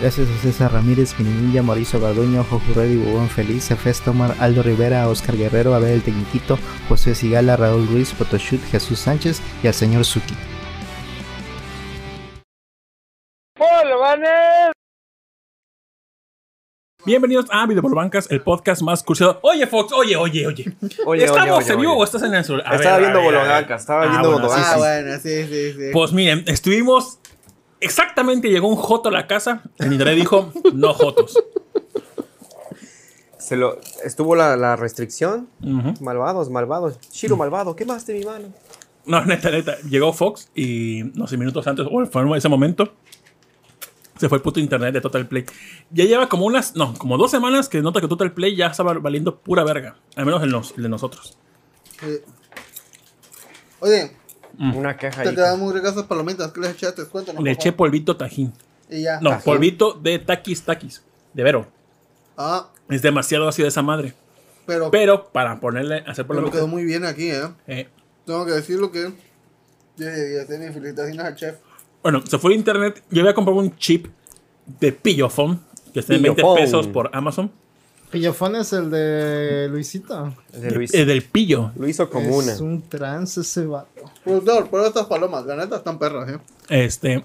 [0.00, 5.08] Gracias a César Ramírez, Minilla, Mauricio Garduño, Jojo Reddy, Bubón Feliz, Efes Tomar, Aldo Rivera,
[5.08, 10.04] Oscar Guerrero, Abel el Tecniquito, José Sigala, Raúl Ruiz, Photoshoot, Jesús Sánchez y al señor
[10.04, 10.34] Suki.
[17.04, 19.38] Bienvenidos a Video por Bancas, el podcast más curioso.
[19.42, 20.76] Oye, Fox, oye, oye, oye.
[21.04, 22.00] Oye, ¿Estamos oye, en vivo oye.
[22.00, 22.60] o estás en el sur?
[22.66, 23.22] A Estaba ver, viendo.
[23.22, 24.72] Bolobancas, estaba Ah, viendo bueno, sí, Bolobancas.
[24.74, 24.74] sí.
[24.74, 25.90] Ah, bueno, sí, sí, sí.
[25.92, 27.18] Pues miren, estuvimos.
[27.80, 29.62] Exactamente llegó un Joto a la casa.
[29.78, 31.34] El internet dijo: No Jotos.
[33.38, 35.48] Se lo, estuvo la, la restricción.
[36.00, 36.98] Malvados, malvados.
[37.12, 38.48] Shiro malvado, quemaste mi mano.
[39.04, 39.78] No, neta, neta.
[39.88, 42.92] Llegó Fox y no sé, minutos antes, o fue en ese momento,
[44.18, 45.44] se fue el puto internet de Total Play.
[45.90, 48.94] Ya lleva como unas, no, como dos semanas que nota que Total Play ya estaba
[48.94, 49.96] valiendo pura verga.
[50.16, 51.38] Al menos en los, el de nosotros.
[52.00, 52.18] Sí.
[53.78, 54.10] Oye,
[54.58, 56.50] Una queja te quedan muy ricas esas palomitas.
[56.52, 57.04] ¿Qué les echaste?
[57.04, 57.42] Cuéntanos.
[57.42, 58.52] Le por eché polvito tajín.
[58.90, 59.20] Y ya.
[59.20, 59.44] No, Tajín.
[59.44, 61.02] polvito de taquis taquis.
[61.34, 61.66] De vero.
[62.36, 64.14] Ah, Es demasiado ácido esa madre.
[64.66, 66.52] pero, Pero para ponerle, hacer pero polvito.
[66.52, 67.48] quedó muy bien aquí, ¿eh?
[67.66, 67.88] eh,
[68.24, 69.00] Tengo que decirlo que
[69.96, 70.46] 10 de 10.
[70.46, 71.56] Tiene felicitaciones al chef.
[72.02, 73.02] bueno, se fue a internet.
[73.10, 74.06] Yo había comprado un chip
[74.80, 75.60] de pillofón
[75.92, 76.56] que está en 20 Pillofón.
[76.58, 77.50] pesos por Amazon.
[78.10, 80.32] Pillofón es el de Luisito.
[80.52, 80.94] Es de Luis.
[80.94, 81.72] Eh, del pillo.
[81.76, 82.52] Lo hizo como una.
[82.52, 84.10] Es un trance ese vato.
[84.24, 85.44] Productor, prueba estas palomas.
[85.44, 86.38] La neta están perras, ¿eh?
[86.68, 87.24] Este.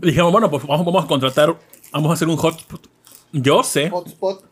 [0.00, 1.56] Dijimos, bueno, pues vamos, vamos a contratar.
[1.92, 2.88] Vamos a hacer un hotspot.
[3.32, 3.90] Yo sé.
[3.90, 4.44] Hotspot.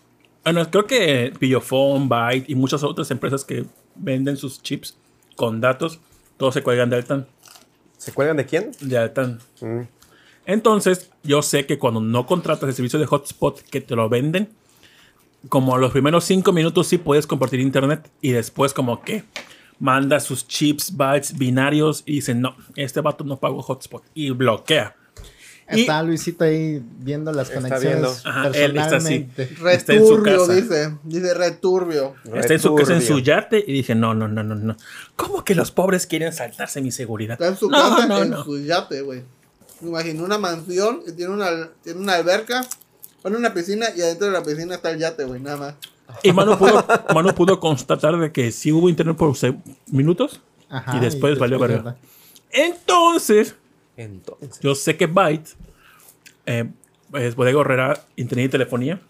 [0.45, 3.67] Bueno, creo que Pillofón, Byte y muchas otras empresas que
[3.97, 4.97] venden sus chips
[5.37, 6.01] con datos,
[6.37, 7.27] todos se cuelgan de Altan.
[7.97, 8.71] ¿Se cuelgan de quién?
[8.81, 9.41] De Altan.
[9.61, 9.83] Mm.
[10.47, 14.49] Entonces, yo sé que cuando no contratas el servicio de hotspot que te lo venden,
[15.49, 19.25] como los primeros cinco minutos sí puedes compartir internet y después como que
[19.79, 24.97] manda sus chips, bytes, binarios y dice, no, este vato no pagó hotspot y bloquea.
[25.71, 28.17] Y- Está Luisito ahí viendo las Está conexiones viendo.
[28.25, 29.19] Ajá, él está así.
[29.29, 29.43] personalmente.
[29.75, 30.53] Está en su Returbio, casa.
[30.55, 30.95] dice.
[31.05, 32.15] Dice returbio.
[32.35, 34.77] Está en su casa, en su yate y dije, no, no, no, no, no.
[35.15, 37.35] ¿Cómo que los pobres quieren saltarse mi seguridad?
[37.35, 38.45] Está en su no, casa, no, en no.
[38.45, 39.23] su yate, güey.
[39.83, 42.67] Me imagino una mansión y tiene una, tiene una alberca,
[43.23, 45.75] pone una piscina y adentro de la piscina está el yate, güey, nada más.
[46.23, 46.85] Y Manu pudo,
[47.15, 49.35] Manu pudo constatar de que sí hubo internet por
[49.91, 51.97] minutos Ajá, y después valió verga.
[52.51, 53.57] Entonces,
[53.97, 54.61] Entonces.
[54.61, 55.51] yo sé que Byte,
[56.47, 56.71] eh,
[57.15, 59.01] es Bodega Herrera, Internet y Telefonía,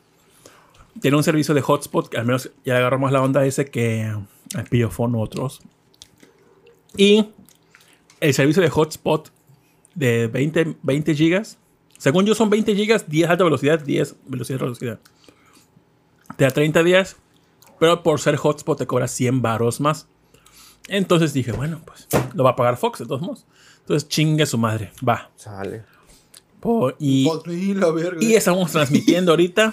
[1.00, 4.12] tiene un servicio de hotspot que al menos ya le agarramos la onda ese que
[4.56, 5.60] el Pillofón u otros.
[6.96, 7.30] Y
[8.20, 9.30] el servicio de hotspot
[9.94, 11.58] de 20, 20 gigas,
[11.98, 14.98] según yo son 20 gigas, 10 alta velocidad, 10 velocidad velocidad.
[16.36, 17.16] Te da 30 días,
[17.78, 20.06] pero por ser hotspot te cobra 100 varos más.
[20.88, 23.46] Entonces dije, bueno, pues lo va a pagar Fox de todos modos.
[23.80, 25.30] Entonces chingue su madre, va.
[25.36, 25.84] Sale.
[26.98, 28.18] Y, sí, la verga.
[28.20, 29.72] y estamos transmitiendo ahorita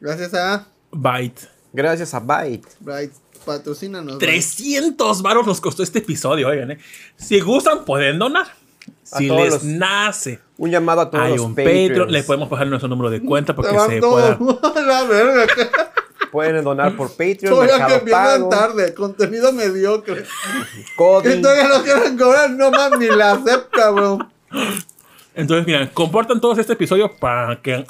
[0.00, 1.48] Gracias a Byte.
[1.72, 2.66] Gracias a Byte.
[2.80, 3.12] Bright.
[3.44, 4.16] Patrocínanos.
[4.16, 4.18] güey.
[4.18, 6.78] 300 varos nos costó este episodio, oigan, ¿eh?
[7.16, 8.46] Si gustan, pueden donar.
[9.18, 11.54] Si les los- nace, Un llamado a todos hay los un.
[11.54, 14.38] Patreon, le podemos pasar nuestro número de cuenta porque se pueda.
[14.86, 15.46] la verga.
[16.30, 18.94] Pueden donar por Patreon, Todavía que Pago, tarde.
[18.94, 20.24] Contenido mediocre.
[20.96, 21.32] Cody.
[21.32, 22.50] Y todavía no quieren cobrar.
[22.50, 24.28] No más ni la acepta, cabrón.
[25.34, 27.84] Entonces, miren, compartan todos este episodio para que.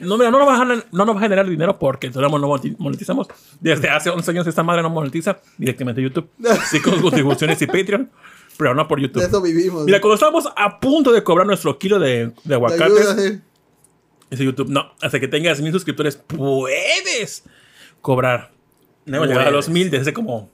[0.00, 2.38] No, mira, no nos, va a generar, no nos va a generar dinero porque todavía
[2.38, 3.26] no moneti- monetizamos.
[3.58, 6.28] Desde hace 11 años esta madre no monetiza directamente YouTube.
[6.70, 8.08] Sí con contribuciones y Patreon,
[8.58, 9.22] pero no por YouTube.
[9.22, 9.84] De eso vivimos.
[9.84, 13.40] Mira, cuando estábamos a punto de cobrar nuestro kilo de, de Te aguacates, ayuda, sí.
[14.30, 17.44] dice YouTube, no, hasta que tengas mil suscriptores puedes
[18.02, 18.50] cobrar.
[19.06, 20.50] No hemos llegado a los mil desde como...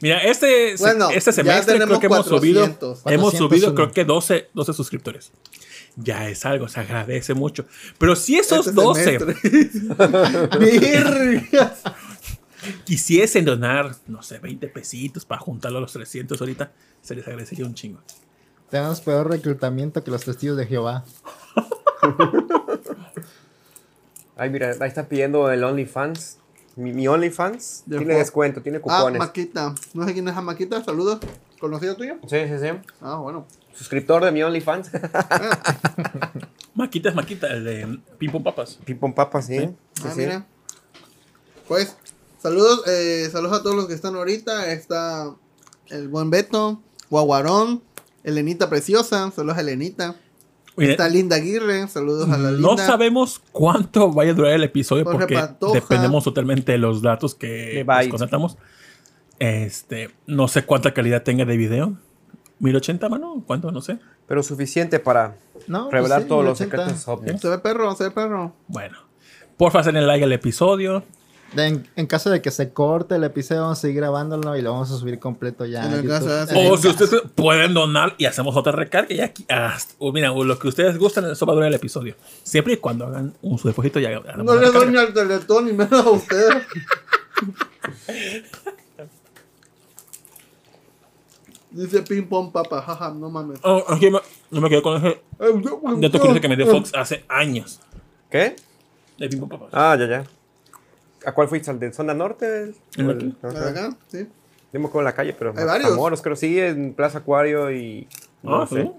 [0.00, 3.02] Mira, este, Bueno, este semestre creo que hemos subido, 400.
[3.06, 3.38] hemos 401.
[3.38, 5.32] subido creo que 12, 12 suscriptores.
[5.96, 7.64] Ya es algo, se agradece mucho.
[7.98, 9.36] Pero si esos Este 12 semestre.
[10.60, 11.82] Virgas.
[12.84, 17.64] Quisiesen donar, no sé, 20 pesitos para juntarlo a los 300 ahorita, se les agradecería
[17.66, 18.00] un chingo.
[18.70, 21.04] Tenemos peor reclutamiento que los testigos de Jehová.
[24.36, 26.38] Ay, mira, ahí está pidiendo el OnlyFans.
[26.76, 29.18] Mi, mi OnlyFans De tiene descuento, tiene Ah, cupones.
[29.18, 29.74] Maquita.
[29.94, 30.82] No sé quién es a Maquita.
[30.84, 31.18] Saludos.
[31.58, 32.18] ¿Conocido tuyo?
[32.28, 32.68] sí, sí, sí.
[33.00, 33.46] Ah, bueno.
[33.74, 34.90] Suscriptor de mi OnlyFans.
[36.74, 38.78] Maquita es Maquita, el de Pim Papas.
[38.84, 39.58] Pipon Papa, sí.
[39.58, 39.68] sí,
[40.04, 40.20] Ah, sí.
[40.20, 40.46] mira.
[41.66, 41.96] Pues,
[42.38, 44.72] saludos, eh, saludos a todos los que están ahorita.
[44.72, 45.34] Está
[45.88, 46.80] el buen Beto,
[47.10, 47.82] Guaguarón,
[48.24, 50.16] Elenita Preciosa, saludos a Elenita.
[50.76, 52.68] Oye, Está Linda Aguirre, saludos a la Linda.
[52.68, 55.74] No sabemos cuánto vaya a durar el episodio Jorge porque Pantoja.
[55.74, 58.56] dependemos totalmente de los datos que nos contratamos.
[59.40, 61.96] Este, no sé cuánta calidad tenga de video.
[62.60, 63.70] 1080, mano, ¿cuánto?
[63.72, 63.98] No sé.
[64.26, 65.36] Pero suficiente para
[65.68, 66.94] No, pues revelar sí, todos los 80.
[66.98, 67.40] secretos.
[67.40, 68.52] Se ve perro, se ve perro.
[68.68, 68.98] Bueno.
[69.56, 71.02] Porfa, hacerle like al episodio.
[71.54, 74.60] De- En, en caso de que se corte el episodio, vamos a seguir grabándolo y
[74.62, 75.84] lo vamos a subir completo ya.
[75.86, 79.14] En el caso O si ustedes pueden donar y hacemos otra recarga.
[79.14, 81.74] Y aquí, hasta- o mira, o lo que ustedes gustan, eso va a durar el
[81.74, 82.16] episodio.
[82.42, 84.10] Siempre y cuando hagan un su depósito ya.
[84.36, 86.54] No le doy ni al teletón ni menos a ustedes.
[91.70, 93.58] Dice ping pong papa, jaja, no mames.
[93.62, 94.18] Oh, aquí me,
[94.50, 95.20] no me quedé con ese
[96.00, 97.80] dato curioso que me dio Fox hace años.
[98.30, 98.56] ¿Qué?
[99.18, 99.68] De Ping Pong Papas.
[99.72, 100.24] Ah, ya, ya.
[101.26, 101.70] ¿A cuál fuiste?
[101.70, 102.74] ¿Al de zona norte?
[102.96, 103.34] ¿El ¿O aquí?
[103.42, 103.96] el- ¿De acá?
[104.08, 104.26] Sí.
[104.74, 105.90] Acuerdo en la calle, pero Hay varios.
[105.90, 108.06] Matamoros, creo sí, en Plaza Acuario y...
[108.42, 108.82] No Ah, sé.
[108.82, 108.90] ¿sí?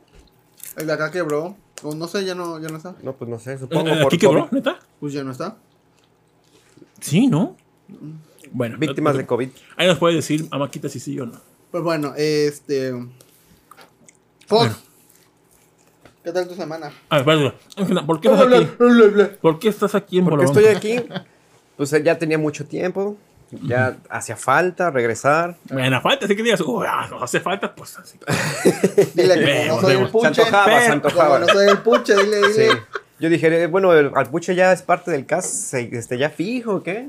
[0.78, 1.56] El de acá quebró.
[1.84, 2.96] O no sé, ya no, ya no está.
[3.04, 4.80] No, pues no sé, ¿El- supongo el por ¿Aquí quebró, neta?
[5.00, 5.56] Pues ya no está.
[7.00, 7.56] Sí, ¿no?
[8.52, 8.78] Bueno.
[8.78, 9.50] Víctimas no- de COVID.
[9.78, 11.40] Ahí nos puede decir, Amaquita, si sí o no.
[11.72, 12.94] Pues bueno, este.
[14.48, 14.76] Fox.
[16.24, 16.92] ¿Qué tal tu semana?
[17.10, 18.04] A ver, espérate.
[18.06, 19.36] ¿Por qué estás aquí?
[19.42, 20.96] ¿Por qué estás aquí en Porque estoy aquí,
[21.80, 23.16] pues ya tenía mucho tiempo,
[23.64, 25.56] ya hacía falta regresar.
[25.72, 28.20] Bueno, falta, así que digas, "Uy, ah, no hace falta, pues así.
[29.16, 30.12] Dile que Vemos, no soy el vemos.
[30.12, 30.34] puche.
[30.36, 31.40] Se antojaba, se antojaba.
[31.40, 32.54] No soy el puche, dile, dile.
[32.72, 32.78] Sí.
[33.22, 36.84] Yo dije, eh, bueno, el, al puche ya es parte del cast, este, ya fijo,
[36.84, 37.08] ¿qué?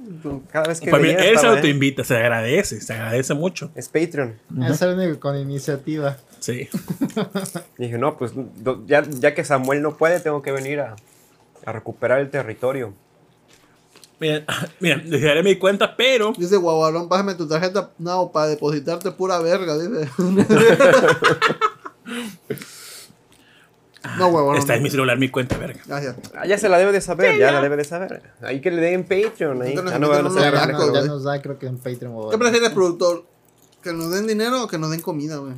[0.50, 1.50] Cada vez que Pues venía él se ¿eh?
[1.50, 3.70] autoinvita, se agradece, se agradece mucho.
[3.76, 4.36] Es Patreon.
[4.68, 6.16] Es el único con iniciativa.
[6.40, 6.68] Sí.
[7.78, 10.96] Dije, no, pues do- ya, ya que Samuel no puede, tengo que venir a,
[11.66, 12.92] a recuperar el territorio.
[14.20, 14.44] Miren,
[14.80, 17.90] miren, les daré mi cuenta, pero Dice Guaguarón, pásame tu tarjeta.
[17.98, 20.08] No, para depositarte pura verga, dice.
[24.18, 24.56] no, Guaguarón.
[24.60, 25.80] está en mi celular mi cuenta, verga.
[25.86, 26.16] Gracias.
[26.34, 28.22] Ah, ya se la debe de saber, ya, la debe de saber.
[28.42, 29.70] Ahí que le den Patreon, ahí.
[29.70, 31.66] Entonces Ya nos no van a metemos hacer los Ya, nos- ya da, creo que
[31.66, 32.12] en Patreon.
[32.16, 33.24] o- ¿Qué prefieres, productor?
[33.82, 35.54] ¿Que nos den dinero o que nos den comida, güey?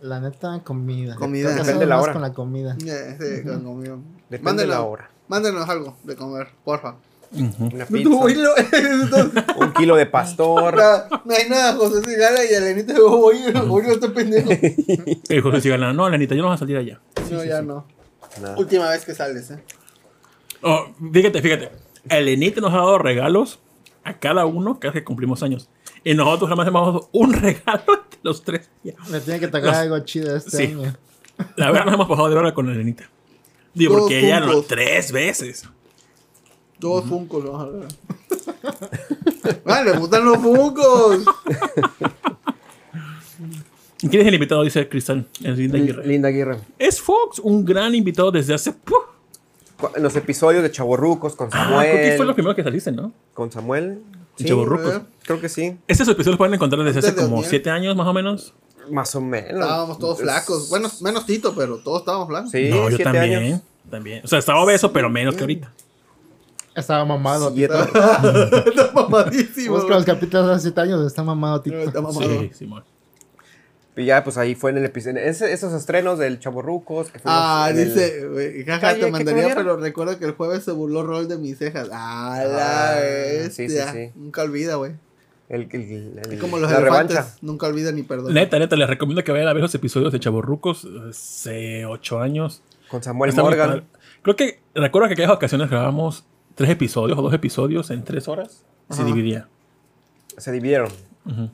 [0.00, 1.16] La neta, comida.
[1.16, 1.50] Comida.
[1.52, 2.12] Creo que Depende hacemos la hora.
[2.12, 2.76] con la comida.
[2.86, 3.96] Eh, sí, con comida.
[4.30, 5.10] Depende Mándenos- de la hora.
[5.28, 6.94] Mándenos algo de comer, porfa.
[7.30, 10.74] Una Tú, pizza, oílo, entonces, un kilo de pastor.
[11.24, 12.94] No hay nada, José Cigala y Elenita.
[13.02, 14.50] Oye, oye, este pendejo.
[15.28, 17.00] Y José Sigala, no, Lenita, yo no voy a salir allá.
[17.30, 17.86] No, ya no.
[18.40, 18.56] Nada.
[18.58, 19.62] Última vez que sales, eh.
[20.62, 21.70] Oh, fíjate, fíjate.
[22.08, 23.58] Elenita nos ha dado regalos
[24.04, 25.68] a cada uno cada vez que cumplimos años.
[26.04, 28.70] Y nosotros nada más hemos dado un regalo entre los tres.
[29.10, 30.62] Me tiene que tocar Los- algo chido este Sí.
[30.64, 30.94] año.
[31.56, 33.04] La verdad nos hemos pasado de hora con Elenita.
[33.74, 34.66] Digo, Todos porque ella no, juntos.
[34.68, 35.64] tres veces.
[36.78, 37.88] Dos funcos, vamos a ver.
[39.64, 41.24] Ah, le gustan los funcos.
[43.98, 44.62] ¿Quién es el invitado?
[44.62, 45.26] Dice Cristal.
[45.42, 46.06] Es Linda Aguirre.
[46.06, 46.58] Linda Aguirre.
[46.78, 48.74] Es Fox, un gran invitado desde hace.
[49.96, 51.90] En los episodios de Chaborrucos con Ah, Samuel.
[51.90, 53.12] creo que fue lo primero que saliste, ¿no?
[53.34, 54.00] Con Samuel.
[54.36, 54.96] Sí, Chavorrucos.
[54.96, 55.00] eh.
[55.24, 55.76] creo que sí.
[55.88, 57.50] Estos episodios los pueden encontrar desde hace como Oniel.
[57.50, 58.54] siete años, más o menos.
[58.90, 59.50] Más o menos.
[59.62, 60.68] Estábamos todos flacos.
[60.70, 62.50] Bueno, menos Tito, pero todos estábamos flacos.
[62.50, 63.34] Sí, no, yo siete también.
[63.38, 63.60] años.
[63.90, 64.20] También.
[64.24, 65.72] O sea, estaba obeso, pero menos que ahorita.
[66.78, 67.52] Estaba mamado.
[67.54, 69.76] Siete- Está mamadísimo.
[69.76, 71.06] Busca los capítulos de hace 7 años.
[71.06, 71.76] Está mamado, tipo.
[71.76, 72.20] Está mamado.
[72.40, 72.84] Sí, Simón.
[73.96, 75.18] Y ya, pues ahí fue en el episodio.
[75.18, 77.10] ese- esos estrenos del Chaborrucos.
[77.10, 80.62] Que Ah, el- dice, güey, jaja, Calle, te ¿qué mandaría, pero recuerda que el jueves
[80.62, 81.88] se burló Rol de mis cejas.
[81.92, 84.12] Ah, la Ah, sí, sí, sí.
[84.14, 84.92] Nunca olvida, güey.
[85.48, 87.16] el, el- el- Es como los la elefantes.
[87.16, 87.36] revancha.
[87.42, 88.32] Nunca olvida ni perdona.
[88.34, 92.62] Neta, neta, les recomiendo que vayan a ver los episodios de Chaborrucos hace ocho años.
[92.88, 93.84] Con Samuel Está muy Morgan.
[94.22, 96.24] Creo que, recuerdo que aquellas ocasiones grabamos
[96.58, 98.64] tres episodios o dos episodios en tres horas.
[98.90, 99.04] Se Ajá.
[99.04, 99.48] dividía.
[100.36, 100.90] Se dividieron.
[101.24, 101.50] Ujú.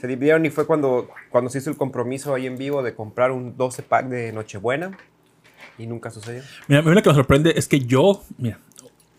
[0.00, 3.30] Se dividieron y fue cuando, cuando se hizo el compromiso ahí en vivo de comprar
[3.32, 4.96] un 12 pack de Nochebuena.
[5.78, 6.42] Y nunca sucedió.
[6.68, 8.58] Mira, a mí lo que me sorprende es que yo, mira,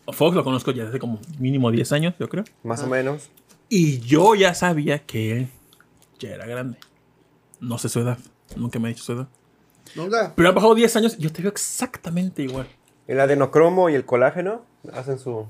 [0.07, 2.43] Fox lo conozco ya desde como mínimo 10 años, yo creo.
[2.63, 2.85] Más Ah.
[2.85, 3.29] o menos.
[3.69, 5.49] Y yo ya sabía que él
[6.19, 6.77] ya era grande.
[7.59, 8.17] No sé su edad.
[8.55, 9.27] Nunca me ha dicho su edad.
[9.95, 10.33] Nunca.
[10.35, 12.67] Pero han pasado 10 años y yo te veo exactamente igual.
[13.07, 15.45] El adenocromo y el colágeno hacen su.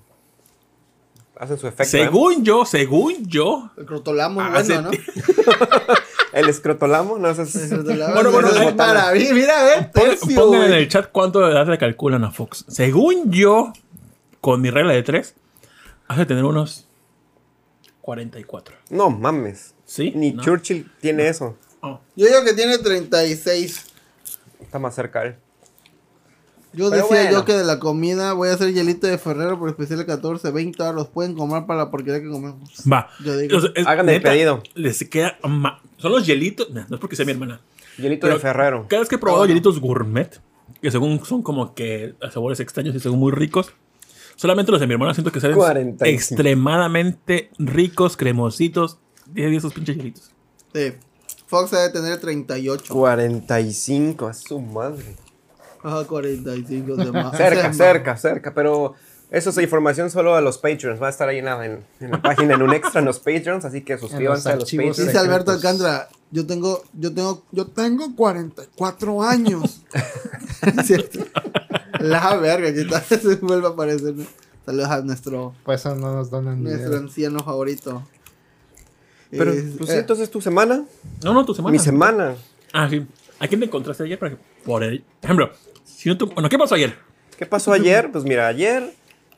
[1.38, 1.84] Hacen su efecto.
[1.84, 2.04] ¿eh?
[2.04, 3.72] Según yo, según yo.
[3.78, 4.92] El crotolamo es Ah, bueno.
[4.92, 4.92] ¿no?
[6.34, 7.64] El escrotolamo, no sé.
[7.64, 8.60] El crotolamo Bueno, bueno, es
[9.14, 12.32] mí, mira, ve, Pongan, tercio, pongan en el chat cuánto de edad le calculan a
[12.32, 12.66] Fox.
[12.68, 13.72] Según yo,
[14.42, 15.34] con mi regla de 3,
[16.10, 16.88] hace tener unos
[18.02, 18.76] 44.
[18.90, 19.74] No mames.
[19.86, 20.12] ¿Sí?
[20.16, 20.44] Ni ¿No?
[20.44, 21.58] Churchill tiene eso.
[21.82, 22.00] Oh.
[22.16, 23.86] Yo digo que tiene 36.
[24.60, 25.36] Está más cerca él.
[26.76, 27.32] Yo Pero decía bueno.
[27.40, 30.52] yo que de la comida voy a hacer hielito de Ferrero por especial de 14,
[30.52, 32.70] 20 los pueden comer para la porquería que comemos.
[32.92, 33.10] Va.
[33.24, 33.58] Yo digo.
[33.58, 34.62] O sea, es- Hagan el neta, pedido.
[34.74, 36.70] Les queda ma- Son los hielitos.
[36.72, 37.62] No, no es porque sea mi hermana.
[37.98, 38.86] Hielito Pero de Ferrero.
[38.90, 39.48] Cada vez que he probado no.
[39.48, 40.42] hielitos gourmet,
[40.82, 43.72] que según son como que a sabores extraños y según muy ricos,
[44.36, 46.06] solamente los de mi hermana siento que saben 45.
[46.06, 48.98] extremadamente ricos, cremositos.
[49.28, 50.32] 10 de esos pinches hielitos.
[50.74, 50.92] Sí.
[51.48, 52.94] Fox debe tener 38.
[52.94, 55.16] 45, a su madre.
[55.86, 57.38] Ajá, 45 de más.
[57.38, 58.96] Cerca, cerca, cerca, pero
[59.32, 61.02] eso es información solo a los Patreons.
[61.02, 63.20] Va a estar ahí en la, en- en la página, en un extra en los
[63.20, 64.98] Patreons, así que suscríbanse a los Patreons.
[64.98, 65.52] Dice Alberto.
[65.52, 69.82] Alcántara, yo tengo, yo tengo, yo tengo 44 años.
[70.84, 71.20] Cierto.
[72.00, 74.16] La verga, que tal se vuelva a aparecer.
[74.66, 77.04] Saludos a nuestro, Por eso no nos donan nuestro dinero.
[77.04, 78.02] anciano favorito.
[79.30, 80.86] Pero, Es- pues, eh, entonces tu semana,
[81.24, 81.72] No, no, tu semana.
[81.72, 82.36] mi semana.
[82.74, 83.06] Ah, sí.
[83.40, 84.18] ¿A quién te encontraste ayer?
[84.20, 84.84] Por
[85.24, 85.50] ejemplo,
[85.84, 86.98] si no bueno, ¿qué pasó ayer?
[87.38, 88.12] ¿Qué pasó ayer?
[88.12, 88.94] Pues mira, ayer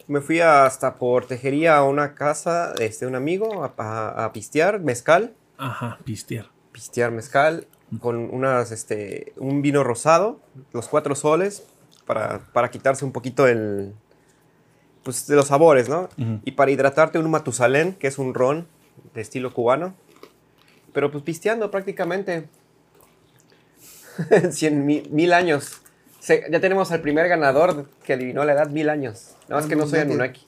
[0.08, 4.34] me fui hasta por tejería a una casa de este, un amigo a, a- a
[4.34, 5.34] pistear mezcal.
[5.58, 6.50] Ajá, pistear.
[6.72, 7.68] Pistear mezcal
[8.00, 10.40] con unas, este, un vino rosado,
[10.74, 11.64] los cuatro soles,
[12.06, 13.94] para, para quitarse un poquito el,
[15.04, 16.10] pues, de los sabores, ¿no?
[16.18, 16.40] Ujú.
[16.46, 18.68] Y para hidratarte un Matusalén, que es un ron
[19.14, 19.96] de estilo cubano.
[20.94, 22.48] Pero pues pisteando prácticamente.
[24.52, 25.82] Cien mil, mil años.
[26.20, 29.36] Se- ya tenemos al primer ganador que adivinó la edad mil años.
[29.48, 30.42] Nada más que no soy Anunnaki.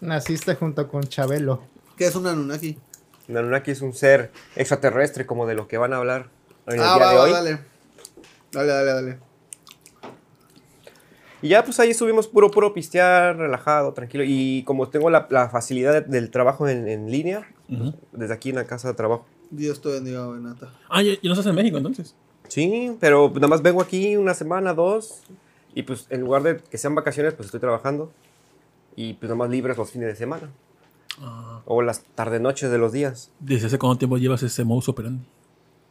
[0.00, 1.62] Naciste junto con Chabelo.
[1.96, 2.78] ¿Qué es un Anunnaki?
[3.28, 6.28] Un Anunnaki es un ser extraterrestre como de lo que van a hablar
[6.66, 7.30] en el Ah, día va, de hoy.
[7.32, 7.58] dale.
[8.52, 9.18] Dale, dale, dale.
[11.40, 14.24] Y ya pues ahí estuvimos puro, puro pistear, relajado, tranquilo.
[14.26, 17.46] Y como tengo la, la facilidad de- del trabajo en, en línea,
[18.12, 19.26] desde aquí en la casa de trabajo.
[19.50, 20.72] Dios te bendiga, Benata.
[20.88, 22.14] Ah, ¿y y no estás en México entonces?
[22.48, 25.22] Sí, pero nada más vengo aquí una semana, dos.
[25.74, 28.10] Y pues en lugar de que sean vacaciones, pues estoy trabajando.
[28.96, 30.50] Y pues nada más libres los fines de semana.
[31.20, 33.30] Ah, O las tarde-noches de los días.
[33.40, 35.24] ¿Desde hace cuánto tiempo llevas ese modus operandi?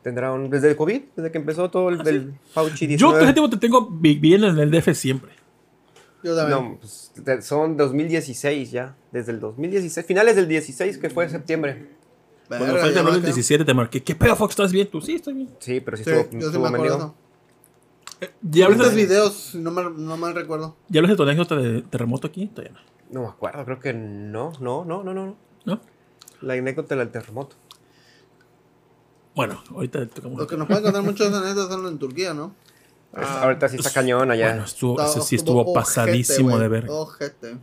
[0.04, 2.98] Tendrán desde el COVID, desde que empezó todo el del Fauci 19.
[2.98, 5.32] Yo todo ese tiempo te tengo vi- viviendo en el DF siempre.
[6.24, 6.60] Yo también.
[6.72, 7.12] No, pues,
[7.46, 8.96] son 2016 ya.
[9.12, 11.90] Desde el 2016, finales del 16 que fue septiembre.
[12.48, 13.18] Cuando fue el acá.
[13.20, 14.04] 17 te marqué.
[14.04, 14.52] ¿Qué pedo, Fox?
[14.52, 14.88] ¿Estás bien?
[14.90, 15.16] ¿Tú sí?
[15.16, 15.50] Estoy bien.
[15.60, 16.98] Sí, pero sí, Sí, estuvo, yo sí estuvo me acuerdo.
[16.98, 17.14] medio-
[18.22, 18.32] eso.
[18.42, 20.76] ¿Ya Ahorita hablas, de, videos, no mal, no mal recuerdo.
[20.90, 22.48] ¿Ya hablas de tu anécdota de terremoto aquí?
[22.48, 22.80] Todavía no.
[23.12, 25.36] No me acuerdo, creo que no, no, no, no, no.
[25.66, 25.82] ¿No?
[26.42, 27.56] La anécdota del terremoto.
[29.36, 30.40] Bueno, ahorita tocamos.
[30.40, 32.56] Lo que nos pueden contar muchos anécdotas son en Turquía, ¿no?
[33.14, 34.50] Ah, Ahorita sí está cañón allá.
[34.50, 36.86] Bueno, estuvo, ese sí estuvo ojete, pasadísimo güey, de ver.
[36.90, 37.58] Ojete.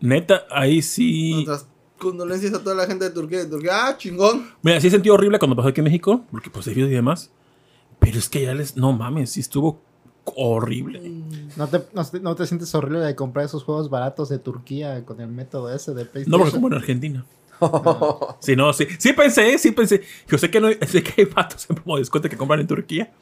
[0.00, 1.32] Neta, ahí sí.
[1.46, 1.66] Nuestras
[2.00, 3.38] condolencias a toda la gente de Turquía.
[3.38, 4.50] De Turquía, ah, chingón.
[4.62, 7.30] Mira, sí sentí horrible cuando pasó aquí en México, porque pues y demás.
[8.00, 8.76] Pero es que ya les.
[8.76, 9.80] No mames, sí estuvo
[10.36, 11.00] horrible.
[11.56, 15.04] ¿No te, no, te- no te sientes horrible de comprar esos juegos baratos de Turquía
[15.04, 16.30] con el método ese de PlayStation?
[16.30, 17.24] No, porque como en Argentina.
[18.40, 18.86] Sí, no, sí.
[18.98, 20.02] Sí pensé, sí pensé.
[20.26, 23.12] Yo sé que, no, sé que hay vatos en promo descuento que compran en Turquía.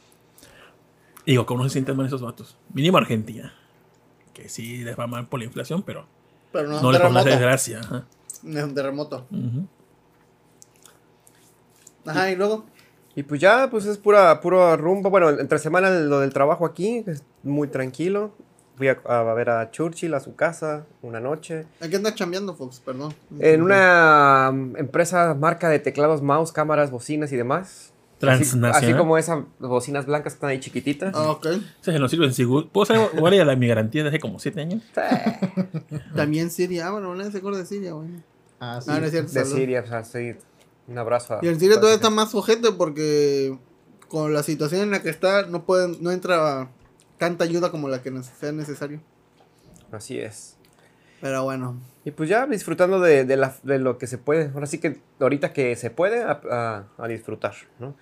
[1.25, 2.57] Y digo, ¿cómo no se sienten mal esos vatos?
[2.73, 3.53] Mínimo Argentina.
[4.33, 6.07] Que sí les va mal por la inflación, pero
[6.53, 7.31] Pero no, no les por la terremoto.
[7.31, 7.81] desgracia.
[7.81, 8.07] Ajá.
[8.42, 9.26] Un terremoto.
[12.07, 12.64] Ajá, y luego.
[13.14, 15.11] Y pues ya, pues es pura, puro rumbo.
[15.11, 18.33] Bueno, entre semana lo del trabajo aquí, es muy tranquilo.
[18.76, 21.66] Fui a, a ver a Churchill a su casa una noche.
[21.80, 22.78] ¿A qué andas chambeando, Fox?
[22.78, 23.12] Perdón.
[23.40, 27.92] En una um, empresa marca de teclados, mouse, cámaras, bocinas y demás.
[28.19, 28.73] Transnacional.
[28.73, 31.15] así como esas bocinas blancas que están ahí chiquititas.
[31.15, 31.47] Ah, ok.
[31.81, 32.69] Se nos sirve en Sigur.
[32.71, 34.83] ¿Puedo ser guardia de la mi garantía de hace como 7 años?
[36.17, 36.89] También Siria.
[36.89, 38.09] Ah, bueno, no se acuerda de Siria, güey.
[38.61, 38.91] Ah, sí.
[38.93, 39.33] Ah, no es cierto.
[39.33, 39.57] De salud.
[39.57, 40.35] Siria, o sea, sí.
[40.87, 41.35] Un abrazo.
[41.35, 43.57] a- Y en Siria todavía está más ojete porque
[44.09, 46.71] con la situación en la que está no pueden, no entra
[47.19, 49.01] tanta ayuda como la que sea necesario.
[49.93, 50.57] Así es.
[51.21, 51.77] Pero bueno.
[52.05, 54.51] Y pues ya disfrutando de, de la- de lo que se puede.
[54.55, 57.95] Ahora sí que ahorita que se puede, a, a- a disfrutar, ¿no?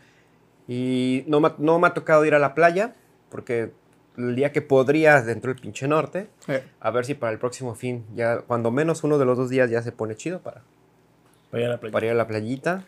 [0.69, 2.95] Y no me, ha- no me ha tocado ir a la playa,
[3.31, 3.73] porque
[4.17, 7.75] el día que podría dentro del pinche norte, Eh, a ver si para el próximo
[7.75, 10.63] fin, ya cuando menos uno de los dos días ya se pone chido para,
[11.51, 11.93] Para ir a la playa.
[11.93, 12.85] para ir a la playita.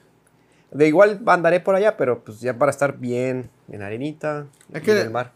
[0.70, 4.82] De igual andaré por allá, pero pues ya para estar bien en arenita, Es en
[4.82, 5.32] que- el mar.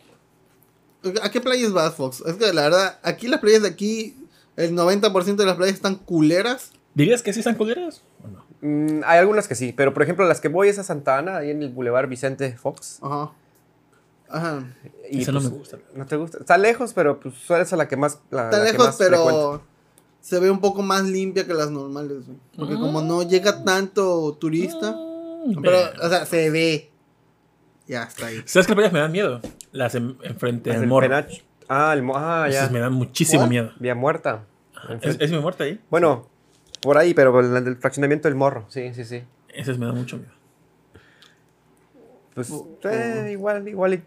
[1.22, 2.22] ¿A qué playas vas, Fox?
[2.26, 4.16] Es que la verdad, aquí las playas de aquí,
[4.56, 6.72] el 90% de las playas están culeras.
[6.94, 8.02] ¿Dirías que sí están culeras?
[8.62, 11.36] Mm, hay algunas que sí, pero por ejemplo las que voy es a Santa Ana,
[11.38, 12.98] ahí en el Boulevard Vicente Fox.
[13.02, 13.32] Ajá.
[14.30, 14.64] Ajá.
[15.10, 15.78] Y, Esa no pues, me gusta.
[15.94, 16.38] ¿No te gusta?
[16.38, 18.20] Está lejos, pero pues es la que más.
[18.30, 19.26] La, Está la que lejos, más frecuento.
[19.26, 19.62] pero
[20.20, 22.38] se ve un poco más limpia que las normales, güey.
[22.56, 24.96] Porque como no llega tanto turista,
[25.44, 26.88] Mm, pero, o sea, se ve.
[27.88, 28.40] Ya está ahí.
[28.46, 29.40] ¿Sabes qué playas me dan miedo?
[29.72, 31.08] Las en- enfrente Las del morro.
[31.08, 32.84] Penach- Ah, el mo- ah, Esas me ya.
[32.84, 33.72] dan muchísimo miedo.
[33.80, 34.44] Vía muerta.
[35.00, 35.80] ¿Es, es mi muerta ahí?
[35.90, 36.28] Bueno,
[36.82, 38.66] por ahí, pero el del fraccionamiento del morro.
[38.68, 39.22] Sí, sí, sí.
[39.48, 40.32] Esas me dan mucho miedo.
[42.34, 44.02] Pues Oh, eh, igual, igual.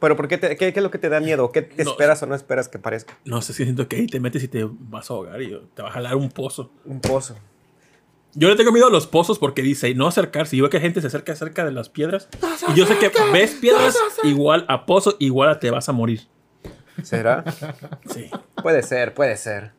[0.00, 1.52] Pero ¿por qué, te- qué, qué es lo que te da miedo?
[1.52, 1.90] ¿Qué, No.
[1.92, 3.16] esperas o no esperas que parezca?
[3.24, 5.82] No sé si siento que ahí te metes y te vas a ahogar y te
[5.82, 6.72] va a jalar un pozo.
[6.84, 7.36] Un pozo.
[8.34, 10.56] Yo le tengo miedo a los pozos porque dice no acercarse.
[10.56, 12.28] Y yo veo que gente se acerca cerca de las piedras.
[12.68, 13.94] Y yo sé que ves piedras
[14.24, 16.22] igual a pozo, igual a te vas a morir.
[17.02, 17.44] ¿Será?
[18.10, 18.28] Sí.
[18.62, 19.72] puede ser, puede ser.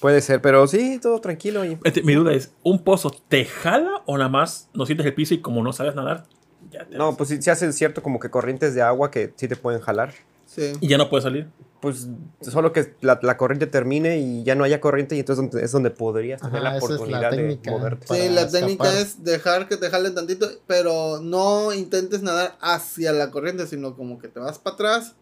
[0.00, 1.64] Puede ser, pero sí, todo tranquilo.
[1.64, 1.78] Y...
[1.84, 5.34] Este, mi duda es, ¿un pozo te jala o nada más no sientes el piso
[5.34, 6.24] y como no sabes nadar,
[6.70, 7.16] ya te No, vas?
[7.16, 10.12] pues sí se hace cierto como que corrientes de agua que sí te pueden jalar.
[10.46, 10.72] Sí.
[10.80, 11.48] Y ya no puedes salir.
[11.80, 12.08] Pues
[12.42, 15.72] solo que la, la corriente termine y ya no haya corriente y entonces donde- es
[15.72, 17.70] donde podrías tener Ajá, la es la oportunidad de técnica.
[17.70, 18.06] moverte.
[18.08, 18.94] Sí, la técnica escapar.
[19.02, 24.18] es dejar que te jalen tantito, pero no intentes nadar hacia la corriente, sino como
[24.18, 25.14] que te vas para atrás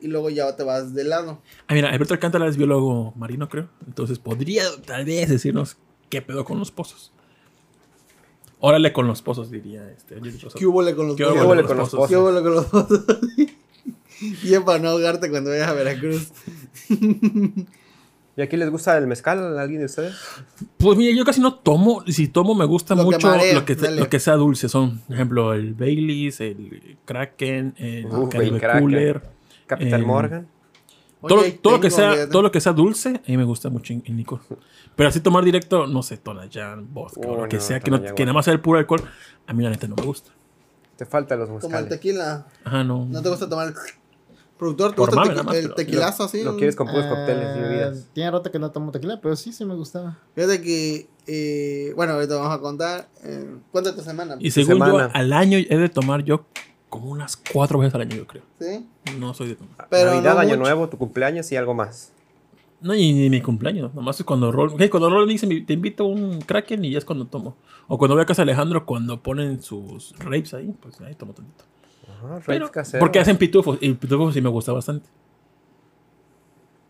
[0.00, 1.40] y luego ya te vas de lado.
[1.66, 3.68] Ah, mira, Alberto Alcántara es biólogo marino, creo.
[3.86, 5.76] Entonces podría tal vez decirnos
[6.10, 7.12] qué pedo con los pozos.
[8.60, 10.16] Órale con los pozos, diría este.
[10.56, 11.36] ¿Qué hubo con los ¿Qué pozos?
[11.42, 12.16] hubo hubo con los con los ¿Qué pozos?
[12.16, 13.04] hubo con los pozos?
[14.42, 16.32] y es para no ahogarte cuando vayas a Veracruz.
[18.36, 20.14] ¿Y aquí les gusta el mezcal a alguien de ustedes?
[20.78, 22.02] Pues mira, yo casi no tomo.
[22.08, 24.68] Si tomo, me gusta Lo que mucho marea, lo, que, lo que sea dulce.
[24.68, 28.60] Son, por ejemplo, el Baileys, el Kraken, el Uh, Caribe.
[28.80, 29.22] Cooler.
[29.66, 30.48] Capitán Eh, Morgan.
[31.26, 33.70] Todo, Oye, todo lo que sea, todo lo que sea dulce, a mí me gusta
[33.70, 34.40] mucho en, en licor.
[34.94, 37.90] Pero así tomar directo, no sé, Tonayán, vodka, o Oh, lo que no, sea, que,
[37.90, 39.00] no, que nada más sea el puro alcohol,
[39.46, 40.32] a mí la neta no me gusta.
[40.96, 41.88] Te faltan los Como el mezcales.
[41.88, 42.46] tequila.
[42.64, 43.06] Ajá, no.
[43.06, 43.74] ¿No te gusta tomar el
[44.58, 44.90] productor?
[44.90, 46.44] ¿Te Por gusta el, mame tequi- nada más, el tequilazo así?
[46.44, 48.06] Lo quieres con puros Ah, cócteles y bebidas.
[48.12, 50.18] Tiene rato que no tomo tequila, pero sí, sí me gustaba.
[50.34, 53.08] Fíjate que, eh, bueno, ahorita vamos a contar.
[53.24, 54.36] Eh, cuéntate tu semana.
[54.40, 55.06] Y según yo, semana.
[55.06, 56.44] al año he de tomar yo
[56.94, 58.44] como unas cuatro veces al año, yo creo.
[58.60, 58.86] ¿Sí?
[59.18, 59.88] No soy de tomar.
[59.90, 60.60] Pero Navidad, no Año mucho.
[60.60, 62.12] Nuevo, tu cumpleaños y algo más.
[62.80, 63.92] No, y ni mi cumpleaños.
[63.94, 66.92] Nomás es cuando Rol, ok, cuando Rol me dice, te invito a un Kraken y
[66.92, 67.56] ya es cuando tomo.
[67.88, 71.32] O cuando voy a casa de Alejandro, cuando ponen sus rapes ahí, pues ahí tomo
[71.34, 71.64] tantito.
[72.08, 73.00] Ajá, Pero, caseros.
[73.00, 75.08] porque hacen pitufos, y pitufos sí me gusta bastante.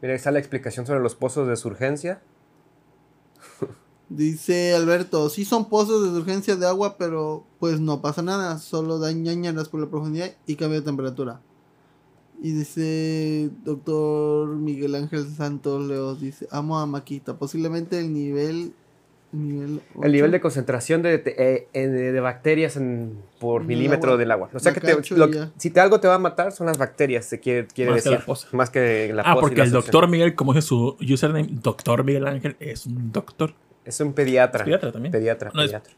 [0.03, 2.21] Mira, ahí está la explicación sobre los pozos de surgencia.
[4.11, 8.99] Dice Alberto, sí son pozos de urgencia de agua, pero pues no pasa nada, solo
[9.11, 11.41] ñañaras por la profundidad y cambio de temperatura.
[12.43, 18.75] Y dice doctor Miguel Ángel Santos Leos, dice, amo a Maquita, posiblemente el nivel...
[19.33, 20.33] nivel El nivel ocho".
[20.33, 24.19] de concentración de, de- eh, de- de bacterias en- por En milímetro agua.
[24.19, 24.51] del agua.
[24.53, 26.77] O sea La que te- lo- si te algo te va a matar son las
[26.77, 28.29] bacterias, se quiere, quiere Más que decir.
[28.29, 28.57] la.
[28.59, 32.27] Más que la ah, porque la el doctor Miguel, como es su username, doctor Miguel
[32.27, 33.55] Ángel, es un doctor.
[33.85, 34.61] Es un pediatra.
[34.61, 35.13] Es pediatra también.
[35.13, 35.95] Pediatra, No, es- pediatra.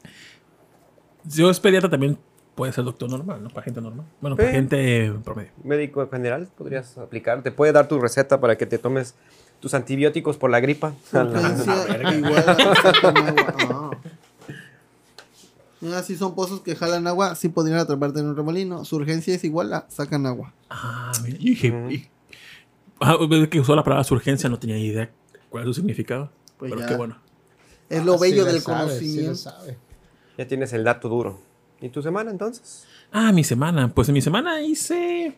[1.29, 2.19] Si es pediatra, también
[2.55, 3.51] puede ser doctor normal, ¿no?
[3.51, 4.07] Para gente normal.
[4.21, 5.51] Bueno, para gente promedio.
[5.63, 7.43] Médico general podrías aplicar.
[7.43, 9.15] Te puede dar tu receta para que te tomes
[9.61, 10.95] tus antibióticos por la gripa.
[11.13, 13.55] Urgencia igual a sacan agua.
[13.71, 13.91] Ah.
[15.81, 18.85] Mira, si son pozos que jalan agua, sí podrían atraparte en un remolino.
[18.85, 20.53] Su urgencia es igual a sacan agua.
[20.71, 21.37] Ah, mira.
[21.39, 22.09] Dije, y-
[23.01, 23.17] ah,
[23.51, 25.11] que usó la palabra surgencia, no tenía idea
[25.51, 26.31] cuál es su significado.
[26.57, 26.89] Pues pero ya.
[26.89, 27.19] qué bueno.
[27.89, 29.51] Es lo Ah, bello del sabe, conocimiento.
[30.39, 31.39] ya tienes el dato duro.
[31.81, 32.85] ¿Y tu semana entonces?
[33.13, 33.89] Ah, mi semana.
[33.95, 35.35] Pues en mi semana hice.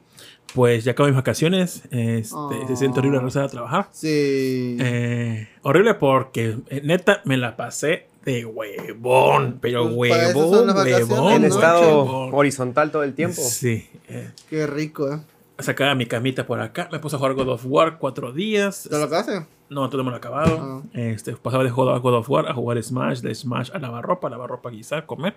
[0.54, 1.82] Pues ya acabo mis vacaciones.
[1.90, 3.88] Este, Se siente horrible regresar a trabajar.
[3.92, 4.76] Sí.
[4.80, 9.58] Eh, horrible porque, eh, neta, me la pasé de huevón.
[9.60, 11.32] Pero Pues huevón, huevón.
[11.32, 12.30] en estado huevón.
[12.34, 13.42] horizontal todo el tiempo.
[13.42, 13.86] Sí.
[14.08, 15.18] eh, Qué rico, ¿eh?
[15.58, 16.88] sacaba mi camita por acá.
[16.92, 18.86] Me puse a jugar God of War cuatro días.
[18.88, 19.44] ¿Te lo hace?
[19.70, 20.58] No, todavía no lo acabado.
[20.60, 20.82] Ah.
[20.94, 24.04] Este, pasaba de jugar a God of War a jugar Smash, de Smash a lavar
[24.04, 25.36] ropa, lavar ropa guisar, comer.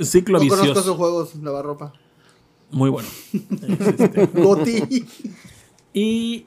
[0.00, 0.80] Ciclo No conozco vicioso.
[0.80, 1.92] esos juegos, lavarropa.
[2.70, 3.08] Muy bueno.
[3.68, 5.04] Este, Goti.
[5.92, 6.46] y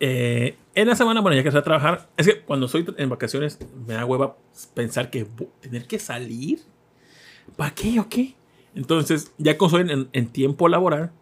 [0.00, 3.08] eh, en la semana, bueno, ya que estoy a trabajar, es que cuando estoy en
[3.08, 4.36] vacaciones me da hueva
[4.74, 5.26] pensar que
[5.60, 6.60] tener que salir.
[7.56, 8.34] ¿Para qué o qué?
[8.74, 11.12] Entonces, ya como soy en, en tiempo laboral,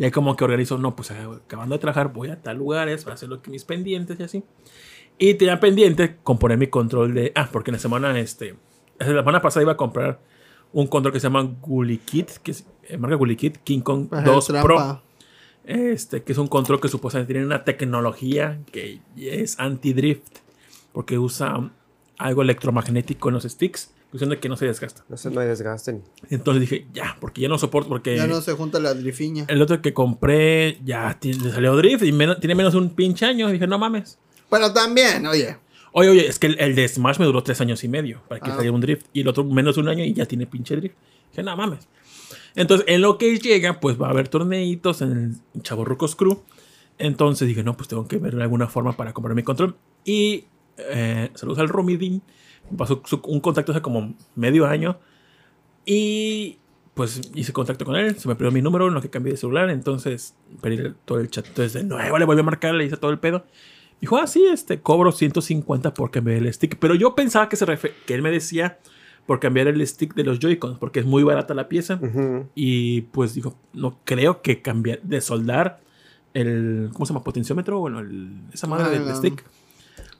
[0.00, 3.28] ya como que organizo, no, pues acabando de trabajar, voy a tal lugares para hacer
[3.28, 4.44] lo que mis pendientes y así.
[5.18, 7.32] Y tenía pendiente componer mi control de.
[7.34, 8.56] Ah, porque en la semana, este.
[8.98, 10.18] La semana pasada iba a comprar
[10.72, 14.50] un control que se llama Gulikit, que es eh, marca Gulikit King Kong Para 2
[14.50, 15.02] hacer Pro.
[15.64, 20.38] Este, que es un control que supuestamente tiene una tecnología que es anti-drift,
[20.94, 21.70] porque usa
[22.16, 25.04] algo electromagnético en los sticks, cuestión de que no se desgasta.
[25.08, 25.92] No sé, no hay desgaste.
[25.92, 29.44] ni- Entonces dije, ya, porque ya no soporto, porque Ya no se junta la drifiña.
[29.48, 33.24] el otro que compré ya le salió drift y menos- tiene menos de un pinche
[33.26, 33.48] año.
[33.50, 34.18] Dije, no mames.
[34.50, 35.56] Pero también, oye.
[35.92, 38.40] Oye, oye, es que el, el de Smash me duró tres años y medio para
[38.40, 38.54] que Ah.
[38.54, 39.06] saliera un drift.
[39.12, 40.94] Y el otro menos de un año y ya tiene pinche drift.
[41.30, 41.88] Dije, no mames.
[42.56, 46.42] Entonces, en lo que llega, pues va a haber torneitos en el Chavorrucos Crew.
[46.98, 49.76] Entonces dije, no, pues tengo que ver alguna forma para comprar mi control.
[50.04, 50.44] Y
[50.78, 52.22] eh, saludos al Romidin.
[52.76, 54.98] Pasó su- un contacto hace como medio año.
[55.86, 56.58] Y
[56.94, 58.16] pues hice contacto con él.
[58.18, 59.70] Se me perdió mi número en lo que cambié de celular.
[59.70, 61.46] Entonces perdí todo el chat.
[61.46, 63.44] Entonces de nuevo le volví a marcar, le hice todo el pedo.
[64.00, 66.76] Dijo, ah, sí, este, cobro 150 por cambiar el stick.
[66.78, 67.66] Pero yo pensaba que, se
[68.06, 68.78] que él me decía
[69.26, 72.00] por cambiar el stick de los Joy-Cons, porque es muy barata la pieza.
[72.02, 72.46] Ujú.
[72.54, 75.80] Y pues dijo, no creo que cambiar de soldar
[76.32, 77.22] el, ¿cómo se llama?
[77.24, 79.44] Potenciómetro, bueno, el- esa madre Ah, del stick.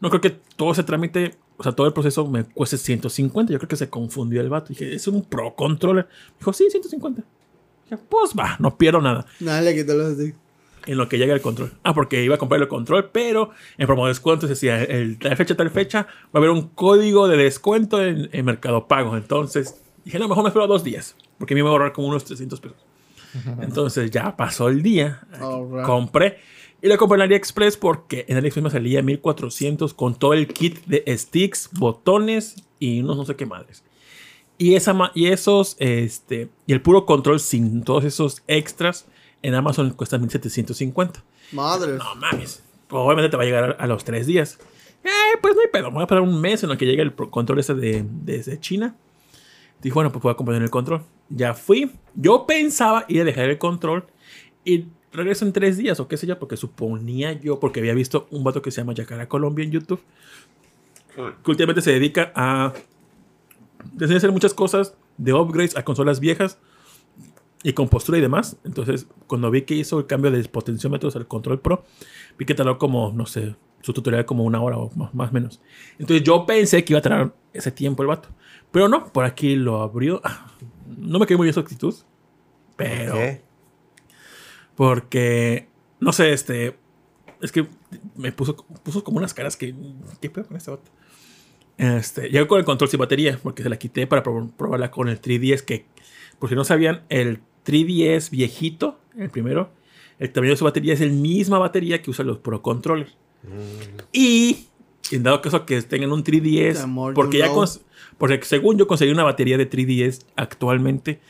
[0.00, 3.52] No creo que todo ese trámite, o sea, todo el proceso me cueste 150.
[3.52, 4.68] Yo creo que se confundió el vato.
[4.70, 6.08] Dije, es un Pro Controller.
[6.38, 7.22] Dijo, sí, 150.
[7.84, 10.34] Dije, pues va, no pierdo nada Nada, le quitó los stick.
[10.86, 11.72] en lo que llega el control.
[11.82, 15.36] Ah, porque iba a comprar el control, pero en promo de descuento decía, el, tal
[15.36, 19.16] fecha, tal fecha, va a haber un código de descuento en, en Mercado Pago.
[19.16, 21.92] Entonces, dije, no, mejor me espero dos días, porque a mí me va a ahorrar
[21.92, 22.78] como unos 300 pesos.
[23.60, 25.86] Entonces ya pasó el día, Alright.
[25.86, 26.38] compré.
[26.82, 30.84] Y lo compré en AliExpress porque en AliExpress me salía 1400 con todo el kit
[30.86, 33.84] de sticks, botones y unos no sé qué madres.
[34.56, 39.06] Y, esa, y esos, este, y el puro control sin todos esos extras
[39.42, 41.22] en Amazon cuesta 1750.
[41.52, 41.92] Madre.
[41.96, 42.62] No mames.
[42.90, 44.58] Obviamente te va a llegar a, a los tres días.
[45.02, 45.88] Eh, pues no hay pedo.
[45.88, 48.60] Me voy a esperar un mes en lo que llegue el control ese de, desde
[48.60, 48.96] China.
[49.80, 51.02] Dije, bueno, pues voy a acompañar el control.
[51.28, 51.90] Ya fui.
[52.14, 54.04] Yo pensaba ir a dejar el control
[54.64, 58.26] y regreso en tres días o qué sé yo, porque suponía yo, porque había visto
[58.30, 60.00] un vato que se llama Yacara Colombia en YouTube,
[61.14, 62.72] que últimamente se dedica a
[64.00, 66.58] hacer muchas cosas de upgrades a consolas viejas
[67.62, 68.56] y con postura y demás.
[68.64, 71.84] Entonces, cuando vi que hizo el cambio de potenciómetros al control pro,
[72.38, 75.32] vi que tardó como, no sé, su tutorial como una hora o más, más o
[75.32, 75.60] menos.
[75.98, 78.28] Entonces, yo pensé que iba a tardar ese tiempo el vato.
[78.70, 80.20] Pero no, por aquí lo abrió.
[80.24, 80.46] Ah,
[80.98, 81.94] No me quedó muy bien su actitud.
[82.76, 83.14] Pero.
[83.14, 83.42] ¿Qué?
[84.80, 85.66] Porque,
[86.00, 86.74] no sé, este.
[87.42, 87.66] Es que
[88.16, 89.74] me puso, puso como unas caras que.
[90.22, 90.90] ¿Qué pedo con este vato?
[91.76, 95.10] Este, llegó con el control sin batería, porque se la quité para prob- probarla con
[95.10, 95.60] el 3DS.
[95.66, 95.84] Que,
[96.38, 99.70] por si no sabían, el 3DS viejito, el primero,
[100.18, 103.14] el tamaño de su batería es el misma batería que usan los Pro Controllers.
[104.14, 104.64] Y,
[105.10, 107.80] en dado caso que tengan un 3DS, The more porque you ya
[108.16, 111.20] porque según yo conseguí una batería de 3DS actualmente,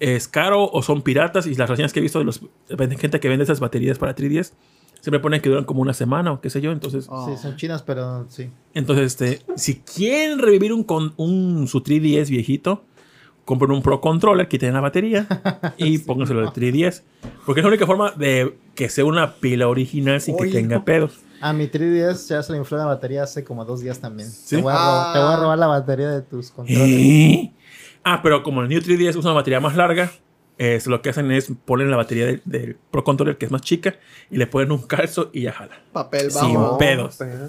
[0.00, 3.20] es caro o son piratas y las reseñas que he visto de los de gente
[3.20, 4.52] que vende esas baterías para 3DS
[5.00, 7.28] siempre ponen que duran como una semana o qué sé yo entonces Oh.
[7.28, 8.50] Sí, son chinas, pero sí.
[8.74, 12.82] entonces este si quieren revivir un, con, un su 3DS viejito
[13.44, 15.26] compren un Pro Controller quiten la batería
[15.78, 17.02] y pónganselo de 3DS
[17.46, 20.76] porque es la única forma de que sea una pila original sin que Oye, tenga
[20.78, 20.84] no.
[20.84, 24.28] pedos A mi 3DS ya se le infló la batería hace como dos días también.
[24.30, 24.56] ¿Sí?
[24.56, 24.86] Te, voy a Ah.
[24.88, 26.82] robar, te voy a robar la batería de tus controles.
[26.88, 27.52] ¿Eh?
[28.08, 30.12] Ah, pero como el New 3DS usa una batería más larga,
[30.58, 33.62] eh, lo que hacen es ponen la batería del, del Pro Controller, que es más
[33.62, 33.96] chica,
[34.30, 35.80] y le ponen un calzo y ya jala.
[35.92, 36.78] Papel Sin bajo.
[36.78, 37.16] pedos.
[37.18, 37.48] pero-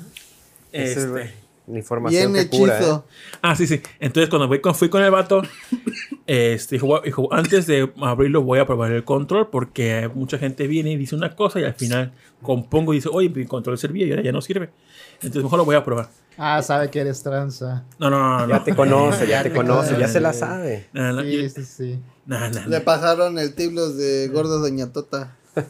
[0.71, 1.33] Ese, Este.
[1.67, 3.05] La información Bien que cura, hechizo.
[3.41, 3.81] Ah, sí, sí.
[3.99, 5.41] Entonces, cuando fui con, fui con el vato,
[6.27, 10.95] este, dijo, antes de abrirlo voy a probar el control, porque mucha gente viene y
[10.97, 14.23] dice una cosa y al final compongo y dice, oye, mi control servía y ahora
[14.23, 14.69] ya no sirve.
[15.15, 16.09] Entonces, mejor lo voy a probar.
[16.37, 17.83] Ah, sabe que eres tranza.
[17.99, 18.53] No, no, no, no.
[18.53, 20.87] Ya te conoce, ya, te conoce, ya se la sabe.
[20.93, 21.99] No, no, Sí, yo- sí, sí.
[22.27, 22.67] no, no, no.
[22.67, 25.35] Le pasaron el tip los de gordo Doña Tota.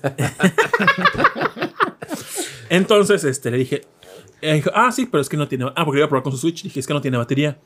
[2.69, 3.81] Entonces, este, le dije,
[4.41, 6.31] eh, dijo, ah, sí, pero es que no tiene, ah, porque iba a probar con
[6.31, 7.57] su Switch, dije, es que no tiene batería.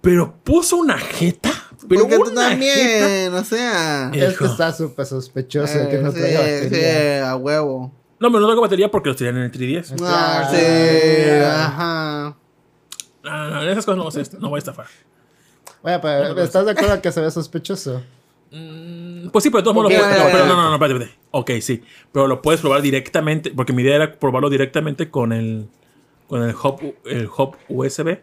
[0.00, 1.52] Pero puso una jeta,
[1.88, 2.50] pero Porque tú una jeta.
[2.50, 4.10] también, o sea.
[4.14, 7.18] Eh, Es que está súper sospechoso de que Eh, no sí, traiga batería.
[7.18, 7.92] sí, a huevo.
[8.18, 9.94] No, pero no tengo batería porque los tiran en el 3DS.
[10.02, 12.36] Ah, Ah, sí, ajá.
[13.22, 14.86] No, no, esas cosas no, voy a- no voy a estafar.
[15.82, 18.02] Bueno, pero ¿estás de acuerdo que se ve sospechoso?
[18.50, 20.74] Mm, Pues sí, pero de todos modos Ok, lo puedes- no, pero no, no, no,
[20.74, 21.18] espérate, espérate.
[21.30, 21.82] Ok, sí.
[22.12, 25.68] Pero lo puedes probar directamente, porque mi idea era probarlo directamente con el
[26.30, 28.18] con el hub, el hub USB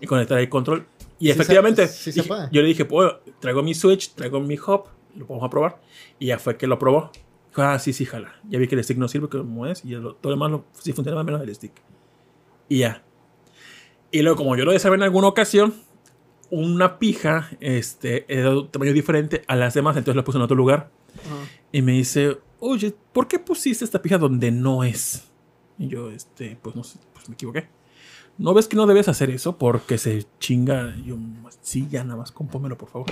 [0.00, 0.86] y conectar el control.
[1.18, 2.48] Y Sí efectivamente, se- sí se dije- puede.
[2.50, 5.80] yo le dije, pues, traigo mi Switch, traigo mi hub, lo vamos a probar.
[6.18, 7.10] Y ya fue que lo probó.
[7.50, 8.34] Dijo, ah, sí, sí, jala.
[8.48, 10.64] Ya vi que el stick no sirve, como es, y lo- todo lo demás lo,
[10.72, 11.72] sí funciona menos el stick.
[12.68, 13.04] Y ya.
[14.10, 15.74] Y luego, como yo lo desarmé en alguna ocasión,
[16.50, 20.56] una pija este, era de tamaño diferente a las demás, entonces la puse en otro
[20.56, 20.90] lugar.
[21.26, 21.36] Ajá.
[21.72, 25.28] Y me dice, oye, ¿por qué pusiste esta pija donde no es?
[25.78, 27.68] Y yo, este, pues no sé, pues me equivoqué.
[28.36, 29.56] ¿No ves que no debes hacer eso?
[29.56, 30.94] Porque se chinga.
[31.04, 31.16] Yo,
[31.62, 33.06] sí, ya nada más compómelo, por favor.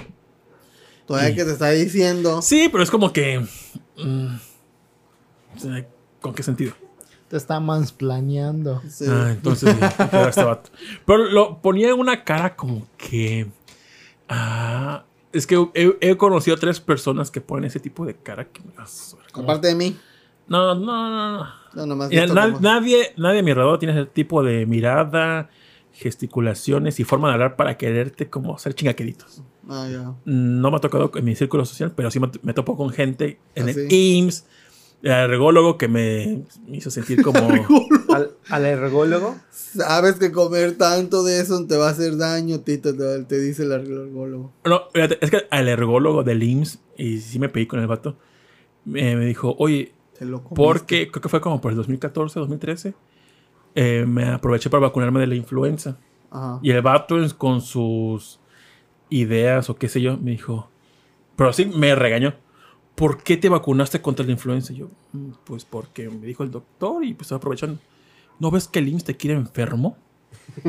[1.07, 2.43] Todavía Y- que te está diciendo.
[2.43, 3.39] Sí, pero es como que.
[3.97, 4.27] mm,
[6.21, 6.73] ¿Con qué sentido?
[7.29, 8.83] Te está mansplaneando.
[8.89, 9.07] Sí.
[9.09, 10.71] Ah, entonces ya, este vato.
[11.07, 13.47] Pero lo ponía en una cara como que.
[14.29, 18.47] Ah, es que he, he conocido a tres personas que ponen ese tipo de cara
[18.49, 18.73] que me
[19.43, 19.97] Aparte de mí.
[20.47, 21.62] No, no, no, no.
[21.75, 25.49] No, nomás Mira, na- como- nadie, nadie a mi alrededor tiene ese tipo de mirada,
[25.93, 29.43] gesticulaciones y forma de hablar para quererte como ser chingaqueritos.
[29.69, 30.15] Ah, ya.
[30.25, 33.39] No me ha tocado en mi círculo social, pero sí me, me topo con gente
[33.55, 34.17] en ¿Ah, el sí?
[34.19, 34.45] IMSS,
[35.03, 37.49] El alergólogo que me hizo sentir como...
[38.13, 39.37] Al, al ergólogo.
[39.51, 43.63] Sabes que comer tanto de eso te va a hacer daño, Tito, te, te dice
[43.63, 44.53] el alergólogo.
[44.65, 48.17] No, fíjate, es que el alergólogo del IMSS, y sí me pedí con el vato,
[48.85, 50.55] me, me dijo, oye, Te lo comiste.
[50.63, 52.95] porque creo que fue como por el 2014, 2013,
[53.75, 55.97] eh, me aproveché para vacunarme de la influenza.
[56.31, 56.61] Ajá.
[56.63, 58.39] Y el vato con sus
[59.11, 60.69] ideas o qué sé yo, me dijo,
[61.37, 62.35] pero sí me regañó.
[62.95, 64.73] ¿Por qué te vacunaste contra la influenza?
[64.73, 67.79] Y yo, "Mm, pues porque me dijo el doctor y pues estaba aprovechando.
[68.39, 69.97] ¿No ves que el IMSS te quiere enfermo?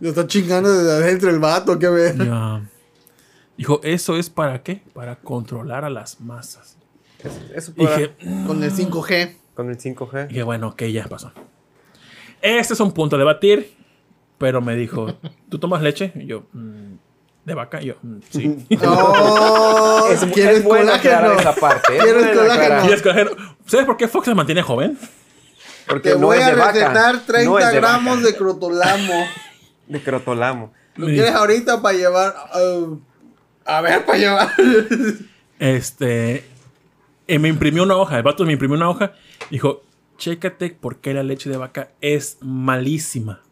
[0.00, 2.16] Lo está chingando desde adentro el vato, qué ver.
[2.18, 2.62] Ya.
[3.56, 4.82] Dijo, ¿eso es para qué?
[4.92, 6.75] Para controlar a las masas.
[7.54, 8.12] Eso podrá- dije,
[8.46, 9.36] Con el 5G.
[9.54, 10.28] con el 5G.
[10.28, 11.32] dije, bueno, ok, ya pasó.
[12.42, 13.74] Este es un punto a debatir,
[14.38, 15.06] pero me dijo,
[15.48, 16.12] ¿tú tomas leche?
[16.14, 16.94] Y yo, "Mm,
[17.44, 17.80] ¿de vaca?
[17.82, 18.66] Y yo, "Mm, sí.
[18.82, 21.32] No, Es, ¿quieres es bueno colágeno?
[21.40, 21.96] esa parte.
[21.96, 22.88] es ¿Quieres colágeno?
[22.88, 23.30] Y escoger,
[23.66, 24.98] ¿sabes por qué Fox se mantiene joven?
[25.88, 26.72] Porque Te no voy es a de vaca.
[26.72, 29.14] recetar 30 no de gramos vaca, de crotolamo.
[29.86, 30.72] de crotolamo.
[30.96, 32.34] ¿Lo quieres ahorita para llevar?
[32.54, 32.98] uh,
[33.64, 34.52] a ver, para llevar.
[35.58, 36.44] Este,
[37.26, 39.12] y me imprimió una hoja, el vato me imprimió una hoja,
[39.50, 39.82] dijo,
[40.16, 43.42] chécate por qué la leche de vaca es malísima.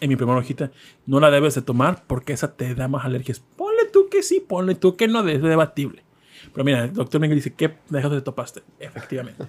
[0.00, 0.70] En mi primera hojita,
[1.06, 3.40] no la debes de tomar porque esa te da más alergias.
[3.40, 6.04] Ponle tú que sí, ponle tú que no, es debatible.
[6.52, 8.62] Pero mira, el doctor Miguel dice, ¿qué dejas de topaste?
[8.78, 9.44] Efectivamente.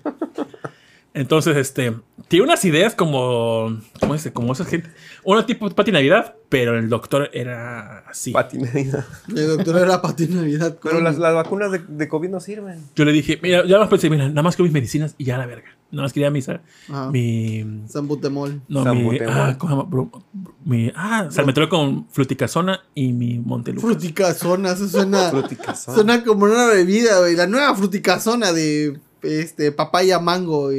[1.14, 1.94] Entonces, este,
[2.30, 4.32] tiene unas ideas como, ¿cómo dice?
[4.32, 4.90] Como esas gente,
[5.26, 8.32] una tipo de Pati Navidad, pero el doctor era así.
[8.32, 9.06] Patinadita.
[9.28, 10.78] El doctor era para ti Navidad.
[10.82, 12.80] Pero las, las vacunas de, de COVID no sirven.
[12.96, 15.38] Yo le dije, mira, ya más pensé, mira, nada más que mis medicinas y ya
[15.38, 15.68] la verga.
[15.92, 17.12] Nada más quería mi, sa- Ajá.
[17.12, 18.62] mi, Sambutemol.
[18.70, 19.90] no, mi, ah, ¿cómo se llama?
[19.90, 20.24] Bro-
[20.64, 23.86] mi, ah, salmetrol con fluticasona y mi monteluca.
[23.86, 25.30] Fruticazona, eso suena.
[25.30, 25.96] Fruticazón.
[25.96, 27.36] Suena como una bebida, güey.
[27.36, 30.70] La nueva fruticazona de este papaya mango.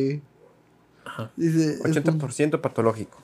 [1.04, 1.30] Ajá.
[1.36, 1.74] Dice.
[1.74, 1.94] es como-
[2.28, 3.18] 80% patológico.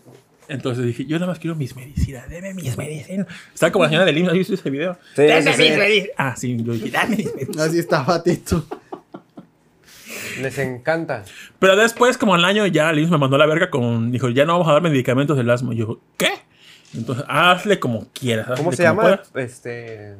[0.49, 3.27] Entonces dije, yo nada más quiero mis medicinas, deme mis medicinas.
[3.53, 4.97] Estaba como la señora del IMSS, ¿has visto ese video?
[5.15, 5.77] Sí, dame sí, mis sí.
[5.79, 6.15] medicinas.
[6.17, 7.69] Ah, sí, yo dije, dame mis medicinas.
[7.69, 8.65] Así estaba Tito.
[10.41, 11.25] Les encanta.
[11.59, 14.53] Pero después, como al año, ya IMSS me mandó la verga con, dijo, ya no
[14.55, 15.75] vamos a dar medicamentos del asma.
[15.75, 16.31] Y yo, ¿qué?
[16.95, 18.47] Entonces, hazle como quieras.
[18.57, 19.03] ¿Cómo se como llama?
[19.03, 19.31] puedas.
[19.35, 20.17] Este.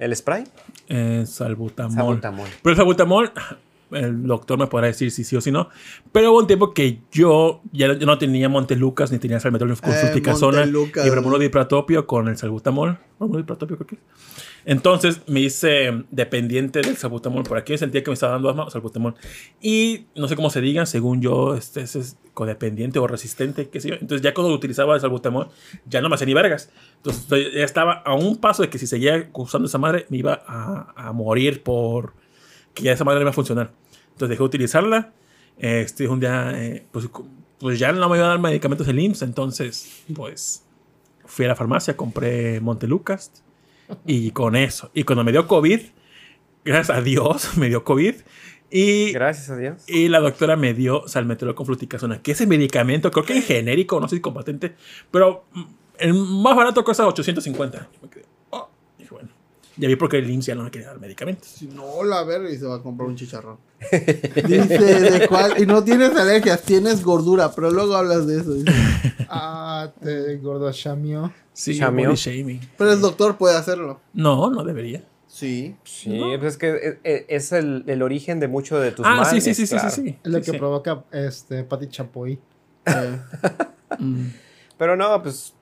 [0.00, 0.42] ¿El spray?
[0.88, 1.94] Eh, salbutamol.
[1.94, 2.48] Salbutamol.
[2.62, 3.32] Pero el salbutamol,
[3.92, 5.68] el doctor me podrá decir si sí o si no.
[6.12, 9.70] Pero hubo un tiempo que yo ya no- yo no tenía Montelucas ni tenía salmetrol
[9.80, 10.12] con Eh,
[11.06, 12.98] y bromuro dipratopio con el salbutamol.
[13.20, 14.00] Dipratopio creo que es.
[14.66, 17.42] Entonces me hice dependiente del salbutamol.
[17.44, 19.14] Por aquí sentía que me estaba dando asma, salbutamol.
[19.60, 23.80] Y no sé cómo se diga, según yo, este, ese es codependiente o resistente, qué
[23.80, 23.94] sé yo.
[23.94, 25.48] Entonces ya cuando utilizaba el salbutamol,
[25.86, 26.70] ya no me hacía ni vergas.
[26.96, 30.42] Entonces ya estaba a un paso de que si seguía usando esa madre, me iba
[30.46, 32.14] a, a morir por
[32.74, 33.72] que ya esa madre no iba a funcionar.
[34.12, 35.12] Entonces dejé de utilizarla.
[35.56, 37.08] Este, un día, eh, pues,
[37.58, 39.22] pues ya no me iba a dar medicamentos del IMSS.
[39.22, 40.64] Entonces, pues
[41.24, 43.42] fui a la farmacia, compré Montelucas
[44.06, 44.90] y con eso.
[44.94, 45.80] Y cuando me dio COVID,
[46.64, 48.14] gracias a Dios, me dio COVID.
[48.70, 49.84] Y, Gracias a Dios.
[49.86, 54.00] y la doctora me dio salmeterol con fluticasona, que ese medicamento, creo que en genérico,
[54.00, 54.74] no sé si con patente,
[55.12, 55.62] pero mm,
[55.98, 57.78] el más barato cuesta 850.
[57.78, 59.28] Yo me quedé, oh, dije, bueno,
[59.76, 61.48] ya vi por qué el IMSS ya no me quería dar medicamentos.
[61.48, 63.58] Si no, la verga y se va a comprar un chicharrón.
[63.90, 65.60] Dice, ¿de cuál?
[65.62, 68.54] Y no tienes alergias, tienes gordura, pero luego hablas de eso.
[68.54, 68.72] dice.
[69.28, 71.32] Ah, te gordo chamio.
[71.52, 72.60] Sí, shaming.
[72.78, 74.00] Pero el doctor puede hacerlo.
[74.12, 75.04] No, no debería.
[75.28, 75.74] Sí.
[75.84, 79.54] Sí, pues es que es, el, el origen de muchos de tus ah, sí, sí,
[79.54, 79.90] sí, sí, claro.
[79.90, 80.18] sí, sí.
[80.22, 80.58] Es lo Sí, que sí.
[80.58, 82.38] provoca este Pati Chapoy.
[82.86, 83.18] Eh,
[83.98, 84.26] Mm.
[84.76, 85.53] Pero no, pues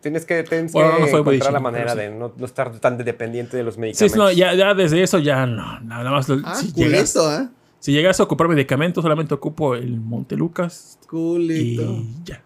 [0.00, 1.98] tienes que, tienes Bueno, que no fue body encontrar la manera sí.
[1.98, 4.12] de no, no estar tan dependiente de los medicamentos.
[4.12, 5.80] sí, no, ya, ya desde eso ya no.
[5.80, 6.28] Nada más.
[6.28, 7.48] lo- ah, si, llegas, ¿eh?
[7.78, 11.82] si llegas a ocupar medicamentos, solamente ocupo el Montelucas Culito.
[11.82, 12.42] y ya.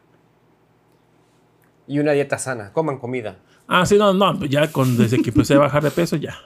[1.86, 2.72] Y una dieta sana.
[2.72, 3.36] Coman comida.
[3.68, 6.36] Ah, sí, no, no, ya con, desde que empecé a bajar de peso, ya.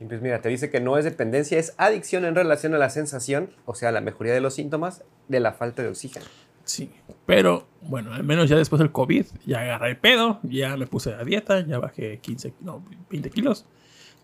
[0.00, 2.90] Y pues mira, te dice que no es dependencia, es adicción en relación a la
[2.90, 6.26] sensación, o sea, la mejoría de los síntomas de la falta de oxígeno.
[6.72, 6.90] Sí.
[7.26, 11.12] Pero, bueno, al menos ya después del COVID, ya agarré el pedo, ya me puse
[11.14, 13.66] a dieta, ya bajé 15, no, 20 kilos.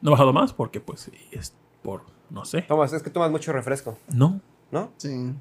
[0.01, 2.63] No he bajado más porque, pues, es por, no sé.
[2.63, 4.41] Tomas, es que tomas mucho refresco, No.
[4.71, 4.93] ¿no?
[4.97, 5.33] Sí.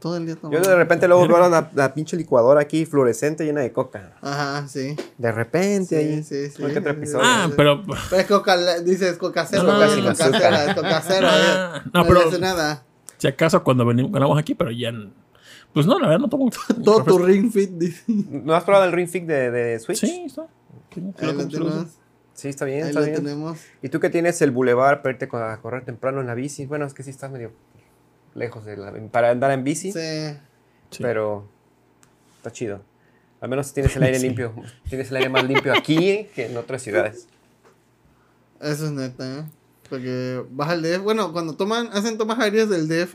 [0.00, 0.36] Todo el día.
[0.42, 4.16] Yo de repente luego veo la, la pinche licuadora aquí fluorescente llena de coca.
[4.22, 4.96] Ajá, sí.
[5.18, 6.22] De repente ahí.
[6.22, 7.20] Sí, sí, otro episodio.
[7.26, 7.82] Ah, pero...
[7.84, 10.10] Pero es coca, dices coca cero, No, coca cero,
[10.68, 11.28] es coca cero.
[11.30, 11.90] Ah, eh.
[11.92, 12.82] no, no, pero- hace nada.
[13.18, 14.88] Si acaso cuando venimos, ganamos aquí, pero ya...
[14.90, 15.10] n-
[15.74, 16.50] Pues no, la verdad no tomo...
[16.84, 17.70] Todo tu ring fit.
[18.08, 19.98] ¿No has probado el Ring Fit de, de Switch?
[19.98, 20.46] Sí, está.
[22.34, 23.16] Sí, está bien, Ahí está lo bien.
[23.16, 23.58] tenemos.
[23.82, 26.66] ¿Y tú que tienes el bulevar para irte a correr temprano en la bici?
[26.66, 27.52] Bueno, es que sí estás medio
[28.34, 30.36] lejos de la, para andar en bici, Sí.
[31.02, 31.48] Pero
[32.36, 32.80] está chido.
[33.40, 34.26] Al menos tienes el aire Sí.
[34.26, 34.52] limpio.
[34.88, 37.26] Tienes el aire más limpio aquí que en otras ciudades.
[38.60, 39.44] Eso es neta, ¿eh?
[39.88, 41.02] Porque baja el DF.
[41.02, 43.14] Bueno, cuando toman, hacen tomas aéreas del DF.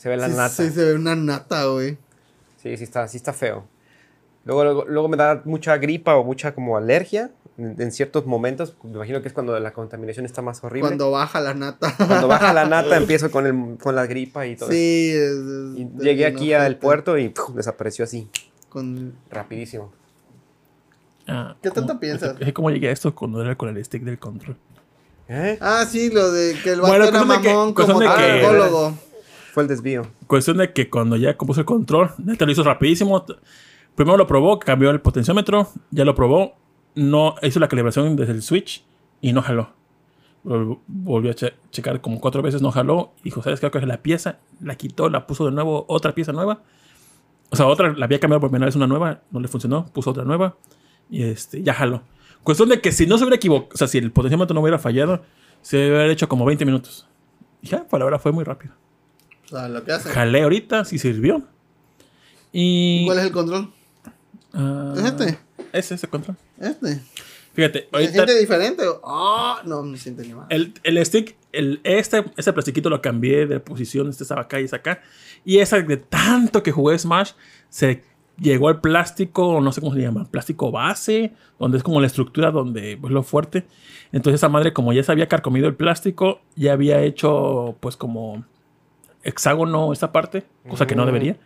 [0.00, 0.48] Se ve la sí, nata.
[0.48, 1.98] Sí, se ve una nata, güey.
[2.62, 3.66] Sí, sí está, sí está feo.
[4.46, 8.74] Luego, luego, luego me da mucha gripa o mucha como alergia en, en ciertos momentos.
[8.82, 10.88] Me imagino que es cuando la contaminación está más horrible.
[10.88, 11.94] Cuando, Cuando baja la nata.
[12.26, 14.70] baja la nata empiezo con, el, con la gripa y todo.
[14.70, 14.72] eso.
[14.72, 18.30] sí, es, es- Y es llegué aquí al puerto y desapareció así,
[18.70, 19.12] Con...
[19.30, 19.92] rapidísimo.
[21.26, 22.36] Ah, ¿Qué tanto ¿cómo- piensas?
[22.40, 24.56] Es como llegué a esto cuando era con el stick del control.
[25.28, 25.58] ¿Eh?
[25.60, 28.94] Ah, sí, lo de que el vato Bueno, era que- mamón cuestión como que- cardiólogo.
[29.52, 30.02] Fue el desvío.
[30.26, 33.24] Cuestión de que cuando ya compuso el control, neta lo hizo rapidísimo.
[33.94, 36.54] Primero lo probó, cambió el potenciómetro, ya lo probó,
[36.94, 38.84] no hizo la calibración desde el switch
[39.20, 39.70] y no jaló.
[40.44, 43.12] Vol- Volvió a che- checar como cuatro veces, no jaló.
[43.24, 43.70] Dijo, ¿sabes qué?
[43.86, 46.62] La pieza, la quitó, la puso de nuevo, otra pieza nueva.
[47.50, 50.10] O sea, otra, la había cambiado por primera vez una nueva, no le funcionó, puso
[50.10, 50.56] otra nueva
[51.10, 52.02] y este, ya jaló.
[52.44, 54.78] Cuestión de que si no se hubiera equivocado, o sea, si el potenciómetro no hubiera
[54.78, 55.22] fallado,
[55.60, 57.06] se hubiera hecho como 20 minutos.
[57.60, 58.74] Y ya, por ahora fue muy rápido.
[59.50, 60.10] Lo que hace.
[60.10, 61.42] Jalé ahorita, sí sirvió.
[62.52, 63.04] Y.
[63.06, 63.72] ¿Cuál es el control?
[64.52, 65.38] Ah, ¿Es este?
[65.72, 66.36] Es ese control.
[66.58, 67.00] Este.
[67.52, 68.84] Fíjate, ¿Se ahorita siente diferente?
[69.04, 70.46] Ah, no, no se siente ni mal.
[70.50, 74.08] el, el stick, el, este, este plastiquito lo cambié de posición.
[74.08, 75.02] Este estaba acá y es acá.
[75.44, 77.32] Y esa de tanto que jugué Smash,
[77.68, 78.02] se
[78.38, 82.50] llegó al plástico, no sé cómo se llama, plástico base, donde es como la estructura
[82.50, 83.66] donde es lo fuerte.
[84.12, 88.44] Entonces esa madre, como ya se había carcomido el plástico, ya había hecho pues como
[89.22, 91.06] hexágono esta parte, cosa que no Mm.
[91.06, 91.36] debería.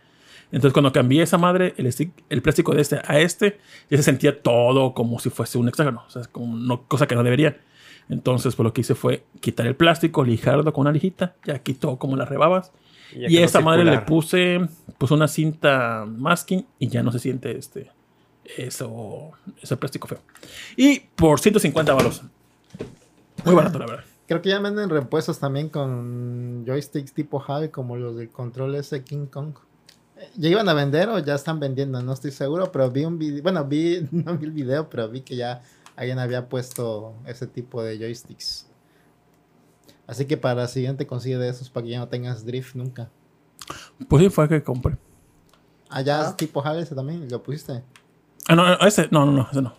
[0.51, 3.59] Entonces cuando cambié esa madre, el, stick, el plástico de este a este,
[3.89, 7.15] ya se sentía todo como si fuese un hexágono, o sea, como no, cosa que
[7.15, 7.57] no debería.
[8.09, 11.97] Entonces pues lo que hice fue quitar el plástico, lijarlo con una lijita, ya quitó
[11.97, 12.71] como las rebabas.
[13.13, 17.57] Y quedó esta madre le puse pues una cinta masking y ya no se siente
[17.57, 17.91] este
[18.57, 20.19] eso ese plástico feo.
[20.77, 22.21] Y por 150 baros.
[23.43, 24.05] Muy barato la verdad.
[24.27, 29.03] Creo que ya venden repuestos también con joysticks tipo HAL como los del control ese
[29.03, 29.53] King Kong.
[30.35, 32.01] ¿Ya iban a vender o ya están vendiendo?
[32.01, 35.21] No estoy seguro, pero vi un video, bueno, vi, no vi el video, pero vi
[35.21, 35.61] que ya
[35.95, 38.67] alguien había puesto ese tipo de joysticks.
[40.07, 43.09] Así que para la siguiente consigue de esos para que ya no tengas drift nunca.
[44.07, 44.97] Pues sí fue que compré.
[45.89, 46.29] Allá Ah.
[46.29, 47.83] es tipo HAL ese también, lo pusiste.
[48.47, 49.73] Ah, no, no, ese, no, no, no, ese no.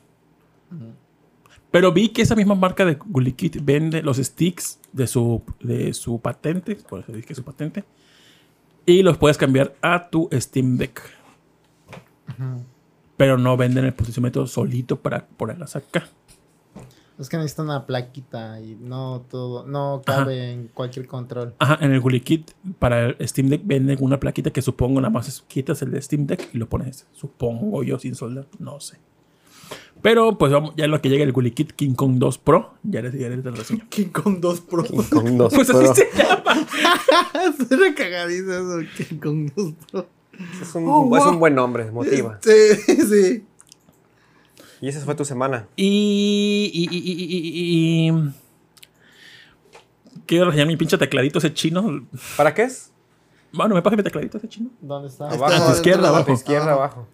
[1.71, 6.21] Pero vi que esa misma marca de Gulikit vende los sticks de su, de su
[6.21, 7.85] patente, por eso dije su patente,
[8.87, 11.03] y los puedes cambiar a tu Steam Deck.
[13.17, 16.07] Pero no venden el posicionamiento solito para ponerlas acá.
[17.19, 21.55] Es que necesita una plaquita y no todo, no cabe en cualquier control.
[21.59, 25.27] Ajá, en el Gulikit para el Steam Deck venden una plaquita que supongo nada más
[25.27, 27.07] es- quitas el de Steam Deck y lo pones.
[27.13, 28.99] Supongo yo sin soldar, no sé.
[30.07, 33.13] Pero pues vamos, ya lo que llega el Gulikit King Kong 2 Pro, ya les
[33.13, 33.85] diré la reseña.
[33.91, 34.85] King Kong 2 Pro.
[35.11, 36.65] Con dos, Pues pero así se llama.
[37.69, 40.07] Suena cagadizo eso, King Kong 2 Pro.
[40.63, 41.33] es, un, Oh, es wow.
[41.33, 42.39] un buen nombre, motiva.
[42.41, 43.45] Sí, sí.
[44.81, 45.67] Y esa fue tu semana.
[45.75, 48.33] Y, y, y, y, y- y- y-
[50.25, 52.07] Quiero reseñar mi pinche tecladito ese chino.
[52.37, 52.93] ¿Para qué es?
[53.53, 54.71] Bueno, me pasa mi tecladito ese chino.
[54.81, 55.31] ¿Dónde está?
[55.31, 55.53] Abajo.
[55.53, 56.33] a tu izquierda, A tu abajo.
[56.33, 57.09] izquierda, abajo.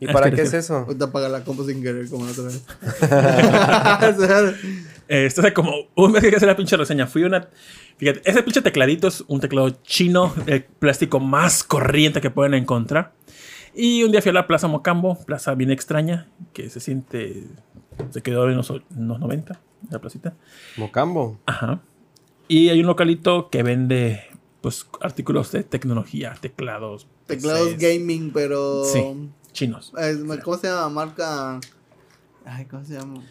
[0.00, 0.76] ¿Y para qué es eso?
[0.78, 2.62] Ahorita apaga la compu sin querer, como la otra vez.
[5.10, 7.06] Eh, Esto hace como un mes que hacer la pinche reseña.
[7.06, 7.48] Fui una.
[7.96, 13.14] Fíjate, ese pinche tecladito es un teclado chino, el plástico más corriente que pueden encontrar.
[13.74, 17.44] Y un día fui a la Plaza Mocambo, plaza bien extraña, que se siente.
[18.10, 20.34] Se quedó en los, en los 90, la placita.
[20.76, 21.38] Mocambo.
[21.46, 21.80] Ajá.
[22.46, 24.22] Y hay un localito que vende,
[24.60, 27.06] pues, artículos de tecnología, teclados.
[27.26, 28.84] Teclados PCs, gaming, pero.
[28.84, 29.02] Sí.
[29.52, 29.92] Chinos.
[29.98, 30.88] Eh, ¿Cómo se llama?
[30.88, 31.60] Marca.
[32.44, 33.22] Ay, ¿cómo se llama?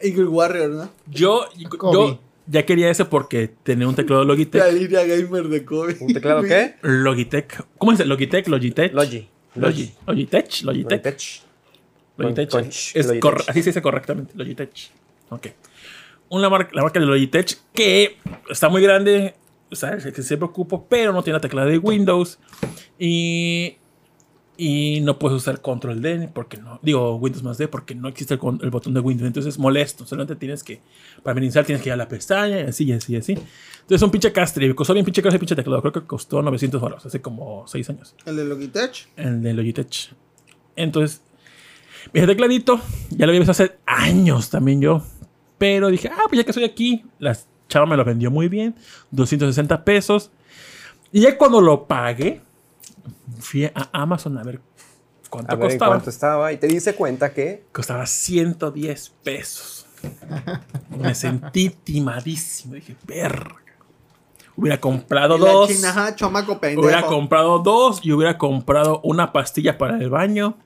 [0.00, 0.90] Eagle Warrior, ¿no?
[1.06, 1.44] Yo,
[1.92, 4.72] yo ya quería ese porque tenía un teclado La Logitech.
[4.72, 5.96] línea gamer de Kobe.
[6.00, 6.74] ¿Un teclado qué?
[6.82, 7.64] Logitech.
[7.78, 8.06] ¿Cómo se dice?
[8.06, 8.92] Logitech, Logitech.
[8.92, 9.28] Logi.
[9.54, 9.94] Logi.
[10.06, 10.62] Logitech.
[10.62, 11.42] Logitech.
[12.16, 12.52] Logitech.
[12.52, 12.96] Logitech.
[12.96, 13.48] Es Logitech.
[13.48, 14.32] así se dice correctamente.
[14.36, 14.90] Logitech.
[15.30, 15.46] Ok.
[16.30, 18.18] Una marca, la marca de Logitech que
[18.50, 19.34] está muy grande.
[19.70, 22.38] O sea, que se preocupo, pero no tiene la tecla de Windows.
[22.98, 23.76] Y.
[24.56, 26.78] Y no puedes usar control D porque no.
[26.82, 29.26] Digo Windows más D porque no existe el, botón de Windows.
[29.26, 30.06] Entonces es molesto.
[30.06, 30.80] Solamente tienes que.
[31.22, 33.32] Para iniciar tienes que ir a la pestaña y así y así y así.
[33.32, 34.72] Entonces un pinche castre.
[34.74, 35.80] Costó bien pinche ese pinche teclado.
[35.80, 39.08] Creo que costó 900 baros hace como 6 años El de Logitech.
[39.16, 40.14] el de Logitech.
[40.76, 41.22] Entonces,
[42.12, 42.80] ese tecladito
[43.10, 45.02] ya lo había visto hace años también yo.
[45.58, 47.36] Pero dije, ah, pues ya que estoy aquí, la
[47.68, 48.74] chava me lo vendió muy bien,
[49.12, 50.30] 260 pesos.
[51.12, 52.40] Y ya cuando lo pagué,
[53.38, 54.60] fui a Amazon a ver
[55.30, 55.92] cuánto A ver en costaba.
[55.96, 56.52] cuánto estaba.
[56.52, 57.64] Y te dice cuenta que.
[57.72, 59.86] Costaba 110 pesos.
[60.98, 62.74] Me sentí timadísimo.
[62.74, 63.56] Dije, verga.
[64.56, 65.70] Hubiera comprado dos.
[65.70, 70.56] Hubiera comprado dos y hubiera comprado una pastilla para el baño.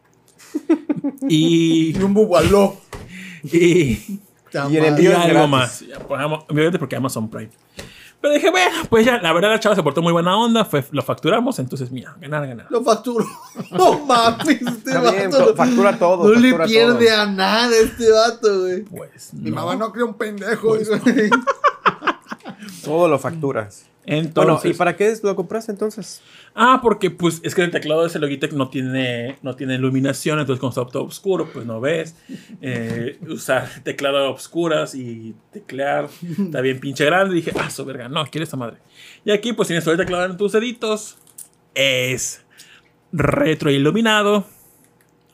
[1.28, 2.76] y, Y un bubaló.
[3.45, 5.51] y, Y el y envío es algo gratis.
[5.51, 5.80] más.
[5.80, 7.51] Ya, pues, porque Amazon Prime.
[8.20, 10.84] Pero dije, bueno, pues ya, la verdad la chava se portó muy buena onda, fue,
[10.90, 12.66] lo facturamos, entonces mira, ganar, ganar.
[12.68, 13.24] Lo facturó.
[13.70, 15.46] No mames, este Está bien, vato.
[15.46, 16.28] to- factura todo.
[16.34, 17.20] No le pierde todo.
[17.20, 18.82] a nada este vato, güey.
[18.82, 19.56] Pues Mi no.
[19.56, 20.68] mamá no crea un pendejo.
[20.68, 20.88] Pues.
[22.84, 23.86] Todo lo facturas.
[24.10, 26.22] Entonces, Bueno, ¿y para qué lo compraste entonces?
[26.54, 30.38] Ah, porque pues es que el teclado de ese Logitech no tiene, no tiene iluminación,
[30.38, 32.16] entonces cuando está todo oscuro, pues no ves.
[32.62, 36.08] Eh, usar teclado a obscuras y teclear
[36.38, 37.34] está bien pinche grande.
[37.34, 38.78] dije, ah, su verga, no, quiero esta madre.
[39.26, 41.18] Y aquí pues tienes todo el teclado en tus deditos.
[41.74, 42.40] Es
[43.12, 44.46] retroiluminado.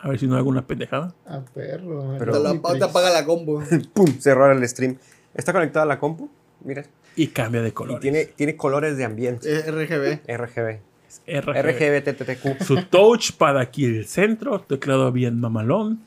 [0.01, 1.15] A ver si no hago una pendejada.
[1.27, 2.17] Ah, perro.
[2.19, 3.63] Pero- Te, la, te apaga la combo.
[3.95, 4.07] ¡Pum!
[4.19, 4.99] Cerrar el stream.
[5.33, 6.29] Está conectada a la compu.
[6.63, 6.83] Mira.
[7.17, 8.01] Y cambia de Y color.
[8.01, 9.49] tiene, tiene colores de ambiente.
[9.53, 10.21] Eh, RGB.
[10.37, 10.81] RGB.
[11.27, 11.63] RGB.
[11.63, 12.65] RGB, TTTQ.
[12.65, 16.01] Su touchpad aquí en el centro, teclado bien mamalón.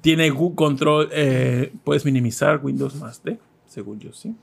[0.00, 4.34] Tiene control, eh, puedes minimizar Windows más D, según yo, sí.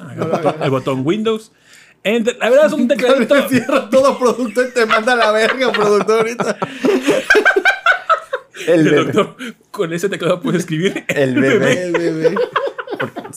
[0.00, 1.52] Ah, el, botón, el botón Windows.
[2.04, 3.34] Enter- la verdad es un tecladito.
[3.34, 6.56] Le cierra todo productor y te manda a la verga, productor, ahorita.
[8.66, 9.12] El El bebé.
[9.12, 9.36] doctor,
[9.70, 11.04] con ese teclado puedes escribir.
[11.08, 11.82] El bebé.
[11.86, 12.34] El bebé.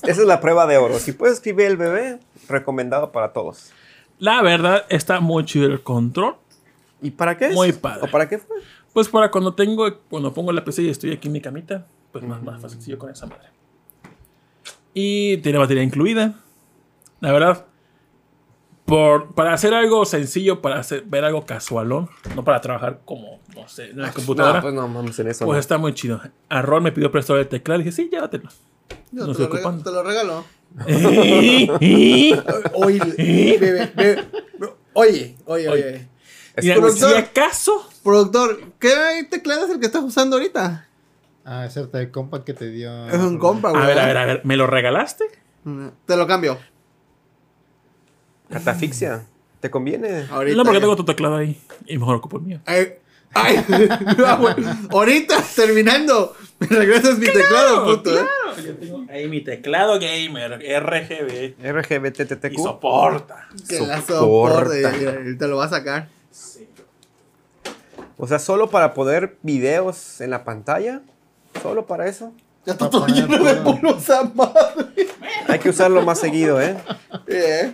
[0.03, 0.99] Esa es la prueba de oro.
[0.99, 3.71] Si puedes escribir el bebé, recomendado para todos.
[4.19, 6.35] La verdad está muy chido el control.
[7.01, 7.53] ¿Y para qué es?
[7.53, 8.01] Muy padre.
[8.03, 8.57] ¿O para qué fue?
[8.93, 12.23] Pues para cuando tengo, cuando pongo la PC y estoy aquí en mi camita, pues
[12.23, 13.47] más, más fácil con esa madre.
[14.93, 16.35] Y tiene batería incluida.
[17.21, 17.65] La verdad,
[18.85, 23.67] por, para hacer algo sencillo, para hacer, ver algo casualón, no para trabajar como, no
[23.67, 25.45] sé, en la computadora, No, pues, pues no mames en eso.
[25.45, 25.55] no.
[25.55, 26.19] está muy chido.
[26.49, 28.49] A Ron me pidió prestado el teclado y dije, sí, llévatelo.
[29.11, 30.45] Yo No te, lo te lo regalo.
[30.87, 32.43] Mira,
[32.75, 32.99] Oye,
[33.59, 34.27] bebé, bebé.
[34.93, 36.07] Oye, oye, oye.
[36.55, 40.87] Es Pero- si acaso, Productor, ¿qué teclado es el que estás usando ahorita?
[41.45, 43.07] Ah, era el compa que te dio.
[43.07, 43.81] Es un compa, güey.
[43.81, 45.25] a ver, a ver, a ver, ¿me lo regalaste?
[46.05, 46.57] Te lo cambio.
[48.49, 49.25] catafixia.
[49.59, 50.25] ¿Te conviene?
[50.29, 50.57] Ahorita.
[50.57, 50.81] No, porque ya.
[50.81, 52.59] tengo tu teclado ahí y mejor ocupo el mío.
[52.65, 52.93] Ay,
[53.33, 53.65] ay,
[54.25, 54.55] ah,
[54.89, 58.25] ahorita terminando, me regresas mi teclado, puto, eh.
[58.63, 61.55] Yo tengo ahí mi teclado gamer, RGB.
[61.63, 63.47] RGB, Y soporta.
[63.67, 64.91] Que la Soporta.
[64.91, 66.09] te lo va a sacar.
[68.17, 71.01] O sea, solo para poder videos en la pantalla.
[71.63, 72.33] Solo para eso.
[72.65, 73.63] Ya está todo lleno de todo.
[73.81, 75.07] polvos a madre.
[75.47, 76.77] Hay que usarlo más seguido, ¿eh?
[77.25, 77.73] Eh,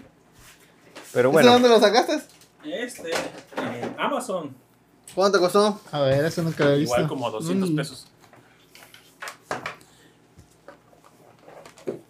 [1.12, 1.51] Pero ¿Ese bueno.
[1.51, 2.22] dónde lo sacaste?
[2.64, 4.55] Este, en Amazon.
[5.18, 5.82] ¿Cuánto te costó?
[5.91, 6.93] A ver, eso nunca lo he visto.
[6.93, 7.76] Igual como 200 Mm.
[7.76, 8.05] pesos.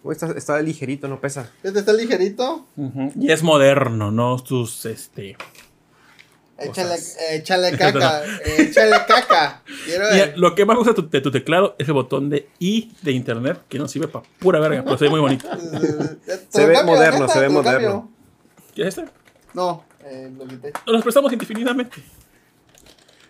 [0.02, 1.50] Uy, está, está ligerito, no pesa.
[1.62, 2.66] Este está ligerito.
[3.18, 5.38] Y es moderno, no tus, este...
[6.58, 6.96] Échale,
[7.78, 8.24] caca.
[8.44, 9.62] eh, échale caca.
[10.36, 13.12] Lo que más gusta de tu, de tu teclado es el botón de I de
[13.12, 15.48] internet, que no sirve para pura verga, pero se ve muy bonito.
[16.50, 17.88] Se ve cambio, moderno, neta, se ve moderno.
[17.88, 18.08] cambio.
[18.74, 19.10] ¿Qué es este?
[19.54, 20.72] No, eh, lo quité.
[20.86, 22.02] Nos prestamos indefinidamente.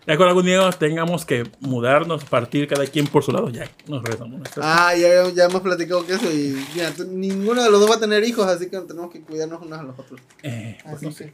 [0.09, 4.03] Ya cuando algún día tengamos que mudarnos, partir cada quien por su lado, ya nos
[4.03, 4.41] regresamos.
[4.57, 7.97] Ah, ya, ya hemos platicado que eso y mira, tú- ninguno de los dos va
[7.97, 10.19] a tener hijos, así que tenemos que cuidarnos unos a los otros.
[10.43, 11.33] Eh, pues Así no que,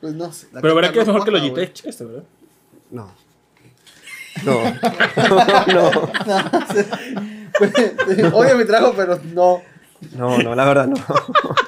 [0.00, 0.46] pues no sé.
[0.52, 1.38] la Pero verá que es no mejor que lo.
[1.38, 2.22] Logitech, este, ¿verdad?
[2.92, 3.12] No.
[4.44, 4.60] No.
[5.74, 5.90] no.
[8.38, 9.62] Odio mi trabajo, pero no.
[10.12, 10.96] No, no, la verdad no.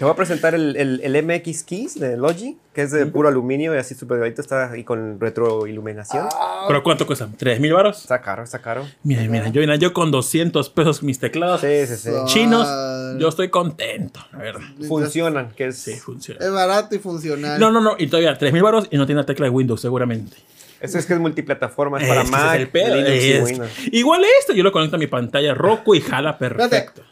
[0.00, 3.28] Te voy a presentar el, el, el MX Keys de Logi, que es de puro
[3.28, 6.26] aluminio y así súper delgadito, está ahí con retroiluminación.
[6.68, 7.28] ¿Pero cuánto cuesta?
[7.28, 8.00] ¿3 mil baros?
[8.00, 8.86] Está caro, está caro.
[9.02, 12.10] Mira, mira, yo, mira, yo con 200 pesos mis teclados Sí, sí, sí.
[12.24, 13.14] Chinos, Ah.
[13.18, 14.62] yo estoy contento, la verdad.
[14.88, 15.76] Funcionan, que es...
[15.76, 16.42] Sí, funciona.
[16.42, 17.60] Es barato y funcional.
[17.60, 19.82] No, no, no, y todavía 3 mil baros y no tiene la tecla de Windows,
[19.82, 20.34] seguramente.
[20.80, 23.70] Eso es que es multiplataforma, es para es Mac, el pedo, Linux y es- Windows.
[23.92, 27.02] Igual esto, yo lo conecto a mi pantalla Roku y jala perfecto.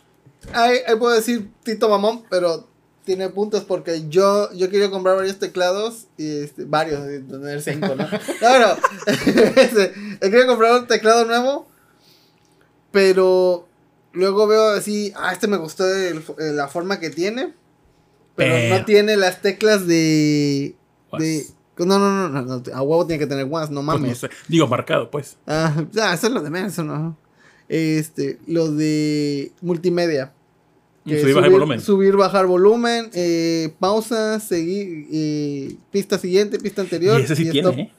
[0.54, 2.66] Ahí, ahí puedo decir Tito Mamón, pero
[3.08, 8.04] tiene puntos porque yo, yo quería comprar varios teclados y este, varios, tener cinco, ¿no?
[8.42, 8.76] no, no.
[9.56, 11.66] Este, he querido comprar un teclado nuevo,
[12.90, 13.66] pero
[14.12, 16.22] luego veo así, ah, este me gustó el-
[16.56, 17.54] la forma que tiene,
[18.36, 20.74] pero Pero- no tiene las teclas de...
[21.10, 24.18] no, no, no, no, a huevo tiene que tener WAS, no Pues no mames.
[24.18, 25.36] sé, Digo, marcado, pues.
[25.46, 25.72] Ah,
[26.12, 27.16] eso es lo de menos, no.
[27.68, 30.32] Este, lo de multimedia.
[31.08, 31.80] Que Subir, bajar volumen.
[31.80, 37.20] Subir, bajar volumen, eh, pausa, seguir, eh, pista siguiente, pista anterior.
[37.20, 37.70] Y ese sí y tiene.
[37.70, 37.92] ¿eh?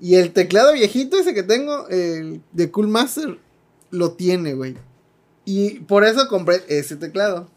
[0.00, 3.38] Y el teclado viejito ese que tengo, el de Cool Master,
[3.90, 4.74] lo tiene, güey.
[5.44, 7.48] Y por eso compré ese teclado.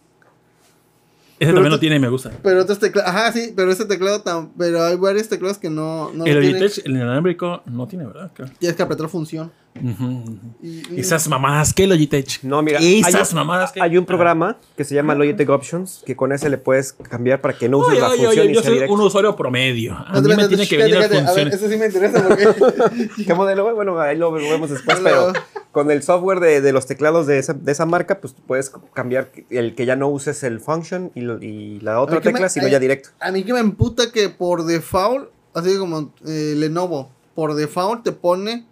[1.40, 2.32] Ese Pero también lo tiene y me gusta.
[2.44, 6.12] Pero otros teclados, ajá, sí, pero ese teclado, tam- pero hay varios teclados que no,
[6.14, 6.36] no el.
[6.36, 8.32] Logitech, el inalámbrico, no tiene, ¿verdad?
[8.60, 9.52] Tienes que apretar función.
[9.76, 10.24] Ujú.
[10.62, 12.44] Y- y- Esas mamadas, ¿qué Logitech?
[12.44, 13.82] No, mira, hay Esas un, mamadas que.
[13.82, 17.58] hay un programa que se llama Logitech Options, que con ese le puedes cambiar para
[17.58, 18.94] que no uses Oye, la oye, función oye, y yo soy directo.
[18.94, 19.94] un usuario promedio.
[19.96, 21.54] A mí Espérate, me tiene que venir las espérate, a ver, funciones.
[21.56, 23.10] eso sí me interesa porque.
[23.26, 23.74] ¿Qué modelo?
[23.76, 25.34] Bueno, ahí lo vemos después, pero
[25.72, 29.32] con el software de, de los teclados de esa, de esa marca, pues puedes cambiar
[29.50, 32.30] el que ya no uses el function y, lo- y la otra A mí que
[32.30, 33.10] me- tecla, sino ya directo.
[33.22, 38.12] A mí que me emputa que por default, así como eh, Lenovo, por default te
[38.12, 38.66] pone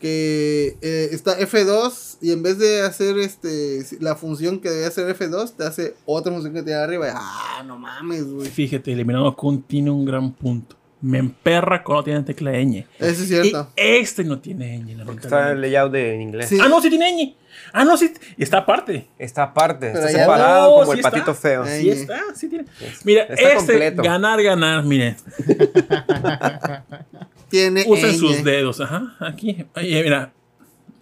[0.00, 5.14] que eh, está F2 y en vez de hacer este la función que debe hacer
[5.16, 7.08] F2, te hace otra función que tiene arriba.
[7.08, 8.48] y, Ah, no mames, güey.
[8.48, 10.76] Fíjate, eliminado Kun tiene un gran punto.
[11.02, 12.84] Me emperra cuando tiene tecla ñ.
[12.98, 13.70] Eso es Y cierto.
[13.76, 14.80] este no tiene ñ.
[14.98, 15.26] lamentablemente.
[15.26, 16.48] Está el layout de en inglés.
[16.48, 16.58] Sí.
[16.60, 17.36] Ah, no, sí tiene ñ.
[17.72, 18.12] Ah, no, sí.
[18.36, 19.06] Y está aparte.
[19.18, 21.64] Está aparte, Pero está separado no, como sí el patito feo.
[21.66, 21.92] Sí Ñ.
[21.92, 22.64] está, sí tiene.
[23.04, 24.02] Mira, Está este, completo.
[24.02, 25.16] ganar, ganar, miren.
[27.50, 29.16] Tiene Usen sus dedos, ajá.
[29.20, 29.64] Aquí.
[29.76, 30.32] Oye, mira.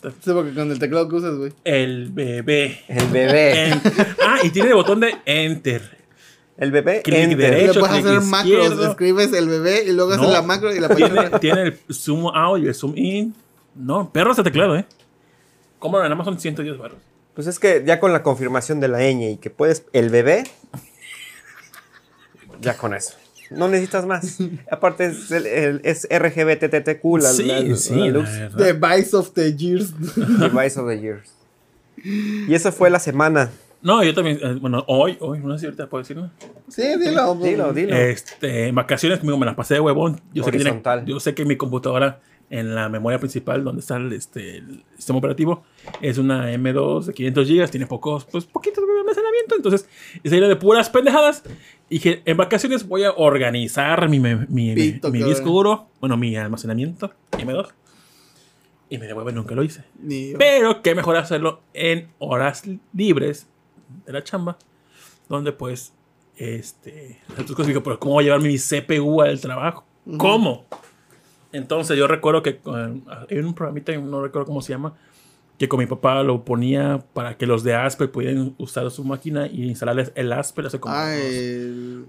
[0.02, 1.52] Sí, porque con el teclado que usas, güey.
[1.64, 2.80] El bebé.
[2.88, 3.68] El bebé.
[3.68, 3.82] En-
[4.26, 5.98] ah, y tiene el botón de enter.
[6.56, 7.38] El bebé, Clic enter.
[7.50, 7.72] derecho.
[7.74, 8.90] Le puedes clic hacer macros, izquierdo.
[8.90, 10.32] escribes el bebé y luego haces No.
[10.32, 13.34] la macro y la Tiene, tiene el zoom out y el zoom in.
[13.74, 14.84] No, perro este teclado, ¿eh?
[15.78, 16.98] ¿Cómo en Amazon 110 baros?
[17.34, 20.44] Pues es que ya con la confirmación de la ñ y que puedes el bebé,
[22.60, 23.14] ya con eso.
[23.50, 24.38] No necesitas más.
[24.70, 28.28] Aparte es, el, el- es RGBTTQ, la, Sí, la- sí, la la luz.
[28.30, 28.58] verdad.
[28.58, 29.92] Device of the years.
[30.16, 31.32] Device of the Years.
[32.04, 33.50] Y eso fue la semana.
[33.80, 36.30] No, yo también, eh, bueno, hoy, hoy, no sé si ahorita puedo decirlo.
[36.68, 37.34] sí, dilo.
[37.36, 37.96] Dilo, dilo.
[37.96, 40.20] Este, en vacaciones conmigo me las pasé de huevón.
[40.34, 42.20] Yo sé, que tiene- yo sé que mi computadora
[42.50, 45.64] en la memoria principal, donde está el, este, el sistema operativo,
[46.00, 49.54] es una M2 de 500 GB, tiene pocos, pues poquitos de almacenamiento.
[49.56, 49.86] Entonces,
[50.24, 51.42] esa idea de puras pendejadas.
[51.90, 55.34] Dije, en vacaciones voy a organizar mi, mi, mi- Pito, mi cabrón.
[55.34, 57.68] disco duro, bueno, mi almacenamiento, M2.
[58.90, 59.84] Y me devuelven, nunca lo hice.
[60.38, 62.62] Pero qué mejor hacerlo en horas
[62.94, 63.46] libres
[64.06, 64.56] de la chamba,
[65.28, 65.92] donde pues,
[66.36, 67.18] este,
[67.48, 69.84] cosas digo, pero ¿cómo voy a llevar mi CPU al trabajo?
[70.18, 70.64] ¿Cómo?
[71.52, 74.94] Entonces yo recuerdo que con- hay un programita, no recuerdo cómo se llama,
[75.58, 79.46] que con mi papá lo ponía para que los de Asper pudieran usar su máquina
[79.48, 81.12] y instalarles el Asper hace como Ah,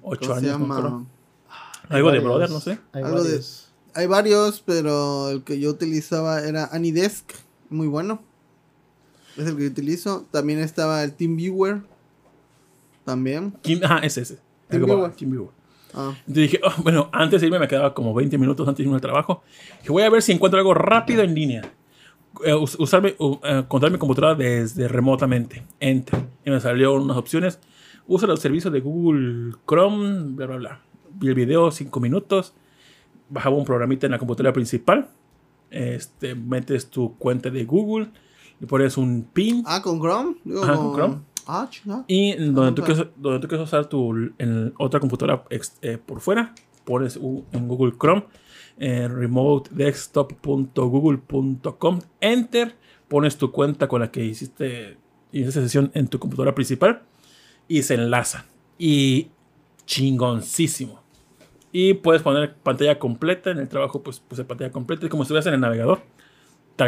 [0.04, 1.08] ocho ¿cómo se años, no
[1.90, 2.78] algo de brother, no sé.
[2.94, 3.66] Hay Algo de- varios.
[3.96, 7.32] Hay varios, pero el que yo utilizaba era Anydesk,
[7.72, 8.22] muy bueno.
[9.36, 10.26] Es el que yo utilizo.
[10.32, 11.82] También estaba el TeamViewer.
[13.06, 13.54] También.
[13.64, 14.38] Kim- Ajá, es ese.
[14.70, 15.12] TeamViewer.
[15.96, 18.84] Ah, Entonces dije, oh, bueno, antes de irme me quedaba como 20 minutos antes de
[18.84, 19.42] irme al trabajo.
[19.80, 21.64] Dije, voy a ver si encuentro algo rápido en línea.
[22.46, 25.64] Eh, us- usarme, u- eh, controlar mi computadora desde remotamente.
[25.80, 26.20] Enter.
[26.46, 27.60] Y me salió unas opciones.
[28.08, 30.80] Usa los servicios de Google Chrome, bla, bla, bla.
[31.14, 32.54] Vi el video 5 minutos.
[33.30, 35.10] Bajaba un programita en la computadora principal.
[35.70, 38.10] Este, metes tu cuenta de Google.
[38.60, 39.64] Le pones un pin.
[39.66, 40.36] ah, con Chrome.
[40.62, 41.16] Ajá, con Chrome.
[41.48, 42.04] Ah, chingada.
[42.08, 42.94] Y donde tú, Ajá.
[42.94, 46.54] quieres, donde tú quieres usar tu en otra computadora ex- eh, por fuera,
[46.86, 48.24] pones u- en Google Chrome,
[48.80, 52.74] eh, remotedesktop.google.com, enter,
[53.08, 54.98] pones tu cuenta con la que hiciste,
[55.32, 57.04] hiciste sesión en tu computadora principal
[57.68, 58.46] y se enlaza.
[58.78, 59.28] Y
[59.86, 61.02] chingoncísimo.
[61.72, 63.52] Y puedes poner pantalla completa.
[63.52, 65.06] En el trabajo, pues puse pantalla completa.
[65.06, 66.02] Es como si estuvieras en el navegador.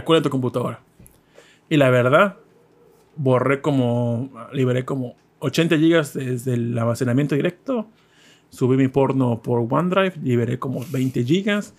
[0.05, 0.79] Cual en tu computadora.
[1.69, 2.37] Y la verdad,
[3.17, 7.87] borré como, liberé como 80 gigas desde el almacenamiento directo.
[8.51, 11.73] Subí mi porno por OneDrive, liberé como 20 gigas.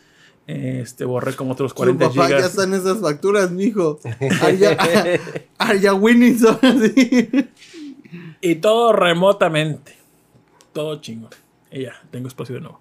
[0.46, 2.50] Este, borré como otros Su 40 papá ya gigas.
[2.50, 4.00] están esas facturas, mijo.
[4.42, 4.76] Arya,
[5.58, 7.28] Arya Winnings, ahora sí.
[8.40, 9.94] Y todo remotamente.
[10.72, 11.28] Todo chingo.
[11.70, 12.80] Y ya, tengo espacio de nuevo.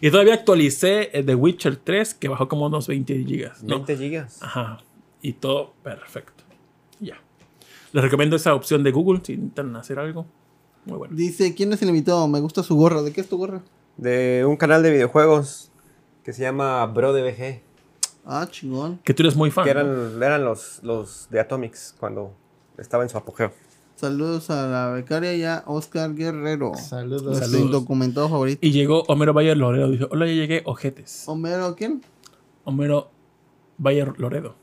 [0.00, 3.62] Y todavía actualicé el The Witcher 3, que bajó como unos 20 gigas.
[3.62, 3.76] ¿no?
[3.76, 4.42] 20 gigas.
[4.42, 4.78] Ajá.
[5.20, 6.44] Y todo perfecto.
[7.00, 7.18] Ya.
[7.92, 10.26] Les recomiendo esa opción de Google si intentan hacer algo.
[10.86, 11.14] Muy bueno.
[11.14, 12.26] Dice, ¿quién es el invitado?
[12.28, 13.02] Me gusta su gorra.
[13.02, 13.62] ¿De qué es tu gorra?
[13.96, 15.70] De un canal de videojuegos
[16.24, 17.60] que se llama BroDBG.
[18.24, 18.98] Ah, chingón.
[19.04, 19.64] Que tú eres muy fan.
[19.64, 19.80] Que ¿no?
[19.80, 22.32] eran, eran los, los de Atomics cuando
[22.78, 23.52] estaba en su apogeo.
[23.96, 26.74] Saludos a la becaria y a Oscar Guerrero.
[26.74, 27.38] Saludos.
[27.38, 27.60] Saludos.
[27.60, 28.58] indocumentado favorito.
[28.60, 29.90] Y llegó Homero Bayer Loredo.
[29.90, 31.24] Dijo, hola, ya llegué, ojetes.
[31.26, 32.02] Homero, ¿quién?
[32.64, 33.10] Homero
[33.78, 34.54] Bayer Loredo.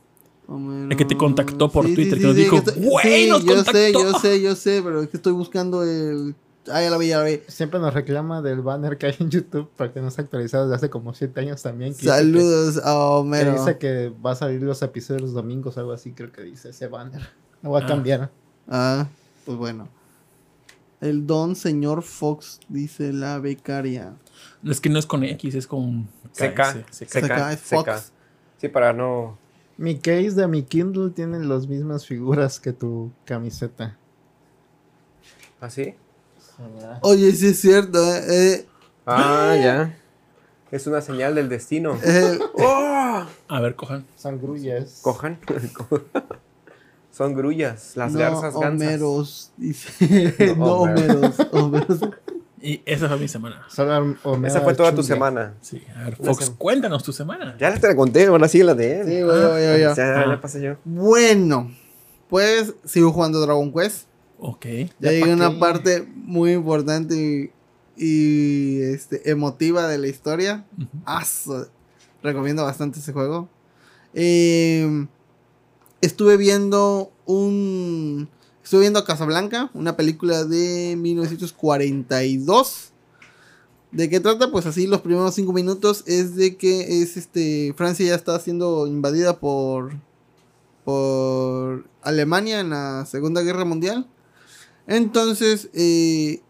[0.48, 3.30] Homero- El que te contactó por Sí, Twitter, sí, que nos sí, dijo, "Güey, sí,
[3.30, 4.02] nos yo sé, contactó".
[4.14, 6.36] yo sé, yo sé, pero es que estoy buscando el...
[6.72, 7.42] Ah, ya la vi, ya la vi.
[7.48, 10.90] Siempre nos reclama del banner que hay en YouTube porque no está actualizado desde hace
[10.90, 11.94] como 7 años también.
[11.94, 13.52] que que- Saludos a Que, Homero.
[13.54, 16.88] dice que va a salir los episodios los domingos, algo así, creo que dice ese
[16.88, 17.22] banner.
[17.62, 17.88] Lo voy a Ah.
[17.88, 18.32] cambiar.
[18.70, 19.08] Ah,
[19.46, 19.88] pues bueno.
[21.02, 24.14] El don señor Fox, dice la becaria.
[24.64, 26.78] Es que no es con X, es con Seca.
[26.92, 28.14] Seca, es Fox.
[28.58, 29.38] Sí, para no.
[29.84, 33.98] Mi case de mi Kindle tiene las mismas figuras que tu camiseta.
[35.60, 35.94] ¿Así?
[37.02, 38.54] Oye, sí es cierto, eh.
[38.54, 38.66] eh,
[39.06, 39.98] Ah, ya.
[40.72, 42.00] Es una señal del destino.
[42.06, 43.26] eh, ¡Oh!
[43.50, 44.06] A ver, cojan.
[44.16, 45.02] Son grullas.
[45.02, 45.38] Cojan.
[47.12, 48.88] Son grullas, las no, garzas gansas.
[48.88, 50.56] Homeros, dice.
[50.56, 52.00] No, No, Homeros, Homeros.
[52.66, 53.66] Y esa fue mi semana.
[53.68, 55.54] Esa fue toda tu semana.
[55.60, 57.58] Sí, a ver, Fox, sem- cuéntanos tu semana.
[57.60, 59.06] Ya te la conté, ahora sigue la de él.
[59.08, 59.80] Sí, voy, voy.
[59.82, 60.26] Ya, Ah.
[60.30, 60.76] ya pasé yo.
[60.86, 61.70] Bueno,
[62.30, 64.08] pues sigo jugando Dragon Quest.
[64.40, 64.66] Ok.
[64.66, 65.58] Ya Ya llegué a una qué.
[65.60, 67.52] parte muy importante y,
[67.98, 70.66] y, este, emotiva de la historia.
[71.04, 71.68] Aso.
[72.24, 73.50] Recomiendo bastante ese juego.
[74.14, 75.06] Eh,
[76.00, 78.30] estuve viendo un.
[78.64, 82.92] Estuve viendo Casablanca, una película de 1942.
[83.92, 84.52] ¿De qué trata?
[84.52, 87.74] Pues así, los primeros cinco minutos es de que es este.
[87.76, 89.92] Francia ya está siendo invadida por.
[90.86, 94.08] por Alemania en la Segunda Guerra Mundial.
[94.88, 96.42] Entonces, eh,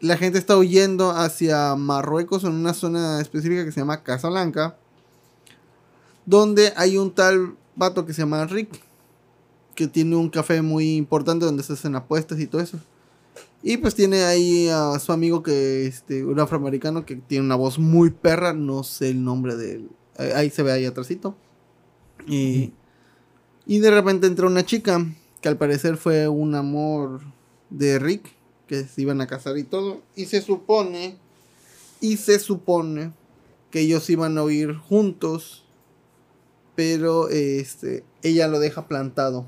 [0.00, 4.78] la gente está huyendo hacia Marruecos en una zona específica que se llama Casablanca.
[6.24, 8.87] Donde hay un tal vato que se llama Rick.
[9.78, 12.80] Que tiene un café muy importante donde se hacen apuestas y todo eso.
[13.62, 17.78] Y pues tiene ahí a su amigo que, este, un afroamericano que tiene una voz
[17.78, 18.52] muy perra.
[18.52, 19.90] No sé el nombre de él.
[20.16, 21.36] Ahí- Ahí se ve ahí atrásito.
[22.26, 22.72] Y,
[23.66, 25.06] y de repente entra una chica
[25.40, 27.20] que al parecer fue un amor
[27.70, 28.34] de Rick.
[28.66, 30.02] Que se iban a casar y todo.
[30.16, 31.16] Y se supone,
[32.00, 33.12] y se supone
[33.70, 35.64] que ellos iban a huir juntos.
[36.74, 39.46] Pero este, ella lo deja plantado.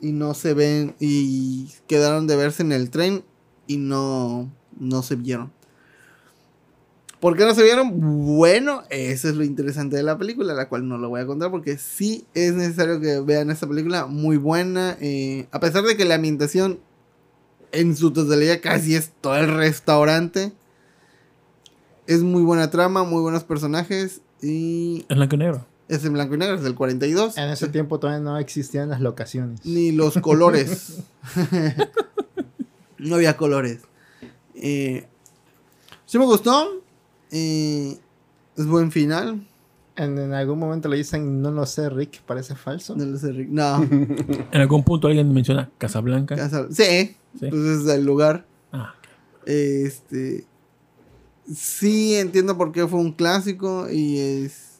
[0.00, 0.94] Y no se ven.
[1.00, 3.24] Y quedaron de verse en el tren.
[3.66, 5.52] Y no, no se vieron.
[7.20, 8.36] ¿Por qué no se vieron?
[8.36, 11.50] Bueno, eso es lo interesante de la película, la cual no lo voy a contar
[11.50, 14.98] porque sí es necesario que vean esta película, muy buena.
[15.00, 16.80] eh, a pesar de que la ambientación
[17.72, 20.52] en su totalidad casi es todo el restaurante.
[22.06, 25.66] Es muy buena trama, muy buenos personajes y En blanco y negro.
[25.88, 27.36] Es en blanco y negro, es del 42.
[27.38, 29.64] En ese tiempo todavía no existían las locaciones.
[29.64, 30.98] Ni los colores.
[32.98, 33.80] no había colores.
[34.54, 35.06] Eh,
[36.06, 36.82] sí me gustó.
[37.30, 37.98] eh,
[38.56, 39.46] es buen final.
[39.96, 42.96] En, en algún momento le dicen, no lo sé, Rick, parece falso.
[42.96, 43.48] No lo sé, Rick.
[43.50, 43.82] No.
[44.52, 46.34] En algún punto alguien menciona Casablanca.
[46.36, 47.46] Casa- Sí, Sí.
[47.50, 48.46] pues es el lugar.
[48.72, 48.94] Ah,
[49.44, 50.46] Este.
[51.52, 54.73] Sí, entiendo por qué fue un clásico y es.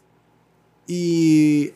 [0.86, 1.72] Y.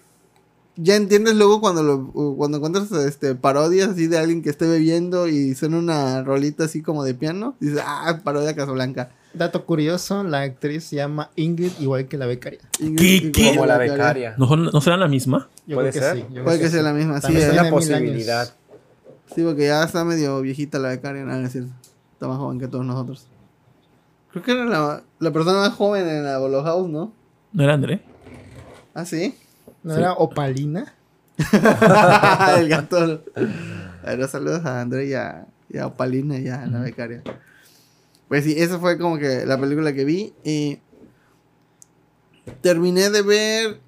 [0.81, 5.27] Ya entiendes luego cuando lo, cuando encuentras este, parodias así de alguien que esté bebiendo
[5.27, 7.57] y suena una rolita así como de piano.
[7.59, 9.11] Dices, ah, parodia Casablanca.
[9.35, 12.61] Dato curioso, la actriz se llama Ingrid, igual que la becaria.
[12.79, 13.49] Ingrid- ¿Qué?
[13.51, 14.37] Como la becaria.
[14.39, 15.49] ¿no, ¿No será la misma?
[15.67, 16.17] Yo ¿Puede creo que ser?
[16.17, 16.23] sí.
[16.29, 16.73] yo creo Puede que sí.
[16.75, 17.37] sea la misma, sí.
[17.37, 17.71] Es años.
[17.73, 18.55] posibilidad.
[19.35, 21.71] Sí, porque ya está medio viejita la becaria, nada, es cierto.
[22.13, 23.27] Está más joven que todos nosotros.
[24.31, 27.13] Creo que era la, la persona más joven en la Bolo House, ¿no?
[27.53, 28.01] ¿No era André?
[28.99, 29.33] Ah, sí.
[29.85, 30.01] ¿No Sí.
[30.01, 30.93] era Opalina?
[32.59, 33.23] el gato.
[34.03, 37.23] Bueno, saludos a André y a, y a Opalina y a la becaria.
[38.27, 40.33] Pues sí, esa fue como que la película que vi.
[40.43, 40.81] Y
[42.61, 43.81] terminé de ver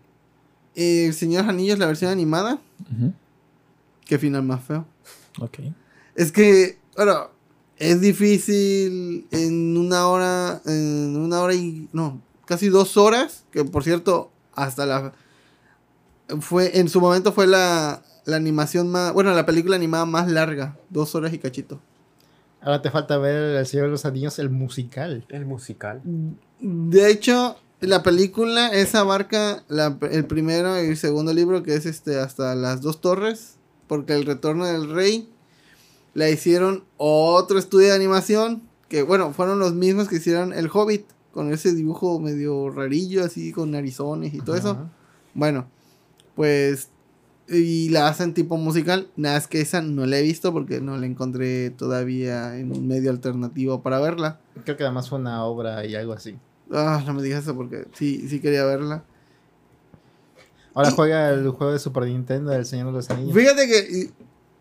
[0.76, 2.60] eh, El Señor Anillos, la versión animada.
[4.04, 4.86] Qué final más feo.
[5.40, 5.58] Ok.
[6.14, 7.30] Es que, bueno,
[7.78, 13.82] es difícil en una hora, en una hora y, no, casi dos horas, que por
[13.82, 14.30] cierto,
[14.64, 15.12] hasta la,
[16.40, 20.76] fue, en su momento fue la, la animación más, bueno, la película animada más larga,
[20.88, 21.80] dos horas y cachito.
[22.62, 25.24] Ahora te falta ver El Señor de los Anillos, el musical.
[25.30, 26.02] El musical.
[26.60, 31.86] De hecho, la película esa abarca la- el primero y el segundo libro, que es
[31.86, 33.54] este hasta las dos torres,
[33.88, 35.28] porque el retorno del rey
[36.12, 41.06] la hicieron otro estudio de animación, que bueno, fueron los mismos que hicieron el Hobbit,
[41.32, 44.88] con ese dibujo medio rarillo, así con narizones y todo eso.
[45.34, 45.66] Bueno,
[46.34, 46.88] pues
[47.48, 49.08] y la hacen tipo musical.
[49.16, 52.86] Nada es que esa no la he visto porque no la encontré todavía en un
[52.86, 54.40] medio alternativo para verla.
[54.64, 56.38] Creo que además fue una obra y algo así.
[56.72, 59.02] Ah, no me digas eso porque sí, sí quería verla.
[60.74, 63.34] Ahora Y- juega el juego de Super Nintendo del Señor de los Anillos.
[63.34, 64.10] Fíjate que y,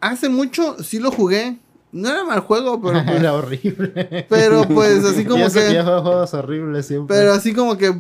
[0.02, 1.60] hace mucho sí lo jugué.
[1.92, 4.26] No era mal juego, pero pues, Era horrible.
[4.30, 7.16] pero pues así como eso que que yo juego juegos horribles siempre.
[7.18, 7.94] pero así como que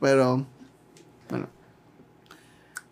[0.00, 0.46] pero
[1.28, 1.46] bueno.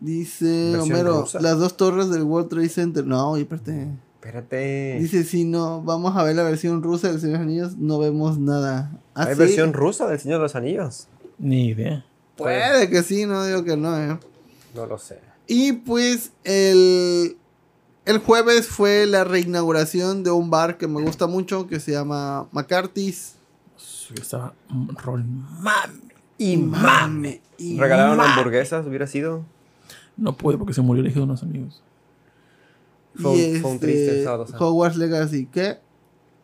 [0.00, 1.40] Dice Versión Homero, rusa.
[1.40, 3.04] las dos torres del World Trade Center.
[3.06, 3.88] No, espérate.
[4.14, 4.98] Espérate.
[5.00, 7.98] Dice, si no, vamos a ver la versión rusa del Señor de los Anillos, no
[7.98, 8.92] vemos nada.
[9.14, 9.38] ¿Ah, Hay sí?
[9.40, 11.08] versión rusa del Señor de los Anillos.
[11.38, 12.04] Ni idea.
[12.36, 14.18] Puede que sí, no digo que no, eh.
[14.74, 15.18] No lo sé.
[15.46, 17.36] Y pues el,
[18.08, 22.48] el jueves fue la reinauguración de un bar que me gusta mucho que se llama
[22.52, 23.34] McCarthy's.
[24.14, 26.08] Estaba un rol mame.
[26.38, 27.40] Y mame.
[27.58, 28.30] y Regalaron mame.
[28.30, 29.44] hamburguesas, hubiera sido.
[30.16, 31.82] No pude porque se murió el hijo de unos amigos.
[33.14, 34.46] Fue un- Y fue un este, triste sábado.
[34.58, 35.46] Hogwarts Legacy.
[35.52, 35.78] ¿Qué?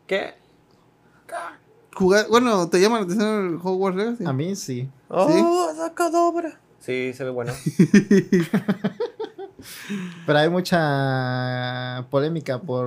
[0.07, 0.33] ¿Qué?
[1.95, 4.25] Jugar- bueno, ¿te llama la atención el Hogwarts Legacy?
[4.25, 4.89] A mí sí.
[5.07, 6.59] ¡Oh, sacadobra!
[6.79, 7.53] Sí, se ve bueno.
[10.25, 12.85] Pero hay mucha polémica por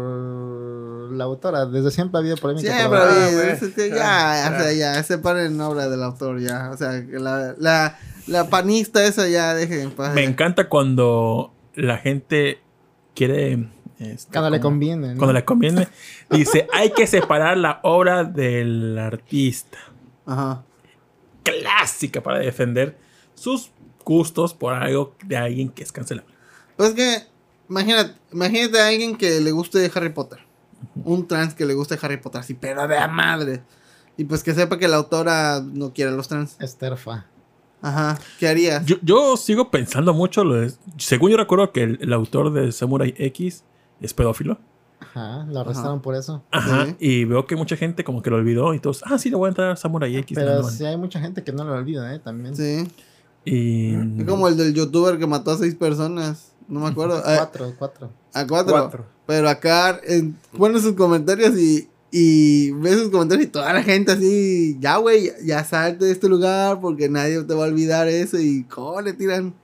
[1.12, 1.66] la autora.
[1.66, 2.68] Desde siempre ha habido polémica.
[2.74, 3.48] Siempre por la Ah, había- güey.
[3.50, 6.70] es que Ah, ya, o sea, ya, se en obra del autor, ya.
[6.72, 10.14] O sea, la, la, la panista esa ya deje en paz.
[10.14, 10.28] Me ya.
[10.28, 12.60] encanta cuando la gente
[13.14, 13.68] quiere.
[13.98, 15.12] este, Cuando le como- conviene.
[15.14, 15.18] ¿no?
[15.18, 15.88] Cuando le conviene.
[16.30, 19.78] Dice: hay que separar la obra del artista.
[20.26, 20.62] Ajá.
[21.42, 22.98] Clásica para defender
[23.34, 23.70] sus
[24.04, 26.32] gustos por algo de alguien que es cancelable.
[26.78, 27.24] Pues que,
[27.68, 30.38] imagínate, imagínate a alguien que le guste Harry Potter.
[31.04, 33.62] Un trans que le guste Harry Potter, así, pero de a madre.
[34.16, 36.56] Y pues que sepa que la autora no quiere a los trans.
[36.60, 37.26] Esterfa.
[37.82, 38.18] Ajá.
[38.38, 38.84] ¿Qué harías?
[38.86, 40.44] Yo, yo sigo pensando mucho.
[40.44, 43.64] Lo de- según yo recuerdo que el, el autor de Samurai X
[44.00, 44.58] es pedófilo.
[45.00, 46.44] Ajá, lo arrestaron por eso.
[46.52, 46.86] Ajá.
[46.86, 46.96] Sí.
[47.00, 49.46] Y veo que mucha gente como que lo olvidó y todos, ah, sí, le voy
[49.46, 50.34] a entrar a Samurai X.
[50.36, 50.70] Pero no, no, no".
[50.70, 52.18] sí hay mucha gente que no lo olvida, ¿eh?
[52.20, 52.54] También.
[52.56, 52.88] Sí.
[53.44, 53.94] Y.
[54.20, 56.47] Es como el del youtuber que mató a seis personas.
[56.68, 57.16] No me acuerdo.
[57.18, 58.10] A, Cuatro, cuatro.
[58.34, 58.72] a cuatro.
[58.72, 59.06] Cuatro.
[59.26, 64.12] Pero acá en- pone sus comentarios y, y ve sus comentarios y toda la gente
[64.12, 68.38] así, ya güey, ya salte de este lugar porque nadie te va a olvidar eso
[68.38, 69.54] y cómo le tiran.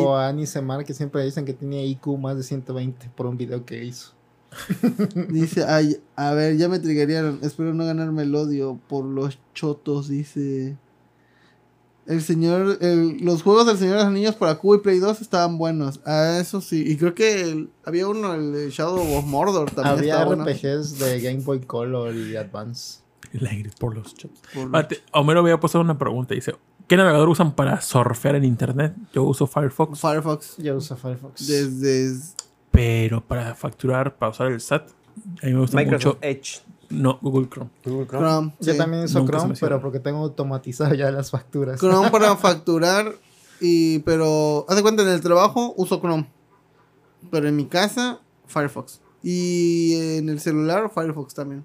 [0.00, 3.36] O a Annie Semar, que siempre dicen que tiene IQ más de 120 por un
[3.36, 4.12] video que hizo.
[5.28, 7.38] Dice, ay, a ver, ya me triggerían.
[7.42, 10.76] Espero no ganarme el odio por los chotos, dice.
[12.06, 15.20] El señor, el- los juegos del Señor de los Anillos para Cuba y Play 2
[15.20, 16.00] estaban buenos.
[16.04, 16.82] Ah, eso sí.
[16.86, 19.98] Y creo que el- había uno, el de Shadow of Mordor también.
[19.98, 20.44] Había estaba bueno.
[20.44, 23.00] RPGs de Game Boy Color y Advance.
[23.32, 24.40] El aire por los chops.
[24.52, 26.34] Por- Mate, Homero había puesto una pregunta.
[26.34, 26.54] Dice:
[26.88, 28.94] ¿Qué navegador usan para surfear en internet?
[29.14, 30.00] Yo uso Firefox.
[30.00, 30.56] Firefox.
[30.58, 31.46] Yo uso Firefox.
[31.46, 32.14] Desde.
[32.72, 34.88] Pero para facturar, para usar el SAT,
[35.42, 36.26] a mí me gusta Microsoft mucho.
[36.26, 36.60] Edge.
[36.92, 37.70] No, Google Chrome.
[37.84, 38.26] Google Chrome.
[38.26, 38.54] Chrome.
[38.60, 38.78] Yo sí.
[38.78, 41.80] también uso Nunca Chrome, pero porque tengo automatizado ya las facturas.
[41.80, 43.14] Chrome para facturar.
[43.60, 46.28] Y, pero, haz de cuenta, en el trabajo uso Chrome.
[47.30, 49.00] Pero en mi casa, Firefox.
[49.22, 51.64] Y en el celular, Firefox también.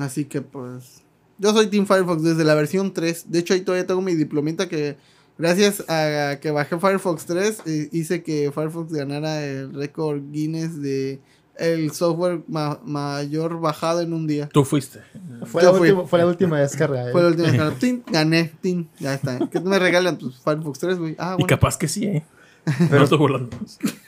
[0.00, 1.02] Así que, pues.
[1.36, 3.30] Yo soy Team Firefox desde la versión 3.
[3.30, 4.96] De hecho, ahí todavía tengo mi diplomita que.
[5.36, 11.20] Gracias a que bajé Firefox 3, eh, hice que Firefox ganara el récord Guinness de
[11.56, 14.48] el software ma- mayor bajado en un día.
[14.52, 15.00] Tú fuiste.
[15.44, 15.90] Fue, la fui.
[15.90, 17.08] última, fue la última descarga.
[17.08, 17.12] ¿eh?
[17.12, 19.38] Fue la última que tin, gané, tin, ya está.
[19.50, 21.14] ¿Qué me regalan tus Firefox 3, güey?
[21.18, 21.46] Ah, Y bueno.
[21.46, 22.24] capaz que sí, ¿eh?
[22.90, 23.50] no estoy burlando.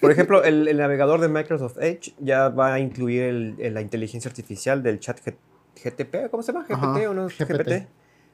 [0.00, 3.82] Por ejemplo, el, el navegador de Microsoft Edge ya va a incluir el- el- la
[3.82, 5.36] inteligencia artificial del chat G-
[5.84, 6.64] GTP, ¿cómo se llama?
[6.64, 7.26] ¿GPT Ajá, o no?
[7.28, 7.44] GPT.
[7.52, 7.88] GPT.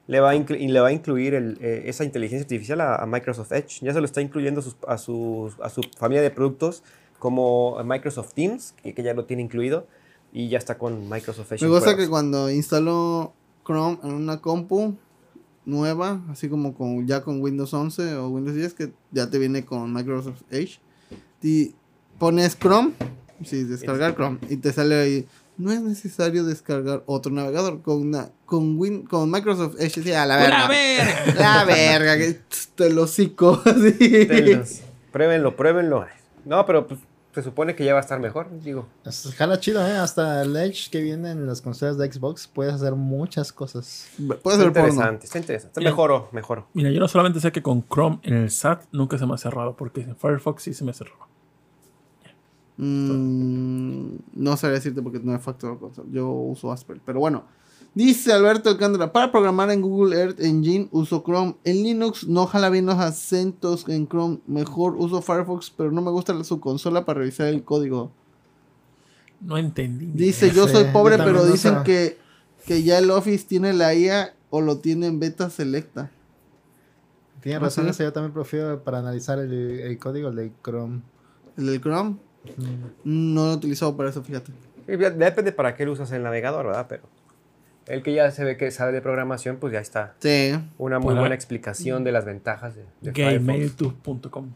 [0.07, 3.05] Le va a, y le va a incluir el, eh, esa inteligencia artificial a, a
[3.05, 3.79] Microsoft Edge.
[3.81, 6.83] Ya se lo está incluyendo a, sus- a, sus- a su familia de productos
[7.23, 9.87] como Microsoft Teams, que, que ya lo tiene incluido,
[10.33, 11.63] y ya está con Microsoft Edge.
[11.63, 13.31] Me gusta que cuando instalo
[13.65, 14.97] Chrome en una compu
[15.63, 19.63] nueva, así como con, ya con Windows 11 o Windows 10, que ya te viene
[19.63, 20.81] con Microsoft Edge,
[21.41, 21.73] y
[22.19, 22.91] pones Chrome,
[23.45, 28.31] sí, descargar Chrome, y te sale ahí, no es necesario descargar otro navegador con una,
[28.45, 30.59] con Win, con Microsoft Edge, sí, a la verga.
[30.59, 31.33] ¡La verga!
[31.39, 32.37] La verga, que
[32.75, 34.27] te lo hocico, así.
[34.27, 34.81] Tenlos.
[35.13, 36.05] Pruébenlo, pruébenlo.
[36.43, 36.99] No, pero pues,
[37.33, 38.87] se supone que ya va a estar mejor, digo.
[39.05, 39.97] Es- Jala chido, ¿eh?
[39.97, 44.07] Hasta el Edge que viene en las consolas de Xbox puedes hacer muchas cosas.
[44.17, 44.79] Puede Está ser porno.
[44.89, 45.81] interesante, está interesante.
[45.81, 46.67] Mejoró, mejoró.
[46.73, 49.37] Mira, yo no solamente sé que con Chrome en el SAT nunca se me ha
[49.37, 51.15] cerrado, porque en Firefox sí se me cerró.
[52.77, 56.05] Mm, no sabría decirte porque no he facturado cosas.
[56.11, 56.99] Yo uso Asper.
[57.05, 57.45] Pero bueno.
[57.95, 61.55] Dice Alberto Alcántara, para programar en Google Earth Engine uso Chrome.
[61.63, 64.39] En Linux no jala bien los acentos en Chrome.
[64.47, 68.11] Mejor uso Firefox, pero no me gusta su consola para revisar el código.
[69.41, 70.07] No entendí.
[70.11, 72.17] Dice, yo soy pobre, yo pero dicen que,
[72.65, 76.09] que ya el Office tiene la IA o lo tiene en beta selecta.
[77.41, 77.89] Tienes Ah, razón, sí.
[77.91, 81.01] ese yo también prefiero para analizar el, el código de Chrome.
[81.57, 82.15] El del Chrome.
[83.03, 84.51] No lo he utilizado para eso, fíjate.
[84.87, 86.87] Depende para qué lo usas el navegador, ¿verdad?
[86.89, 87.03] Pero
[87.87, 90.15] el que ya se ve que sabe de programación, pues ya está.
[90.19, 90.51] Sí.
[90.77, 93.37] Una muy Para- buena explicación de las ventajas de, de.
[93.39, 94.53] Gmail.com.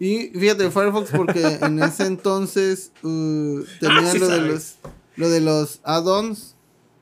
[0.00, 4.76] Y fíjate, Firefox, porque en ese entonces uh, tenía Ah, sí lo, de los,
[5.16, 6.54] lo de los add-ons,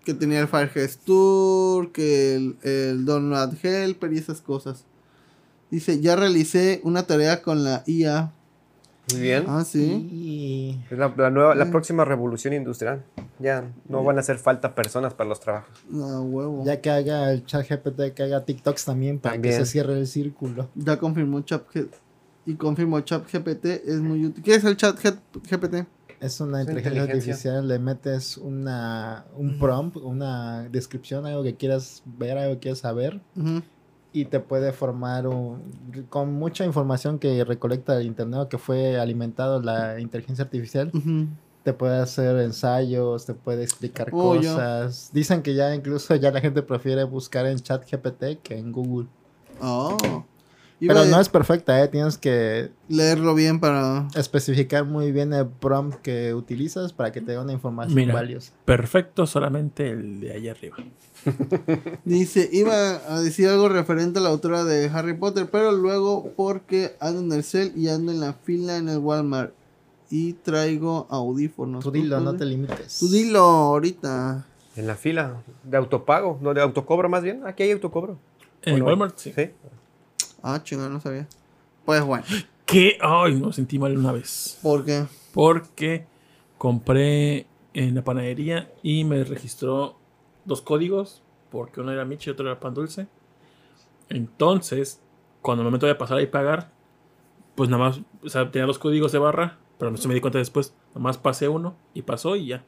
[0.04, 4.84] que tenía el Firegestor, que el, el Download Helper y esas cosas.
[5.70, 8.32] Dice, ya realicé una tarea con la IA.
[9.12, 9.44] Muy bien.
[9.46, 10.08] Ah, sí.
[10.10, 13.04] Y Es la, la nueva, la próxima revolución industrial.
[13.38, 15.84] Ya no van a hacer falta personas para los trabajos.
[15.92, 16.64] Ah, huevo.
[16.64, 19.54] Ya, ya que haga el chat GPT, que haga TikToks también para También.
[19.58, 20.68] que se cierre el círculo.
[20.98, 21.94] confirmó ChatGPT.
[22.46, 24.42] Y confirmó ChatGPT es muy útil.
[24.42, 25.86] ¿Qué es el ChatGPT?
[26.18, 27.02] Es una Es inteligencia inteligencia.
[27.12, 32.78] artificial, le metes una, un prompt, una descripción, algo que quieras ver, algo que quieras
[32.78, 33.62] saber, Ujú.
[34.16, 38.98] Y te puede formar un, con mucha información que recolecta el internet o que fue
[38.98, 40.90] alimentado la inteligencia artificial.
[41.62, 45.10] Te puede hacer ensayos, te puede explicar Oh, cosas.
[45.12, 49.06] Dicen que ya incluso ya la gente prefiere buscar en ChatGPT que en Google.
[49.60, 49.98] Oh.
[50.78, 51.88] Pero no es perfecta, ¿eh?
[51.88, 54.08] Tienes que leerlo bien para...
[54.14, 58.12] especificar muy bien el prompt que utilizas para que te dé una información Mira.
[58.12, 58.52] valiosa.
[58.64, 60.76] Perfecto, solamente el de allá arriba.
[62.04, 62.74] Dice, iba
[63.08, 67.32] a decir algo referente a la autora de Harry Potter, pero luego porque ando en
[67.32, 69.54] el cel y ando en la fila en el Walmart
[70.10, 71.84] y traigo audífonos.
[71.84, 72.98] Tú dilo, no te limites.
[72.98, 74.46] Tú dilo ahorita.
[74.76, 77.46] En la fila de autopago, no de autocobro más bien.
[77.46, 78.18] Aquí hay autocobro.
[78.62, 78.82] En.
[78.82, 79.32] Walmart, sí.
[79.34, 79.50] Sí.
[80.42, 81.26] Ah, chingada, no sabía.
[81.84, 82.24] Pues bueno,
[82.64, 82.98] ¿Qué?
[83.00, 84.58] Ay, no sentí mal una vez.
[84.62, 85.06] ¿por qué?
[85.32, 86.06] Porque
[86.58, 89.98] compré en la panadería y me registró
[90.44, 91.22] dos códigos.
[91.50, 93.06] Porque uno era Michi y otro era pan dulce.
[94.08, 95.00] Entonces,
[95.42, 96.70] cuando el momento de pasar y pagar,
[97.54, 100.20] pues nada más, o sea, tenía dos códigos de barra, pero no se me di
[100.20, 100.74] cuenta después.
[100.90, 102.64] Nada más pasé uno y pasó y ya.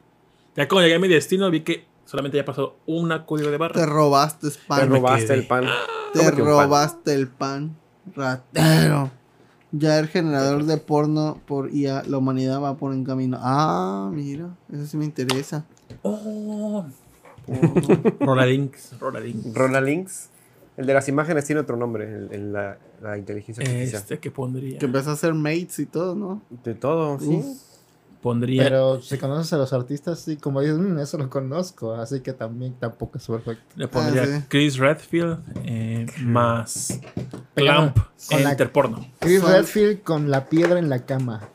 [0.57, 3.59] Ya cuando llegué a mi destino vi que solamente había pasado una código de Te
[3.59, 3.87] barra.
[3.87, 4.89] robaste Te pan.
[4.89, 5.65] me robaste el pan.
[6.13, 7.77] Te robaste el pan.
[8.15, 9.11] Ratero.
[9.71, 13.39] Ya el generador de porno por IA, la humanidad va por en camino.
[13.41, 15.65] Ah, mira, eso sí me interesa.
[16.03, 16.87] Oh.
[18.21, 18.75] Rolalink.
[18.99, 19.57] Rolalink.
[19.57, 20.29] Rola Links.
[20.77, 24.01] El de las imágenes tiene otro nombre, el, el- la, la inteligencia artificial.
[24.03, 24.79] Este que pondría.
[24.79, 26.41] Que empezó a hacer mates y todo, ¿no?
[26.63, 27.27] De todo, sí.
[27.45, 27.57] Uf.
[28.23, 28.65] Pondría.
[28.65, 32.33] Pero si conoces a los artistas, sí, como dices, "Mm, eso lo conozco, así que
[32.33, 33.63] también tampoco es perfecto.
[33.77, 34.45] Le pondría Ah, sí.
[34.49, 36.99] Chris Redfield eh, más
[37.55, 37.97] Clamp
[38.29, 39.07] con la- Interporno.
[39.21, 41.49] Chris Redfield con la piedra en la cama.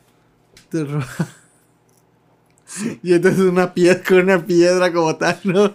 [3.04, 5.74] Y entonces una piedra con una piedra como tal, ¿no?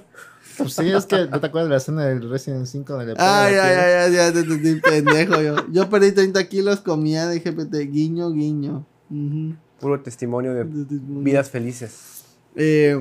[0.57, 3.14] Pues sí, es que ¿no te acuerdas de la escena del Resident 5 donde le
[3.14, 5.55] pega Ay, la ay, ay, ay, ya te entendí, pendejo yo.
[5.70, 8.84] Yo perdí 30 kilos, comía de GPT, guiño, guiño.
[9.11, 9.55] Ujú.
[9.80, 12.24] Puro testimonio de vidas felices.
[12.56, 13.00] Eh,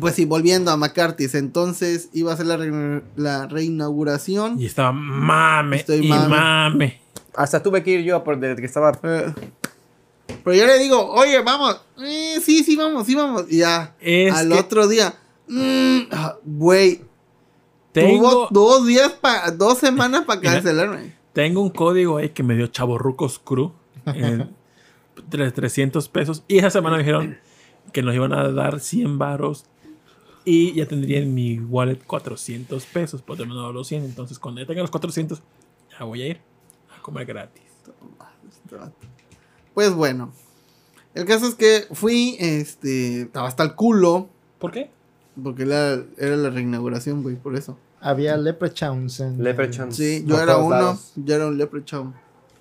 [0.00, 4.58] pues sí, volviendo a McCarthy's, entonces iba a ser la, re- la reinauguración.
[4.60, 6.28] Y estaba mame Estoy y mame.
[6.28, 7.00] mame.
[7.36, 8.98] Hasta tuve que ir yo por desde que estaba.
[9.02, 9.32] Eh,
[10.42, 11.80] pero yo le digo, oye, vamos.
[12.02, 13.44] Eh, sí, sí, vamos, sí, vamos.
[13.50, 15.14] Y ya, Es al que otro día,
[15.48, 17.02] mm, ah, güey,
[17.92, 20.52] tengo, tuvo dos días, pa- dos semanas para Mira.
[20.54, 21.14] cancelarme.
[21.32, 23.72] tengo un código ahí que me dio Chaborrucos Crew.
[24.06, 24.50] En
[25.30, 26.44] 300 pesos.
[26.48, 27.38] Y esa semana me dijeron
[27.92, 29.64] que nos iban a dar 100 varos.
[30.44, 33.22] Y ya tendría en mi wallet 400 pesos.
[33.22, 34.04] Pues me han dado los 100.
[34.04, 35.42] Entonces, cuando ya tenga los 400,
[35.98, 36.40] ya voy a ir
[36.96, 37.62] a comer gratis.
[39.72, 40.32] Pues bueno,
[41.14, 44.90] el caso es que fui, este, estaba hasta el culo, ¿Por qué?
[45.42, 47.76] porque era, era la reinauguración, güey, por eso.
[48.00, 49.42] Había Leprechauns en...
[49.42, 49.96] Leprechauns.
[49.96, 51.12] Sí, Por yo era uno, lados.
[51.16, 52.14] yo era un leprechaun.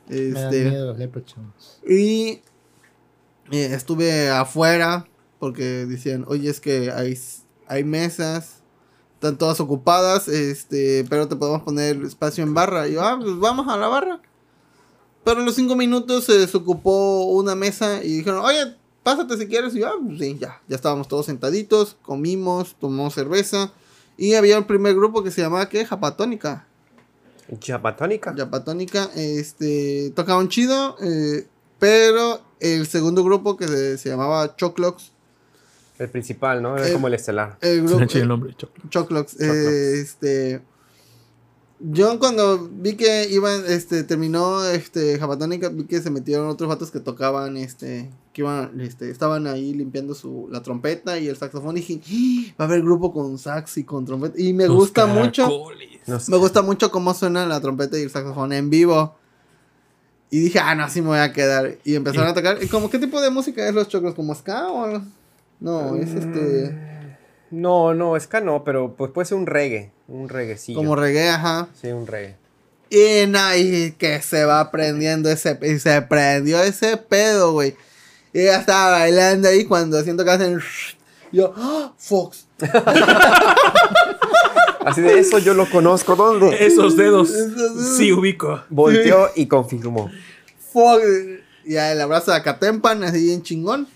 [0.07, 1.79] Me dan Este, miedo los Leprechauns.
[1.87, 2.41] y
[3.51, 5.07] eh, estuve afuera
[5.39, 7.17] porque decían, oye, es que hay,
[7.67, 8.61] hay mesas,
[9.15, 12.87] están todas ocupadas, este, pero te podemos poner espacio en barra.
[12.87, 14.21] Y yo, ah, pues vamos a la barra.
[15.23, 19.75] Pero en los cinco minutos se desocupó una mesa y dijeron, oye, pásate si quieres.
[19.75, 23.71] Y yo, ah, pues sí, ya, ya estábamos todos sentaditos, comimos, tomamos cerveza.
[24.17, 25.85] Y había un primer grupo que se llamaba, ¿qué?
[25.85, 26.67] Japatónica.
[27.59, 28.33] Chapatónica.
[28.35, 31.45] Japatónica, este, tocaban chido, eh,
[31.79, 35.11] pero el segundo grupo que se, se llamaba Choclox,
[35.99, 36.77] El principal, ¿no?
[36.77, 37.57] Era como el estelar.
[37.61, 38.83] el grupo, el nombre, Choclo.
[38.89, 39.41] Choclox, Choclox.
[39.41, 40.61] eh, este,
[41.85, 46.91] yo cuando vi que iban, este, terminó, este, Japatónica, vi que se metieron otros vatos
[46.91, 51.77] que tocaban, este, que iban, este, estaban ahí limpiando su, la trompeta y el saxofón,
[51.77, 52.01] y dije,
[52.51, 55.43] "Ah, va a haber grupo con sax y con trompeta, y me Los gusta mucho,
[55.43, 55.89] caracoles.
[56.07, 56.19] No.
[56.29, 59.15] Me gusta mucho cómo suena la trompeta y el saxofón en vivo.
[60.29, 61.77] Y dije, ah, no, así me voy a quedar.
[61.83, 62.57] Y empezaron a tocar.
[62.63, 64.15] ¿Y como qué tipo de música es los chocos?
[64.15, 65.03] ¿Como ska o algo?
[65.59, 66.92] No, es este.
[67.53, 69.91] No, no, ska no, pero pues puede ser un reggae.
[70.07, 70.75] Un reggaecillo.
[70.75, 71.67] Como reggae, ajá.
[71.79, 72.35] Sí, un reggae.
[72.89, 73.25] Y
[73.57, 75.59] y que se va prendiendo ese.
[75.61, 77.75] Y se prendió ese pedo, güey.
[78.33, 80.59] Y ella estaba bailando ahí cuando siento que hacen.
[81.31, 81.93] Yo, ¡ah!
[81.95, 82.47] Fox.
[84.83, 86.15] Así de eso yo lo conozco.
[86.15, 86.65] ¿Dónde?
[86.65, 87.29] Esos dedos.
[87.29, 87.97] Esos dedos.
[87.97, 88.63] Sí, ubico.
[88.69, 90.09] Volteó y confirmó.
[90.71, 91.03] Fox.
[91.65, 93.87] Y el abrazo de Acatempan, así bien chingón.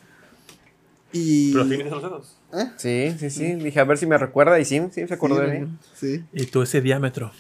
[1.11, 1.53] Y.
[1.53, 2.36] Pero tienes los dedos.
[2.53, 2.71] ¿Eh?
[2.77, 3.55] Sí, sí, sí.
[3.55, 4.59] Dije, a ver si me recuerda.
[4.59, 5.77] Y sí, sí, se acordó de mí.
[5.95, 6.23] Sí.
[6.33, 7.31] Y tú ese diámetro.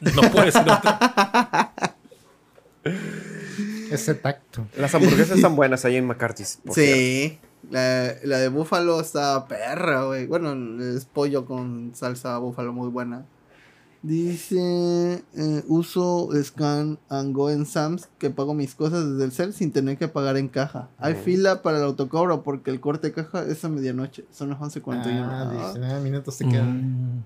[0.00, 0.90] No puede ser otro.
[3.90, 4.66] Ese tacto.
[4.76, 6.60] Las hamburguesas están buenas ahí en McCarthy's.
[6.72, 7.38] Sí.
[7.70, 10.26] La, la de búfalo está perra, güey.
[10.26, 13.26] Bueno, es pollo con salsa búfalo muy buena.
[14.02, 19.52] Dice, eh, uso Scan and Go en Sam's que pago mis cosas desde el cel
[19.52, 20.88] sin tener que pagar en caja.
[20.96, 24.24] Hay fila para el autocobro porque el corte de caja es a medianoche.
[24.32, 25.22] Son las 11.41.
[25.22, 25.72] Ah, Ah.
[25.72, 27.16] 19 minutos te quedan.
[27.18, 27.24] Mm.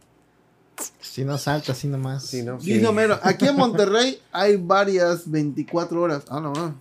[1.01, 2.27] Si no salta, así nomás.
[2.27, 2.59] Sí, ¿no?
[2.59, 2.85] Dice Sí.
[2.85, 6.25] Homero, aquí en Monterrey hay varias 24 horas.
[6.29, 6.75] Ah, no, no.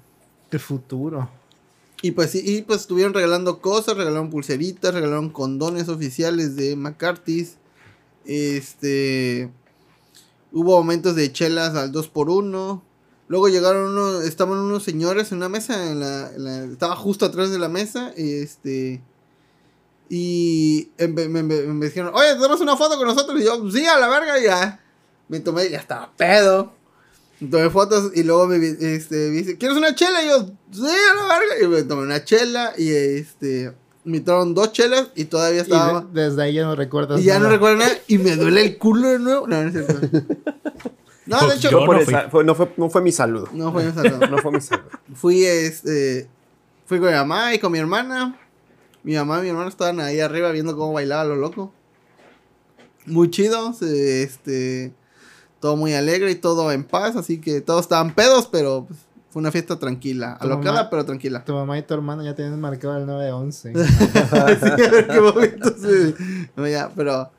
[0.49, 1.29] El futuro.
[2.01, 7.57] Y pues sí, y pues estuvieron regalando cosas, regalaron pulseritas, regalaron condones oficiales de McCarthy's.
[8.25, 9.51] Este
[10.53, 12.93] hubo momentos de chelas al 2 por 1
[13.27, 17.57] Luego llegaron unos, estaban unos señores en una mesa, en la, estaba justo atrás de
[17.57, 19.01] la mesa, este
[20.09, 23.39] y me, dijeron, oye, ¿tenemos una foto con nosotros?
[23.41, 24.79] Y yo, sí, a la verga, ya.
[25.27, 26.73] Me tomé, ya estaba pedo.
[27.49, 30.21] Tomé fotos y luego me, este, me dice, ¿quieres una chela?
[30.21, 31.63] Y yo, sí, a la verga.
[31.63, 33.73] Y me tomé una chela y este,
[34.05, 36.01] me trajeron dos chelas y todavía Y estaba...
[36.01, 37.19] de- desde ahí ya no recuerdas.
[37.21, 39.47] Y ya no recuerdo nada y me duele el culo de nuevo.
[39.47, 39.93] No, no es cierto.
[41.25, 43.11] No, de Pues hecho, yo Fue por no esa- fue- no, fue, no fue mi
[43.13, 43.47] saludo.
[43.53, 44.17] no fue esa, no.
[44.29, 44.89] No fue mi saludo.
[45.15, 46.27] Fui, este,
[46.85, 48.37] fui con mi mamá y con mi hermana.
[49.03, 51.71] Mi mamá y mi hermana estaban ahí arriba viendo cómo bailaba lo loco.
[53.05, 54.93] Muy chido, este,
[55.59, 58.99] todo muy alegre y todo en paz, así que todos estaban pedos, pero pues,
[59.33, 61.43] fue una fiesta tranquila, Tu alocada mamá- pero tranquila.
[61.43, 63.73] Tu mamá y tu hermano ya tienen marcado el 911.
[63.73, 63.79] Sí,
[64.29, 66.13] a ver qué momento se-
[66.55, 67.31] no, ya, pero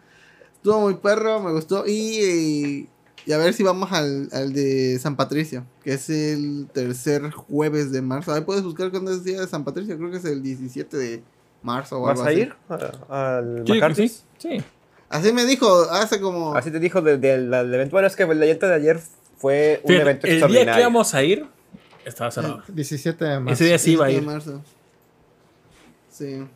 [0.57, 1.84] estuvo muy perro, me gustó.
[1.86, 2.88] Y,
[3.26, 7.92] y a ver si vamos al, al de San Patricio, que es el tercer jueves
[7.92, 8.32] de marzo.
[8.34, 10.97] Ahí puedes buscar cuándo es el día de San Patricio, creo que es el 17
[10.97, 11.22] de
[11.62, 12.40] marzo o ¿Vas algo a así.
[12.40, 14.24] ir a- al Sí, McCarthy's?
[14.38, 14.49] sí.
[14.59, 14.64] Sí.
[15.11, 16.57] Así me dijo hace como.
[16.57, 17.92] Así te dijo del del- del evento.
[17.92, 19.01] Bueno, es que el evento de ayer
[19.36, 20.74] fue un Fíjate, evento el día extraordinario.
[20.74, 21.47] que íbamos a ir,
[22.05, 22.63] estaba cerrado.
[22.69, 23.55] 17 de marzo.
[23.55, 24.21] Ese día sí iba a 17 ir.
[24.21, 24.63] de marzo.
[26.11, 26.47] Sí.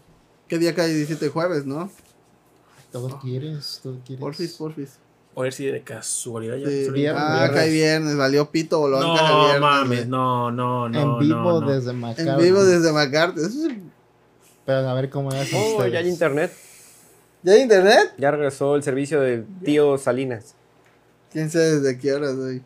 [0.47, 1.91] ¿Qué día cae 17 de jueves, no?
[2.93, 4.21] Todo quieres, todo quieres.
[4.21, 4.99] Porfis, porfis.
[5.35, 6.67] O ver si de casualidad ya.
[6.69, 6.91] Sí.
[6.91, 9.03] viernes, Ah, cae viernes, valió pito bolón.
[9.03, 10.99] No viernes, mames, no, no, no.
[10.99, 11.71] en vivo no, no.
[11.71, 12.39] desde En Macao.
[12.41, 13.41] vivo desde McCarthy.
[13.41, 13.77] Eso es-
[14.65, 15.51] Pero a ver cómo es.
[15.55, 16.53] Oh, ya hay internet.
[17.43, 18.15] ¿Ya hay internet?
[18.19, 20.55] Ya regresó el servicio del tío Salinas.
[21.31, 22.63] ¿Quién sabe desde qué horas hoy?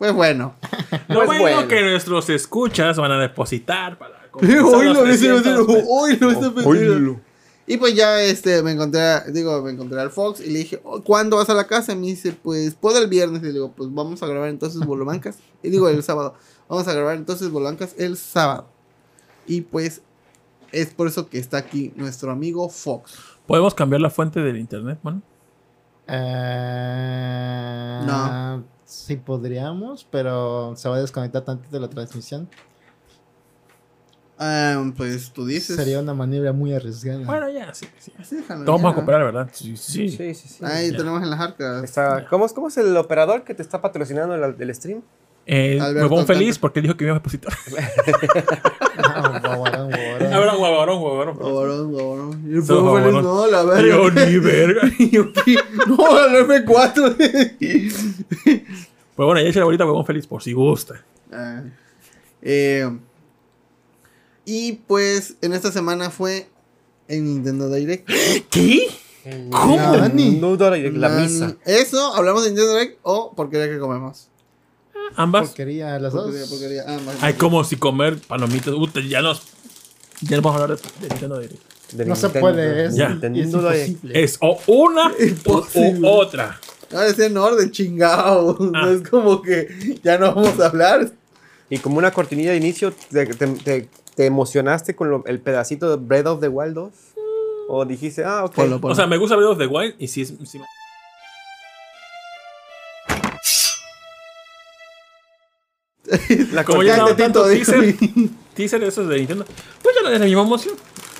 [0.00, 0.54] Pues bueno.
[1.08, 1.68] Lo Pues bueno, bueno.
[1.68, 4.18] que nuestros escuchas van a depositar para.
[4.32, 5.84] hoy lo compensar los 300 pesos.
[5.90, 7.20] hoy lo está oílo.
[7.66, 10.80] Y pues ya este me encontré, a- digo, me encontré al Fox y le dije,
[10.84, 11.92] "Oh, ¿cuándo vas a la casa?
[11.92, 13.42] Y me dice, pues puedo el viernes.
[13.42, 15.36] Y le digo, pues vamos a grabar entonces Bolobancas.
[15.62, 16.34] y digo, el sábado.
[16.68, 18.66] Vamos a grabar entonces Bolobancas el sábado.
[19.46, 20.00] Y pues
[20.72, 23.18] es por eso que está aquí nuestro amigo Fox.
[23.46, 25.20] ¿Podemos cambiar la fuente del internet, bueno?
[26.08, 28.64] Eh, No.
[28.90, 32.48] Sí podríamos, pero se va a desconectar tantito de la transmisión.
[34.36, 35.76] Ah, pues tú dices.
[35.76, 37.24] Sería una maniobra muy arriesgada.
[37.26, 38.12] Bueno, ya, sí, sí.
[38.24, 38.88] Sí, déjalo Vamos ya.
[38.88, 39.48] a comprar, ¿verdad?
[39.52, 40.08] Sí, sí.
[40.08, 40.64] Sí, sí, sí.
[40.64, 40.96] Ahí Ya.
[40.96, 41.84] tenemos en las arcas.
[41.84, 45.02] Está- ¿cómo, es- ¿Cómo es el operador que te está patrocinando el, el stream?
[45.52, 47.22] Eh, pongo feliz porque dijo que iba a.
[49.16, 51.36] Ahora, guabarón, guabarón.
[51.36, 52.44] Guabarón, guabarón.
[52.48, 53.24] Y el Somos Fox feliz, guabarón.
[53.24, 53.88] no, la verga.
[53.88, 54.82] Yo ni verga.
[55.88, 57.16] No, el F4.
[57.58, 61.04] Pues bueno, ya hice la bolita huevón feliz por si gusta.
[61.32, 61.62] Ah,
[62.42, 62.88] eh,
[64.44, 66.48] y pues en esta semana fue
[67.08, 68.08] en Nintendo Direct.
[68.50, 68.86] ¿Qué?
[69.50, 69.76] ¿Cómo?
[69.76, 70.36] Nani.
[70.36, 71.56] No, no, la misa.
[71.64, 74.29] Eso, hablamos de Nintendo Direct o porquería que comemos.
[75.16, 75.48] Ambas.
[75.48, 76.24] Porquería, las dos.
[76.24, 76.84] Porquería, porquería.
[76.86, 78.74] Ah, Hay como si comer palomitas.
[78.74, 79.42] Puta, ya nos.
[80.22, 81.60] Ya no vamos a hablar de, de Nintendo Direct.
[81.92, 82.40] De No se Nintendo.
[82.48, 83.06] puede, es, Ya.
[83.06, 83.88] es Nintendo Direct.
[83.88, 84.22] imposible.
[84.22, 86.08] Es o una o, Imposible.
[86.08, 86.60] o otra.
[86.92, 88.56] No, es en orden, chingado.
[88.60, 88.64] Ah.
[88.84, 91.10] No es como que ya no vamos a hablar.
[91.68, 95.88] Y como una cortinilla de inicio, ¿te, te, te- te emocionaste con lo- el pedacito
[95.88, 96.92] de Breath of the Wild 2?
[97.68, 98.54] ¿O dijiste, ah, ok?
[98.54, 98.92] Ponlo, ponlo.
[98.92, 100.34] O sea, me gusta Breath of the Wild y sí es.
[100.44, 100.58] sí-
[106.52, 107.94] La Como ya no tanto teaser,
[108.54, 109.44] teaser esos de Nintendo,
[109.82, 110.74] pues ya no es la misma emoción.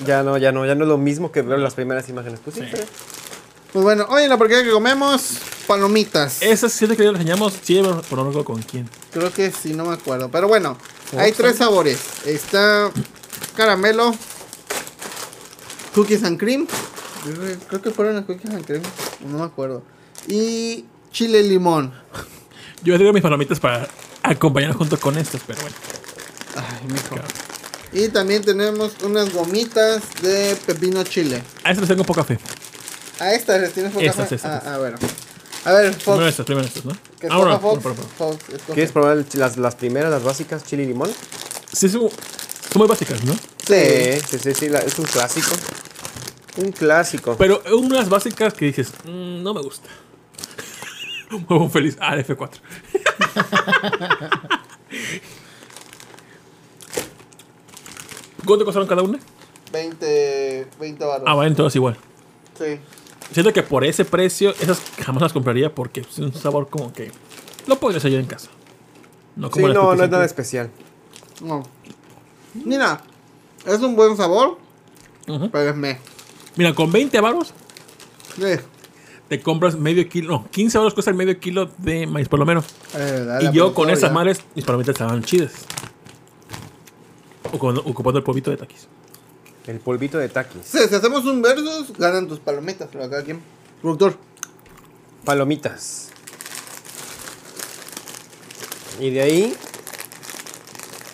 [0.04, 2.40] ya no, ya no, ya no es lo mismo que ver las primeras imágenes.
[2.42, 2.82] Pues sí, Sí.
[3.72, 5.38] Pues bueno, hoy en la porquería que comemos,
[5.68, 6.42] palomitas.
[6.42, 8.90] Esas siete que ya las enseñamos, sí, no recuerdo con quién.
[9.12, 10.28] Creo que sí, no me acuerdo.
[10.28, 10.76] Pero bueno,
[11.16, 12.00] hay tres sabores.
[12.26, 12.90] Está
[13.56, 14.12] caramelo,
[15.94, 16.66] cookies and cream.
[17.68, 18.82] Creo que fueron las cookies and cream.
[19.26, 19.84] No me acuerdo.
[20.26, 21.92] Y chile limón.
[22.82, 23.88] Yo digo mis palomitas para
[24.22, 25.76] acompañar junto con estas, pero bueno.
[26.56, 27.16] Ay, mijo.
[27.92, 31.42] Y también tenemos unas gomitas de pepino chile.
[31.64, 32.38] A estas les tengo poca fe.
[33.18, 34.34] A estas les tienes poca Estas, fe?
[34.36, 34.96] estas, Ah, ah, bueno.
[35.64, 36.26] A ver, Primero Fox.
[36.28, 36.92] estas, primero estas, ¿no?
[37.20, 37.80] Que Ah, bueno, escoja
[38.16, 38.38] Fox.
[38.72, 41.10] ¿Quieres probar el- las, las primeras, las básicas, chili y limón?
[41.72, 42.10] Sí, son, son
[42.76, 43.34] muy básicas, ¿no?
[43.34, 45.50] Sí, sí, sí, sí, la- es un clásico.
[46.56, 47.36] Un clásico.
[47.36, 49.88] Pero unas básicas que dices, "Mm, no me gusta.
[51.48, 51.96] Huevo feliz.
[52.00, 52.50] Ah, el F4.
[58.44, 59.18] ¿Cuánto costaron cada una?
[59.72, 61.24] 20, 20 baros.
[61.26, 61.96] Ah, valen todas igual.
[62.58, 62.78] Sí.
[63.32, 67.12] Siento que por ese precio, esas jamás las compraría porque es un sabor como que
[67.66, 68.48] lo podrías hallar en casa.
[69.36, 70.70] No sí, como las no, no es nada especial.
[71.40, 71.62] No.
[72.54, 73.02] Mira,
[73.66, 74.58] es un buen sabor,
[75.24, 75.42] cream.
[75.42, 75.50] Ujú.
[75.50, 75.98] pero es me.
[76.56, 77.52] Mira, con 20 baros
[78.36, 78.56] Sí.
[79.30, 82.44] Te compras medio kilo, no, 15 baros cuesta el medio kilo de maíz por lo
[82.44, 82.64] menos.
[82.96, 85.52] Eh, dale, Y yo con esas madres, mis palomitas estaban chidas.
[87.52, 88.88] Ocupando el polvito de taquis.
[89.68, 90.62] El polvito de taquis.
[90.64, 93.40] Sí, si hacemos un versus, ganan tus palomitas, pero acá quién.
[93.80, 94.16] Productor.
[95.24, 96.08] Palomitas.
[98.98, 99.56] Y de ahí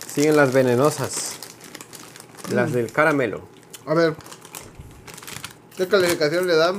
[0.06, 1.34] siguen las venenosas.
[2.50, 3.42] Las del caramelo.
[3.84, 4.16] A ver.
[5.76, 6.78] ¿Qué calificación le dan?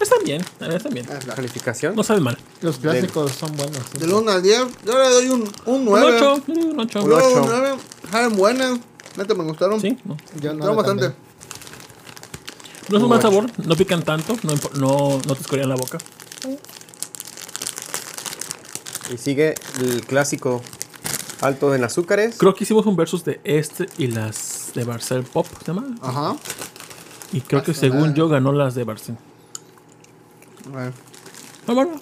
[0.00, 1.06] Están bien, están bien.
[1.10, 1.94] Ah, la- Calificación.
[1.96, 2.36] No saben mal.
[2.60, 3.90] Los clásicos son buenos.
[3.98, 6.16] Del 1 al 10, yo le doy un, un Un 9.
[6.20, 7.02] 8, un 8.
[7.02, 7.42] Un Yo ocho.
[7.42, 7.74] un 9.
[8.10, 8.78] Saben buenas.
[9.16, 9.80] Neta, me gustaron.
[9.80, 10.16] Sí, no.
[10.40, 11.04] Yo no bastante.
[11.06, 11.14] también.
[12.90, 15.96] No es un mal sabor, no pican tanto, no, no, no te escorían la boca.
[19.12, 20.60] Y sigue el clásico
[21.40, 22.36] alto en azúcares.
[22.38, 25.94] Creo que hicimos un versus de este y las de Barcel Pop, ¿se llama?
[26.02, 26.36] Ajá.
[27.32, 29.16] Y creo que Ah, según yo ganó las de Barcel.
[30.72, 32.00] Ah, bueno.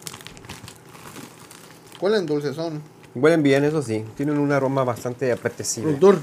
[1.99, 2.83] ¿Cuáles dulces son?
[3.15, 4.05] Huelen bien, eso sí.
[4.17, 5.93] Tienen un aroma bastante apetecible.
[5.95, 6.21] Productor.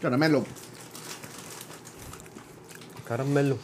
[0.00, 0.44] Caramelo.
[3.06, 3.56] Caramelo.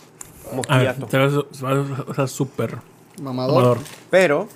[0.68, 1.06] A ver, Moquiato.
[1.06, 2.78] te vas a- vas a estar súper
[3.22, 3.56] Mamador.
[3.58, 3.78] amador.
[4.10, 4.48] Pero,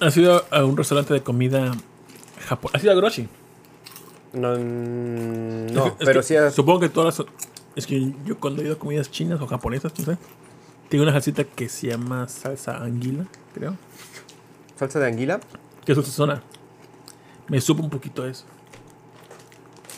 [0.00, 1.70] ¿Has ido a un restaurante de comida
[2.48, 2.76] japonesa?
[2.78, 3.28] ¿Has ido a Groshi?
[4.32, 4.60] no, Es
[5.72, 6.34] no que- pero que sí.
[6.34, 7.26] es- Supongo que todas las...
[7.76, 10.18] Es que yo cuando he ido a comidas chinas o japonesas, no sé.
[10.92, 13.24] Tiene una salsita que se llama salsa anguila,
[13.54, 13.78] creo.
[14.78, 15.40] Salsa de anguila.
[15.86, 16.42] Que es zona.
[17.48, 18.44] Me supo un poquito eso.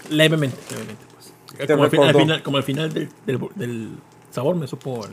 [0.08, 1.66] Levemente, levemente, pues.
[1.66, 3.90] Como al, final, como al final del, del, del
[4.30, 5.04] sabor me supo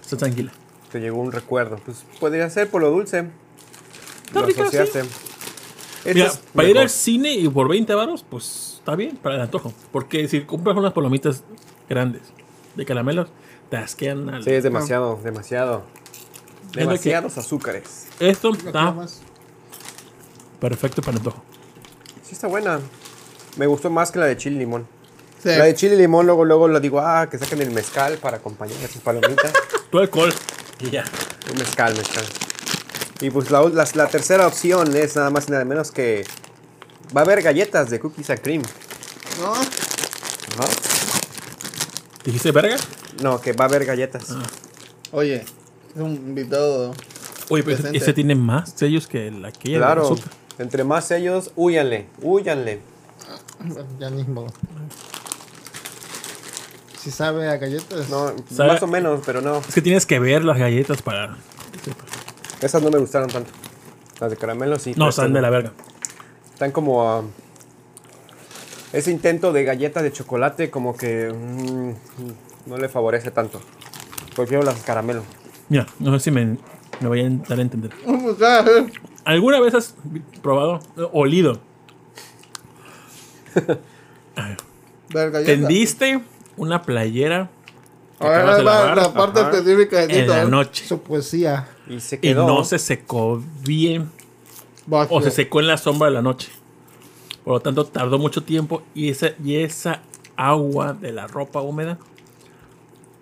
[0.00, 0.52] salsa anguila.
[0.92, 1.80] Te llegó un recuerdo.
[1.84, 3.28] Pues podría ser por lo dulce.
[4.26, 5.02] Está Lo asociaste.
[6.04, 9.72] Mira, para ir al cine y por 20 baros, pues está bien, para el antojo.
[9.90, 11.42] Porque si compras unas palomitas
[11.88, 12.22] grandes
[12.76, 13.26] de caramelos,
[13.70, 14.44] te asquean al...
[14.44, 15.84] Sí, es demasiado, demasiado.
[16.72, 18.06] Que- Demasiados azúcares.
[18.20, 19.20] Esto está más-
[20.60, 21.42] perfecto para el antojo.
[22.22, 22.80] Sí está buena.
[23.56, 24.86] Me gustó más que la de chile y limón.
[25.42, 25.50] Sí.
[25.50, 28.38] La de chile y limón, luego, luego lo digo, ah, que saquen el mezcal para
[28.38, 29.52] acompañar a sus palomitas.
[29.90, 30.32] Tu alcohol.
[30.80, 31.04] Y ya.
[31.52, 32.24] Un mezcal, mezcal.
[33.20, 36.26] Y pues la, la- la tercera opción es nada más y nada menos que
[37.16, 38.62] va a haber galletas de cookies and cream.
[39.40, 39.52] ¿No?
[39.52, 40.68] Ajá.
[42.24, 42.76] ¿Dijiste verga?
[43.22, 44.30] No, que va a haber galletas.
[44.30, 44.42] Ah.
[45.12, 46.94] Oye, es un invitado.
[47.48, 47.98] Oye, pero ese, Presente.
[47.98, 50.16] ese tiene más sellos que la que claro.
[50.58, 52.80] Entre más sellos, huyanle, huyanle.
[53.60, 54.46] Bueno, ya modo.
[56.98, 58.08] Si sabe a galletas.
[58.08, 58.72] No, ¿Sabe?
[58.72, 59.58] más o menos, pero no.
[59.58, 61.36] Es que tienes que ver las galletas para...
[62.60, 63.50] Esas no me gustaron tanto.
[64.20, 64.94] Las de caramelo sí.
[64.96, 65.72] No, están de la verga.
[66.52, 67.22] Están como ah,
[68.92, 71.90] ese intento de galleta de chocolate como que mm,
[72.66, 73.60] no le favorece tanto.
[74.34, 75.22] Prefiero las caramelo.
[75.68, 76.58] Mira, no sé si me,
[77.00, 77.90] me voy a dar a entender.
[79.24, 79.94] ¿Alguna vez has
[80.42, 80.80] probado,
[81.12, 81.58] olido?
[85.44, 86.20] ¿Tendiste
[86.56, 87.50] una playera
[88.20, 89.50] que A ver, de la parte Ajá.
[89.50, 91.68] específica de en la noche Su poesía.
[91.88, 92.46] Y se y quedó.
[92.46, 94.10] no se secó bien
[94.88, 96.50] o se secó en la sombra de la noche?
[97.44, 100.00] Por lo tanto, tardó mucho tiempo y esa, y esa
[100.36, 101.98] agua de la ropa húmeda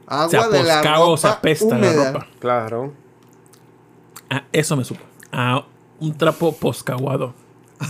[0.07, 1.93] Agua se de la o se ropa apesta húmeda.
[1.95, 2.27] la ropa.
[2.39, 2.93] Claro.
[4.31, 5.01] A eso me supo.
[5.33, 5.65] A
[6.01, 7.35] un trapo poscaguado.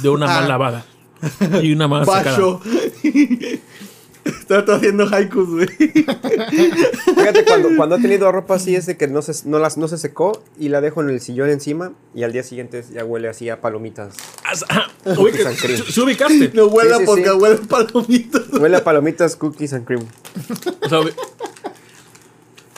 [0.02, 0.48] de una mal Ah.
[0.48, 0.84] lavada.
[1.62, 2.30] Y una mal secada.
[2.32, 2.60] Bacho.
[4.24, 5.66] Está todo haciendo haikus, güey.
[5.68, 9.86] Fíjate, cuando, cuando he tenido ropa así es de que no se, no, las, no
[9.86, 13.28] se secó y la dejo en el sillón encima y al día siguiente ya huele
[13.28, 14.14] así a palomitas.
[14.70, 14.86] Ah,
[15.16, 15.76] ubica- and cream.
[15.84, 16.50] ¿Sí- sí ubicaste?
[16.54, 17.30] No huela Sí, sí, porque sí.
[17.30, 18.42] huele palomitas.
[18.52, 20.06] Huele a palomitas, cookies and cream.
[20.82, 21.00] O sea,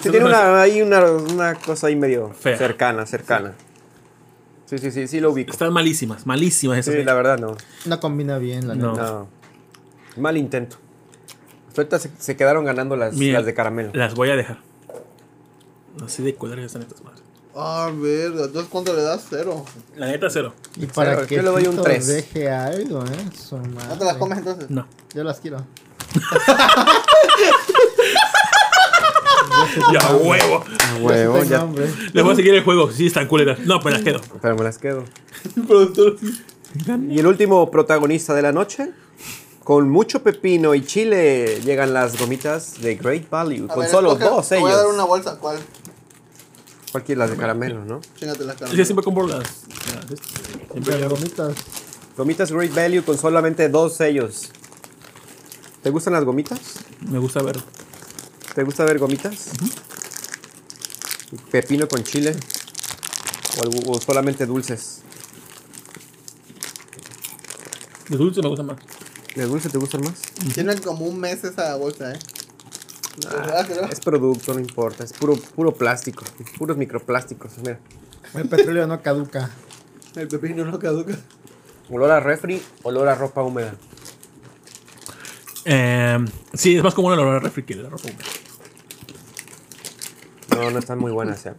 [0.03, 2.57] Sí, tiene una, ahí una, una cosa ahí medio Fea.
[2.59, 3.55] cercana, cercana.
[4.67, 5.53] Sí, sí, sí, sí lo ubico.
[5.53, 6.95] están malísimas, malísimas esas.
[6.95, 7.57] Sí, la verdad no.
[7.85, 8.93] No combina bien la No.
[8.93, 9.03] neta.
[9.05, 9.29] No.
[10.17, 10.77] Mal intento.
[11.77, 13.91] Ahorita se, se quedaron ganando las, Mira, las de caramelo.
[13.95, 14.59] Las voy a dejar.
[16.05, 17.23] Así de cuadras están estas madres.
[17.55, 18.45] Ah, verga.
[18.45, 19.27] Entonces, ¿cuánto le das?
[19.31, 19.65] Cero.
[19.97, 20.53] La neta, cero.
[20.77, 22.07] Y para Cero, que yo le doy un Fito tres.
[22.07, 23.27] deje algo, ¿eh?
[23.89, 24.69] ¿No te las comes entonces?
[24.71, 24.87] No.
[25.15, 25.65] Yo las quiero.
[29.93, 30.65] Ya, huevo.
[30.81, 31.61] Ah, huevo, ya.
[31.61, 31.91] hambre.
[32.13, 32.91] Les voy a seguir el juego.
[32.91, 33.59] Sí, están culeras.
[33.61, 34.21] No, pues las quedo.
[34.43, 35.05] Pero me las quedo.
[37.09, 38.91] Y el último protagonista de la noche.
[39.65, 43.65] Con mucho pepino y chile llegan las gomitas de Great Value.
[43.65, 45.09] A Con ver, solo escoge- dos Te voy a dar una ellos.
[45.09, 45.39] bolsa.
[45.41, 45.59] ¿Cuál?
[46.93, 48.01] Cualquiera las de caramelo, ¿no?
[48.17, 48.61] Chingate las.
[48.73, 49.39] Yo siempre compro las.
[49.39, 50.21] las-
[50.71, 51.55] Siempre Las gomitas.
[52.17, 54.51] Gomitas Great Value con solamente dos sellos.
[55.83, 56.61] ¿Te gustan las gomitas?
[57.01, 57.57] Me gusta ver.
[58.57, 59.51] ¿Te gusta ver gomitas?
[61.51, 62.35] Pepino con chile.
[63.59, 65.03] O, algo- o solamente dulces.
[68.09, 68.79] De dulce me gusta más.
[69.35, 70.15] ¿De dulce te gustan más?
[70.55, 72.19] Tienen como un mes esa bolsa, ¿eh?
[73.31, 73.83] ¿Verdad que no?
[73.89, 75.05] Es producto, no importa.
[75.05, 76.25] Es puro, puro plástico.
[76.57, 77.59] Puros microplásticos.
[77.59, 77.79] Mira.
[78.35, 79.51] El petróleo no caduca.
[80.15, 81.15] El pepino no caduca.
[81.91, 83.75] Olor a refri, olor a ropa húmeda.
[85.67, 86.25] Eh,
[86.55, 88.25] sí, es más común el olor a refri que la ropa húmeda.
[90.57, 91.55] No, no están muy buenas ya.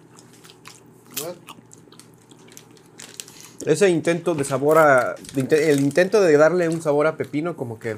[3.65, 5.15] Ese intento de sabor a.
[5.35, 7.97] El intento de darle un sabor a pepino, como que.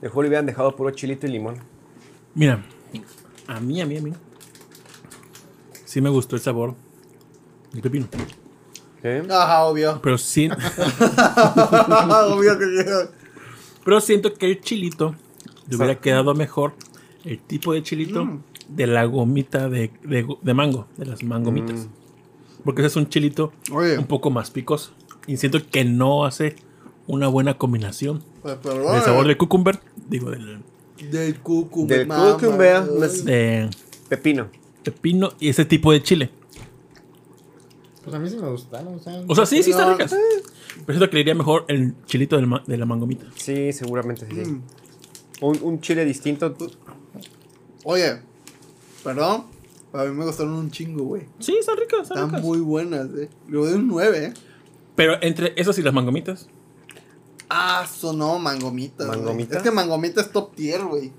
[0.00, 1.56] Mejor le hubieran dejado puro chilito y limón.
[2.34, 2.64] Mira,
[3.46, 4.12] a mí, a mí, a mí.
[5.84, 6.74] Sí me gustó el sabor
[7.72, 8.06] del pepino.
[9.02, 9.24] ¿Qué?
[9.30, 10.00] Ajá, obvio.
[10.02, 10.48] Pero sí,
[12.32, 13.08] obvio que
[13.88, 15.14] pero siento que el chilito
[15.66, 16.74] le hubiera quedado mejor
[17.24, 18.38] el tipo de chilito
[18.68, 21.88] de la gomita de, de, de mango, de las mangomitas.
[22.64, 23.96] Porque ese es un chilito Oye.
[23.98, 24.92] un poco más picoso.
[25.26, 26.56] Y siento que no hace
[27.06, 28.92] una buena combinación Pues perdón.
[28.94, 30.60] del sabor del cucumber, digo, del
[31.10, 32.06] Del cucumber.
[32.06, 33.70] Del cucumber, de
[34.08, 34.48] Pepino.
[34.82, 36.30] pepino y ese tipo de chile.
[38.04, 38.94] Pues a mí sí me gustaron.
[38.94, 40.14] O sea, O sea, sí, sí están ricas.
[40.86, 43.26] Pero siento que le iría mejor el chilito del ma- de la mangomita.
[43.36, 44.34] Sí, seguramente sí.
[44.50, 44.62] Mm.
[45.42, 46.54] Un, un chile distinto.
[47.84, 48.20] Oye,
[49.14, 49.44] perdón.
[49.92, 51.22] A mí me gustaron un chingo, güey.
[51.38, 52.42] Sí, están ricas, están, Están ricas.
[52.44, 53.30] muy buenas, eh.
[53.48, 54.34] Le doy un 9, eh.
[54.94, 56.48] Pero entre esas y las mangomitas,
[57.50, 59.08] Ah, sonó mangomitas.
[59.08, 59.56] ¿Mangomita?
[59.56, 61.12] Es que mangomita es top tier, güey.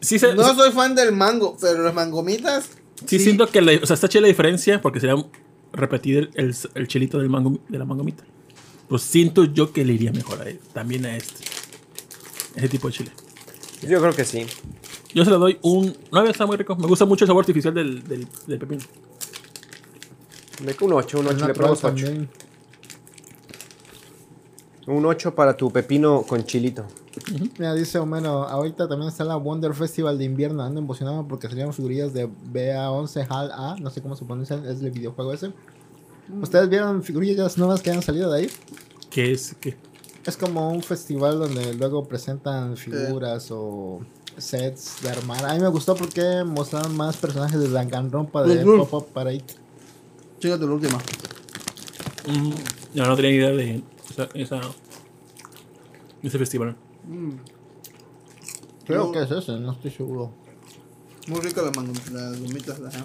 [0.00, 2.68] sí, se, No soy fan del mango, pero las mangomitas.
[3.06, 5.16] sí, siento que la- o sea, está chida la diferencia porque sería
[5.72, 8.22] repetir el, el, el chilito del mango, de la mangomita.
[8.88, 11.42] Pues siento yo que le iría mejor a él, también a este.
[12.56, 13.10] Ese tipo de chile.
[13.82, 14.46] Yo creo que sí.
[15.16, 16.76] Yo se le doy un 9, está muy rico.
[16.76, 18.82] Me gusta mucho el sabor artificial del, del, del pepino.
[20.60, 21.86] Un 8, un el 8, le ponemos 8.
[21.86, 22.28] también.
[24.86, 26.84] Un 8 para tu pepino con chilito.
[27.58, 30.62] Mira, dice Homero, ahorita también está la Wonder Festival de invierno.
[30.62, 34.82] Ando emocionado porque salieron figurillas de BA11 HAL A, no sé cómo se pronuncia, es
[34.82, 35.50] el videojuego ese.
[36.42, 38.50] ¿Ustedes vieron figurillas nuevas que han salido de ahí?
[39.08, 39.78] Que es que
[40.26, 44.00] Es como un festival donde luego presentan figuras o
[44.38, 45.44] sets de armar.
[45.46, 48.86] A mí me gustó porque mostraron más personajes de Danganronpa de Ujú.
[48.86, 49.44] Pop-Up Parade.
[50.38, 50.98] Chingate la última.
[52.28, 52.50] mm,
[52.94, 54.60] yo no tenía idea de esa, esa-
[56.22, 56.76] ese festival.
[58.86, 59.12] Creo No.
[59.12, 60.32] que es ese, no estoy seguro.
[61.28, 63.04] Muy rica las, mango- las gomitas, ajá.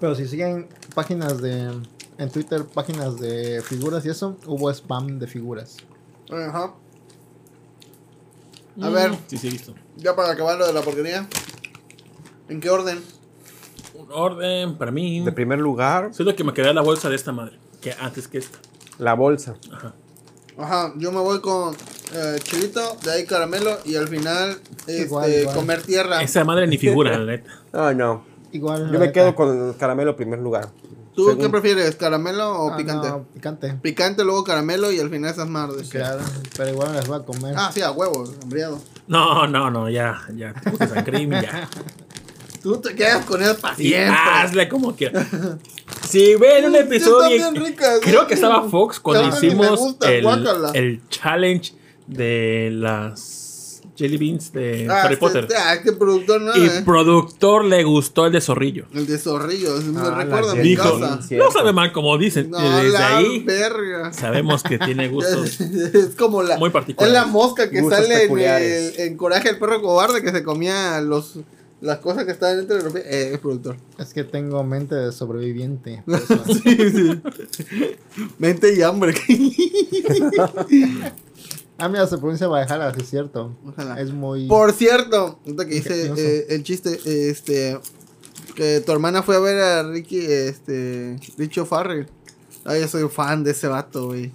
[0.00, 1.72] Pero si siguen páginas de...
[2.16, 5.78] En Twitter, páginas de figuras y eso, hubo spam de figuras.
[6.30, 6.74] Ajá.
[8.80, 9.74] A ver, Sí, sí, he visto.
[9.96, 11.26] ya para acabar lo de la porquería.
[12.48, 13.00] ¿En qué orden?
[13.94, 15.24] Un orden para mí.
[15.24, 17.58] De primer lugar, Siento que me quedé la bolsa de esta madre.
[17.80, 18.58] Que antes que esta.
[18.98, 19.54] la bolsa.
[20.58, 21.74] Ajá, yo me voy con
[22.14, 25.56] eh, chilito, de ahí caramelo y al final este, Igual, igual.
[25.56, 26.22] comer tierra.
[26.22, 27.50] Esa madre ni figura, la neta.
[27.72, 28.24] Ah, no.
[28.52, 28.86] Igual.
[28.86, 29.12] Yo me neta.
[29.12, 30.68] quedo con el caramelo en primer lugar.
[31.14, 33.08] ¿Tú Según- qué prefieres, caramelo o Ah, picante?
[33.08, 33.72] no, picante.
[33.80, 35.88] Picante, luego caramelo y al final esas mardes.
[35.88, 36.20] Claro,
[36.56, 37.54] pero igual me las voy a comer.
[37.56, 38.80] Ah, sí, a huevo, hambriado.
[39.06, 40.52] No, no, no, ya, ya.
[40.54, 41.68] Cookies and cream, ya.
[42.62, 44.16] Tú te quedas con él para Sí, siempre.
[44.18, 45.26] hazle como quieras.
[46.08, 47.36] Si ven un Sí, episodio.
[47.36, 48.26] están bien ricas, creo ¿no?
[48.26, 50.26] que estaba Fox cuando hicimos gusta, el,
[50.74, 51.74] el challenge
[52.06, 53.43] de las
[53.96, 55.48] Jelly Beans de Ah, Harry este- Potter.
[55.56, 56.82] Ah, este productor no, Y eh.
[56.84, 58.86] productor le gustó el de Zorrillo.
[58.92, 61.22] El de Zorrillo, me Ah, recuerda a la mi Dijo, casa.
[61.22, 62.50] Sí, no sabe mal como dicen.
[62.50, 64.12] No, desde la ahí verga.
[64.12, 65.60] sabemos que tiene gustos.
[65.60, 66.58] es como la.
[66.58, 67.14] Muy particulares.
[67.16, 70.42] Es la mosca que Gustos sale en, el- en Coraje el perro cobarde que se
[70.42, 71.38] comía los
[71.80, 72.94] las cosas que estaban dentro de los.
[72.96, 73.76] Eh, es productor.
[73.98, 76.02] Es que tengo mente de sobreviviente.
[76.64, 77.20] sí, sí.
[78.38, 79.14] Mente y hambre.
[81.78, 83.56] ah, mira, se pronuncia Valhalla, sí es cierto.
[83.66, 84.00] Ojalá.
[84.00, 84.46] Es muy.
[84.46, 87.78] Por cierto, ahorita que dice eh, el chiste, eh, este,
[88.54, 92.06] que tu hermana fue a ver a Ricky, este, Richo O'Farrell.
[92.64, 94.32] Ay, yo soy fan de ese vato, güey.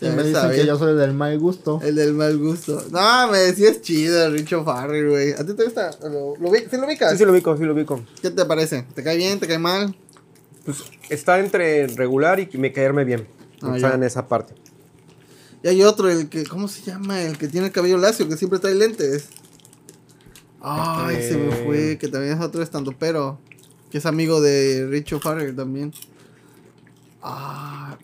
[0.00, 1.80] Y me dicen que yo soy del mal gusto.
[1.82, 2.82] El del mal gusto.
[2.90, 5.32] No, me decías chido, Richo Farrell, güey.
[5.32, 5.92] ¿A ti te gusta?
[6.02, 7.12] ¿Lo, lo, vi- ¿Sí lo ubicas?
[7.12, 8.00] Sí, sí lo ubico, sí lo ubico.
[8.20, 8.84] ¿Qué te parece?
[8.94, 9.38] ¿Te cae bien?
[9.38, 9.94] ¿Te cae mal?
[10.64, 10.78] Pues
[11.08, 13.28] está entre regular y me caerme bien.
[13.62, 13.94] Ah, está ya.
[13.94, 14.54] en esa parte.
[15.62, 17.20] Y hay otro, el que, ¿cómo se llama?
[17.22, 19.28] El que tiene el cabello lacio, que siempre trae lentes.
[20.60, 23.38] Ay, se me fue, que también es otro estando pero
[23.90, 25.92] que es amigo de Richo Farrell también.
[27.22, 27.96] Ah,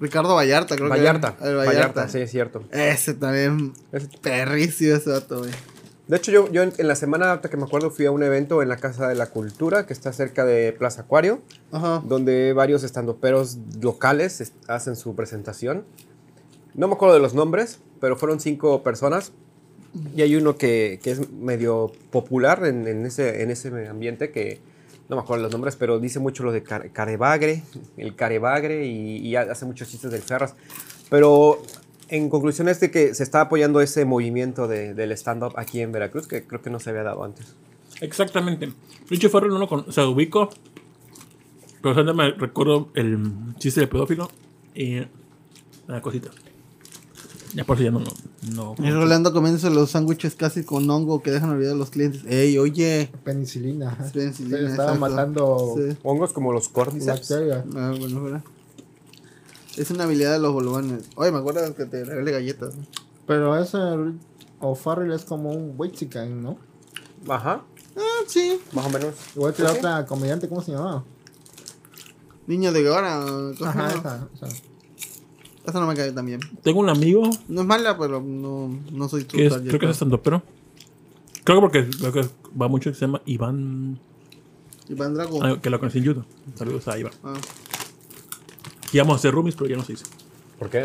[0.00, 1.36] Ricardo Vallarta, creo Vallarta.
[1.36, 1.50] que era.
[1.50, 1.78] El Vallarta.
[1.80, 2.08] Vallarta.
[2.08, 2.62] sí, es cierto.
[2.70, 5.50] Ese también, Ese- perrísimo ese vato, güey.
[6.08, 8.22] De hecho, yo, yo en, en la semana, ahorita que me acuerdo, fui a un
[8.22, 11.40] evento en la Casa de la Cultura, que está cerca de Plaza Acuario,
[11.72, 12.00] Ajá.
[12.04, 15.84] donde varios estandoperos locales es- hacen su presentación.
[16.76, 19.32] No me acuerdo de los nombres, pero fueron cinco personas.
[20.14, 24.60] Y hay uno que, que es medio popular en, ese, en ese ambiente que
[25.08, 27.62] no me acuerdo los nombres, pero dice mucho lo de care- carebagre,
[27.96, 30.54] el carebagre y, hace muchos chistes del Ferras.
[31.08, 31.62] Pero
[32.08, 35.92] en conclusión es de que se está apoyando ese movimiento de- del stand-up aquí en
[35.92, 37.54] Veracruz, que creo que no se había dado antes.
[38.02, 38.72] Exactamente.
[39.08, 40.50] Richie Farrell no lo con, o sea, ubico.
[41.82, 43.18] Pero o me recuerdo el
[43.58, 44.28] chiste del pedófilo
[44.74, 44.98] y
[45.88, 46.30] una cosita.
[47.56, 48.00] Ya por eso ya no.
[48.00, 51.88] no, no Y Rolando comienza los sándwiches casi con hongo que dejan olvidar a los
[51.88, 52.22] clientes.
[52.28, 53.10] Ey, oye.
[53.24, 53.96] Penicilina.
[54.04, 55.00] Es penicilina, Estaba exacto.
[55.00, 55.96] matando Sí.
[56.02, 57.64] Hongos como los bacterias.
[57.74, 58.44] Ah, bueno, fuera.
[59.78, 61.04] Es una habilidad de los bolobanes.
[61.16, 62.74] Oye, me acuerdo que te regalé galletas.
[62.76, 62.84] ¿no?
[63.26, 63.78] Pero ese
[64.60, 66.58] O'Farrell es como un Wixican, ¿no?
[67.28, 67.62] Ajá,
[67.96, 68.60] Ah, sí.
[68.72, 69.14] más o menos.
[69.34, 71.04] Igual que la otra comediante, ¿cómo se llamaba?
[72.46, 73.24] Niño de ahora.
[73.58, 73.98] cosa Ajá, no.
[73.98, 74.28] esa.
[74.46, 74.56] esa.
[75.66, 76.40] Esa no me cae tan bien.
[76.62, 79.80] Tengo un amigo No es mala, pero no, no soy tu que es, target, creo
[79.80, 80.42] que es estando pero
[81.44, 82.28] Creo que porque creo que
[82.60, 83.98] va mucho que se llama Iván,
[84.88, 85.42] Iván Drago.
[85.44, 86.24] ah, que lo conocí en YouTube.
[86.56, 87.12] Saludos a Iván.
[87.24, 87.34] Ah.
[88.92, 90.06] Íbamos a ser roomies, pero ya no se hizo.
[90.58, 90.84] ¿Por qué?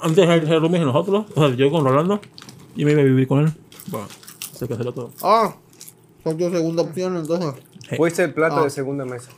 [0.00, 2.20] Antes de ser roomies nosotros, o sea, yo con Rolando,
[2.76, 3.52] y me iba a vivir con él.
[3.88, 4.06] Bueno,
[4.54, 5.10] se canceló todo.
[5.22, 5.54] Ah,
[6.22, 7.54] fue tu segunda opción, entonces.
[7.88, 7.96] Hey.
[7.98, 8.64] Fuiste el plato Ah.
[8.64, 9.30] de segunda mesa.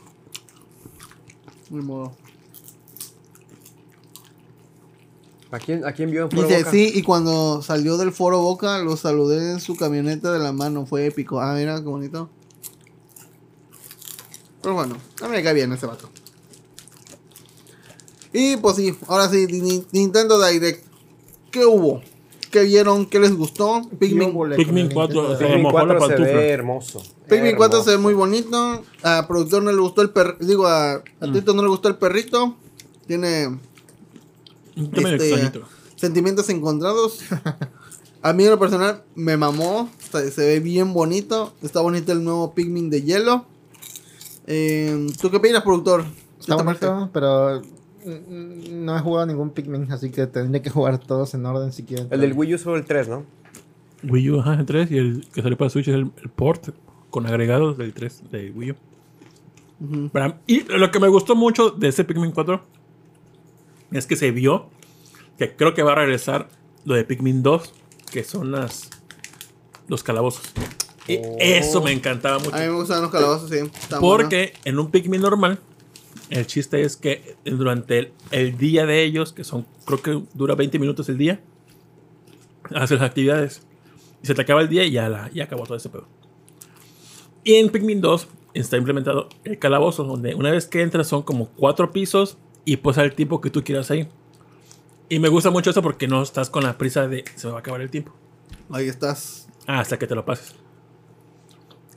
[1.69, 2.13] Ni modo.
[5.51, 6.71] ¿A quién, a quién vio en Foro Dice, Boca?
[6.71, 10.85] sí, y cuando salió del Foro Boca, lo saludé en su camioneta de la mano.
[10.85, 11.41] Fue épico.
[11.41, 12.29] Ah, mira, qué bonito.
[14.61, 16.09] Pero bueno, a mí me cae bien ese vato.
[18.33, 20.85] Y pues sí, ahora sí, Ni- Nintendo Direct.
[21.51, 22.01] ¿Qué hubo?
[22.49, 23.05] ¿Qué vieron?
[23.05, 23.81] ¿Qué les gustó?
[23.99, 25.49] Pikmin, Pikmin con el 4, Nintendo o sea, Direct.
[25.49, 27.03] Pikmin mojó la 4 se ve hermoso.
[27.27, 28.83] Pikmin 4 se ve muy bonito.
[29.03, 30.45] A productor no le gustó el perrito.
[30.45, 32.55] Digo, a, a Tito no le gustó el perrito.
[33.07, 33.57] Tiene
[34.75, 35.51] Este,
[35.95, 37.19] sentimientos encontrados.
[38.23, 39.89] A mí en lo personal me mamó.
[40.11, 41.53] Se, se ve bien bonito.
[41.61, 43.45] Está bonito el nuevo Pikmin de hielo.
[44.47, 46.05] Eh, ¿Tú qué opinas, productor?
[46.39, 47.61] Está bonito, pero
[48.05, 51.83] mm, no he jugado ningún Pikmin, así que tendré que jugar todos en orden si
[51.83, 52.07] quieren.
[52.09, 53.23] El del Wii U solo el 3, ¿no?
[54.03, 56.69] Wii U, ajá, el 3 y el que salió para Switch es el, el port
[57.11, 58.75] con agregados del 3 de Wii U.
[60.47, 62.61] Y lo que me gustó mucho de ese Pikmin 4
[63.91, 64.69] es que se vio
[65.37, 66.49] que creo que va a regresar
[66.85, 67.73] lo de Pikmin 2,
[68.11, 68.89] que son las
[69.87, 70.43] los calabozos.
[71.07, 72.55] Y eso me encantaba mucho.
[72.55, 73.57] A mí me gustan los calabozos, sí.
[73.57, 75.59] Está Porque en un Pikmin normal,
[76.29, 80.55] el chiste es que durante el, el día de ellos, que son, creo que dura
[80.55, 81.41] 20 minutos el día,
[82.73, 83.61] haces las actividades.
[84.23, 86.07] Y se te acaba el día y ya, la, ya acabó todo ese pedo.
[87.43, 91.47] Y en Pikmin 2 está implementado el calabozo, donde una vez que entras son como
[91.49, 94.07] cuatro pisos y pues al tiempo que tú quieras ahí.
[95.09, 97.59] Y me gusta mucho eso porque no estás con la prisa de se me va
[97.59, 98.13] a acabar el tiempo.
[98.69, 99.47] Ahí estás.
[99.67, 100.55] Hasta que te lo pases.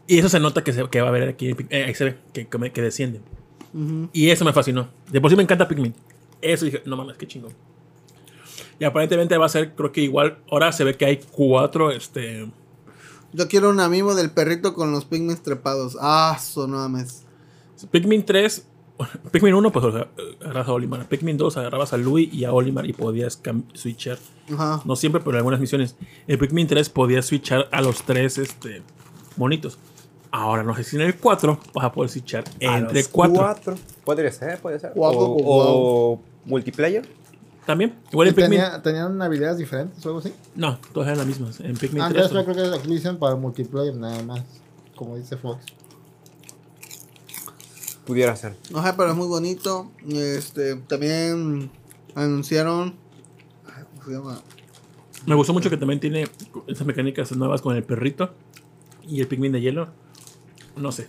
[0.06, 1.54] Y eso se nota que, se, que va a haber aquí.
[1.70, 3.20] eh, ahí se ve que, que, desciende.
[4.12, 4.88] Y eso me fascinó.
[5.10, 5.94] De por sí me encanta Pikmin.
[6.42, 7.52] Eso dije, no mames, qué chingón.
[8.78, 10.38] Y aparentemente va a ser, creo que igual.
[10.50, 12.50] Ahora se ve que hay cuatro, este.
[13.32, 15.96] Yo quiero un amigo del perrito con los Pikmin trepados.
[16.00, 17.24] Ah, eso no mames.
[17.90, 18.66] Pikmin 3,
[19.32, 20.08] Pikmin 1, pues o sea,
[20.40, 21.08] agarrabas a Olimar.
[21.08, 23.40] Pikmin 2, agarrabas a Louis y a Olimar y podías
[23.74, 24.18] switchar.
[24.52, 24.80] Ajá.
[24.84, 25.96] No siempre, pero en algunas misiones.
[26.28, 28.82] En Pikmin 3 podías switchar a los tres este,
[29.36, 29.78] monitos.
[30.30, 33.34] Ahora no sé si en el 4 vas a poder switchar A entre los 4.
[33.36, 33.74] cuatro.
[34.04, 34.92] Podría ser, puede ser.
[34.94, 37.06] Cuatro o, o o multiplayer.
[37.66, 37.94] También.
[38.12, 38.50] Igual ¿Y en Pikmin.
[38.60, 40.32] tenía- ¿Tenían habilidades diferentes o algo así?
[40.54, 41.60] No, todas eran las mismas.
[41.60, 42.24] En Pikmin Ah, 3.
[42.26, 44.42] entonces yo creo que lo utilizan para multiplayer nada más.
[44.94, 45.64] Como dice Fox.
[48.06, 48.56] Pudiera ser.
[48.74, 49.90] Ajá, pero es muy bonito.
[50.08, 51.70] Este, también
[52.14, 52.94] anunciaron.
[53.66, 54.42] ay, ¿Cómo se llama?
[55.26, 56.28] Me gustó mucho que también tiene
[56.66, 58.34] esas mecánicas nuevas con el perrito
[59.02, 59.88] y el Pikmin de hielo.
[60.76, 61.08] No sé,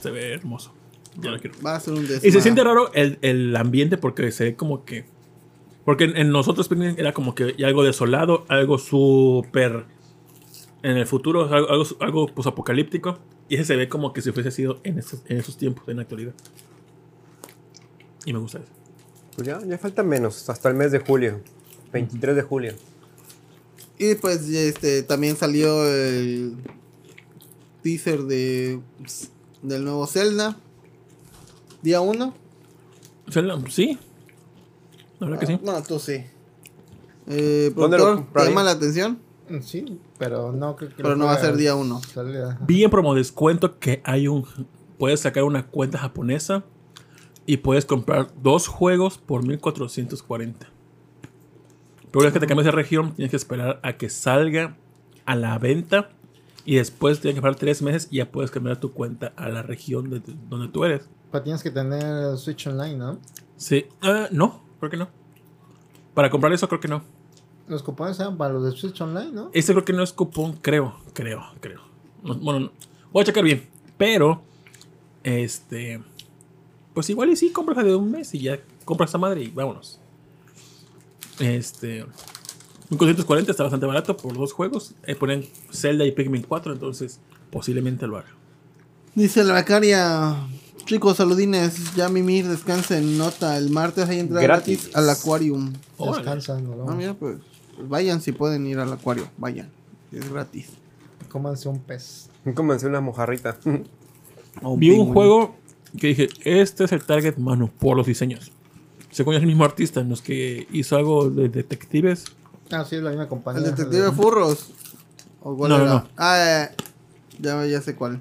[0.00, 0.74] se ve hermoso.
[1.20, 1.56] Ya lo quiero.
[1.64, 4.84] Va a ser un Y se siente raro el, el ambiente porque se ve como
[4.84, 5.04] que.
[5.84, 9.86] Porque en, en nosotros Pikmin era como que algo desolado, algo súper.
[10.82, 13.18] En el futuro, algo, algo, algo pues, apocalíptico.
[13.52, 15.96] Y ese se ve como que si fuese sido en esos, en esos tiempos, en
[15.96, 16.32] la actualidad.
[18.24, 18.68] Y me gusta eso.
[19.36, 21.38] Pues ya, ya falta menos, hasta el mes de julio.
[21.92, 22.72] 23 de julio.
[23.98, 26.56] Y pues este también salió el
[27.82, 28.80] teaser de
[29.60, 30.56] del nuevo Zelda.
[31.82, 32.34] Día 1.
[33.30, 33.98] Zelda, Sí.
[35.18, 35.60] La verdad que sí.
[35.62, 36.24] No, tú sí.
[37.26, 39.18] Eh, ¿Dónde lo ¿te llama la atención?
[39.60, 42.00] Sí, pero no creo que Pero no va a ser día 1.
[42.02, 42.58] salida.
[42.66, 44.44] Vi en promo descuento que hay un.
[44.98, 46.64] Puedes sacar una cuenta japonesa
[47.44, 50.68] y puedes comprar dos juegos por 1440.
[52.10, 54.76] Pero una vez que te cambias de región, tienes que esperar a que salga
[55.24, 56.10] a la venta
[56.64, 59.62] y después tienes que esperar tres meses y ya puedes cambiar tu cuenta a la
[59.62, 61.08] región de, de donde tú eres.
[61.30, 63.18] Pero tienes que tener Switch Online, ¿no?
[63.56, 65.08] Sí, Ah, no, creo que no.
[66.14, 67.02] Para comprar eso, creo que no.
[67.68, 69.50] Los cupones eran para los de Switch Online, ¿no?
[69.52, 71.80] Este creo que no es cupón, creo, creo, creo.
[72.22, 72.72] No, bueno, no.
[73.12, 73.66] voy a checar bien.
[73.96, 74.42] Pero,
[75.22, 76.02] este,
[76.94, 79.48] pues igual y sí, compras la de un mes y ya compras esa madre y
[79.48, 80.00] vámonos.
[81.38, 82.04] Este,
[82.90, 84.94] 1440 está bastante barato por dos juegos.
[85.04, 87.20] Eh, ponen Zelda y Pikmin 4, entonces
[87.50, 88.28] posiblemente lo haga.
[89.14, 90.36] Dice la becaria.
[90.84, 91.94] Chicos, saludines.
[91.94, 93.56] Ya Mimir descansa en nota.
[93.56, 94.84] El martes hay entrada Gratis.
[94.84, 95.72] gratis al Aquarium.
[95.96, 96.18] Órale.
[96.18, 96.86] Descansan, ¿no?
[96.88, 97.38] Ah, mira, pues
[97.88, 99.28] vayan si pueden ir al acuario.
[99.38, 99.70] Vayan.
[100.12, 100.68] Es gratis.
[101.28, 102.28] Cómanse un pez.
[102.54, 103.56] Comencé una mojarrita.
[104.76, 105.54] Vi un juego
[105.98, 108.52] que dije, este es el target mano por los diseños.
[109.10, 112.24] Según es el mismo artista, en los que hizo algo de detectives.
[112.70, 113.62] Ah, sí, es la misma compañía.
[113.62, 114.70] El detective Furros.
[115.42, 115.92] ¿O cuál No, no, era?
[115.94, 116.08] no.
[116.16, 116.76] Ah, eh,
[117.38, 118.20] ya, ya sé cuál.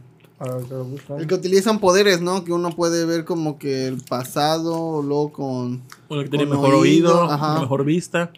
[1.20, 2.44] El que utilizan poderes, ¿no?
[2.44, 5.82] Que uno puede ver como que el pasado, luego con...
[6.10, 7.52] Uno que tenía Con mejor oído, oído, ajá.
[7.52, 8.32] una mejor vista.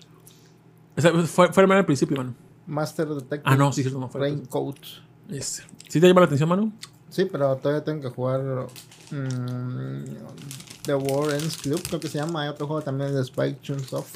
[0.95, 2.35] O sea, fue, fue el mano al principio, mano.
[2.67, 3.41] Master Detective.
[3.45, 4.21] Ah, no, sí, cierto, no fue.
[4.21, 4.77] Raincoat.
[5.29, 5.63] Ese.
[5.87, 6.71] ¿Sí te llama la atención, Manu?
[7.09, 8.41] Sí, pero todavía tengo que jugar
[9.11, 10.03] mm,
[10.83, 12.43] The War Ends Club, creo que se llama.
[12.43, 14.15] Hay otro juego también de Spike Chunsoft.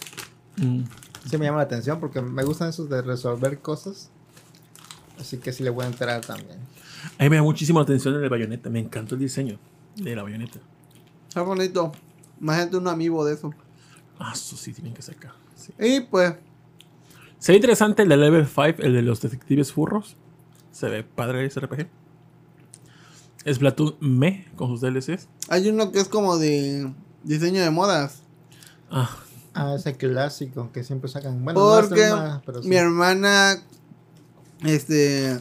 [0.58, 0.82] Mm.
[1.30, 4.10] Sí me llama la atención porque me gustan esos de resolver cosas.
[5.20, 6.60] Así que sí le voy a enterar también.
[7.20, 8.70] A mí me da muchísimo la atención el de bayoneta.
[8.70, 9.60] Me encantó el diseño
[9.96, 10.60] de la bayoneta.
[11.28, 11.92] Está bonito.
[12.40, 13.54] Imagínate un amigo de eso.
[14.20, 15.34] Ah, eso sí, tienen que sacar.
[15.56, 15.74] Sí.
[15.80, 16.34] Y pues,
[17.40, 20.16] Se ve interesante el de Level 5, el de los detectives furros.
[20.72, 21.88] Se ve padre ese RPG.
[23.46, 25.28] Es Splatoon Me con sus DLCs.
[25.50, 26.92] hay uno que es como de
[27.24, 28.22] diseño de modas.
[28.92, 29.10] Ah,
[29.60, 31.44] Ah, ese clásico que siempre sacan.
[31.44, 32.08] Bueno, no Porque
[32.46, 32.70] pero sí.
[32.70, 33.56] mi hermana
[34.64, 35.40] este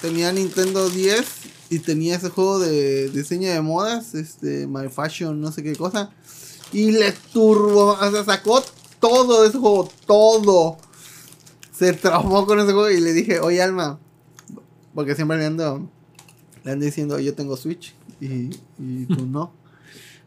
[0.00, 1.26] tenía Nintendo 10
[1.68, 6.12] y tenía ese juego de diseño de modas, este My Fashion, no sé qué cosa.
[6.72, 8.62] Y le turbo, o sea, sacó
[9.00, 10.78] todo de ese juego, todo.
[11.76, 13.98] Se traumó con ese juego y le dije, oye Alma,
[14.94, 15.86] porque siempre le ando,
[16.64, 19.52] le ando diciendo, yo tengo Switch y, y tú no.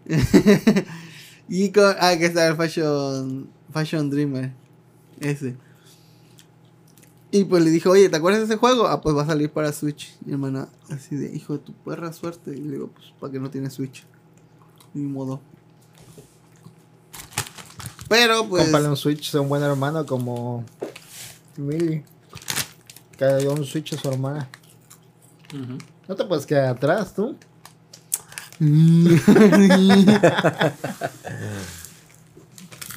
[1.50, 4.52] y con, ah, que está el Fashion, Fashion Dreamer,
[5.20, 5.56] ese.
[7.32, 8.88] Y pues le dije, oye, ¿te acuerdas de ese juego?
[8.88, 10.16] Ah, pues va a salir para Switch.
[10.26, 12.52] Mi hermana, así de, hijo de tu perra suerte.
[12.52, 14.04] Y le digo, pues, ¿para que no tiene Switch?
[14.96, 15.40] Ni modo.
[18.08, 20.66] Pero, pues, Cómprale un Switch a un buen hermano como
[21.60, 22.04] Le
[23.40, 24.48] dio un Switch a su hermana.
[26.08, 27.36] No te puedes quedar atrás, tú.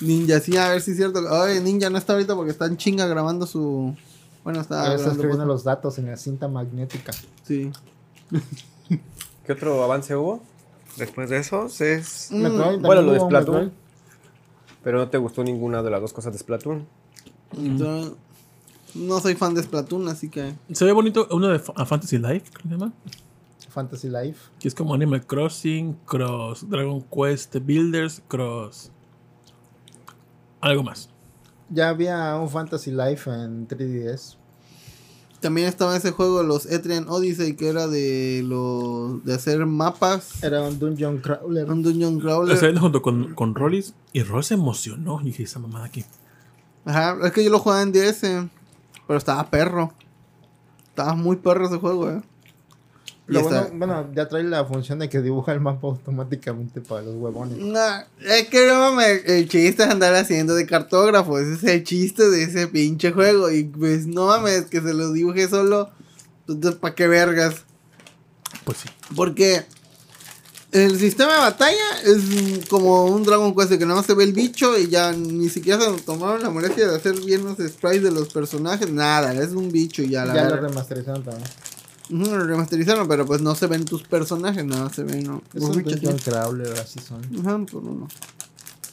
[0.00, 1.20] Ninja, sí, a ver si es cierto.
[1.20, 3.94] Oye, Ninja no está ahorita porque está en chinga grabando su...
[4.42, 5.46] Bueno, está A escribiendo podcast.
[5.46, 7.12] los datos en la cinta magnética.
[7.44, 7.70] Sí.
[9.46, 10.42] ¿Qué otro avance hubo?
[10.96, 12.28] Después de eso, es...
[12.30, 13.54] Mm, bueno, lo de Splatoon.
[13.56, 13.70] Metroid.
[14.82, 16.86] Pero no te gustó ninguna de las dos cosas de Splatoon.
[17.56, 18.14] Entonces,
[18.94, 20.54] no soy fan de Splatoon, así que...
[20.72, 22.92] se ve bonito uno de Fantasy Life, ¿cómo se llama?
[23.72, 24.50] Fantasy Life.
[24.60, 28.90] Que es como Animal Crossing, Cross, Dragon Quest Builders, Cross.
[30.60, 31.08] Algo más.
[31.70, 34.36] Ya había un Fantasy Life en 3DS.
[35.40, 40.44] También estaba ese juego, los Etrian Odyssey, que era de los de hacer mapas.
[40.44, 41.68] Era un Dungeon Crawler.
[41.68, 42.60] Un Dungeon Lo Crawler.
[42.60, 45.20] viendo junto con, con Rollis y Roll se emocionó.
[45.20, 46.04] Y dije, esa mamada aquí.
[46.84, 48.22] Ajá, es que yo lo jugaba en DS,
[49.06, 49.92] pero estaba perro.
[50.88, 52.22] Estaba muy perro ese juego, eh.
[53.28, 57.02] Y Lo bueno, bueno, ya trae la función de que dibuja el mapa automáticamente para
[57.02, 57.56] los huevones.
[57.58, 61.84] Nah, es que no mames, el chiste es andar haciendo de cartógrafo, ese es el
[61.84, 63.50] chiste de ese pinche juego.
[63.50, 65.90] Y pues no mames, que se lo dibuje solo,
[66.48, 67.64] entonces pa' qué vergas.
[68.64, 68.88] Pues sí.
[69.14, 69.64] Porque
[70.72, 74.32] el sistema de batalla es como un Dragon Quest que nada más se ve el
[74.32, 78.10] bicho y ya ni siquiera se tomaron la molestia de hacer bien los sprites de
[78.10, 81.48] los personajes, nada, es un bicho y ya la ya lo remasterizaron también.
[82.08, 85.42] Lo remasterizaron, pero pues no se ven tus personajes, nada, se ven ¿no?
[85.54, 86.00] Es los un bichos.
[86.00, 87.22] Dungeon Crawler, así son.
[87.40, 88.08] Ajá, pues no.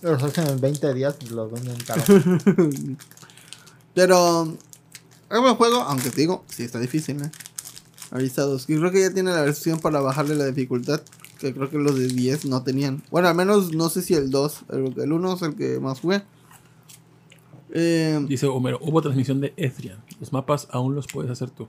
[0.02, 2.04] Los hacen en 20 días y los venden caro.
[3.94, 4.54] Pero
[5.30, 7.32] es buen juego, aunque te digo, sí está difícil, ¿eh?
[8.12, 8.66] Avisados.
[8.68, 11.02] Y creo que ya tiene la versión para bajarle la dificultad.
[11.40, 13.02] Que creo que los de 10 no tenían.
[13.12, 14.66] Bueno, al menos no sé si el 2.
[14.72, 16.22] El, el 1 es el que más jugué.
[17.72, 20.00] Eh, Dice Homero, hubo transmisión de Etrian.
[20.20, 21.68] Los mapas aún los puedes hacer tú.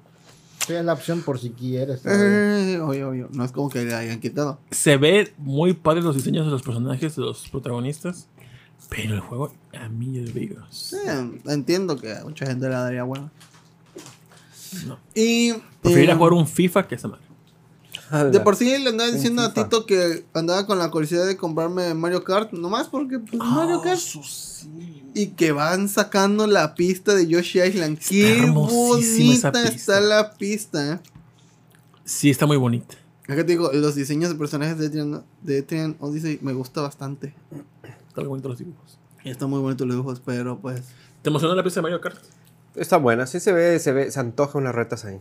[0.67, 2.03] Tienes la opción por si quieres.
[2.03, 2.75] todavía.
[2.75, 3.29] eh, obvio, obvio.
[3.33, 4.59] No es como que le hayan quitado.
[4.71, 8.29] Se ve muy padre los diseños de los personajes, de los protagonistas.
[8.89, 10.57] Pero el juego, a mí yo digo,
[11.07, 13.31] Eh, entiendo que a mucha gente le daría bueno.
[14.87, 14.99] no.
[15.15, 15.53] Y.
[15.83, 17.25] Preferiría eh, jugar un FIFA que esa madre.
[18.11, 19.53] De por sí le andaba diciendo a.
[19.53, 22.53] Tito que andaba con la curiosidad de comprarme Mario Kart.
[22.53, 24.01] Nomás porque pues, Ah, Mario Kart.
[25.15, 27.99] Y que van sacando la pista de Yoshi Island.
[27.99, 30.95] Qué bonita está la pista.
[30.95, 31.01] ¿eh?
[32.05, 32.97] Sí, está muy bonita.
[33.29, 37.33] Acá te digo, los diseños de personajes de Etrian, de Etrian Odyssey me gusta bastante.
[38.09, 38.99] Está muy bonito los dibujos.
[39.25, 40.83] Están muy bonitos los dibujos, pero pues.
[41.23, 42.19] ¿Te emocionó la pista de Mario Kart?
[42.75, 45.21] Está buena, sí se ve, se ve, se antoja unas retas ahí.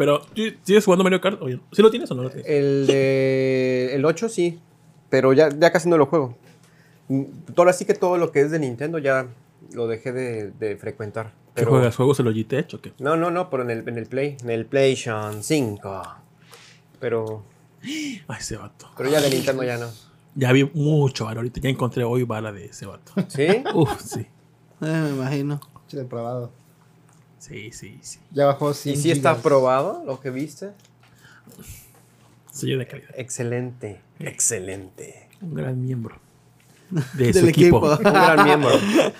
[0.00, 1.42] Pero, ¿tú ¿sigues jugando Mario Kart?
[1.42, 2.48] Oye, ¿sí lo tienes o no lo tienes?
[2.48, 4.58] El de el 8 sí,
[5.10, 6.38] pero ya, ya casi no lo juego.
[7.08, 7.24] Mm,
[7.54, 9.26] Ahora sí que todo lo que es de Nintendo ya
[9.74, 11.32] lo dejé de, de frecuentar.
[11.48, 11.96] ¿Qué Pero, juegas?
[11.96, 12.94] ¿Juegos de Logitech o qué?
[12.98, 16.02] No, no, no, pero en el, en el Play, en el PlayStation 5.
[16.98, 17.42] Pero,
[17.82, 18.88] Ay, ese vato.
[18.96, 19.88] pero ya de Nintendo ya no.
[20.34, 21.60] Ya vi mucho vara ahorita.
[21.60, 23.12] Ya encontré hoy bala de ese vato.
[23.28, 23.48] ¿Sí?
[23.74, 24.20] Uf, sí.
[24.20, 24.26] eh,
[24.80, 25.60] me imagino.
[25.88, 26.52] Che, depravado.
[27.40, 28.20] Sí, sí, sí.
[28.30, 30.70] Ya bajó ¿Y 100 si está aprobado lo que viste?
[32.52, 33.10] Sello de calidad.
[33.16, 35.28] Excelente, excelente.
[35.40, 36.16] Un gran miembro.
[37.14, 37.94] De Del su equipo.
[37.94, 38.08] equipo.
[38.08, 38.70] Un gran miembro.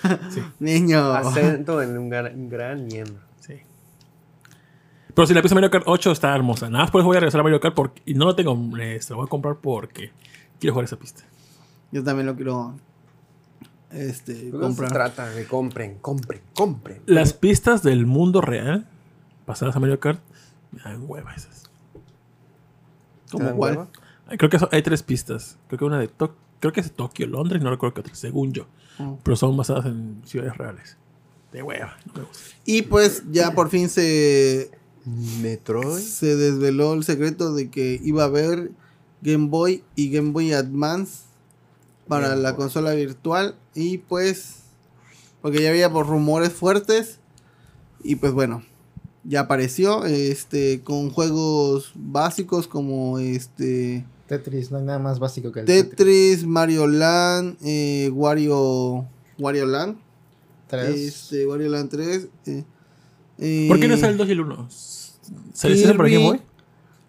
[0.59, 1.13] Niño.
[1.15, 3.23] Acento en un gran, un gran miembro.
[3.41, 3.55] Sí.
[5.15, 6.69] Pero si la pieza Mario Kart 8 está hermosa.
[6.69, 8.59] Nada más por eso voy a regresar a Mario Kart porque, y no lo tengo.
[8.79, 10.11] eh, Se lo voy a comprar porque
[10.59, 11.23] quiero jugar esa pista.
[11.93, 12.77] Yo también lo quiero.
[13.91, 14.93] Este, se comprar.
[14.93, 17.03] trata de compren, compren, compren.
[17.07, 18.87] Las pistas del mundo real
[19.47, 20.21] pasadas a Mario Kart
[20.71, 21.65] me dan hueva esas.
[23.27, 23.89] ¿Te ¿Como dan cuál?
[24.39, 25.59] Creo que hay tres pistas.
[25.69, 26.37] Creo que una de Tokio.
[26.61, 28.67] Creo que es de Tokio, Londres, no recuerdo qué otra, según yo.
[28.99, 29.19] Oh.
[29.23, 30.99] Pero son basadas en ciudades reales.
[31.53, 31.97] De hueva.
[32.07, 32.45] no me gusta.
[32.67, 34.71] Y pues ya por fin se,
[35.41, 35.99] Metroid.
[35.99, 38.71] se desveló el secreto de que iba a haber
[39.23, 41.23] Game Boy y Game Boy Advance
[42.11, 43.55] para la consola virtual.
[43.73, 44.57] Y pues,
[45.41, 47.21] porque ya había por rumores fuertes.
[48.03, 48.65] Y pues bueno,
[49.25, 55.61] ya apareció este con juegos básicos como este Tetris, no hay nada más básico que
[55.61, 59.07] el Tetris, Mario Land, eh, Wario,
[59.39, 59.99] Wario Land,
[60.69, 60.97] Tres.
[60.97, 62.29] este, Wario Land 3.
[62.47, 62.65] eh,
[63.39, 64.69] eh, ¿Por qué no sale el 2 y el 1?
[65.53, 66.41] ¿Se para Game Boy?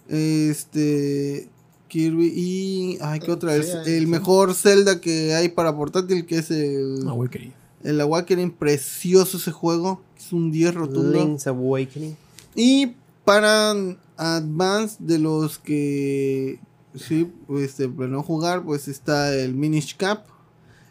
[0.09, 1.49] Este.
[1.91, 2.97] Kirby y.
[3.01, 3.61] Ay, ¿qué otra?
[3.61, 4.09] Sí, hay- el sí.
[4.09, 7.03] mejor Zelda que hay para portátil, que es el.
[7.03, 7.51] No, güey, querido.
[7.83, 8.49] El Awakening.
[8.51, 10.01] Precioso ese juego.
[10.17, 11.11] Es un 10 rotundo.
[11.11, 12.15] Link's Awakening.
[12.55, 12.93] Y
[13.25, 13.73] para
[14.15, 16.59] Advance, de los que.
[16.95, 20.23] Sí, este, planeó jugar, pues está el Minish Cap.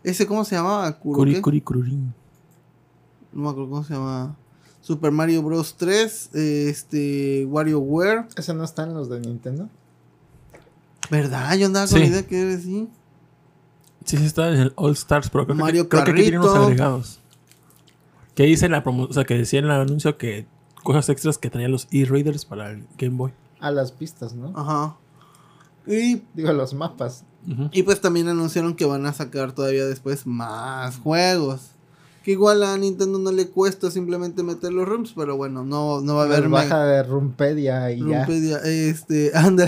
[0.05, 0.93] Ese, ¿cómo se llamaba?
[0.98, 2.12] ¿Kuro Curi, curi, cururín.
[3.32, 4.36] No me acuerdo cómo se llama.
[4.82, 5.77] Super Mario Bros.
[5.78, 6.31] 3.
[6.35, 7.47] Este.
[7.47, 8.27] WarioWare.
[8.36, 9.70] ¿Ese no está en los de Nintendo?
[11.11, 11.57] ¿Verdad?
[11.57, 12.05] Yo andaba con Sí.
[12.05, 12.89] la idea que era así.
[14.05, 16.41] Sí, sí, está en el All Stars, pero creo, Mario que, creo que aquí tienen
[16.41, 16.66] unos Carrito.
[16.69, 17.20] agregados.
[18.35, 20.47] Que dice en la promo, o sea, que decía en el anuncio que
[20.82, 23.32] cosas extras que traían los e-readers para el Game Boy.
[23.61, 24.53] A las pistas, ¿no?
[24.57, 24.97] Ajá.
[25.87, 27.24] Y, Digo, los mapas.
[27.73, 31.70] Y pues también anunciaron que van a sacar todavía después más juegos.
[32.23, 36.16] Que igual a Nintendo no le cuesta simplemente meter los rooms, pero bueno, no, no
[36.16, 38.24] va a haber baja de Rumpedia y ya.
[38.27, 39.66] Rumpedia, Este, anda.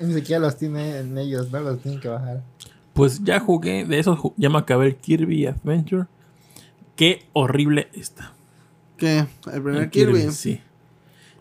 [0.00, 1.60] Ni siquiera los tienen ellos, ¿no?
[1.60, 2.42] Los tienen que bajar.
[2.92, 6.06] Pues ya jugué, de esos ya me acabé el Kirby Adventure.
[6.96, 8.34] Qué horrible está.
[8.96, 9.26] ¿Qué?
[9.52, 10.30] El primer El Kirby.
[10.30, 10.60] Sí.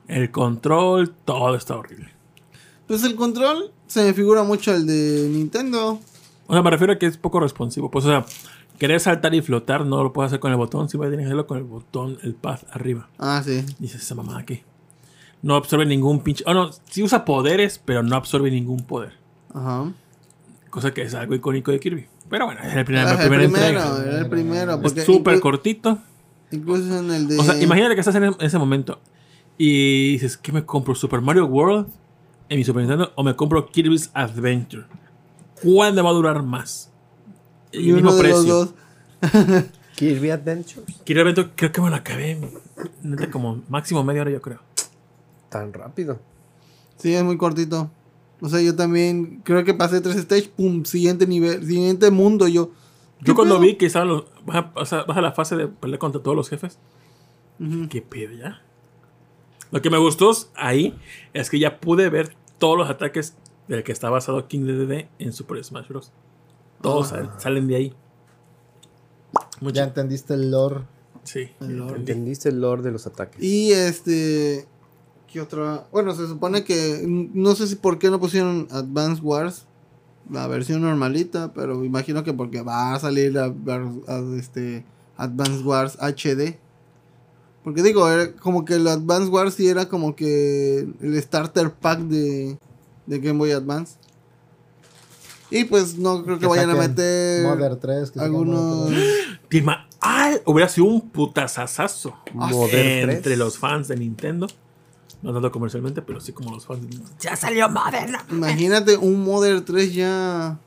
[0.07, 2.09] El control, todo está horrible.
[2.87, 5.99] Pues el control se me figura mucho el de Nintendo.
[6.47, 7.89] O sea, me refiero a que es poco responsivo.
[7.89, 8.25] Pues, o sea,
[8.77, 10.89] querer saltar y flotar no lo puedes hacer con el botón.
[10.89, 13.09] Siempre tienes que hacerlo con el botón, el pad arriba.
[13.17, 13.63] Ah, sí.
[13.79, 14.63] Dices, esa mamada aquí.
[15.43, 16.43] No absorbe ningún pinche.
[16.47, 19.13] Oh, no, sí usa poderes, pero no absorbe ningún poder.
[19.53, 19.91] Ajá.
[20.71, 22.07] Cosa que es algo icónico de Kirby.
[22.29, 24.03] Pero bueno, es el primer, Ah, la el primero, entrega.
[24.07, 24.81] era el primero.
[24.81, 25.99] Porque Es súper inclu- cortito.
[26.51, 27.37] Incluso en el de.
[27.39, 28.99] O sea, imagínate que estás en ese momento
[29.57, 30.95] y dices, ¿qué me compro?
[30.95, 31.87] ¿Super Mario World
[32.49, 34.85] en mi Super Nintendo o me compro Kirby's Adventure?
[35.61, 36.89] ¿Cuál me va a durar más?
[37.71, 38.55] El Y uno mismo de los precio.
[38.55, 38.73] dos.
[39.95, 40.85] Kirby Adventures.
[41.03, 42.39] Kirby Adventure creo que me lo acabé.
[43.31, 44.59] como máximo media hora, yo creo.
[45.53, 46.19] Tan rápido.
[46.97, 47.89] Sí, es muy cortito.
[48.41, 52.47] O sea, yo también creo que pasé tres stages, pum, siguiente nivel, siguiente mundo.
[52.47, 52.71] Yo,
[53.19, 53.61] Yo ¿Qué cuando pedo?
[53.67, 54.25] vi que estaban los.
[54.45, 56.77] Vas a, vas la fase de pelear contra todos los jefes.
[57.89, 58.61] ¿Qué pedo ya?
[59.71, 60.97] Lo que me gustó ahí
[61.33, 63.35] es que ya pude ver todos los ataques
[63.67, 66.11] del que está basado King DDD en Super Smash Bros.
[66.81, 67.15] Todos Ah.
[67.17, 67.95] sal- salen de ahí.
[69.61, 69.75] Mucho.
[69.75, 70.81] Ya entendiste el lore.
[71.23, 71.49] Sí.
[71.61, 71.89] El lore.
[71.91, 72.11] entendí.
[72.11, 73.41] Entendiste el lore de los ataques.
[73.41, 74.67] Y este.
[75.33, 75.87] ¿Qué otra?
[75.91, 77.03] Bueno, se supone que.
[77.07, 79.65] No sé si por qué no pusieron Advance Wars.
[80.29, 81.51] La versión normalita.
[81.53, 84.85] Pero imagino que porque va a salir a, a- a- este,
[85.17, 86.59] Advance Wars HD.
[87.63, 92.01] Porque digo, era como que el Advance Wars sí era como que el starter pack
[92.01, 92.57] de,
[93.07, 93.95] de Game Boy Advance.
[95.49, 98.11] Y pues no creo que, Que vayan a meter Mother 3.
[98.11, 98.89] Que algunos.
[98.91, 99.39] Mother 3.
[99.49, 100.31] Te ima- ¡Ah!
[100.45, 102.13] Hubiera sido un putazazazo
[103.01, 103.37] entre 3.
[103.37, 104.47] los fans de Nintendo.
[105.23, 106.85] No tanto comercialmente, pero sí como los fans.
[107.19, 108.13] ¡Ya salió Modern!
[108.29, 110.59] Imagínate un Mother 3 ya.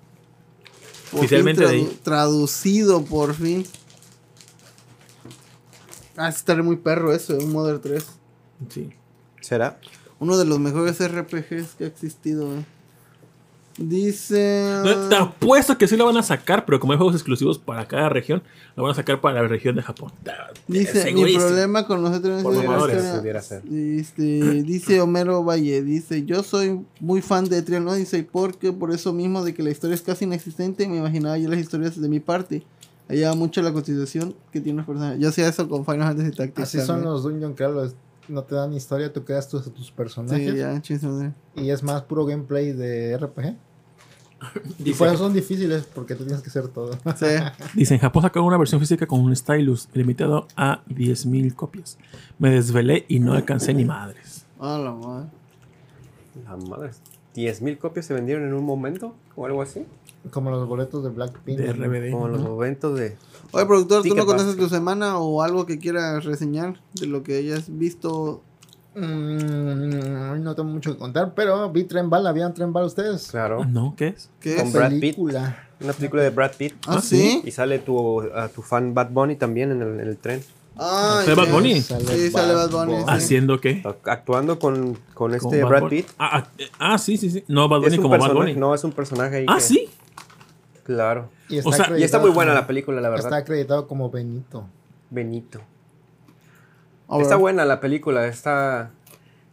[1.10, 2.00] por Oficialmente fin ahí.
[2.02, 3.64] Traducido por fin.
[6.16, 8.04] Ah, estaría muy perro eso, un Mother 3.
[8.70, 8.90] Sí.
[9.42, 9.78] ¿Será?
[10.18, 12.56] Uno de los mejores RPGs que ha existido.
[12.56, 12.64] eh.
[13.78, 14.80] Dice.
[14.84, 17.86] No, Te apuesto que sí lo van a sacar, pero como hay juegos exclusivos para
[17.86, 18.42] cada región,
[18.74, 20.12] lo van a sacar para la región de Japón.
[20.66, 22.96] Dice, mi problema con los otros Por es la mamadores.
[22.96, 23.20] historia".
[23.20, 23.62] Pudiera ser.
[23.70, 24.22] Este,
[24.62, 29.44] dice Homero Valle, dice, yo soy muy fan de Trial Odyssey porque por eso mismo
[29.44, 32.62] de que la historia es casi inexistente, me imaginaba yo las historias de mi parte.
[33.08, 35.20] Ayuda mucho la constitución que tiene los personajes.
[35.20, 36.60] Yo hacía eso con Final Fantasy Tactics.
[36.68, 37.12] Así son también.
[37.12, 37.94] los Dungeon Crawlers.
[38.28, 40.52] No te dan historia, tú creas tus, tus personajes.
[40.82, 41.34] Sí, ya.
[41.54, 43.56] Y es más puro gameplay de RPG.
[44.78, 46.92] Y por eso son difíciles, porque tú tienes que hacer todo.
[47.16, 47.26] Sí.
[47.74, 51.98] dice, en Japón sacaron una versión física con un stylus limitado a 10.000 copias.
[52.38, 54.44] Me desvelé y no alcancé ni madres.
[54.58, 55.28] A la madre.
[56.44, 56.90] La madre.
[57.34, 59.14] ¿10.000 copias se vendieron en un momento?
[59.34, 59.86] ¿O algo así?
[60.30, 61.58] Como los boletos de Blackpink.
[61.58, 61.84] De ¿no?
[61.86, 62.10] RBD.
[62.12, 63.16] Como los momentos de...
[63.52, 67.36] Oye, productor, ¿tú no conoces tu semana o algo que quieras reseñar de lo que
[67.38, 68.42] hayas visto?
[68.94, 72.32] Mm, no tengo mucho que contar, pero vi Tren Bala.
[72.32, 73.28] ¿Vieron Tren Bala ustedes?
[73.30, 73.64] Claro.
[73.64, 73.94] ¿No?
[73.96, 74.30] ¿Qué es?
[74.40, 74.72] ¿Qué Con es?
[74.72, 75.00] Brad Pitt.
[75.00, 75.68] Película.
[75.80, 76.74] Una película de Brad Pitt.
[76.86, 77.42] ¿Ah, Ah, sí?
[77.44, 80.42] Y sale tu, a tu fan Bad Bunny también en el, en el tren.
[80.78, 81.52] Ah, ¿Sale Bad.
[81.52, 81.80] Bunny?
[81.80, 83.04] Sí, sale Bad Bunny.
[83.06, 83.82] ¿Haciendo qué?
[84.04, 85.96] Actuando con, con ¿Como este Bad Brad Bunny?
[86.02, 86.10] Pitt.
[86.18, 86.48] Ah, ah,
[86.78, 87.44] ah, sí, sí, sí.
[87.48, 88.54] No, Bad Bunny un como Bad Bunny.
[88.54, 89.46] no, es un personaje ahí.
[89.48, 89.88] ah, que- sí.
[90.86, 91.28] Claro.
[91.48, 93.38] Y O sea, Y está muy buena acreditado- la película, la Está verdad.
[93.40, 94.64] acreditado como Benito.
[95.10, 95.60] Benito.
[97.20, 98.90] Está buena la película, está...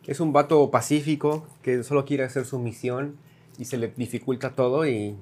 [0.06, 3.16] Es un vato pacífico que solo quiere hacer su misión
[3.58, 5.16] y se le dificulta todo y,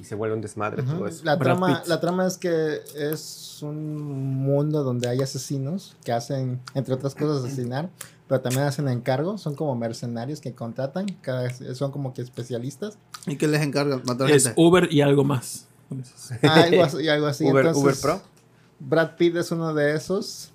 [0.00, 1.24] y se vuelve un desmadre todo eso.
[1.24, 4.02] La trama, la trama es que es un
[4.42, 7.90] mundo donde hay asesinos que hacen, entre otras cosas, asesinar,
[8.26, 12.98] pero también hacen encargos, son como mercenarios que contratan, cada, son como que especialistas.
[13.26, 14.00] ¿Y qué les encarga?
[14.04, 14.60] Matar Es gente.
[14.60, 15.66] Uber y algo más.
[16.42, 17.08] Algo así.
[17.08, 17.44] Algo así.
[17.44, 18.22] Uber, Entonces, Uber Pro.
[18.80, 20.50] Brad Pitt es uno de esos.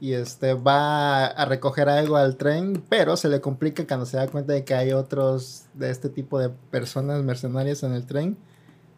[0.00, 4.26] Y este va a recoger algo al tren, pero se le complica cuando se da
[4.26, 8.36] cuenta de que hay otros de este tipo de personas mercenarias en el tren.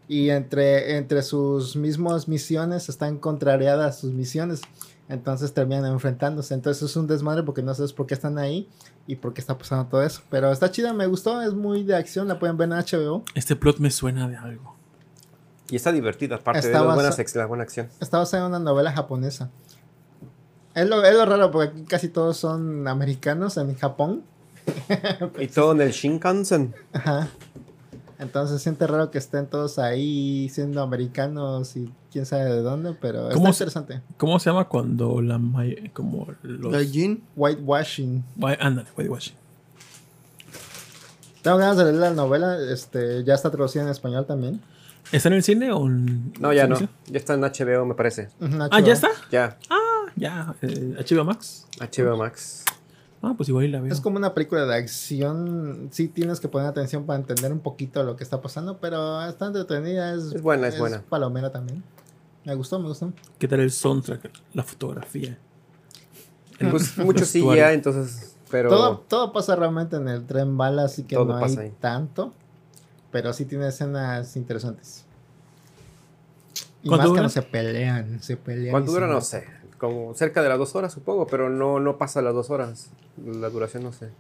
[0.09, 4.63] Y entre, entre sus mismas misiones están contrariadas sus misiones.
[5.09, 6.55] Entonces terminan enfrentándose.
[6.55, 8.69] Entonces es un desmadre porque no sabes por qué están ahí
[9.07, 10.23] y por qué está pasando todo eso.
[10.31, 13.25] Pero está chida, me gustó, es muy de acción, la pueden ver en HBO.
[13.35, 14.77] Este plot me suena de algo.
[15.71, 17.89] Y está divertida, aparte Está de buenas la buena acción.
[18.01, 19.51] Está basada en una novela japonesa.
[20.75, 24.23] Es lo, es lo raro porque aquí casi todos son americanos en Japón.
[25.39, 26.75] Y todo en el Shinkansen.
[26.93, 27.29] Ajá.
[28.19, 33.29] Entonces siente raro que estén todos ahí siendo americanos y quién sabe de dónde, pero
[33.31, 34.01] ¿Cómo está se- interesante.
[34.17, 35.39] ¿Cómo se llama cuando la
[35.93, 37.21] como los ¿La Jean?
[37.37, 38.25] Whitewashing.
[38.59, 39.35] Ándale, whitewashing.
[41.43, 44.61] Tengo ganas de leer la novela, este, ya está traducida en español también.
[45.13, 46.77] ¿Está en el cine o en No, ya no.
[47.07, 48.31] Ya está en HBO, me parece.
[48.41, 48.87] Ah, HBO.
[48.87, 49.09] ya está.
[49.31, 50.55] Ya, Ah, ya.
[50.63, 51.67] Eh, HBO Max.
[51.79, 52.65] HBO Max.
[53.29, 53.93] Ah, pues igual y la veo.
[53.93, 55.89] Es como una película de acción.
[55.91, 59.47] Sí tienes que poner atención para entender un poquito lo que está pasando, pero está
[59.47, 60.15] entretenida.
[60.15, 61.03] Es, Es buena, es buena.
[61.09, 61.83] palomera también.
[62.45, 63.13] Me gustó, me gustó.
[63.41, 64.31] ¿Qué tal el soundtrack?
[64.55, 65.37] La fotografía.
[66.71, 68.37] Pues mucho sí ya, entonces.
[68.49, 68.69] Pero.
[68.71, 71.73] Todo, todo pasa realmente en el tren bala, así que Todo no hay pasa ahí.
[71.81, 72.33] tanto.
[73.11, 75.05] Pero sí tiene escenas interesantes.
[76.85, 78.71] Y ¿Cuánto más que no se pelean, se pelean.
[78.71, 79.09] ¿Cuánto dura?
[79.09, 79.45] No sé.
[79.79, 82.91] Como cerca de las dos horas, supongo, pero no, no pasa las dos horas.
[83.25, 84.11] La duración no sé.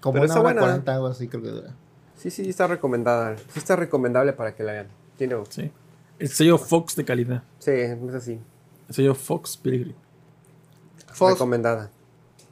[0.00, 0.60] Como Pero una hora buena.
[0.60, 1.74] cuarenta, algo así creo que dura.
[2.16, 3.36] Sí, sí, está recomendada.
[3.36, 4.88] Sí está recomendable para que la vean.
[5.16, 5.36] Tiene.
[5.48, 5.70] Sí.
[6.18, 7.42] El sello Fox de calidad.
[7.58, 8.38] Sí, es así.
[8.88, 9.94] El sello Fox Pilgrim.
[11.12, 11.90] Fox, Recomendada.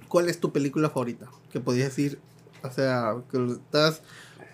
[0.08, 1.26] ¿cuál es tu película favorita?
[1.52, 2.18] Que podías decir,
[2.62, 4.02] o sea, que estás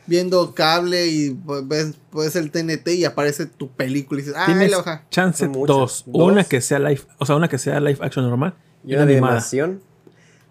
[0.06, 4.70] viendo cable y ves, ves el TNT y aparece tu película y dices, ah, Tienes
[4.70, 5.04] la baja.
[5.10, 5.66] chance dos.
[5.66, 6.04] Dos.
[6.06, 8.54] Una que sea live, o sea, una que sea live action normal
[8.84, 9.32] Y una animada.
[9.34, 9.80] animación.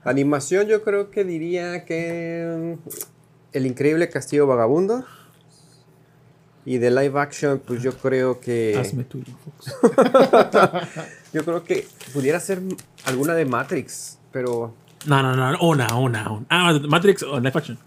[0.03, 2.78] Animación, yo creo que diría que.
[2.84, 2.90] mm,
[3.53, 5.06] El Increíble Castillo Vagabundo.
[6.65, 8.78] Y de live action, pues yo creo que.
[8.80, 9.76] Hazme tuyo, Fox.
[11.34, 12.61] Yo creo que pudiera ser
[13.06, 14.18] alguna de Matrix.
[14.32, 14.73] Pero.
[15.06, 16.45] No, no, no, una, una, una.
[16.49, 17.80] Ah, Matrix o live action.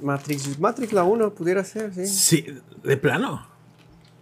[0.00, 2.06] Matrix, Matrix la 1 pudiera ser, sí.
[2.06, 2.46] Sí,
[2.84, 3.46] de plano.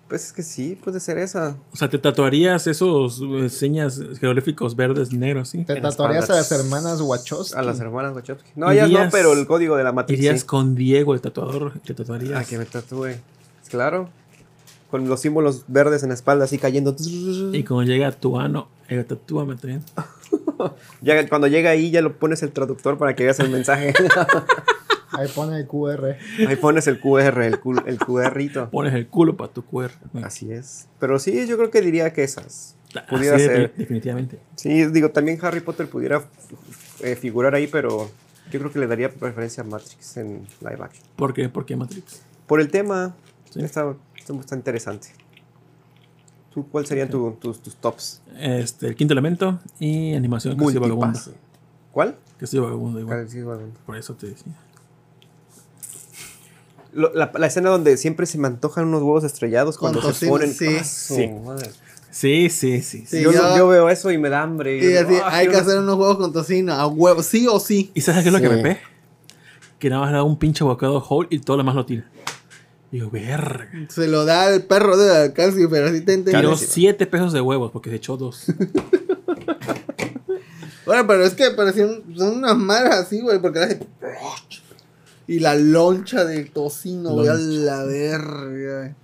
[0.09, 1.57] Pues es que sí, puede ser esa.
[1.73, 5.65] O sea, te tatuarías esos eh, señas jeroglíficos verdes, negros, ¿sí?
[5.65, 6.67] Te En las tatuarías a las espaldas.
[6.67, 7.59] hermanas Wachowski.
[7.59, 8.51] A las hermanas Wachowski.
[8.55, 10.19] No, ellas no, Irías- pero el código de la Matrix.
[10.21, 10.47] Irías sí.
[10.47, 12.41] con Diego, el tatuador, te tatuarías.
[12.41, 13.17] Ah, que me tatúe.
[13.69, 14.09] Claro.
[14.93, 16.95] Con los símbolos verdes en la espalda así cayendo.
[17.53, 19.83] Y cuando llega tu ano, eh, tatúame también.
[21.03, 23.93] Ya, cuando llega ahí ya lo pones el traductor para que veas el mensaje.
[25.13, 26.17] Ahí pone el QR.
[26.49, 28.71] ahí pones el QR, el, cu- el QRito.
[28.71, 29.91] Pones el culo para tu QR.
[30.23, 30.89] Así es.
[30.99, 32.77] Pero sí, yo creo que diría que esas.
[32.95, 33.75] Así Pudiera de- ser.
[33.77, 34.39] definitivamente.
[34.57, 36.25] Sí, digo, también Harry Potter pudiera
[37.01, 38.11] eh, figurar ahí, pero
[38.51, 41.05] yo creo que le daría preferencia a Matrix en live action.
[41.17, 41.49] ¿Por qué?
[41.49, 42.23] ¿Por qué Matrix?
[42.47, 43.15] Por el tema,
[43.51, 43.61] Sí.
[43.63, 45.09] está, está, interesante.
[46.53, 48.23] ¿Tú, ¿Cuál serían tu- tus, tus tops?
[48.39, 51.07] Este, el quinto elemento y animación Castillo Vagabundo.
[51.09, 51.33] Multipase.
[51.93, 52.17] ¿Cuál?
[52.39, 53.27] Castillo Vagabundo, igual.
[53.85, 54.53] Por eso te decía.
[56.97, 60.09] Lo- la, la escena donde siempre se me antojan unos huevos estrellados Con cuando se
[60.27, 60.53] tocino, ponen.
[60.55, 60.77] sí.
[60.81, 61.29] ¡Ah, Sí.
[61.45, 61.71] madre!
[62.11, 63.01] Sí, sí, sí.
[63.01, 63.07] sí.
[63.19, 64.79] Sí, yo, yo- yo veo eso y me da hambre.
[64.79, 67.91] Y así, Ah, hay que hacer unos huevos con tocino, a huevo, sí o sí.
[67.95, 68.55] ¿Y sabes qué es lo que Sí.
[68.55, 68.81] me pe?
[69.79, 72.09] Que nada más le da un pinche bocado whole y todo lo demás lo tira.
[72.91, 73.69] Digo, verga.
[73.91, 76.31] Se lo da el perro de casi, pero así te entiendo.
[76.41, 76.71] Tiró Carísimo.
[76.73, 78.47] 7 pesos de huevos porque se echó dos.
[80.87, 83.81] Bueno, pero es que parecían son unas madres así, güey, porque hace...
[85.29, 88.95] Y la loncha del tocino, güey, a la verga.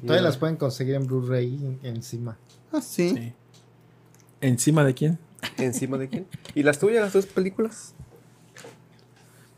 [0.00, 2.36] Todavía las pueden conseguir en Blu-ray encima.
[2.72, 3.10] Ah, sí.
[3.10, 3.32] Sí.
[4.40, 5.18] ¿Encima de quién?
[5.58, 6.26] ¿Encima de quién?
[6.54, 7.94] ¿Y las tuyas, las dos películas?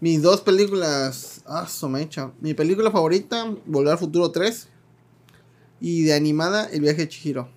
[0.00, 1.42] Mis dos películas.
[1.46, 2.32] Ah, su mecha.
[2.40, 4.68] Mi película favorita, Volver al Futuro 3.
[5.80, 7.48] Y de animada, El viaje de Chihiro.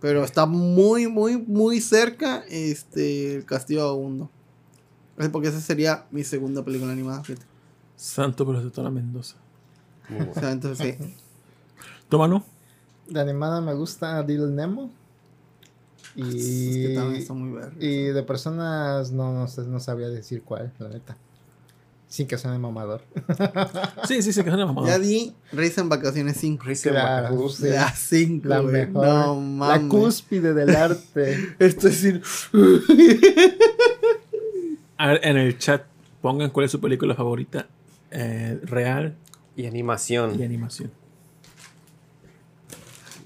[0.00, 4.30] Pero está muy, muy, muy cerca este, El Castillo Vagabundo.
[5.20, 7.22] Es porque esa sería mi segunda película animada.
[7.22, 7.46] fíjate.
[7.96, 9.36] Santo Protectora Mendoza.
[10.08, 10.40] Muy O bueno.
[10.40, 11.14] sea, entonces sí.
[12.08, 12.42] Tómalo.
[13.08, 14.90] De animada me gusta Little Nemo.
[16.16, 17.72] Es Y, que también está muy verga.
[17.78, 21.16] y de personas no, no, sé, no sabría decir cuál, la neta.
[22.08, 23.02] Sin que suene mamador.
[24.08, 24.88] Sí, sí, sí, que es una mamada.
[24.88, 26.64] Ya di Risa en Vacaciones 5.
[26.64, 27.48] Risa Claro, Bacabú.
[27.50, 27.68] sí.
[27.68, 29.06] La 5, La mejor.
[29.06, 29.88] No la mames.
[29.88, 31.54] cúspide del arte.
[31.60, 32.22] Esto es decir.
[35.00, 35.86] A ver, en el chat
[36.20, 37.66] pongan cuál es su película favorita
[38.10, 39.16] eh, real
[39.56, 40.38] Y animación.
[40.38, 40.90] y animación.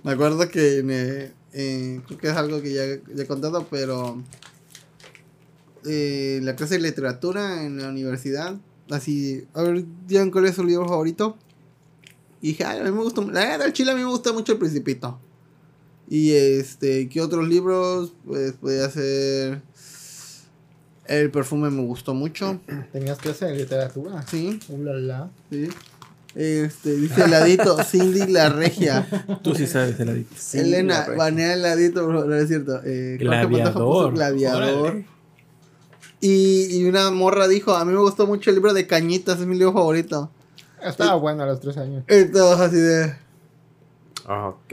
[0.04, 3.66] Me acuerdo que en, eh, eh, creo que es algo que ya, ya he contado,
[3.68, 4.22] pero
[5.84, 8.54] eh, la clase de literatura en la universidad,
[8.90, 11.36] así, a ver, digan cuál es su libro favorito.
[12.40, 14.32] Y dije, "Ay, a mí me gusta, la verdad, el chile a mí me gusta
[14.32, 15.18] mucho el Principito.
[16.08, 18.12] Y este, ¿qué otros libros?
[18.24, 19.62] Pues podía ser
[21.06, 22.60] El perfume me gustó mucho,
[22.92, 24.24] Tenías clase de literatura.
[24.28, 25.30] sí, Ulala.
[25.50, 25.68] sí.
[26.34, 29.06] Este, dice heladito, Cindy la regia.
[29.42, 30.34] Tú sí sabes de la dita.
[30.36, 32.80] Sí, Elena, banea heladito, no es cierto.
[32.84, 34.14] Eh, Gladiador.
[34.14, 35.04] gladiador.
[36.20, 39.46] Y, y una morra dijo, a mí me gustó mucho el libro de Cañitas, es
[39.46, 40.30] mi libro favorito.
[40.82, 42.02] Estaba bueno a los tres años.
[42.08, 43.14] Y todos así de.
[44.26, 44.72] Ok.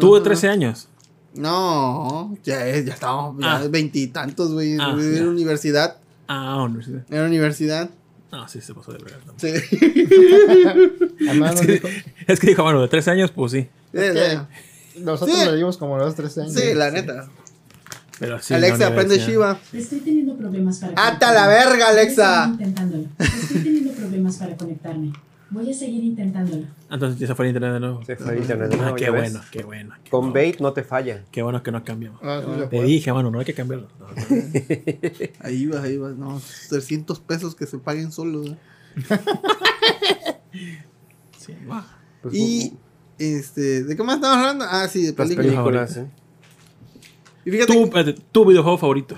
[0.00, 0.22] Tuvo "Ujú".
[0.22, 0.88] 13 años.
[1.34, 3.60] No, ya, es- ya estábamos Ah.
[3.62, 4.76] ya veintitantos, güey.
[4.80, 5.96] Ah, en la universidad.
[6.28, 7.02] Ah, universidad.
[7.10, 7.90] En la universidad.
[8.32, 9.18] No, sí, se pasó de verdad.
[9.36, 9.48] Sí.
[11.20, 11.88] Es que, dijo,
[12.26, 13.68] es que dijo, bueno, de 13 años, pues sí.
[13.92, 14.40] es que
[15.00, 15.44] nosotros Sí.
[15.46, 16.52] lo dimos como los tres años.
[16.54, 17.28] Sí, la neta.
[18.18, 18.54] Pero sí.
[18.54, 19.18] Alexa, aprende.
[19.18, 19.58] Shiva.
[19.72, 22.44] Estoy teniendo problemas para ¡Ata la verga, Alexa!
[22.44, 23.04] Seguir intentándolo.
[23.18, 25.12] Estoy teniendo problemas para conectarme.
[25.52, 26.64] Voy a seguir intentándolo.
[26.90, 28.04] Entonces ya se fue a internet de nuevo.
[28.04, 28.68] Se fue a internet.
[28.70, 29.32] de Ah, nuevo, qué ya ves.
[29.32, 29.94] bueno, qué bueno.
[30.04, 30.34] qué Con bueno.
[30.34, 31.24] bait no te falla.
[31.32, 32.20] Qué bueno que no cambiamos.
[32.22, 33.88] Ah, sí Te dije, mano, no hay que cambiarlo.
[33.98, 34.14] No, no.
[35.40, 36.14] Ahí vas, ahí vas.
[36.16, 38.50] No, 300 pesos que se paguen solos.
[38.50, 38.56] ¿no?
[41.38, 41.86] Sí, va.
[42.22, 42.74] Pues, Y,
[43.18, 44.64] este, ¿de qué más estamos hablando?
[44.68, 45.46] Ah, sí, de las películas.
[45.54, 45.96] películas.
[45.96, 46.06] ¿eh?
[47.44, 49.16] Y fíjate, Tu, tu videojuego favorito.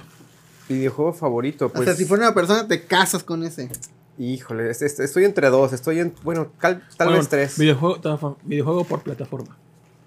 [0.68, 1.88] Videojuego favorito, pues.
[1.88, 3.68] hasta si fuera una persona, te casas con ese.
[4.22, 5.72] Híjole, es- es- estoy entre dos.
[5.72, 6.14] Estoy en.
[6.22, 7.58] Bueno, cal- tal Bueno, vez tres.
[7.58, 9.56] Videojuego, por plataforma.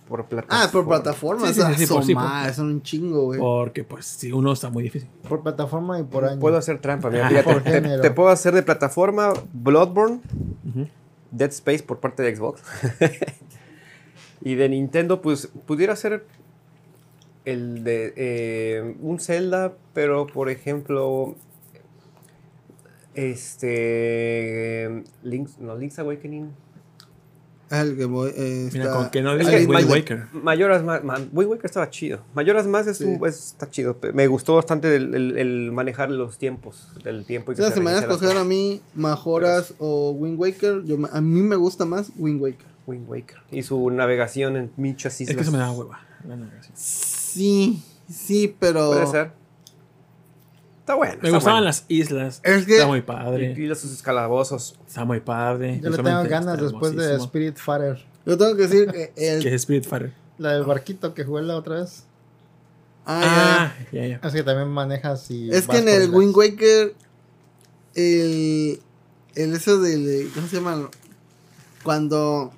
[0.08, 0.64] Por plataforma.
[0.64, 1.48] Ah, por plataforma.
[1.48, 3.40] Sí, sí, sí, sí, por- sí, por- son un chingo, güey.
[3.40, 5.10] Porque, pues, si uno está muy difícil.
[5.28, 6.40] Por plataforma y por año.
[6.40, 7.28] Puedo hacer trampa, mira.
[7.28, 10.22] Ah, por te, puedo hacer de plataforma Bloodborne.
[11.32, 12.62] Dead Space por parte de Xbox.
[14.42, 16.26] y de Nintendo, pues pudiera ser
[17.46, 21.36] el de eh, un Zelda, pero por ejemplo,
[23.16, 26.52] este Link's, no, Link's Awakening.
[27.72, 28.32] El que voy.
[28.36, 30.28] eh, Mira, está- con que no Es que Wind Waker.
[30.34, 32.20] Mayoras más, man, Wind Waker estaba chido.
[32.36, 33.06] Mayoras más es Sí.
[33.06, 33.98] un- es- está chido.
[34.14, 37.52] Me gustó bastante el, el- el manejar los tiempos, el tiempo.
[37.52, 40.40] y que O sea, se si me van a escoger a mí Majoras o Wind
[40.40, 42.68] Waker, yo, a mí me gusta más Wind Waker.
[42.86, 43.38] Wind Waker.
[43.52, 45.32] Y su navegación en muchas islas.
[45.36, 46.02] Es que se me da hueva.
[46.28, 46.74] la navegación.
[46.76, 48.90] Sí, sí, pero.
[48.92, 49.32] Puede ser.
[50.86, 51.14] Está bueno.
[51.14, 51.66] Me está gustaban bueno.
[51.66, 52.42] las islas.
[52.44, 53.56] Es que- Está muy Y, padre.
[53.58, 54.78] y los sus escalabozos.
[54.88, 55.80] Está muy padre.
[55.82, 57.16] Yo le tengo ganas después de.
[57.16, 58.06] Spirit Fighter.
[58.26, 59.42] Yo tengo que decir que el.
[59.42, 60.14] Que es Spiritfarer.
[60.38, 62.04] La del barquito que jugué la otra vez.
[63.08, 64.20] Ah, Ah, ya, ya.
[64.22, 65.50] Así que también manejas y.
[65.50, 66.16] Es que en el islas.
[66.18, 66.94] Wind Waker.
[67.96, 68.80] El.
[69.34, 70.30] El eso del.
[70.36, 70.90] ¿Cómo se llama?
[71.84, 72.52] Cuando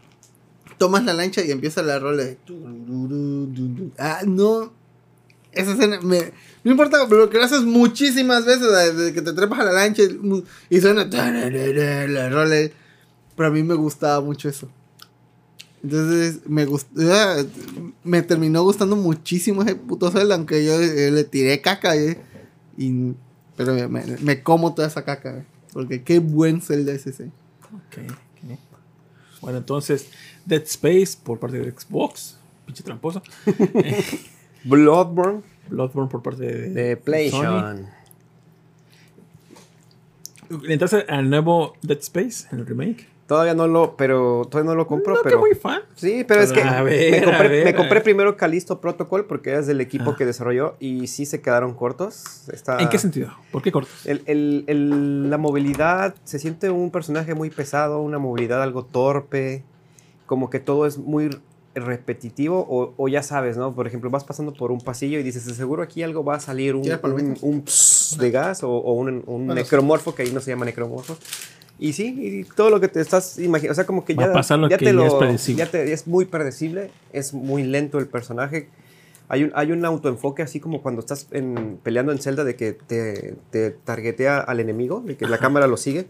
[0.77, 2.37] tomas la lancha y empieza la rola de.
[3.97, 4.73] Ah, no.
[5.53, 6.33] Esa escena me.
[6.67, 9.71] No importa, pero lo que lo haces muchísimas veces, desde que te trepas a la
[9.71, 12.55] lancha y, y suena la rola.
[13.37, 14.67] Pero a mí me gustaba mucho eso.
[15.81, 16.89] Entonces me gustó,
[18.03, 22.19] me terminó gustando muchísimo ese puto Zelda, aunque yo eh, le tiré caca, eh,
[22.77, 23.13] y,
[23.55, 27.27] pero me, me- me como toda esa caca, eh, porque qué buen Zelda es ese.
[27.71, 28.59] Ok, ok.
[29.39, 30.07] Bueno, entonces,
[30.45, 32.35] Dead Space por parte de Xbox.
[32.65, 33.21] Pinche tramposo.
[34.65, 36.97] Bloodborne Bloodborne por parte de, de.
[36.97, 37.87] PlayStation.
[40.63, 43.07] ¿Le entraste al nuevo Dead Space, el remake?
[43.27, 45.39] Todavía no lo, pero todavía no lo compro, no, que pero.
[45.39, 45.81] muy fan.
[45.95, 49.81] Sí, pero es que ver, me, compré, ver, me primero Callisto Protocol porque es del
[49.81, 50.15] equipo Ah.
[50.17, 52.47] que desarrolló y sí se quedaron cortos.
[52.53, 53.33] Está, ¿En qué sentido?
[53.51, 54.05] ¿Por qué cortos?
[54.05, 59.65] El, el- el- la movilidad, se siente un personaje muy pesado, una movilidad algo torpe,
[60.25, 61.37] como que todo es muy
[61.79, 63.73] repetitivo o, o ya sabes, ¿no?
[63.73, 66.39] Por ejemplo, vas pasando por un pasillo y dices, "De seguro aquí algo va a
[66.39, 67.01] salir, un, ¿Quieres
[67.41, 71.17] un, pss de gas o, o un, necromorfo, que ahí no se llama necromorfo.
[71.79, 74.29] Y sí, y todo lo que te estás imaginando, o sea, como que Va ya,
[74.31, 75.63] a pasar lo ya que te ya lo, es predecible.
[75.65, 78.69] ya te- es muy predecible, es muy lento el personaje.
[79.29, 82.71] Hay un, hay un autoenfoque así como cuando estás en- peleando en Zelda de que
[82.73, 86.07] te, te targetea al enemigo, de que la cámara lo sigue.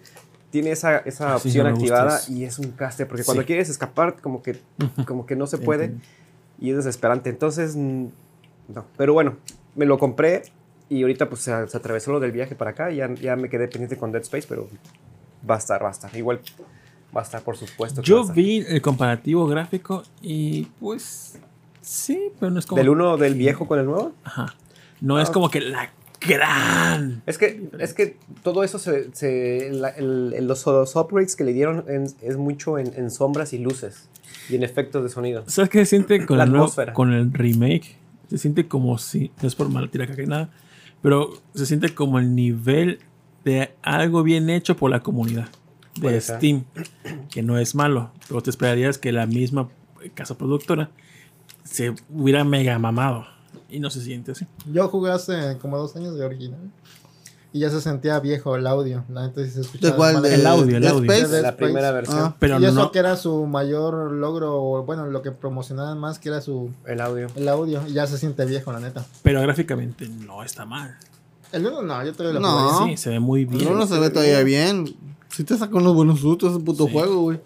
[0.49, 3.47] Tiene esa, esa Ah, opción activada y es un caste, porque cuando Sí.
[3.47, 4.57] quieres escapar como que,
[5.05, 6.05] como que no se puede Entiendo.
[6.59, 7.29] y es desesperante.
[7.29, 8.11] Entonces, no.
[8.97, 9.35] Pero bueno,
[9.75, 10.43] me lo compré
[10.89, 13.49] y ahorita pues se, se atravesó lo del viaje para acá y ya, ya me
[13.49, 14.69] quedé pendiente con Dead Space, pero
[15.49, 16.15] va a estar, va a estar.
[16.15, 16.39] Igual
[17.15, 18.01] va a estar, por supuesto.
[18.01, 21.39] Yo vi el comparativo gráfico y pues
[21.81, 22.79] sí, pero no es como...
[22.79, 24.13] ¿Del uno del viejo con el nuevo?
[24.23, 24.55] Ajá.
[25.01, 25.33] No es Ah.
[25.33, 25.91] como que la
[26.21, 27.21] gran...
[27.25, 31.43] Es que, es que todo eso se, se- la- el- el- los, los upgrades que
[31.43, 34.09] le dieron en- es mucho en, en sombras y luces
[34.49, 35.43] y en efectos de sonido.
[35.47, 36.93] ¿Sabes qué se siente con La el, atmósfera.
[36.93, 37.97] con el remake?
[38.29, 40.49] Se siente como si, no es por mal tirar caca ni nada,
[41.01, 42.99] pero se siente como el nivel
[43.45, 45.47] de algo bien hecho por la comunidad
[45.95, 46.37] de Puede ser.
[46.37, 46.63] Steam,
[47.29, 49.69] que no es malo, pero te esperarías que la misma
[50.13, 50.89] casa productora
[51.63, 53.25] se hubiera mega mamado
[53.69, 54.45] y no se siente así.
[54.71, 56.59] Yo jugué hace como dos años de original.
[57.53, 59.03] Y ya se sentía viejo el audio.
[59.35, 60.13] Sí se escuchaba.
[60.13, 60.21] Mal.
[60.21, 61.11] ¿De El audio, el Dead audio.
[61.11, 61.41] Space?
[61.41, 62.35] La primera versión, Ah.
[62.39, 66.29] Pero y eso no, que era su mayor logro, bueno, lo que promocionaban más que
[66.29, 67.27] era su el audio.
[67.35, 67.81] el audio.
[67.87, 69.05] Y ya se siente viejo, la neta.
[69.23, 70.97] pero gráficamente no está mal.
[71.53, 72.69] El uno no, yo todavía lo No.
[72.79, 72.91] jugué.
[72.91, 73.63] Sí, se ve muy bien.
[73.63, 74.93] No, no se ve todavía bien.
[75.29, 76.91] Si te saca unos buenos sustos ese puto Sí.
[76.93, 77.39] juego, güey.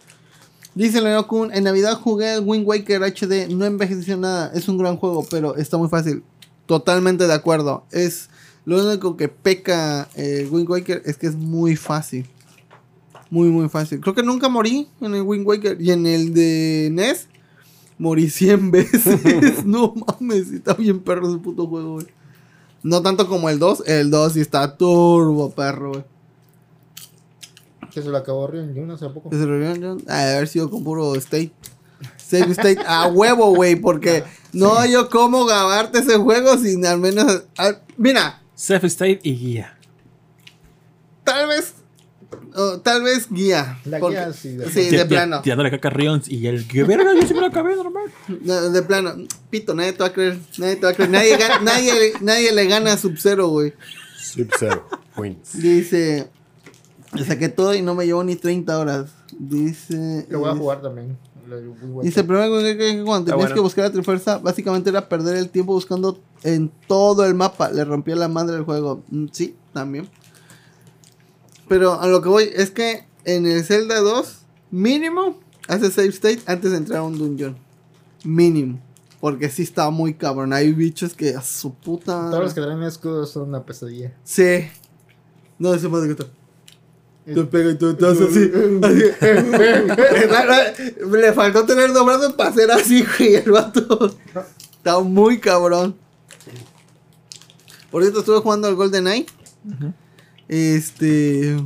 [0.73, 4.77] Dice Leo Kun, en Navidad jugué el Wind Waker HD, no envejeció nada, es un
[4.77, 6.23] gran juego, pero está muy fácil.
[6.65, 7.84] Totalmente de acuerdo.
[7.91, 8.30] Es
[8.64, 12.26] lo único que peca eh, Wind Waker es que es muy fácil.
[13.30, 13.99] Muy, muy fácil.
[13.99, 17.27] Creo que nunca morí en el Wind Waker y en el de NES
[17.98, 19.65] morí 100 veces.
[19.65, 22.07] no mames, está bien perro ese puto juego, güey.
[22.84, 26.03] No tanto como el 2, el 2 sí está turbo perro, güey.
[27.93, 29.30] Que se lo acabó Rion Jun hace poco.
[29.30, 30.03] Que se reunieron, John.
[30.07, 31.51] Ah, de haber sido con puro state.
[32.18, 34.23] Save state a huevo, güey, porque
[34.53, 37.43] no yo cómo grabarte ese juego sin al menos.
[37.57, 39.77] al- mira, Self State y guía.
[41.23, 41.73] tal vez.
[42.55, 43.80] oh, tal vez guía.
[43.85, 45.41] La porque- guía sí, de- sí, de plano.
[45.41, 48.05] Tirándole caca a Rions y el que verga, yo sí me lo acabé normal.
[48.41, 49.15] No, de plano.
[49.49, 50.39] Pito, nadie te va a creer.
[50.57, 51.09] Nadie te va a creer.
[51.11, 53.73] Nadie, nadie, nadie le gana a Sub-Zero, güey.
[54.18, 54.88] Sub-Zero
[55.18, 55.53] wins.
[55.61, 56.30] Dice.
[57.13, 59.11] Le saqué todo y no me llevó ni 30 horas.
[59.38, 60.25] Dice.
[60.29, 61.17] Lo voy a jugar también.
[62.01, 63.55] Dice, el problema con que- cuando tenías bueno.
[63.55, 67.69] que buscar la Trifuerza, básicamente era perder el tiempo buscando en todo el mapa.
[67.71, 69.03] Le rompía la madre del juego.
[69.09, 70.07] Mm, Sí, también.
[71.67, 74.39] Pero a lo que voy es que en el Zelda 2,
[74.71, 77.57] mínimo, hace save state antes de entrar a un dungeon.
[78.23, 78.79] Mínimo.
[79.19, 80.51] Porque sí está muy cabrón.
[80.53, 82.29] Hay bichos que a su puta.
[82.29, 84.13] Todos los que traen escudos son una pesadilla.
[84.23, 84.67] Sí.
[85.59, 86.23] No, ese madre que
[87.26, 88.52] Te pega y tú estás así.
[88.81, 89.03] así.
[91.11, 93.35] Le faltó tener dos brazos para hacer así, güey.
[93.35, 94.15] El vato.
[94.77, 95.95] Está muy cabrón.
[97.91, 99.26] Por cierto, estuve jugando al Golden Eye.
[100.48, 101.57] Este.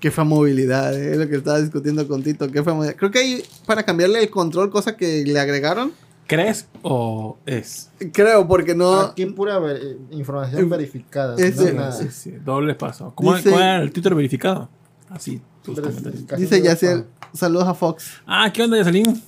[0.00, 2.50] Qué fue movilidad, eh, es lo que estaba discutiendo con Tito.
[2.50, 2.96] Qué fue movilidad.
[2.96, 5.92] Creo que hay para cambiarle el control, cosa que le agregaron.
[6.26, 7.90] ¿Crees o es?
[8.12, 9.00] Creo, porque no.
[9.00, 11.36] Aquí pura ver- información Eh, verificada.
[11.36, 11.92] ese- no nada.
[11.92, 13.12] Sí, sí, doble paso.
[13.14, 14.68] ¿Cómo Dice- cuál era el Twitter verificado?
[15.10, 16.24] Así, tus comentarios.
[16.38, 17.04] Dice Yaciel.
[17.34, 18.04] Saludos a Fox.
[18.26, 19.22] Ah, ¿qué onda, Yaselin?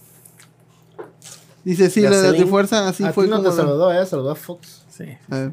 [1.65, 2.33] Dice, sí, la de.
[2.35, 3.51] Trifuerza, así a fue ti no como.
[3.51, 4.83] te saludó, eh, saludó a Fox.
[4.91, 5.05] Sí.
[5.31, 5.53] A ver.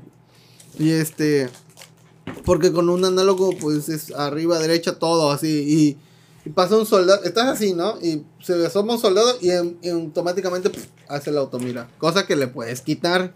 [0.78, 1.50] Y este.
[2.46, 5.98] Porque con un análogo, pues es arriba, derecha, todo así.
[6.46, 7.24] Y, y pasa un soldado.
[7.24, 7.96] Estás así, ¿no?
[8.02, 10.70] Y se asoma un soldado y, en- y automáticamente
[11.12, 11.88] hace la automira.
[11.98, 13.34] Cosa que le puedes quitar.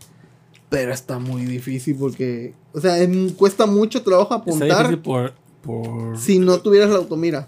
[0.69, 2.53] Pero está muy difícil porque.
[2.73, 2.95] O sea,
[3.37, 7.47] cuesta mucho trabajo Está apuntar difícil por, por, si no tuvieras la automira.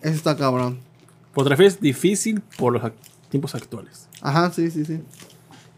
[0.00, 0.78] Eso está cabrón.
[1.32, 2.92] por te refieres difícil por los
[3.28, 4.08] tiempos actuales.
[4.20, 5.00] Ajá, sí, sí, sí.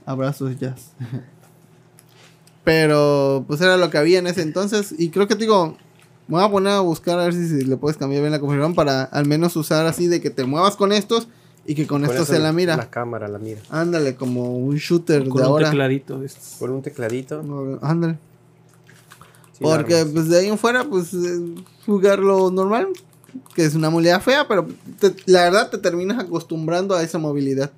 [0.05, 0.93] Abrazos, jazz.
[2.65, 4.95] Pero, pues era lo que había en ese entonces.
[4.99, 5.77] Y creo que te digo,
[6.29, 8.41] me voy a poner a buscar a ver si, si le puedes cambiar bien la
[8.41, 11.29] configuración para al menos usar así de que te muevas con estos
[11.67, 12.77] y que con, Con esto se la mira.
[12.77, 13.61] La cámara la mira.
[13.71, 15.71] Ándale, como un shooter Con de un ahora.
[15.71, 16.57] tecladito de estos.
[16.59, 17.43] Por un tecladito.
[17.83, 18.19] Ándale.
[19.53, 22.89] sí, Porque pues de ahí en fuera, pues eh, jugarlo normal,
[23.55, 24.67] que es una movilidad fea, pero
[25.01, 27.71] te- la verdad te terminas acostumbrando a esa movilidad.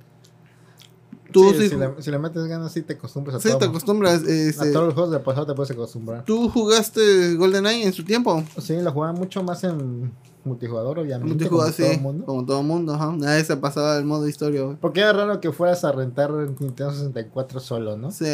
[1.33, 3.59] Tú Sí, sí, si, le, si le metes ganas, sí te acostumbras a sí todo.
[3.59, 4.23] te acostumbras.
[4.23, 6.25] A este, todos los juegos del pasado te puedes acostumbrar.
[6.25, 8.43] ¿Tú jugaste GoldenEye en su tiempo?
[8.59, 10.11] Sí, lo jugaba mucho más en
[10.45, 11.29] multijugador, obviamente.
[11.35, 12.25] Multijugador, como todo sí, el mundo.
[12.27, 13.13] como todo mundo, ajá.
[13.17, 14.77] Nadie se pasaba el modo historia, güey.
[14.77, 18.11] Porque era raro que fueras a rentar Nintendo 64 solo, ¿no?
[18.11, 18.25] Sí,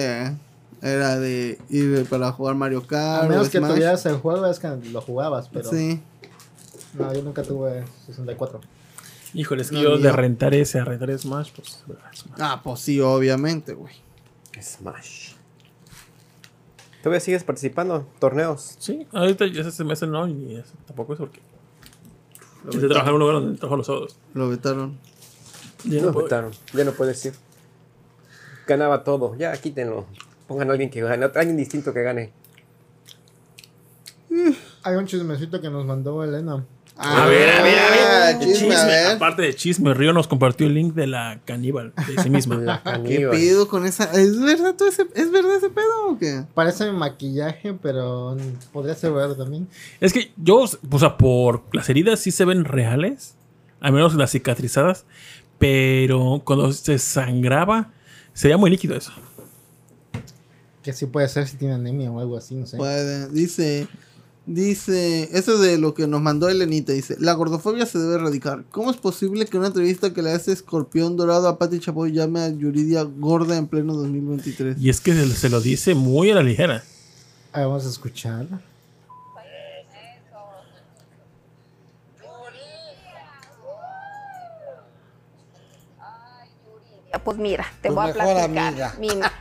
[0.82, 3.24] era de ir para jugar Mario Kart.
[3.24, 3.70] A menos o que Smash.
[3.72, 5.70] tuvieras el juego, es que lo jugabas, pero.
[5.70, 6.00] Sí,
[6.94, 8.60] No, yo nunca tuve 64.
[9.32, 11.82] Híjole, es que No, yo de rentar ese a rentar Smash, pues.
[11.86, 12.24] Smash.
[12.38, 13.94] ah, pues sí, obviamente, güey.
[14.60, 15.32] Smash.
[17.02, 18.06] ¿Todavía sigues participando?
[18.18, 18.76] ¿Torneos?
[18.78, 21.40] Sí, ahorita ya ese mes no, y tampoco es porque.
[22.64, 24.16] Empecé a trabajar en un lugar donde trabajo los sábados.
[24.34, 24.98] Lo vetaron.
[25.84, 26.52] Ya No, puedo- vetaron.
[26.72, 27.34] Ya no puedes ir.
[28.66, 29.36] Ganaba todo.
[29.36, 30.06] Ya, quítenlo.
[30.48, 31.26] Pongan a alguien que gane.
[31.26, 32.32] Alguien distinto que gane.
[34.82, 36.64] Hay un chismecito que nos mandó Elena.
[36.96, 38.00] A ver, a ver, a ver.
[38.06, 39.16] Ah, Chisme, chisme, a ver.
[39.16, 42.56] Aparte de chisme, Río nos compartió el link de la caníbal de sí misma.
[42.58, 44.04] La ¿Qué pido con esa?
[44.12, 46.44] ¿Es verdad todo ese, ¿es verdad ese pedo o qué?
[46.54, 48.36] Parece maquillaje, pero
[48.72, 49.68] podría ser verdad también.
[50.00, 53.34] Es que yo, o sea, por las heridas sí se ven reales,
[53.80, 55.04] al menos las cicatrizadas,
[55.58, 57.90] pero cuando se sangraba,
[58.34, 59.12] sería muy líquido eso.
[60.82, 62.76] Que sí puede ser si tiene anemia o algo así, no sé.
[62.76, 63.88] Puede, dice,
[64.46, 68.64] dice, eso de lo que nos mandó Elenita, dice, la gordofobia se debe erradicar.
[68.70, 72.40] ¿Cómo es posible que una entrevista que le hace Escorpión Dorado a Pati Chapoy llame
[72.40, 74.76] a Yuridia gorda en pleno 2023?
[74.80, 76.84] Y es que se, se lo dice muy a la ligera.
[77.52, 78.46] Ah, vamos a escuchar.
[87.22, 88.66] Pues mira, te Pues voy a mejor platicar.
[88.66, 88.94] amiga.
[88.98, 89.32] Mira,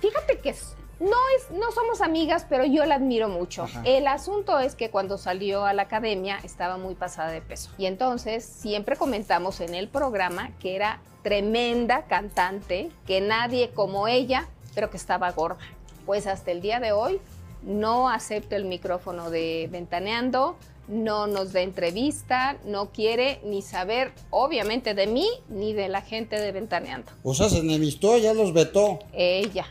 [0.00, 3.64] fíjate que es no es, no somos amigas, pero yo la admiro mucho.
[3.64, 3.82] Ajá.
[3.84, 7.70] El asunto es que cuando salió a la academia estaba muy pasada de peso.
[7.78, 14.48] Y entonces siempre comentamos en el programa que era tremenda cantante, que nadie como ella,
[14.74, 15.58] pero que estaba gorda.
[16.06, 17.20] Pues hasta el día de hoy
[17.62, 20.56] no acepta el micrófono de Ventaneando,
[20.88, 26.40] no nos da entrevista, no quiere ni saber, obviamente, de mí ni de la gente
[26.40, 27.10] de Ventaneando.
[27.24, 29.00] O sea, se enemistó, ya los vetó.
[29.12, 29.66] Ella.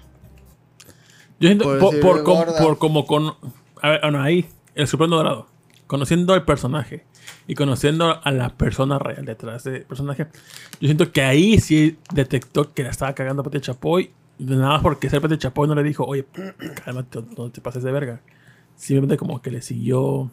[1.39, 3.33] Yo siento, Por por, por, com- por como con.
[3.81, 4.45] A ver, bueno, ahí,
[4.75, 5.47] el Supremo Dorado.
[5.87, 7.05] Conociendo al personaje
[7.47, 10.25] y conociendo a la persona real detrás del personaje,
[10.79, 14.11] yo siento que ahí sí detectó que la estaba cagando a Pati Chapoy.
[14.39, 16.25] Nada más porque ser Pati Chapoy no le dijo, oye,
[16.83, 18.21] cálmate, no te pases de verga.
[18.75, 20.31] Simplemente como que le siguió.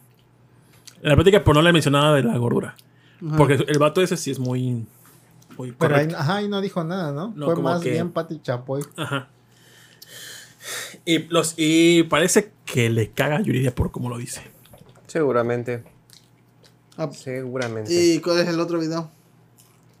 [1.01, 2.75] La práctica, por no le mencionaba de la gordura.
[3.25, 3.37] Ajá.
[3.37, 4.85] Porque el vato ese sí es muy.
[5.57, 7.31] muy Pero ahí, ajá, ahí no dijo nada, ¿no?
[7.35, 8.81] No, Fue más que- bien Pati Chapoy.
[8.97, 9.27] Ajá.
[11.05, 14.41] Y, los, y parece que le caga a Yuridia por como lo dice.
[15.07, 15.83] Seguramente.
[16.97, 17.93] Ah, Seguramente.
[17.93, 19.09] ¿Y cuál es el otro video?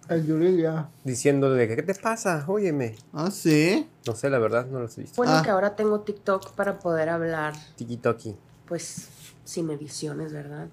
[0.09, 0.89] El Yuridia.
[1.03, 2.43] Diciéndole que, ¿qué te pasa?
[2.47, 2.95] Óyeme.
[3.13, 3.87] Ah, sí.
[4.05, 5.15] No sé, la verdad, no los he visto.
[5.17, 5.41] Bueno, Ah.
[5.43, 8.35] que ahora tengo TikTok para poder hablar, Tiki-toki.
[8.67, 9.07] pues,
[9.45, 10.67] sin ediciones, ¿verdad?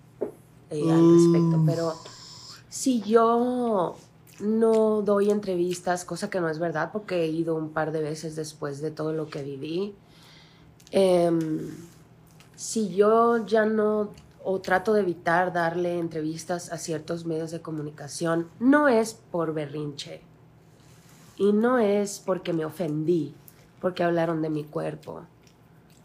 [0.71, 0.91] Eh, Mm.
[0.91, 1.63] Al respecto.
[1.67, 1.95] Pero
[2.69, 3.97] si yo
[4.41, 8.37] no doy entrevistas, cosa que no es verdad, porque he ido un par de veces
[8.37, 9.95] después de todo lo que viví,
[10.91, 11.71] em,
[12.57, 14.11] si yo ya no
[14.43, 20.23] o trato de evitar darle entrevistas a ciertos medios de comunicación, no es por berrinche.
[21.37, 23.35] Y no es porque me ofendí,
[23.81, 25.23] porque hablaron de mi cuerpo.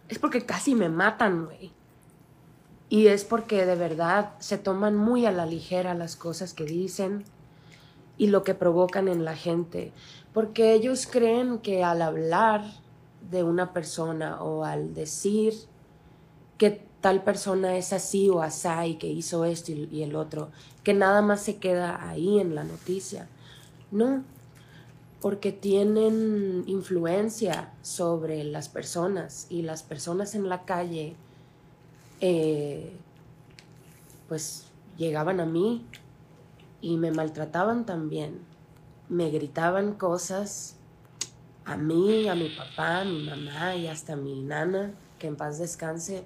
[0.07, 1.71] Es porque casi me matan, güey.
[2.89, 7.25] Y es porque de verdad se toman muy a la ligera las cosas que dicen
[8.17, 9.91] y lo que provocan en la gente.
[10.33, 12.63] Porque ellos creen que al hablar
[13.29, 15.53] de una persona o al decir
[16.57, 20.49] que tal persona es así o asá y que hizo esto y, el otro,
[20.83, 23.27] que nada más se queda ahí en la noticia.
[23.91, 24.23] No,
[25.21, 31.15] porque tienen influencia sobre las personas y las personas en la calle
[32.21, 32.91] eh,
[34.27, 34.65] pues
[34.97, 35.85] llegaban a mí
[36.81, 38.39] y me maltrataban también.
[39.09, 40.74] Me gritaban cosas
[41.65, 45.35] a mí, a mi papá, a mi mamá y hasta a mi nana, que en
[45.35, 46.25] paz descanse.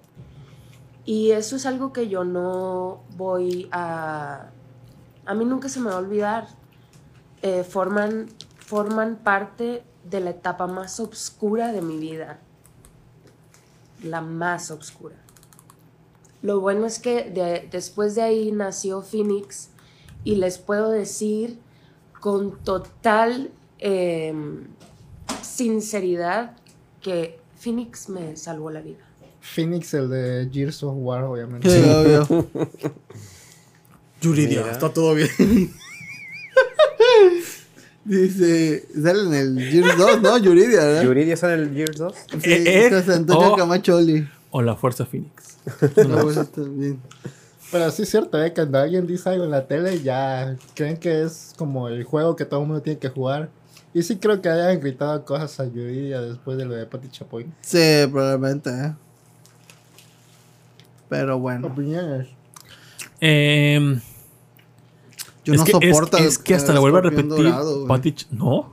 [1.06, 4.50] Y eso es algo que yo no voy a...
[5.26, 6.48] A mí nunca se me va a olvidar.
[7.42, 12.40] Eh, forman, forman parte de la etapa más oscura de mi vida.
[14.04, 15.16] La más oscura.
[16.42, 19.70] Lo bueno es que de- después de ahí nació Phoenix
[20.24, 21.60] y les puedo decir
[22.20, 24.34] con total eh,
[25.60, 26.56] sinceridad
[27.02, 29.00] que Phoenix me salvó la vida.
[29.42, 31.70] Phoenix, el de Gears of War, obviamente.
[31.70, 32.48] Sí, obvio.
[34.22, 34.72] Yuridia, Mira.
[34.72, 35.30] está todo bien.
[38.06, 40.38] Dice, sale en el Gears 2, ¿no?
[40.38, 41.04] Yuridia, ¿verdad?
[41.04, 42.14] ¿Yuridia está en el Gears 2?
[42.42, 43.58] Sí, Eh, eh, José Antonio oh.
[43.58, 44.28] Camacho Oli.
[44.52, 45.58] O la Fuerza Phoenix.
[45.96, 47.02] Bueno, está bien.
[47.72, 48.54] Pero sí es cierto, ¿eh?
[48.54, 52.46] Cuando alguien dice algo en la tele, ya creen que es como el juego que
[52.46, 53.50] todo el mundo tiene que jugar.
[53.94, 57.48] Y sí creo que hayan gritado cosas a Yuridia después de lo de Pati Chapoy.
[57.62, 58.94] Sí, probablemente, ¿eh?
[61.10, 62.28] Pero bueno, Opiniones.
[63.20, 64.00] Em,
[65.44, 67.52] yo es no que, soporto es, que hasta lo vuelvo a repetir.
[67.88, 68.72] Pati no.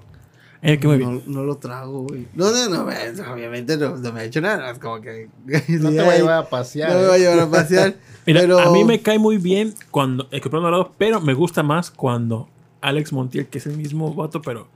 [0.62, 1.22] Eh, que muy bien.
[1.26, 2.26] No, no lo trago, güey.
[2.34, 4.70] No, no, no, me- obviamente no, no me ha hecho nada.
[4.70, 5.28] Es como que.
[5.68, 6.92] No te voy a llevar a pasear.
[6.92, 7.94] No me va a llevar a pasear.
[8.26, 8.58] Mira, pero...
[8.58, 12.48] a mí me cae muy bien cuando el campeón dorado, pero me gusta más cuando
[12.80, 14.66] Alex Montiel, que es el mismo vato, pero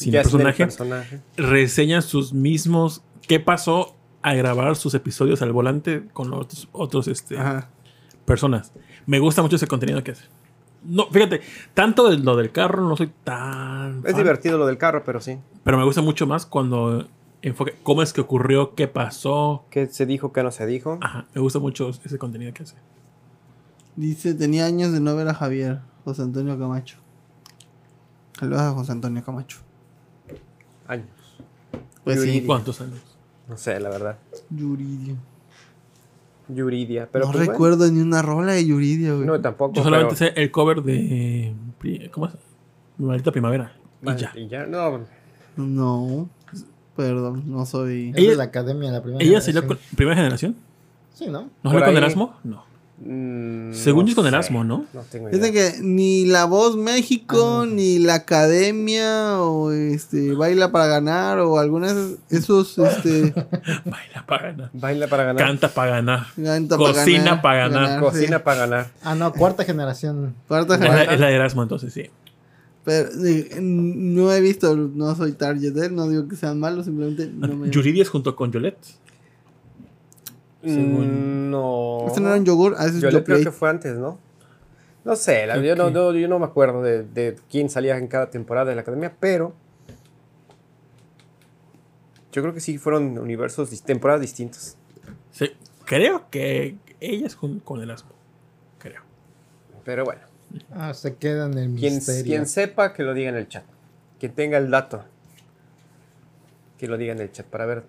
[0.00, 1.20] sin el personaje, personaje.
[1.36, 3.02] reseña sus mismos.
[3.28, 7.68] ¿Qué pasó al grabar sus episodios al volante con otros, otros este, Ajá.
[8.24, 8.72] personas?
[9.06, 10.24] Me gusta mucho ese contenido que hace.
[10.82, 11.42] No, fíjate,
[11.74, 13.98] tanto de lo del carro no soy tan.
[13.98, 15.38] Es fan, divertido lo del carro, pero sí.
[15.62, 17.06] Pero me gusta mucho más cuando
[17.42, 19.66] enfoque cómo es que ocurrió, qué pasó.
[19.70, 20.98] ¿Qué se dijo, qué no se dijo?
[21.02, 22.76] Ajá, me gusta mucho ese contenido que hace.
[23.96, 26.96] Dice, tenía años de no ver a Javier, José Antonio Camacho.
[28.38, 29.58] Saludos a José Antonio Camacho.
[30.90, 31.06] Años.
[32.04, 32.42] Pues sí.
[32.44, 32.98] ¿Cuántos años?
[33.48, 34.18] No sé, la verdad.
[34.50, 35.14] Yuridia.
[36.48, 37.08] Yuridia.
[37.10, 37.52] Pero no pues, bueno.
[37.52, 39.26] recuerdo ni una rola de Yuridia, güey.
[39.26, 39.74] No, tampoco.
[39.74, 41.54] Yo solamente pero- sé el cover de.
[42.12, 42.32] ¿Cómo es?
[42.98, 43.72] Mi maldita primavera.
[44.02, 44.32] Y ya.
[44.34, 45.00] Y ya, no.
[45.56, 46.28] No.
[46.96, 48.10] Perdón, no soy.
[48.10, 49.24] Es Ella- de la academia, la primera.
[49.24, 50.56] ¿Ella con primera generación?
[51.14, 51.50] Sí, ¿no?
[51.62, 51.96] ¿No salió con.
[51.96, 52.34] Erasmo?
[52.44, 52.64] No.
[53.02, 54.28] Mm, Según no yo es con sé.
[54.28, 54.84] Erasmo, ¿no?
[54.92, 55.40] No tengo idea.
[55.40, 61.58] Fíjate que ni La Voz México, ni la Academia, o este, Baila para Ganar, o
[61.58, 63.32] algunas de esos, este,
[63.86, 64.70] Baila para ganar.
[64.74, 65.46] Baila para ganar.
[65.46, 66.26] Canta para ganar.
[66.36, 68.00] Canta pa' Cocina para ganar.
[68.00, 68.42] Cocina sí.
[68.44, 68.90] para ganar.
[69.02, 70.34] Ah, no, cuarta generación.
[70.46, 71.14] Cuarta Es la, generación.
[71.14, 72.10] es la de Erasmo, entonces sí.
[72.84, 76.84] Pero eh, no he visto, no soy target de él, no digo que sean malos,
[76.84, 77.70] simplemente no me.
[77.70, 78.78] Yuridia es junto con Yolette.
[80.62, 82.04] Mm, No.
[82.06, 82.74] ¿Este no era un yogur?
[82.78, 84.18] Ah, ese es Yo creo que fue antes, ¿no?
[85.04, 88.28] No sé, la- yo, no, yo no me acuerdo de, de quién salía en cada
[88.30, 89.54] temporada de la academia, pero.
[92.32, 94.76] Yo creo que sí fueron universos, temporadas distintas.
[95.32, 95.50] Sí.
[95.84, 98.10] Creo que ella es jun- con Erasmo.
[98.78, 99.02] Creo.
[99.84, 100.20] Pero bueno,
[100.72, 102.24] Ah, se queda en el quien, misterio.
[102.24, 103.64] quien sepa que lo diga en el chat.
[104.20, 105.02] Quien tenga el dato,
[106.78, 107.84] que lo diga en el chat para ver.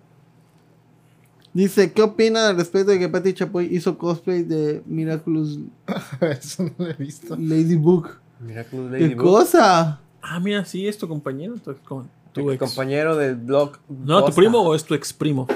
[1.54, 5.58] Dice, ¿qué opina al respecto de que Patti Chapoy hizo cosplay de Miraculous
[6.20, 7.36] Eso no lo he visto.
[7.36, 8.08] Ladybug?
[8.40, 10.00] Miraculous ¿Qué Ladybug, cosa?
[10.22, 11.54] Ah, mira, sí, es tu compañero.
[11.56, 12.58] Tu, con- tu ex.
[12.58, 13.72] compañero del blog.
[13.88, 15.46] No, tu primo o es tu ex primo.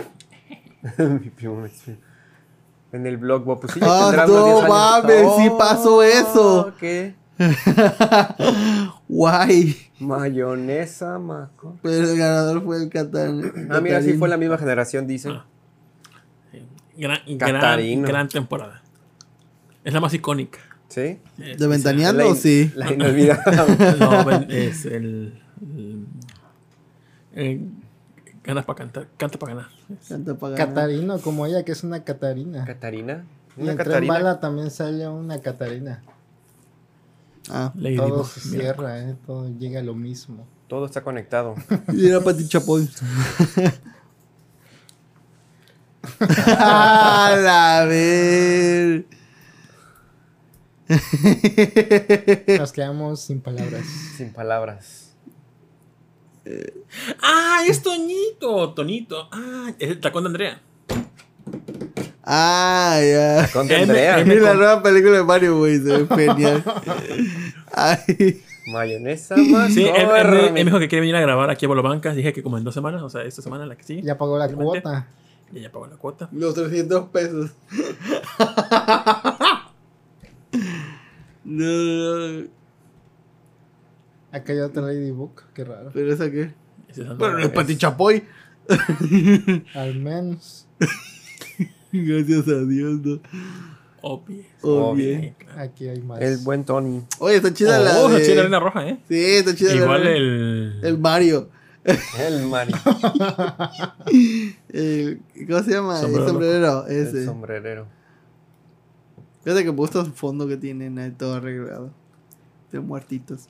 [0.98, 1.70] Mi primo me.
[2.92, 4.68] En el blog, pues sí, Ah, tendrá no unos 10 años.
[4.68, 6.72] mames, sí pasó eso.
[6.78, 7.14] ¿Qué?
[9.08, 9.76] Guay.
[10.00, 11.76] Mayonesa, maco.
[11.82, 13.52] Pero el ganador fue el Catan.
[13.70, 15.30] Ah, mira, sí fue la misma generación, dice.
[15.30, 15.46] Ah.
[16.96, 18.82] Gran, gran, gran temporada.
[19.84, 20.58] Es la más icónica.
[20.88, 21.18] ¿Sí?
[21.38, 22.70] Es- ¿De ventaneando o sí?
[22.74, 23.42] La inolvidable.
[23.98, 25.40] No, es el.
[25.62, 26.06] el-
[27.34, 27.70] el-
[28.44, 29.08] ganas para cantar.
[29.16, 29.70] Canta para ganar.
[30.08, 30.68] Canta pa' ganar.
[30.68, 32.64] Catarino, como ella, que es una Catarina.
[32.64, 33.24] Catarina.
[33.56, 34.12] Y Una en Tren Catarina.
[34.14, 36.02] Bala también sale una Catarina.
[37.50, 38.62] Ah, Lady Todo se mira.
[38.62, 39.16] cierra, ¿eh?
[39.26, 40.46] todo llega a lo mismo.
[40.68, 41.54] Todo está conectado.
[41.92, 42.88] y era Pati Chapoy.
[46.58, 49.06] A la ver.
[52.58, 53.84] Nos quedamos sin palabras.
[54.16, 55.14] Sin palabras.
[57.22, 57.62] ¡Ah!
[57.68, 58.72] Es Toñito.
[58.74, 59.28] Tonito.
[59.32, 59.72] ¡Ah!
[59.78, 60.60] Es el tacón de Andrea.
[62.24, 63.48] Ah, ya.
[63.52, 64.18] Con M- Andrea.
[64.20, 65.78] M- la nueva película de Mario, güey.
[65.78, 66.64] Se ve genial.
[67.72, 68.42] Ay.
[68.68, 69.66] Mayonesa, Sí, maco.
[69.76, 72.16] él, él- él me dijo que quiere venir a grabar aquí a Bolobancas.
[72.16, 74.02] Dije que como en dos semanas, o sea, esta semana la que sigue.
[74.02, 75.06] Ya pagó la cuota.
[75.52, 76.28] Y ya pagó la cuota.
[76.32, 77.50] Los 300 pesos.
[81.44, 82.46] no, no, no.
[84.32, 85.90] Acá hay otra Ladybug, qué raro.
[85.94, 86.52] ¿Pero esa qué?
[86.96, 88.24] Bueno, no es es- Pati Chapoy.
[89.74, 90.66] Al menos
[91.92, 93.20] Gracias a Dios, no.
[94.02, 94.42] Obvio.
[94.62, 95.34] Obvio.
[95.56, 96.20] aquí hay más.
[96.20, 97.02] El buen Tony.
[97.18, 97.98] Oye, está chida la.
[97.98, 98.98] Oh, de- sí, la arena roja, ¿eh?
[99.08, 99.82] Sí, está chida la.
[99.82, 100.80] Igual el.
[100.82, 101.48] El Mario.
[102.18, 102.76] El Mario.
[104.68, 106.00] El- ¿Cómo se llama?
[106.00, 106.86] Sombrero el sombrerero.
[106.86, 107.24] El Ese.
[107.24, 107.86] sombrerero.
[109.44, 111.90] Fíjate que me gusta su fondo que tienen ahí todo arreglado.
[112.72, 113.46] De muertitos.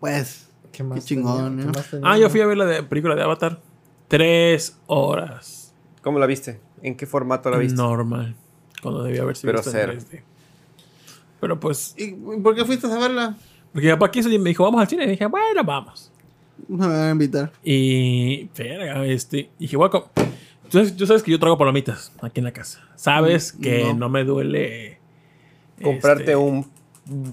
[0.00, 0.48] Pues.
[0.72, 1.64] ¿Qué más Qué chingón, tenía?
[1.66, 1.72] ¿no?
[1.72, 2.10] ¿Qué más tenía?
[2.10, 3.60] Ah, yo fui a ver la de, película de Avatar.
[4.08, 5.72] Tres horas.
[6.02, 6.60] ¿Cómo la viste?
[6.82, 7.76] ¿En qué formato la viste?
[7.76, 8.36] Normal.
[8.82, 9.92] Cuando debía haber sido Pero visto cero.
[9.92, 10.22] en 3D.
[11.40, 11.94] Pero pues.
[11.96, 13.36] ¿Y por qué fuiste a verla?
[13.72, 15.04] Porque papá quiso y me dijo, vamos al cine.
[15.04, 16.12] Y dije, bueno, vamos.
[16.68, 17.52] Me van a invitar.
[17.64, 18.48] Y.
[18.56, 19.50] Verga, este.
[19.58, 20.06] Dije, bueno,
[20.70, 22.80] tú, tú sabes que yo trago palomitas aquí en la casa.
[22.96, 23.94] Sabes que No.
[23.94, 24.98] no, me duele.
[25.82, 26.66] Comprarte este, un.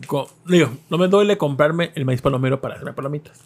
[0.08, 3.42] co- digo, no me duele comprarme el maíz palomero para hacerme palomitas.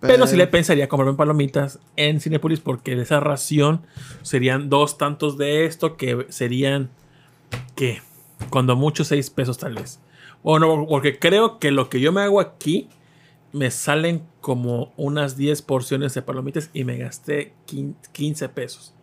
[0.00, 3.80] Pero sí le pensaría comprarme palomitas en Cinepolis porque de esa ración
[4.20, 6.90] serían dos tantos de esto que serían
[7.74, 8.02] que
[8.50, 10.00] cuando mucho seis pesos tal vez.
[10.42, 12.88] Bueno, porque creo que lo que yo me hago aquí
[13.54, 18.94] me salen como unas 10 porciones de palomitas y me gasté quin- 15 pesos.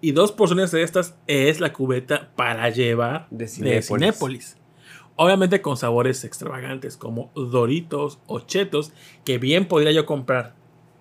[0.00, 4.56] Y dos porciones de estas es la cubeta para llevar De de Cinépolis.
[5.16, 8.92] Obviamente con sabores extravagantes como Doritos o Chetos,
[9.24, 10.54] que bien podría yo comprar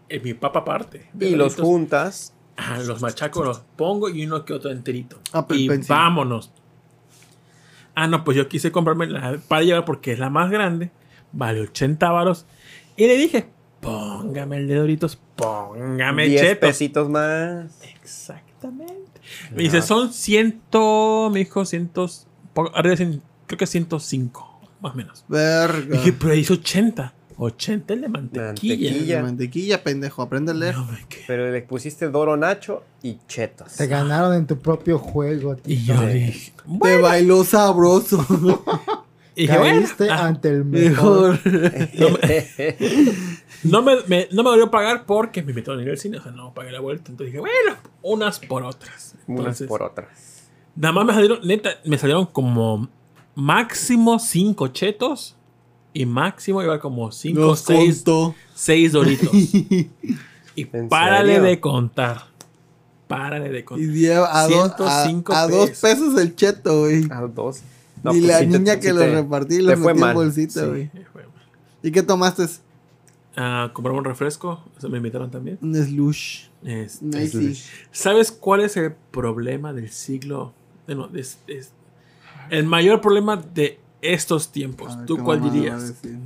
[0.10, 1.08] en mi papa aparte.
[1.20, 2.34] Y los juntas.
[2.58, 5.20] Ah, los machacos los pongo y uno que otro enterito.
[5.32, 5.90] Apple y Pencil.
[5.90, 6.52] vámonos.
[7.96, 10.92] Ah, no, pues yo quise comprarme la para llevar porque es la más grande.
[11.32, 12.46] Vale 80 varos.
[12.98, 13.48] Y le dije,
[13.80, 16.70] póngame el de Doritos, póngame 10 Chetos.
[16.70, 17.72] pesitos más.
[18.02, 19.22] Exactamente.
[19.56, 22.28] Me dice, son ciento, me dijo, cientos,
[22.74, 25.26] arriba de cien- creo que 105, más o menos.
[25.28, 25.98] Verga.
[25.98, 27.14] Dije, pero dice 80.
[27.40, 28.48] 80 el de mantequilla.
[28.48, 29.22] Mantequilla.
[29.22, 30.22] Mantequilla, pendejo.
[30.24, 30.76] Aprende a leer.
[30.76, 30.88] No.
[31.28, 33.74] Pero le pusiste Doro Nacho y Chetos.
[33.74, 35.54] Te ganaron en tu propio juego.
[35.64, 35.94] Y Tito.
[35.94, 36.52] yo dije,
[36.82, 38.26] Te bailó sabroso.
[39.38, 41.40] Y dije, bueno, Caíste ah, ante el mejor.
[41.46, 42.20] Mejor.
[43.64, 46.24] no, me, me- no me dolió pagar porque me invitaron a ir al cine, o
[46.24, 47.12] sea, no pagué la vuelta.
[47.12, 49.16] Entonces dije, bueno, unas por otras.
[49.28, 50.48] Unas por otras.
[50.76, 52.90] Nada más me salieron, neta, me salieron como
[53.36, 55.36] máximo 5 chetos
[55.94, 58.36] y máximo iba como 5 Los 6 contó.
[58.92, 59.32] doritos.
[60.56, 61.44] y ¿En párale serio?
[61.50, 62.24] de contar.
[63.08, 63.88] Párale de Y contar.
[63.88, 65.80] lleva a, dos- a, 105 a dos pesos.
[65.82, 67.08] pesos el cheto, güey.
[67.12, 67.62] A dos.
[67.98, 70.00] Y pues la sí te- niña sí que lo te- repartí lo fue metió en
[70.00, 70.14] mal.
[70.16, 70.90] bolsita, güey.
[71.84, 72.46] ¿Y qué tomaste?
[73.36, 74.64] Ah, compramos un refresco.
[74.78, 75.60] Eso me invitaron también.
[75.62, 76.46] Un slush.
[77.92, 80.54] ¿Sabes cuál es el problema del siglo?
[80.86, 81.72] Bueno, es- es-
[82.50, 84.96] el mayor problema de estos tiempos.
[84.98, 85.88] Ver, ¿Tú cuál dirías?
[86.02, 86.18] decir.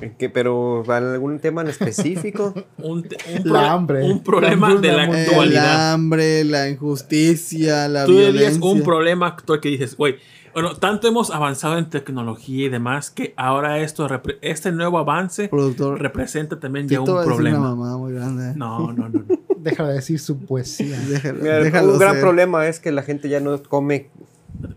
[0.00, 0.28] ¿En qué?
[0.28, 2.52] ¿Pero algún tema en específico?
[2.78, 4.04] Un, te- un La hambre.
[4.04, 5.92] Un problema La de la hambruna El actualidad.
[5.94, 8.70] hambre, la injusticia, la Tú dirías violencia.
[8.70, 10.16] un problema actual que dices, güey,
[10.62, 15.48] bueno, tanto hemos avanzado en tecnología y demás que ahora esto, repre- este nuevo avance
[15.48, 16.00] Productor.
[16.00, 17.74] representa también ya un a una problema.
[17.74, 18.54] muy grande.
[18.56, 19.18] No, no, no.
[19.18, 19.24] no.
[19.58, 20.98] Deja de decir su poesía.
[21.08, 22.22] Déjalo, Mira, déjalo un gran ser.
[22.22, 24.08] problema es que la gente ya no come,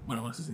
[0.05, 0.53] Bueno, no sé si-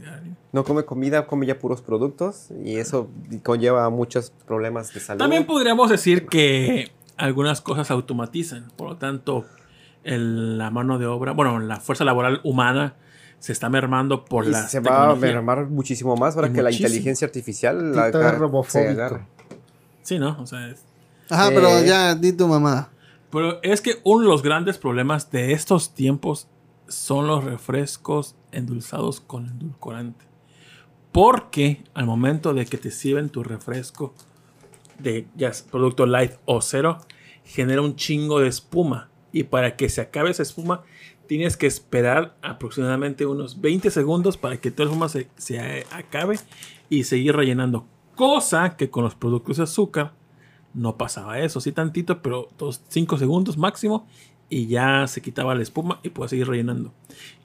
[0.52, 3.10] no come comida, come ya puros productos y eso
[3.42, 5.18] conlleva muchos problemas de salud.
[5.18, 9.44] También podríamos decir que algunas cosas se automatizan, por lo tanto,
[10.04, 12.94] el- la mano de obra, bueno, la fuerza laboral humana
[13.40, 16.72] se está mermando por Y la se va a mermar muchísimo más ahora que la
[16.72, 18.92] inteligencia artificial la Tito es agar- se robofóbico.
[18.92, 19.28] agarra.
[20.02, 20.38] Sí, ¿no?
[20.42, 20.84] O sea, es-
[21.30, 21.52] Ajá, Sí.
[21.56, 22.90] pero ya, di tu mamada.
[23.32, 26.48] pero es que uno de los grandes problemas de estos tiempos
[26.88, 30.24] son los refrescos endulzados con endulcorante.
[31.12, 34.14] Porque al momento de que te sirven tu refresco
[35.00, 37.00] de ya sea producto light o cero,
[37.44, 39.10] genera un chingo de espuma.
[39.32, 40.84] Y para que se acabe esa espuma,
[41.28, 46.40] tienes que esperar aproximadamente unos 20 segundos para que toda la espuma se, se acabe
[46.90, 47.86] y seguir rellenando.
[48.16, 50.14] Cosa que con los productos de azúcar
[50.74, 51.60] no pasaba eso.
[51.60, 52.50] Sí, tantito, pero
[52.90, 54.08] 5 segundos máximo
[54.50, 56.94] y ya se quitaba la espuma y puedes seguir rellenando.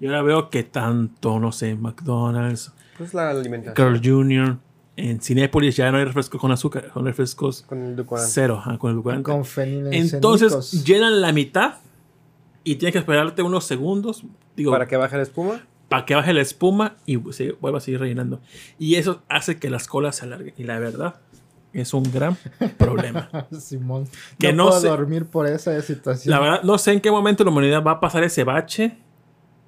[0.00, 3.74] Y ahora veo que tanto, no sé, McDonald's, Pues la alimentación.
[3.74, 4.58] Carl Jr.,
[4.96, 9.30] en Cinépolis ya no hay refrescos con azúcar, son refrescos Con el cero, con edulcorante.
[9.30, 9.44] Con.
[9.92, 11.76] Entonces llenan la mitad
[12.64, 14.24] y tienes que esperarte unos segundos,
[14.56, 15.66] digo, Para para que baje la espuma.
[16.06, 18.40] que, baje la espuma y se vuelva a seguir rellenando.
[18.78, 20.54] Y eso hace que las colas se alarguen.
[20.56, 21.20] Y la verdad,
[21.72, 22.36] es un gran
[22.78, 23.28] problema.
[23.58, 24.06] Simón.
[24.38, 26.30] Que no, no puedo sé- dormir por esa situación.
[26.30, 28.98] La verdad, no sé en qué momento la humanidad va a pasar ese bache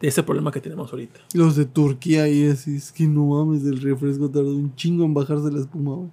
[0.01, 1.21] de ese problema que tenemos ahorita.
[1.33, 5.15] Los de Turquía y así, es que no mames, el refresco tardó un chingo en
[5.15, 6.09] bajarse la espuma.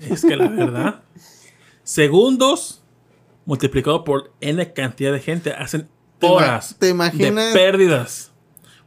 [0.00, 1.02] Es que la verdad,
[1.82, 2.82] segundos
[3.44, 5.91] multiplicado por n cantidad de gente hacen ¿Te ima-
[6.30, 8.30] horas te de imaginas- pérdidas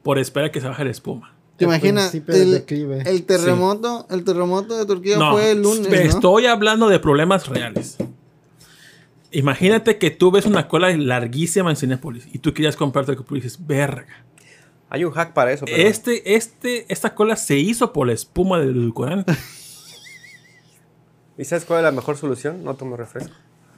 [0.03, 1.34] por esperar que se baje la espuma.
[1.57, 2.14] ¿Te El imaginas?
[2.14, 3.03] El, declive.
[3.06, 5.95] el terremoto, el terremoto de Turquía No, fue el lunes, ¿no?
[5.95, 7.98] estoy hablando de problemas reales.
[9.32, 13.24] Imagínate que tú ves una cola larguísima en Cinepolis y tú querías comprarte el que
[13.32, 14.26] y dices, verga.
[14.90, 15.66] Hay un hack para eso.
[15.66, 19.34] pero- Este, este, esta cola se hizo por la espuma del edulcorante.
[21.38, 22.64] ¿Y sabes cuál es la mejor solución?
[22.64, 23.34] No tomo refresco.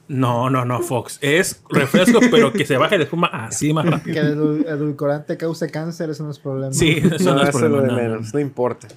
[0.08, 1.18] No, no, no, Fox.
[1.20, 4.20] Es refresco, pero que se baje la espuma así más Que rápido.
[4.22, 6.72] el edul- edulcorante cause cáncer, eso no es problema.
[6.72, 7.82] Sí, eso no, No, es problema.
[7.82, 8.32] de no, no, menos.
[8.34, 8.40] no.
[8.40, 8.88] Importa.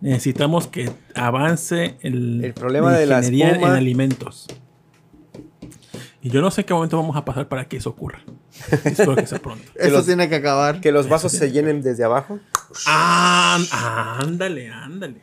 [0.00, 4.46] Necesitamos que avance el, El problema de la ingeniería espuma- en alimentos.
[6.20, 8.20] Y yo no sé en qué momento vamos a pasar para que eso ocurra.
[8.84, 9.64] Espero que sea pronto.
[9.76, 10.80] Eso los- tiene que acabar.
[10.80, 12.40] Que los vasos se llenen desde abajo.
[12.86, 15.20] Ah, ándale, ándale.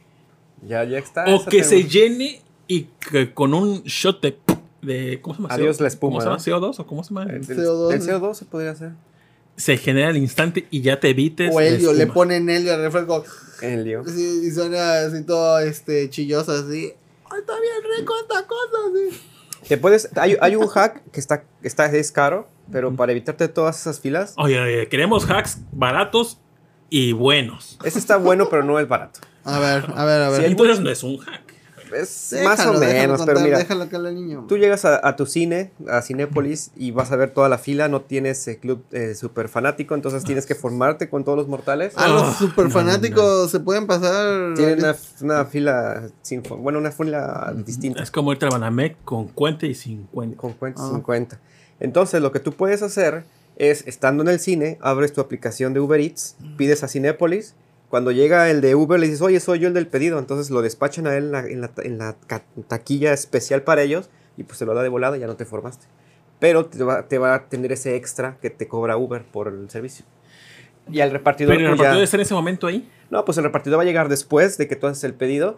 [0.65, 1.25] Ya, ya está.
[1.27, 4.37] O que se llene y que con un shot de,
[4.85, 5.53] de- ¿cómo se llama?
[5.53, 6.61] Adiós la espuma, ¿Cómo se llama?
[6.61, 6.69] ¿no?
[6.73, 7.23] CO2 o cómo se llama?
[7.23, 8.05] El, el- CO2, el ¿no?
[8.05, 8.91] CO2 se podría hacer.
[9.57, 11.49] Se genera al instante y ya te evites.
[11.53, 13.23] O helio, le ponen helio al refresco.
[13.59, 16.91] Sí, y suena así todo este, chilloso así.
[17.31, 19.21] Ay, está bien rico esta cosa, sí.
[19.67, 23.79] Te puedes, hay, hay un hack que está, está es caro, pero para evitarte todas
[23.79, 26.37] esas filas, Oye, oye, queremos hacks baratos
[26.89, 27.79] y buenos.
[27.83, 29.21] ese está bueno, pero no es barato.
[29.43, 30.41] A ver, a ver, a ver.
[30.41, 31.44] Sí, Entonces no es un hack.
[31.93, 34.45] Es Déjalo, más o déjalo menos, contar, pero mira, Déjalo que hable el niño.
[34.47, 37.87] tú llegas a, a tu cine, a Cinépolis, y vas a ver toda la fila,
[37.87, 41.93] no tienes eh, club eh, super fanático, entonces tienes que formarte con todos los mortales.
[41.95, 44.53] Ah, los Oh, super no, fanáticos se pueden pasar.
[44.55, 48.01] Tienen una, una fila sin bueno, una fila distinta.
[48.03, 50.37] Es como irte al Banamec con cuenta y sin cuenta.
[50.37, 50.89] con cuenta Ah.
[50.93, 51.39] 50.
[51.79, 53.25] Entonces, lo que tú puedes hacer
[53.57, 57.53] es, estando en el cine, abres tu aplicación de Uber Eats, pides a Cinépolis.
[57.95, 60.19] Cuando llega el de Uber, le dices, oye, soy yo el del pedido.
[60.19, 63.61] Entonces lo despachan a él en la, en la ta- en la ca- taquilla especial
[63.61, 65.87] para ellos y pues se lo da de volada y ya no te formaste.
[66.39, 69.69] Pero te va, te va a tener ese extra que te cobra Uber por el
[69.69, 70.03] servicio.
[70.91, 71.53] Y al repartidor.
[71.55, 72.89] Pero el pues, repartidor ya- de estar en ese momento ahí.
[73.09, 75.57] No, pues el repartidor va a llegar después de que tú haces el pedido.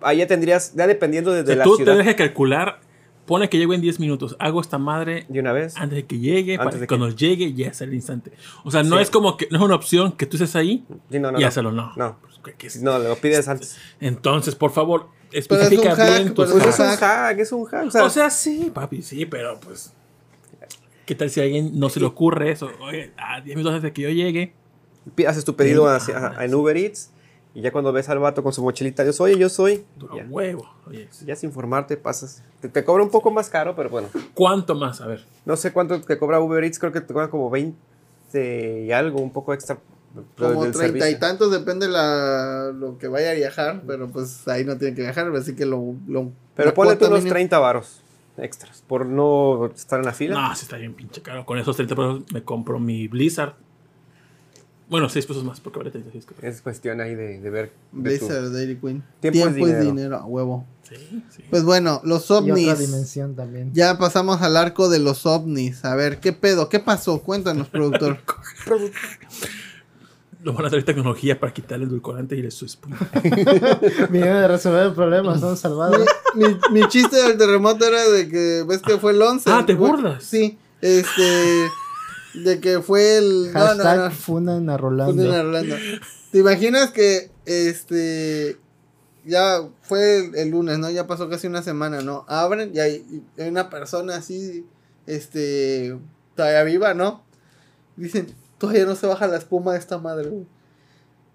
[0.00, 1.92] Ahí ya tendrías, ya dependiendo de, O de sea, la tú ciudad.
[1.92, 2.80] tendrías que calcular
[3.26, 5.76] pone que llego en 10 minutos, hago esta madre De una vez.
[5.76, 8.32] antes de que llegue, Antes para de que que- cuando llegue ya sea el instante.
[8.64, 9.02] O sea, no Sí.
[9.02, 11.42] es como que, no es una opción que tú estés ahí Sí, no, no, y
[11.42, 11.48] no.
[11.48, 11.92] hazlo, no.
[11.96, 12.16] No.
[12.20, 12.82] Pues, ¿qué- qué es?
[12.82, 13.76] No, lo pides antes.
[14.00, 17.38] Entonces, por favor, Pero es un especifica bien tus Pues es es un hack.
[17.38, 17.86] es un hack.
[17.86, 19.92] O sea, O sea, sí, papi, sí, pero pues.
[21.06, 22.70] ¿Qué tal si a alguien no se le ocurre eso?
[22.80, 24.54] Oye, a 10 minutos antes de que yo llegue.
[25.26, 27.10] haces tu pedido Sí, hacia- ah, a- en Uber Eats
[27.54, 29.84] y ya cuando ves al vato con su mochilita, yo soy, yo soy.
[30.10, 30.68] A Ya, huevo.
[30.86, 32.42] Oye, ya sin informarte pasas.
[32.60, 34.08] Te, te cobra un poco más caro, pero bueno.
[34.34, 35.00] ¿Cuánto más?
[35.00, 35.24] A ver.
[35.44, 39.20] No sé cuánto te cobra Uber Eats, creo que te cobra como 20 y algo,
[39.20, 39.78] un poco extra.
[40.36, 44.76] Como treinta y tantos, depende la, lo que vaya a viajar, pero pues ahí no
[44.76, 45.94] tiene que viajar, así que lo...
[46.08, 48.02] lo Pero ponle tú unos mínima- 30 varos
[48.36, 50.40] extras por no estar en la fila.
[50.48, 51.44] No, sí está bien pinche caro.
[51.46, 53.54] Con esos 30 pesos me compro mi Blizzard.
[54.90, 56.50] Bueno, 6 pesos más porque vale 36 creo.
[56.50, 57.72] Es cuestión ahí de, de ver.
[57.92, 59.02] de tu- Blizzard, Dairy Queen.
[59.20, 59.84] Tiempo es Tiempo, es dinero.
[59.84, 60.16] dinero.
[60.16, 60.66] a huevo.
[60.82, 60.96] Sí,
[61.30, 61.44] sí.
[61.48, 62.78] Pues bueno, los Y otra ovnis.
[62.78, 63.70] dimensión también.
[63.72, 65.84] Ya pasamos al arco de los ovnis.
[65.84, 66.68] A ver, ¿qué pedo?
[66.68, 67.22] ¿Qué pasó?
[67.22, 68.18] Cuéntanos, productor.
[70.42, 72.96] Lo van a traer tecnología para quitarle el edulcorante y el su espuma.
[74.10, 76.04] Vinieron a resolver el problema, son salvados.
[76.34, 79.50] mi, mi- mi chiste del terremoto era de que, ¿ves que fue el 11?
[79.52, 80.24] Ah, ¿te burlas?
[80.24, 81.68] Sí, este...
[82.34, 83.52] De que fue el...
[83.52, 84.10] No, no, Hashtag no.
[84.10, 85.32] funan a Rolando.
[85.32, 85.76] A Rolando.
[86.30, 88.58] ¿Te imaginas que este
[89.24, 90.90] ya fue el, el lunes, ¿no?
[90.90, 92.24] Ya pasó casi una semana, ¿no?
[92.28, 94.66] Abren y hay, y hay una persona así,
[95.06, 95.98] este,
[96.34, 97.22] todavía viva, ¿no?
[97.96, 100.46] Dicen, todavía no se baja la espuma de esta madre, güey.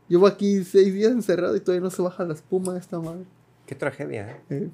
[0.08, 3.26] Llevo aquí seis días encerrado y todavía no se baja la espuma de esta madre.
[3.66, 4.42] Qué tragedia, ¿eh?
[4.50, 4.70] Eh.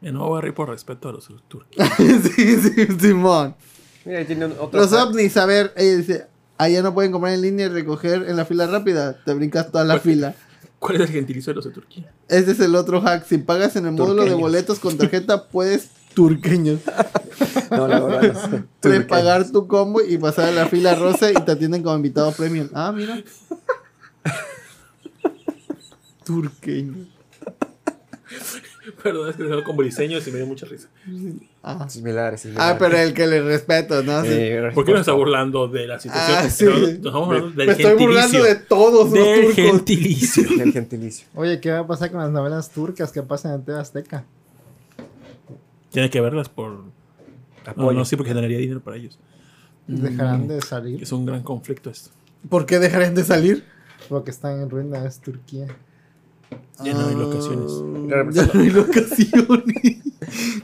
[0.00, 1.68] Me no voy a reír por respeto a los turcos.
[1.96, 3.54] sí, sí, Simón.
[4.04, 4.80] Mira, ahí tiene un- otro.
[4.80, 5.08] Los hack.
[5.08, 6.26] ovnis, a ver, ella dice,
[6.58, 9.16] allá no pueden comprar en línea y recoger en la fila rápida.
[9.24, 10.34] Te brincas toda la fila.
[10.78, 12.10] ¿Cuál es el gentilicio de los de Turquía?
[12.28, 13.24] Ese es el otro hack.
[13.24, 16.80] Si pagas en el módulo de boletos con tarjeta, puedes turqueños.
[17.70, 18.32] No, la verdad.
[18.32, 18.64] no sé.
[18.80, 22.32] Puedes pagar tu combo y pasar a la fila rosa y te atienden como invitado
[22.32, 22.68] premium.
[22.74, 23.22] Ah, mira.
[26.24, 27.08] Turqueños.
[29.02, 30.88] Perdón, es que tengo con briseños y me dio mucha risa.
[31.62, 31.88] Ah.
[31.88, 32.74] Similares, similares.
[32.74, 34.22] Ah, pero el que le respeto, ¿no?
[34.22, 34.28] Sí.
[34.30, 36.36] Eh, ¿Por qué nos está burlando de la situación?
[36.40, 36.64] Ah, sí.
[36.64, 38.44] Nos, estamos hablando del Me estoy burlando gentilicio.
[38.44, 39.54] de todos los Del turcos.
[39.54, 40.62] gentilicio.
[40.62, 41.26] El gentilicio.
[41.34, 44.24] Oye, ¿qué va a pasar con las novelas turcas que pasan en TV Azteca?
[45.90, 46.70] Tiene que verlas por.
[46.72, 46.90] No,
[47.66, 47.92] Apoyo.
[47.92, 49.18] no, sí, porque generaría dinero para ellos.
[49.86, 51.02] ¿Dejarán de salir?
[51.02, 52.10] Es un gran conflicto esto.
[52.48, 53.64] ¿Por qué dejarán de salir?
[54.08, 55.66] Porque están en ruinas Turquía.
[56.84, 57.72] Ya no hay locaciones.
[58.12, 59.98] Ah, Ya no hay locaciones.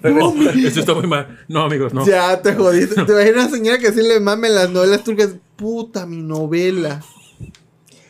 [0.02, 1.38] No, esto está muy mal.
[1.48, 2.06] No, amigos, no.
[2.06, 3.04] Ya te jodiste.
[3.04, 5.34] ¿Te imaginas una señora que sí le mamen las novelas turcas?
[5.56, 7.02] Puta, mi novela.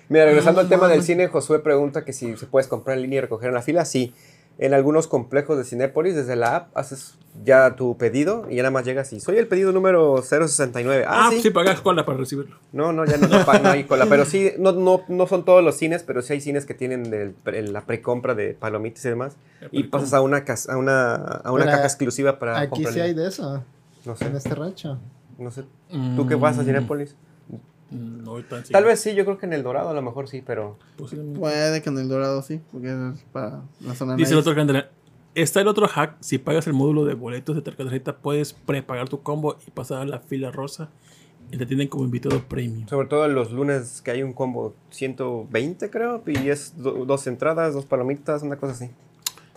[0.08, 3.02] Mira, regresando No al tema del cine, Josué pregunta que si se puedes comprar en
[3.02, 3.84] línea y recoger en la fila.
[3.84, 4.14] Sí,
[4.58, 7.14] en algunos complejos de Cinépolis, desde la app, haces
[7.44, 11.04] ya tu pedido y ya nada más llegas y soy el pedido número 069.
[11.06, 11.40] Ah, Ah, sí.
[11.42, 12.56] sí, pagas cola para recibirlo.
[12.72, 14.06] No, no, ya no, no, pa- no hay cola.
[14.08, 17.14] Pero sí, no, no, no son todos los cines, pero sí hay cines que tienen
[17.14, 19.36] el la precompra de palomitas y demás.
[19.70, 22.98] Y pasas a una, cas- a una, a una Pero caja exclusiva para Aquí sí
[23.00, 23.62] hay de eso,
[24.04, 24.98] No sé, en este rancho.
[25.38, 25.62] no sé.
[26.16, 27.14] ¿Tú qué vas a Cinépolis?
[27.90, 30.42] No tan Tal vez sí, yo creo que en El Dorado a lo mejor sí,
[30.44, 30.78] pero...
[31.34, 34.84] Puede que en el Dorado sí, porque es para la zona Dice el otro grande.
[35.34, 36.16] Está el otro hack.
[36.20, 40.04] Si pagas el módulo de boletos de tarjeta, puedes prepagar tu combo y pasar a
[40.04, 40.90] la fila rosa.
[41.50, 42.86] Y te tienen como invitado premium.
[42.88, 47.72] Sobre todo los lunes que hay un combo 120 creo, y es do- dos entradas,
[47.72, 48.90] dos palomitas, una cosa así.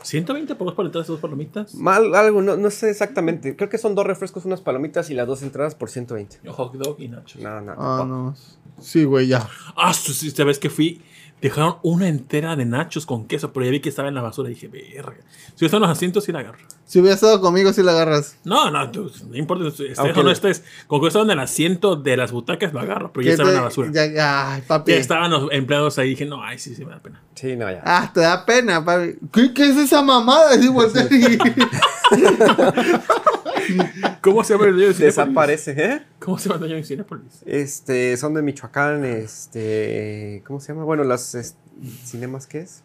[0.03, 1.76] 120 por dos paletas y dos palomitas.
[1.76, 3.56] Mal, algo, no, no sé exactamente.
[3.56, 6.40] Creo que son dos refrescos, unas palomitas y las dos entradas por 120.
[6.49, 7.41] Hot dog y nachos.
[7.41, 7.73] No, no.
[7.78, 8.36] Ah, no.
[8.80, 9.48] Sí, güey, ya.
[9.76, 11.02] Ah, sí, esta vez que fui,
[11.41, 14.49] dejaron una entera de nachos con queso, pero ya vi que estaba en la basura
[14.49, 15.18] y dije, verga.
[15.55, 16.59] Si están los asientos, sí la agarro.
[16.85, 18.38] Si hubiera estado conmigo, sí la agarras.
[18.43, 20.63] No, no, tú, no importa si estés Aunque o no estés.
[20.88, 23.49] Con que estaban en el asiento de las butacas, lo agarro, pero ya ¿Qué estaba
[23.49, 23.89] en la basura.
[23.93, 24.91] Ya, ya, ay, papi.
[24.91, 27.22] Ya estaban los empleados ahí y dije, no, ay, sí, sí, me da pena.
[27.35, 27.81] Sí, no, ya.
[27.85, 29.15] Ah, te da pena, papi.
[29.31, 30.51] ¿Qué, qué es esa mamada?
[30.51, 31.38] Así voltear y-
[34.22, 35.15] ¿Cómo se llama el dueño de Cinépolis?
[35.18, 36.02] Desaparece, ¿eh?
[36.19, 37.43] ¿Cómo se llama el dueño de Cinépolis?
[37.45, 40.84] Este, son de Michoacán, este, ¿cómo se llama?
[40.85, 41.56] Bueno, las es-
[42.06, 42.84] cinemas, ¿qué es?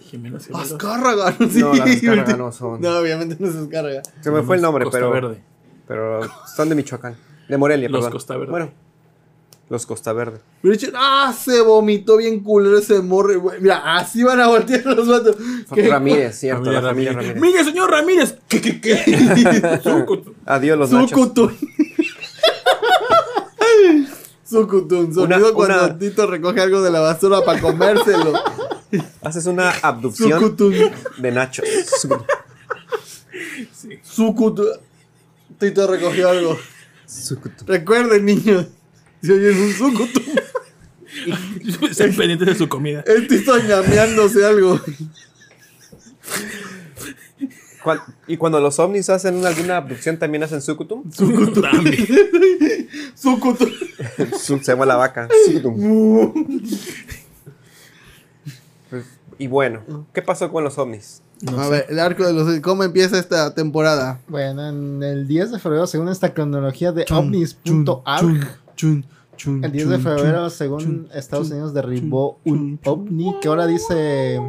[0.00, 0.72] Jimena Ceballos.
[0.72, 1.60] Azcárraga, no, sí.
[1.60, 2.80] No, las Azcárraga no son.
[2.80, 4.02] No, obviamente no se descarga.
[4.20, 5.42] Se me fue el nombre, Costa pero, Verde.
[5.88, 6.20] pero
[6.54, 7.16] son de Michoacán,
[7.48, 8.12] de Morelia, Los perdón.
[8.12, 8.50] Costa Verde.
[8.50, 8.70] Bueno,
[9.74, 10.38] los Costa Verde.
[10.62, 13.38] Richard, ah, se vomitó bien culero ese morro.
[13.40, 13.60] güey.
[13.60, 15.36] Mira, así van a voltear los vatos.
[15.70, 17.34] Ramírez, cierto, Familia la familia Ramírez.
[17.36, 17.52] Ramírez.
[17.52, 18.34] Mire, señor Ramírez.
[18.48, 19.80] ¿Qué, qué, qué?
[20.46, 21.10] Adiós los nachos.
[21.10, 21.56] Sucutun.
[24.48, 25.14] Sucutun.
[25.14, 28.32] Sonido Una- cuando una- Tito recoge algo de la basura para comérselo.
[29.22, 30.74] Haces una abducción Sucutun.
[31.18, 31.66] de nachos.
[34.02, 34.66] Sucutu.
[35.58, 36.58] Tito recogió algo.
[37.66, 38.66] Recuerden, niños.
[39.24, 40.20] Si oyen un sucutu,
[41.90, 43.02] Estén pendientes de su comida.
[43.06, 44.78] el Tito ñameándose algo.
[47.82, 51.04] Cuan- y cuando los ovnis hacen alguna abducción, también hacen sucutum.
[51.10, 52.06] También.
[53.14, 53.66] Sucutu.
[54.38, 55.28] Su- Se llama la vaca.
[55.46, 56.32] Sucutum.
[58.90, 59.04] Pues,
[59.38, 61.22] y bueno, ¿qué pasó con los ovnis?
[61.58, 62.60] A ver, el arco de los.
[62.60, 64.20] ¿Cómo empieza esta temporada?
[64.28, 68.46] Bueno, en el 10 de febrero, según esta cronología de ovnis.org, Chun,
[68.76, 69.06] chun,
[69.46, 73.34] el 10 de febrero, chun, según chun, Estados chun, Unidos, derribó chun, un chun, ovni
[73.40, 74.40] que ahora dice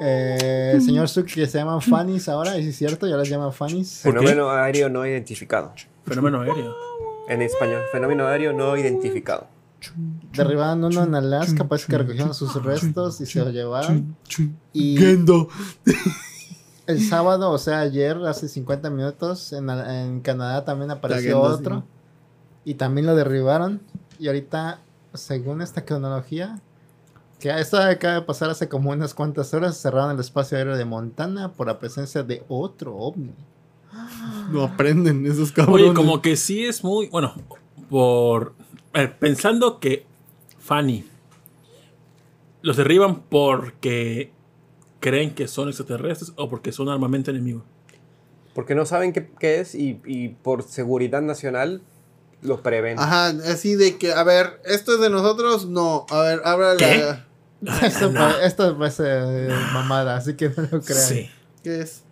[0.00, 3.06] eh, el señor Suk que se llaman Fannies ahora, ¿y si es cierto?
[3.06, 4.00] Ya las llaman Fannies.
[4.00, 5.72] Fenómeno aéreo no identificado.
[6.04, 6.74] Fenómeno aéreo.
[7.28, 9.48] En español, fenómeno aéreo no identificado.
[10.32, 14.16] Derribaron uno en Alaska, parece que recogieron sus restos y se lo llevaron.
[14.72, 15.48] Y Gendo.
[16.86, 21.80] el sábado, o sea, ayer, hace 50 minutos, en, en Canadá también apareció otro.
[21.80, 21.95] sí.
[22.66, 23.80] Y también lo derribaron.
[24.18, 24.80] Y ahorita,
[25.14, 26.60] según esta cronología,
[27.38, 30.84] que esto acaba de pasar hace como unas cuantas horas, cerraron el espacio aéreo de
[30.84, 33.32] Montana por la presencia de otro ovni.
[34.50, 35.86] No aprenden esos cabrones.
[35.86, 37.08] Oye, como que sí es muy.
[37.08, 37.34] Bueno,
[37.88, 38.54] por.
[38.94, 40.04] eh, pensando que
[40.58, 41.04] Fanny
[42.62, 44.32] los derriban porque
[44.98, 47.62] creen que son extraterrestres o porque son armamento enemigo.
[48.54, 51.82] Porque no saben qué, qué es y, y por seguridad nacional
[52.46, 52.98] lo prevén.
[52.98, 55.66] Ajá, así de que, a ver, ¿esto es de nosotros?
[55.66, 56.06] No.
[56.10, 56.76] A ver, abra la.
[56.78, 57.26] ¿Qué?
[57.86, 58.28] Esto, no.
[58.38, 61.02] esto eh, mamada, así que no lo crean.
[61.02, 61.30] Sí.
[61.64, 62.02] ¿Qué es?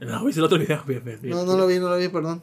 [0.00, 0.82] No, ¿viste el otro video?
[0.86, 1.34] Bien, bien, bien.
[1.34, 2.42] No, no lo vi, no lo vi, perdón.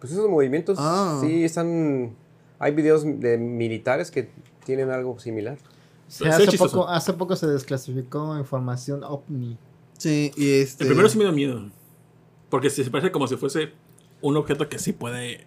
[0.00, 1.18] Pues esos movimientos Ah.
[1.20, 2.16] sí están...
[2.58, 4.30] Hay videos de militares que
[4.64, 5.58] tienen algo similar.
[6.08, 9.56] Sí, hace, poco, hace poco se desclasificó información ovni.
[9.96, 10.84] Sí, y este.
[10.84, 11.70] El primero sí me da miedo.
[12.48, 13.72] Porque se parece como si fuese
[14.22, 15.46] un objeto que sí puede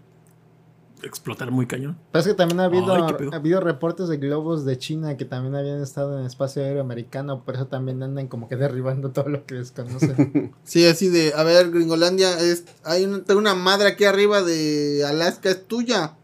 [1.04, 1.98] explotar muy cañón.
[2.12, 5.26] Pero es que también ha habido, Ay, ha habido reportes de globos de China que
[5.26, 9.12] también habían estado en el espacio aéreo americano, por eso también andan como que derribando
[9.12, 10.54] todo lo que desconocen.
[10.64, 15.04] Sí, así de, a ver, Gringolandia, es, hay una, tengo una madre aquí arriba de
[15.06, 16.16] Alaska, ¿es tuya?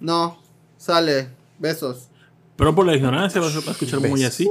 [0.00, 0.38] No,
[0.76, 1.28] sale,
[1.58, 2.08] besos.
[2.56, 4.48] Pero por la ignorancia vas a escuchar muy así.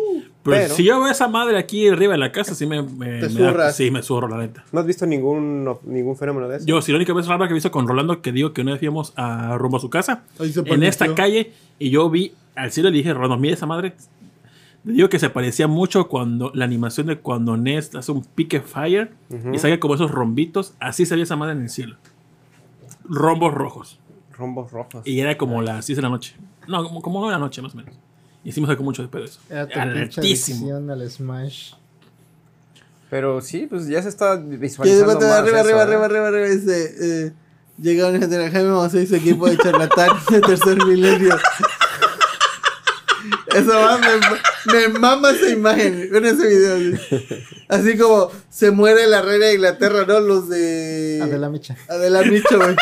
[0.52, 3.19] Pero, Pero- si yo veo esa madre aquí arriba en la casa, sí me, me,
[3.19, 3.76] Te me da- zurras.
[3.76, 4.64] sí, me zurro, la neta.
[4.72, 6.65] ¿No has visto ningún, ningún fenómeno de eso?
[6.65, 8.74] Yo, si la única vez rara que he visto con Rolando, que digo que una
[8.74, 12.90] vez íbamos a rumbo a su casa, en esta calle, y yo vi al cielo
[12.90, 13.94] y le dije, Rolando, mira esa madre.
[14.84, 18.61] Le digo que se parecía mucho cuando la animación de cuando Nest hace un pique
[18.61, 19.11] fire
[19.53, 21.98] y sale como esos rombitos, así se veía esa madre en el cielo.
[23.03, 23.99] Rombos rojos.
[24.32, 25.06] Rombos rojos.
[25.06, 26.36] Y era como las 10 de la noche.
[26.68, 27.94] No, como, como 9 de la noche más o menos.
[28.48, 29.40] Y me sacó mucho de pedo eso.
[29.49, 29.68] Era
[30.94, 31.74] al Smash.
[33.10, 35.84] Pero sí, pues ya se está visualizando de más arriba, eso, arriba, ¿eh?
[35.84, 36.95] arriba, arriba, arriba, dice,
[37.28, 37.34] eh,
[37.78, 41.38] llega un gente Jaime Mausé y su equipo de charlatán de tercer milenio.
[43.53, 46.95] Eso va, me, me mama esa imagen con ese video.
[46.95, 47.26] Así,
[47.68, 50.22] Así como se muere la reina de Inglaterra, ¿no?
[50.22, 51.19] Los de...
[51.22, 51.76] Adela Micha.
[51.90, 52.76] Adela Micho, güey.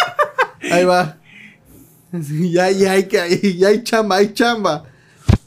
[0.72, 1.18] Ahí va.
[2.24, 4.86] Sí, ya, ya, hay, que- ya hay chamba, hay chamba.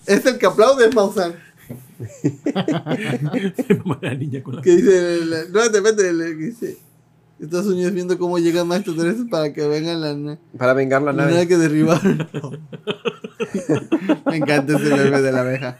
[0.08, 1.34] Es el que aplaude, Maussan.
[4.00, 6.02] la niña con la- Que dice, la- no, depende,
[6.36, 6.78] que dice,
[7.40, 11.22] Estados Unidos viendo cómo llegan más extraterrestres para que vengan la, Para vengar la la
[11.22, 11.34] nave.
[11.34, 12.28] nave que derribaron.
[14.26, 15.78] Me encanta ese bebé de la abeja.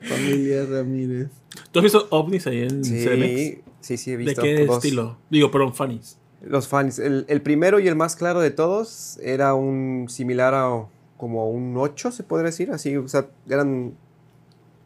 [0.00, 1.28] Familia Ramírez.
[1.70, 3.64] ¿Tú has visto ovnis ahí en CDMX?
[3.80, 4.42] Sí, sí, sí, he ¿De visto.
[4.42, 4.76] qué dos.
[4.82, 5.18] estilo?
[5.30, 6.18] Digo, perdón, funnies.
[6.42, 6.98] Los fans.
[6.98, 10.86] El, el primero y el más claro de todos era un similar a
[11.18, 12.70] como un 8, se podría decir.
[12.70, 13.92] Así, o sea, eran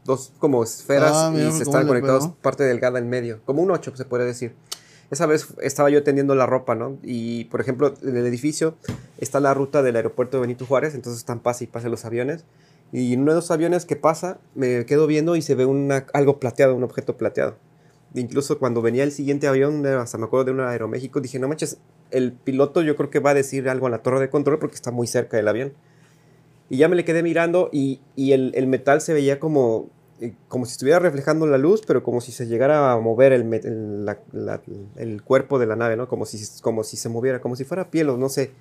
[0.04, 2.36] dos como esferas Ah, mira y se estaban conectados, pegó.
[2.42, 3.40] parte delgada en medio.
[3.44, 4.54] Como un 8, se podría decir.
[5.12, 6.96] Esa vez estaba yo tendiendo la ropa, ¿no?
[7.02, 8.76] Y, por ejemplo, en el edificio
[9.18, 12.44] está la ruta del aeropuerto de Benito Juárez, entonces están pase y pase los aviones.
[12.92, 16.06] Y en uno de los aviones que pasa, me quedo viendo y se ve una,
[16.14, 17.56] algo plateado, un objeto plateado.
[18.14, 21.78] Incluso cuando venía el siguiente avión, hasta me acuerdo de un Aeroméxico, dije, no manches,
[22.10, 24.76] el piloto yo creo que va a decir algo a la torre de control porque
[24.76, 25.72] está muy cerca del avión.
[26.72, 29.90] Y ya me le quedé mirando y, y el, el metal se veía como,
[30.22, 33.42] eh, como si estuviera reflejando la luz, pero como si se llegara a mover el,
[33.52, 34.62] el, la- la-
[34.96, 36.08] el cuerpo de la nave, ¿no?
[36.08, 38.52] Como si, como si se moviera, como si fuera piel o no sé.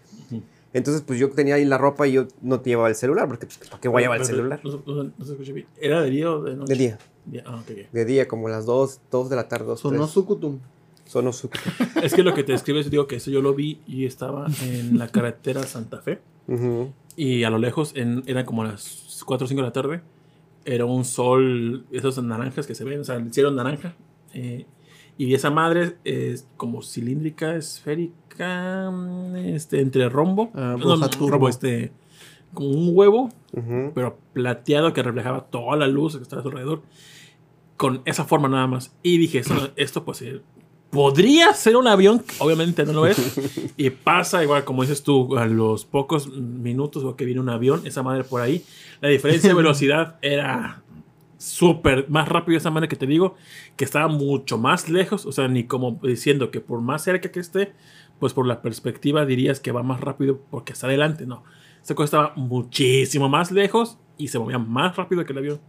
[0.74, 3.58] Entonces, pues yo tenía ahí la ropa y yo no llevaba el celular, porque pues,
[3.70, 4.60] ¿para qué voy a llevar el celular?
[4.62, 5.68] No, no- no se escucha bien.
[5.80, 6.74] ¿Era de día o de noche?
[6.74, 7.92] De día, Día, Ah, ok, ok.
[7.94, 10.10] de día, como las 2, 2 de la tarde, 2, Sonó 3.
[10.12, 10.60] Sucutum.
[11.06, 11.50] Sonó su...
[12.04, 14.98] Es que lo que te describes, digo que eso yo lo vi y estaba en
[14.98, 16.20] la carretera Santa Fe.
[16.48, 16.92] Ujú.
[17.16, 20.02] Y a lo lejos en, eran como las 4 o 5 de la tarde.
[20.66, 23.96] Era un sol, esos naranjas que se ven, o sea, el cielo naranja.
[24.34, 24.66] eh,
[25.18, 30.52] Y esa madre es como cilíndrica, esférica, mm, este, entre rombo.
[30.54, 30.96] Ah, no,
[31.30, 31.92] rombo, este,
[32.54, 33.30] como un huevo,
[33.94, 36.82] pero plateado que reflejaba toda la luz que estaba a su alrededor.
[37.78, 38.96] Con esa forma nada más.
[39.04, 40.42] Y dije, esto, esto pues eh,
[40.92, 43.74] podría ser un avión, obviamente no lo es.
[43.78, 47.82] y pasa igual, como dices tú, a los pocos minutos o que viene un avión,
[47.86, 48.64] esa madre por ahí.
[49.00, 50.84] La diferencia de velocidad era
[51.38, 53.36] súper más rápido esa madre que te digo,
[53.76, 57.40] que estaba mucho más lejos, o sea, ni como diciendo que por más cerca que
[57.40, 57.74] esté,
[58.20, 61.44] pues por la perspectiva dirías que va más rápido porque está adelante, no.
[61.82, 65.62] Esa cosa estaba muchísimo más lejos y se movía más rápido que el avión.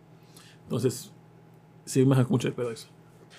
[0.65, 1.13] Entonces,
[1.87, 2.89] sí me hace mucho de pedo eso.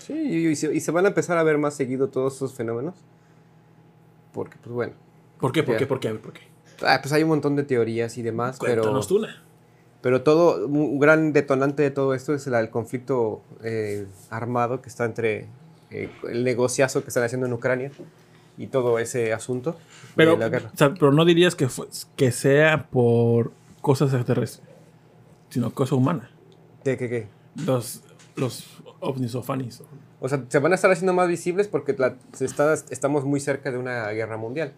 [0.06, 2.54] Sí, y, y se, y se van a empezar a ver más seguido todos esos
[2.54, 2.96] fenómenos.
[4.34, 4.94] Porque, pues bueno.
[5.40, 5.64] ¿Por qué?
[5.64, 5.80] ¿Por Ya.
[5.80, 5.88] qué?
[5.88, 6.10] ¿Por qué?
[6.14, 6.42] ¿Por qué?
[6.86, 9.44] Ah, pues hay un montón de teorías y demás, pero, Cuéntanos tú una.
[10.02, 14.90] pero todo, un gran detonante de todo esto es la- el conflicto eh, armado que
[14.90, 15.48] está entre
[15.92, 17.92] eh, el negociazo que están haciendo en Ucrania
[18.58, 19.78] y todo ese asunto
[20.16, 20.72] Pero, de la guerra.
[20.74, 23.52] o sea, pero no dirías que, fue- que sea por
[23.82, 24.68] cosas extraterrestres,
[25.50, 26.32] sino cosa humana.
[26.84, 27.28] ¿Qué, qué, qué?
[27.66, 28.02] Los,
[28.36, 28.66] los
[29.04, 29.82] ovnis o fanis.
[30.22, 33.40] o- sea, se van a estar haciendo más visibles porque la- se está- estamos muy
[33.40, 34.74] cerca de una guerra mundial.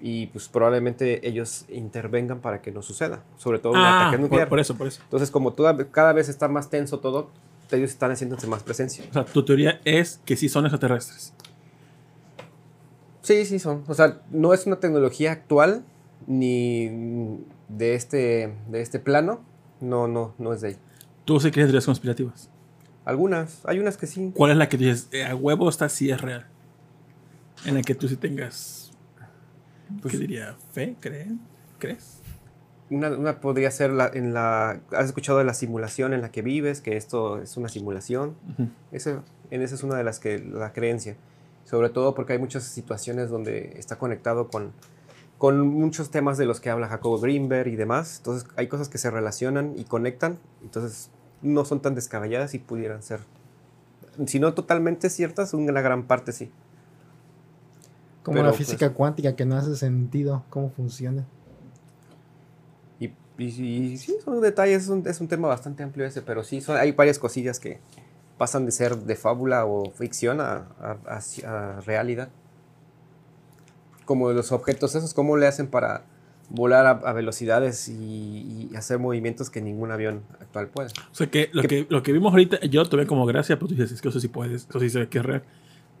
[0.00, 3.22] Y pues probablemente ellos intervengan para que no suceda.
[3.36, 4.48] Sobre todo un Ah, ataque por, nuclear.
[4.48, 5.00] por eso, por eso.
[5.04, 7.30] Entonces, como toda- cada vez está más tenso todo,
[7.70, 9.04] ellos están haciéndose más presencia.
[9.10, 11.32] O sea, tu teoría es que sí son extraterrestres.
[13.22, 13.84] Sí, sí son.
[13.86, 15.84] O sea, no es una tecnología actual
[16.26, 17.38] ni
[17.68, 19.40] de este, de este plano.
[19.80, 20.76] No, no, no es de ahí.
[21.24, 22.50] Tú sí crees teorías conspirativas.
[23.04, 24.32] Algunas, hay unas que sí.
[24.34, 26.46] ¿Cuál es la que dices, eh, a huevo esta sí es real?
[27.64, 28.92] En la que tú sí tengas,
[30.00, 30.56] Pues ¿qué diría?
[30.72, 30.96] ¿Fe?
[31.00, 31.40] ¿Creen?
[31.78, 32.20] ¿Crees?
[32.90, 34.80] Una, una podría ser la, en la...
[34.92, 36.80] ¿Has escuchado de la simulación en la que vives?
[36.80, 38.36] Que esto es una simulación.
[38.52, 38.68] Ujú.
[38.92, 39.18] Ese,
[39.50, 41.16] en esa es una de las que la creencia.
[41.64, 44.72] Sobre todo porque hay muchas situaciones donde está conectado con,
[45.38, 48.18] con muchos temas de los que habla Jacobo Greenberg y demás.
[48.18, 50.38] Entonces hay cosas que se relacionan y conectan.
[50.62, 51.10] Entonces
[51.42, 53.20] no son tan descabelladas y pudieran ser,
[54.26, 56.50] si no totalmente ciertas, una gran parte sí.
[58.22, 61.24] Como Pero, la pues- física cuántica que no hace sentido cómo funciona.
[63.00, 63.06] Y,
[63.38, 63.46] y-
[63.92, 66.76] y sí, son detalles, es un, es un tema bastante amplio ese, pero sí, son,
[66.76, 67.80] hay varias cosillas que
[68.38, 72.28] pasan de ser de fábula o ficción a, a- a- a realidad.
[74.04, 76.02] Como los objetos esos, cómo le hacen para
[76.54, 80.88] volar a, a velocidades y, y hacer movimientos que ningún avión actual puede.
[81.10, 83.68] O sea, que lo, ¿Qué- que lo que vimos ahorita, yo tomé como gracia, pero
[83.68, 85.42] tú dices, es que eso sí puedes, eso sí se ve que es real.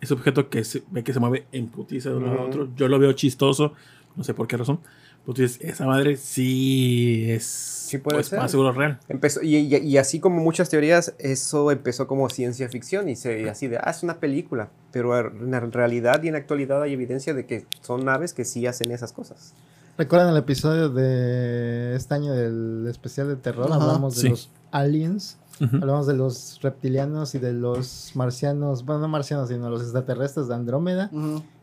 [0.00, 2.48] Ese objeto que se ve que se mueve en putiza de un lado a Ujú.
[2.48, 3.72] otro, yo lo veo chistoso,
[4.16, 4.80] no sé por qué razón.
[5.24, 8.38] Tú dices, esa madre sí es puede pues, ser.
[8.40, 8.98] más seguro real.
[9.08, 13.48] Empezó, y, y- y así como muchas teorías, eso empezó como ciencia ficción y se
[13.48, 14.70] así de, ah, es una película.
[14.90, 18.66] Pero en realidad y en la actualidad hay evidencia de que son naves que sí
[18.66, 19.54] hacen esas cosas.
[19.98, 23.66] ¿Recuerdan el episodio de este año del especial de terror?
[23.70, 23.76] Ajá.
[23.82, 24.28] Hablamos de Sí.
[24.30, 29.82] los aliens, hablamos de los reptilianos y de los marcianos, bueno, no marcianos, sino los
[29.82, 31.10] extraterrestres de Andrómeda.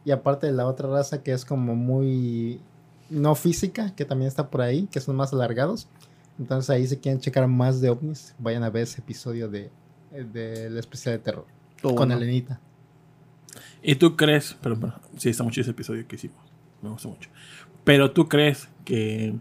[0.06, 2.62] Y aparte de la otra raza que es como muy
[3.10, 5.88] no física, que también está por ahí, que son más alargados.
[6.38, 9.72] Entonces ahí si quieren checar más de ovnis, vayan a ver ese episodio de
[10.12, 11.46] del especial de terror
[11.82, 12.22] Todo con bueno.
[12.24, 12.60] Elenita.
[13.84, 16.38] Y tú crees, pero bueno, sí está mucho ese episodio que hicimos,
[16.82, 17.30] me gusta mucho.
[17.84, 19.36] Pero tú crees que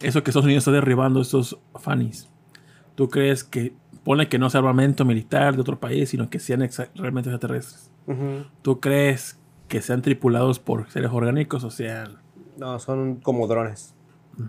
[0.00, 2.28] eso que Estados Unidos está derribando estos fanis,
[2.94, 3.72] tú crees que
[4.02, 7.90] pone que no sea armamento militar de otro país, sino que sean exa- realmente extraterrestres.
[8.62, 9.38] ¿Tú crees
[9.68, 12.04] que sean tripulados por seres orgánicos o sea
[12.58, 13.94] No, son como drones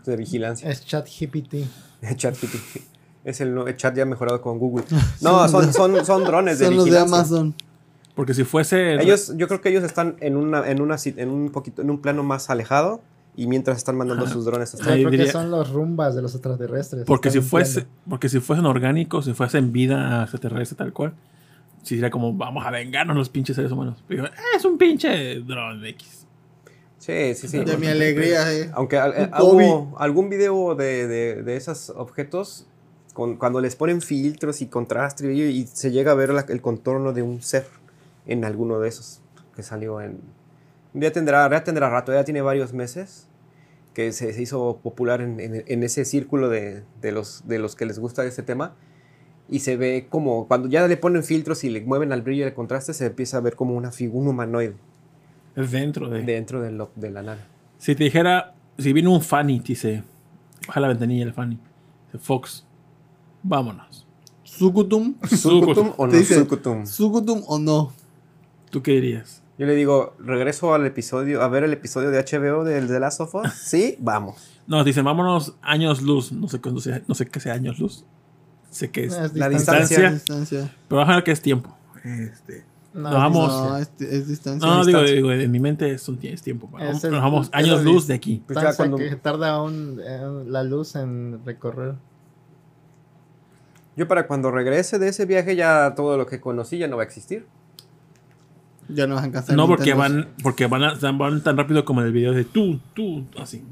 [0.05, 0.69] de vigilancia.
[0.69, 1.55] Es ChatGPT.
[2.15, 2.81] ChatGPT.
[3.23, 4.85] Es el, no- el chat ya mejorado con Google.
[5.22, 7.17] No, son, son, son drones de Son los de vigilancia.
[7.17, 7.55] Amazon.
[8.16, 11.30] Porque si fuese Ellos, yo creo que ellos están en una, en una, si- en
[11.30, 13.02] un poquito, en un plano más alejado
[13.35, 14.34] y mientras están mandando Ajá.
[14.34, 14.74] sus drones.
[14.74, 17.03] hasta Ahí Yo creo diría- que son los rumbas de los extraterrestres.
[17.06, 21.14] Porque si fuese, porque si fuesen orgánicos, si fuesen vida extraterrestre tal cual,
[21.84, 24.02] sí sería como vamos a vengarnos los pinches seres humanos.
[24.08, 26.26] Pero, "Ah, es un pinche drone X.
[26.98, 27.60] Sí, sí, sí.
[27.66, 28.72] De mi alegría, eh.
[28.74, 32.66] Aunque eh, hubo algún video de, de, de esos objetos,
[33.14, 36.61] con- cuando les ponen filtros y contraste y, y se llega a ver la- el
[36.61, 37.68] contorno de un ser
[38.27, 39.21] en alguno de esos
[39.55, 40.19] que salió en...
[40.93, 43.27] Ya tendrá, ya tendrá rato, ya tiene varios meses
[43.93, 47.75] que se, se hizo popular en, en- en ese círculo de, de los, de los
[47.75, 48.73] que les gusta este tema.
[49.49, 52.47] Y se ve como, cuando ya le ponen filtros y le mueven al brillo y
[52.47, 54.75] el contraste, se empieza a ver como una figura, un humanoide
[55.55, 56.23] Es dentro de.
[56.23, 57.41] dentro de, lo- de la nave.
[57.77, 60.03] Si te dijera, si viene un Fanny, dice,
[60.67, 61.59] baja la ventanilla el Fanny.
[62.07, 62.65] Dice, Fox,
[63.43, 64.07] vámonos.
[64.43, 65.15] Sucutum.
[65.29, 66.13] ¿Sucutum o no?
[66.87, 67.93] Sucutum o no.
[68.75, 69.41] ¿Tú qué dirías?
[69.57, 73.21] Yo le digo, regreso al episodio, a ver el episodio de HBO del The Last
[73.21, 73.53] of Us.
[73.63, 74.35] Sí, vamos.
[74.67, 76.33] No, dicen, vámonos años luz.
[76.33, 78.03] No sé, cuándo sea, no sé qué sea años luz.
[78.71, 80.11] Sé que es Es La distancia, distancia.
[80.11, 80.75] Distancia.
[80.89, 81.73] pero vamos a ver qué es tiempo.
[82.03, 83.47] Este, No, nos vamos.
[83.53, 84.67] No, es, es distancia.
[84.67, 85.15] No, no, digo, distancia.
[85.15, 86.67] digo, en mi mente es, un es tiempo.
[86.69, 88.43] Vamos, Es el- nos vamos es años luz de aquí.
[88.45, 91.95] Pues ya cuando- que tarda un, eh, la luz en recorrer.
[93.95, 97.03] Yo para cuando regrese de ese viaje ya todo lo que conocí ya no va
[97.03, 97.47] a existir.
[98.89, 99.55] Ya no vas a alcanzar.
[99.55, 102.80] No, porque van, porque van, a- van tan rápido como en el video de tú,
[102.93, 103.64] tú, así.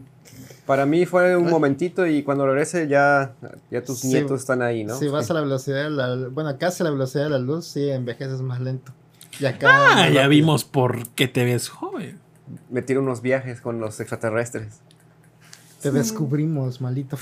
[0.66, 3.33] Para mí fue un momentito y cuando regrese ya,
[3.69, 4.08] ya tus Sí.
[4.08, 4.98] nietos están ahí, ¿no?
[4.98, 7.66] Si vas a la velocidad de la bueno, casi a la velocidad de la luz,
[7.66, 8.93] sí, envejeces más lento.
[9.40, 9.67] Y acá.
[9.72, 10.30] Ah, ya rápido.
[10.30, 12.17] vimos por qué te ves joven.
[12.69, 14.80] Me tiro unos viajes con los extraterrestres.
[15.82, 17.17] Te descubrimos, maldito.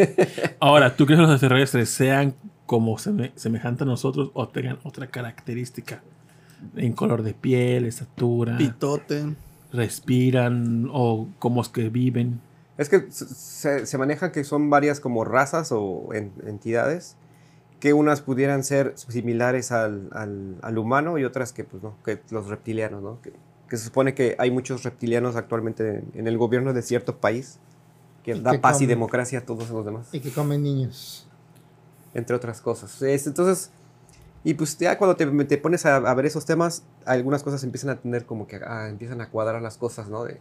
[0.60, 2.34] Ahora, ¿tú crees que los extraterrestres sean
[2.66, 6.00] como seme- semejantes a nosotros o tengan otra característica?
[6.76, 9.34] En color de piel, estatura, Pitote.
[9.72, 12.40] respiran o cómo es que viven.
[12.78, 17.16] Es que se, se maneja que son varias como razas o en- entidades,
[17.78, 22.20] que unas pudieran ser similares al, al- al humano y otras que pues no, que
[22.30, 23.20] los reptilianos, ¿no?
[23.22, 23.32] Que,
[23.68, 27.58] que se supone que hay muchos reptilianos actualmente en, en el gobierno de cierto país
[28.24, 31.26] que Y da que paz y democracia a todos los demás, Y que comen niños.
[32.14, 33.00] entre otras cosas.
[33.02, 33.70] Es- entonces,
[34.44, 37.90] y pues ya cuando te, te pones a, a ver esos temas, algunas cosas empiezan
[37.90, 40.24] a tener como que ah, empiezan a cuadrar las cosas, ¿no?
[40.24, 40.40] De,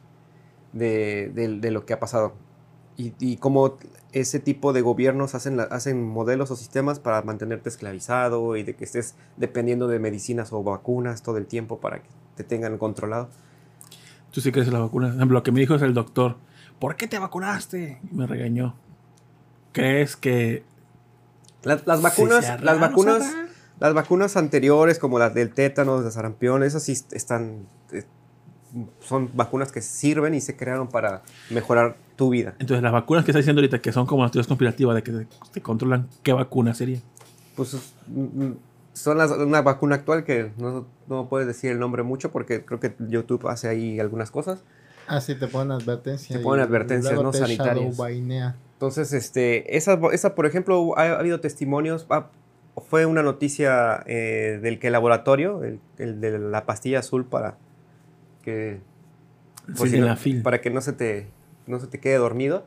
[0.73, 2.33] de, de- de lo que ha pasado.
[2.97, 3.77] Y, y cómo
[4.11, 8.75] ese tipo de gobiernos hacen, la- hacen modelos o sistemas para mantenerte esclavizado y de
[8.75, 13.29] que estés dependiendo de medicinas o vacunas todo el tiempo para que te tengan controlado.
[14.31, 15.09] ¿Tú sí crees en las vacunas?
[15.11, 16.37] Por ejemplo, lo que me dijo es el doctor.
[16.79, 17.99] ¿Por qué te vacunaste?
[18.11, 18.75] Y me regañó.
[19.71, 20.63] ¿Crees que
[21.63, 23.33] La- las vacunas, las vacunas.
[23.79, 28.03] Las vacunas anteriores como las del tétano, de sarampión, esas sí están, eh,
[28.99, 32.55] son vacunas que sirven y se crearon para mejorar tu vida.
[32.59, 35.11] Entonces, las vacunas que está diciendo ahorita, que son como las teorías conspirativas de que
[35.11, 36.99] te, te controlan, ¿qué vacuna sería?
[37.55, 37.75] Pues
[38.07, 38.57] mm, mm,
[38.93, 42.79] son las, una vacuna actual que no, no puedes decir el nombre mucho porque creo
[42.79, 44.63] que YouTube hace ahí algunas cosas.
[45.07, 46.37] Ah, sí, te ponen advertencias.
[46.37, 47.97] Te ponen advertencias no sanitarias.
[48.73, 52.29] Entonces, este, esa, esa por ejemplo, ha, ha habido testimonios, ah,
[52.81, 57.57] fue una noticia eh, del que laboratorio, el, el de la pastilla azul para
[58.43, 58.79] que,
[59.89, 60.07] si no-
[60.43, 61.27] para que no se, te,
[61.67, 62.65] no se te quede dormido.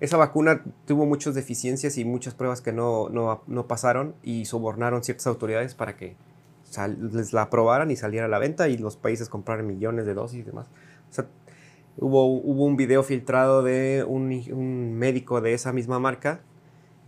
[0.00, 5.02] Esa vacuna tuvo muchas deficiencias y muchas pruebas que no, no, no pasaron y sobornaron
[5.04, 6.16] ciertas autoridades para que
[6.64, 10.14] sal- les la aprobaran y saliera a la venta y los países compraran millones de
[10.14, 10.66] dosis y demás.
[11.10, 11.26] O sea,
[11.96, 16.40] hubo, hubo un video filtrado de un, un médico de esa misma marca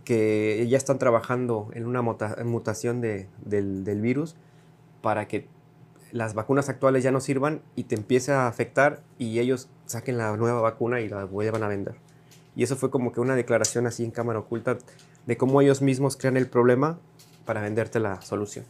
[0.07, 4.35] que ya están trabajando en una muta- mutación de- del, virus
[5.01, 5.49] para que
[6.13, 10.37] las vacunas actuales ya no sirvan y te empiece a afectar y ellos saquen la
[10.37, 11.95] nueva vacuna y la vuelvan a vender.
[12.55, 14.77] Y eso fue como que una declaración así en cámara oculta
[15.25, 16.97] de cómo ellos mismos crean el problema
[17.45, 18.63] para venderte la solución.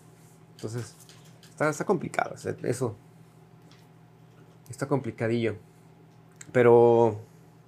[0.56, 0.96] Entonces,
[1.52, 2.34] está, está complicado
[2.64, 2.96] eso.
[4.72, 5.56] Está complicadillo.
[6.52, 7.20] Pero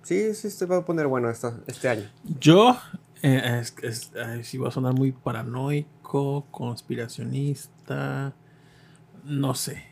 [0.02, 2.10] sí, sí, se va a poner bueno esta- este año.
[2.40, 2.76] Yo,
[3.22, 4.12] eh, es, es-
[4.48, 8.34] sí voy a sonar muy paranoico, conspiracionista,
[9.24, 9.84] no sé.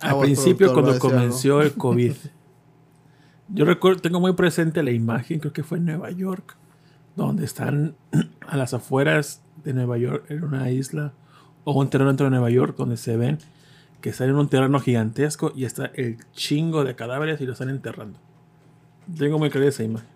[0.00, 2.12] Al Aguas, principio, va cuando comenzó el COVID,
[3.50, 6.56] yo recuerdo, tengo muy presente la imagen, creo que fue en Nueva York,
[7.16, 7.96] donde están
[8.46, 11.12] a las afueras de Nueva York, en una isla,
[11.64, 13.38] o un terreno dentro de Nueva York, donde se ven
[14.00, 17.68] que están en un terreno gigantesco y está el chingo de cadáveres y lo están
[17.68, 18.18] enterrando.
[19.18, 20.08] Tengo muy clara esa imagen.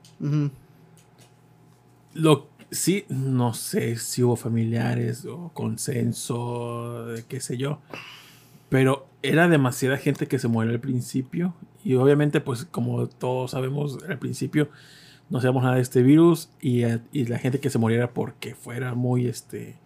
[2.15, 7.81] Lo sí, no sé si hubo familiares o consenso, qué sé yo.
[8.69, 11.55] Pero era demasiada gente que se murió al principio.
[11.85, 14.71] Y obviamente, pues, como todos sabemos, al principio
[15.31, 16.51] no sabíamos nada de este virus.
[16.61, 19.77] Y, y la gente que se muriera porque fuera muy este.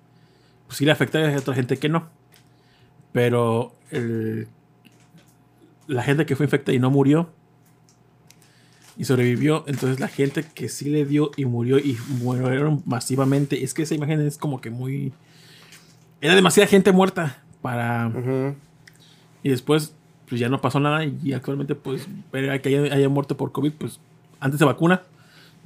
[0.66, 2.08] Pues sí le afectaba a otra gente que no.
[3.12, 4.48] Pero el-
[5.86, 7.30] la gente que fue infectada y no murió
[8.96, 9.64] y sobrevivió.
[9.66, 13.62] Entonces la gente que sí le dio y murió y murieron masivamente.
[13.64, 15.12] Es que esa imagen es como que muy...
[16.20, 18.08] Era demasiada gente muerta para...
[18.08, 18.54] Ujú.
[19.42, 19.94] Y después
[20.28, 23.72] pues ya no pasó nada y actualmente pues ver que haya, haya muerto por COVID
[23.74, 24.00] pues
[24.40, 25.02] antes de vacuna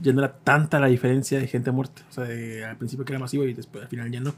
[0.02, 2.02] ya no era tanta la diferencia de gente muerta.
[2.10, 4.34] O sea, de- al principio que era masivo y después al final ya no.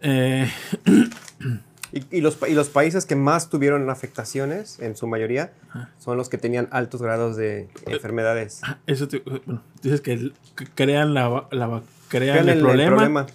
[0.00, 0.48] Eh,
[1.92, 5.52] Y, y los, y los países que más tuvieron afectaciones, en su mayoría,
[5.98, 8.62] son los que tenían altos grados de enfermedades.
[8.86, 10.32] eso te- bueno, dices que,
[10.74, 13.26] crean la, crean Crean el, el- el problema.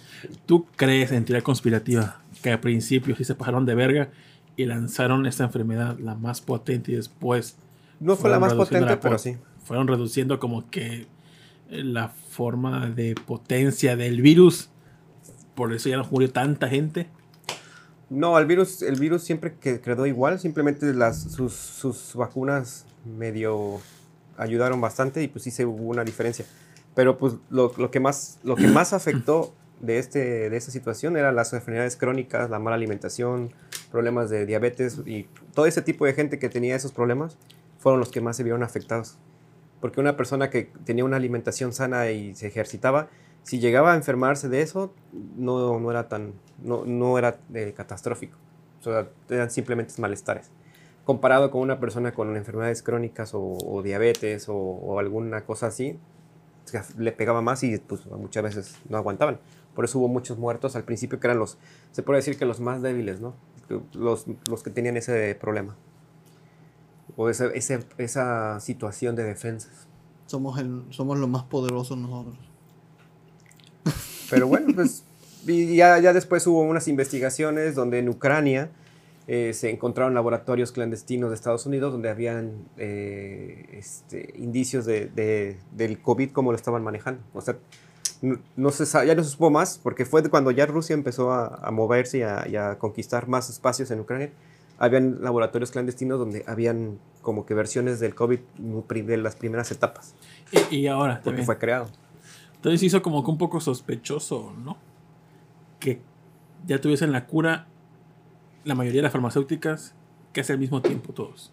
[0.46, 4.10] ¿Tú crees en teoría conspirativa que al principio sí se pasaron de verga
[4.56, 7.56] y lanzaron esta enfermedad, la más potente, y después
[8.00, 9.36] No fue la más potente, la pero sí.
[9.64, 11.06] Fueron reduciendo como que
[11.70, 14.68] eh, la forma de potencia del virus.
[15.54, 17.06] Por eso ya no murió tanta gente.
[18.10, 23.80] No, el virus, el virus siempre que quedó igual, simplemente las, sus, sus vacunas medio
[24.38, 26.46] ayudaron bastante y pues sí se hubo una diferencia.
[26.94, 31.16] Pero pues lo, lo que más, lo que más afectó de, este, de esta situación
[31.16, 33.52] eran las enfermedades crónicas, la mala alimentación,
[33.90, 37.36] problemas de diabetes y todo ese tipo de gente que tenía esos problemas
[37.78, 39.18] fueron los que más se vieron afectados.
[39.80, 43.08] Porque una persona que tenía una alimentación sana y se ejercitaba,
[43.42, 44.92] si llegaba a enfermarse de eso,
[45.36, 48.36] no, no era tan, no, no era eh, catastrófico.
[48.80, 50.50] O sea, eran simplemente malestares.
[51.04, 55.98] Comparado con una persona con enfermedades crónicas o, o diabetes o, o alguna cosa así,
[56.98, 59.40] le pegaba más y pues, muchas veces no aguantaban.
[59.74, 61.56] Por eso hubo muchos muertos al principio que eran los,
[61.92, 63.34] se puede decir que los más débiles, ¿no?
[63.94, 65.76] Los, los que tenían ese problema.
[67.16, 69.88] O ese, ese- esa situación de defensas.
[70.26, 72.36] Somos, el, somos los más poderosos nosotros.
[74.30, 75.04] Pero bueno, pues
[75.46, 78.70] y ya, ya después hubo unas investigaciones donde en Ucrania
[79.26, 85.58] eh, se encontraron laboratorios clandestinos de Estados Unidos donde habían eh, este, indicios de, de-
[85.72, 87.20] del COVID como lo estaban manejando.
[87.34, 87.56] O sea,
[88.20, 91.46] no, no se ya no se supo más porque fue cuando ya Rusia empezó a,
[91.62, 94.30] a moverse y a, y a conquistar más espacios en Ucrania.
[94.80, 98.38] Habían laboratorios clandestinos donde habían como que versiones del COVID
[99.04, 100.14] de las primeras etapas,
[100.70, 101.46] Y, y ahora porque también.
[101.46, 101.86] fue creado.
[102.68, 104.76] Entonces hizo como que un poco sospechoso, ¿no?
[105.80, 106.02] Que
[106.66, 107.66] ya tuviesen la cura
[108.64, 109.94] la mayoría de las farmacéuticas
[110.34, 111.50] casi al mismo tiempo todos.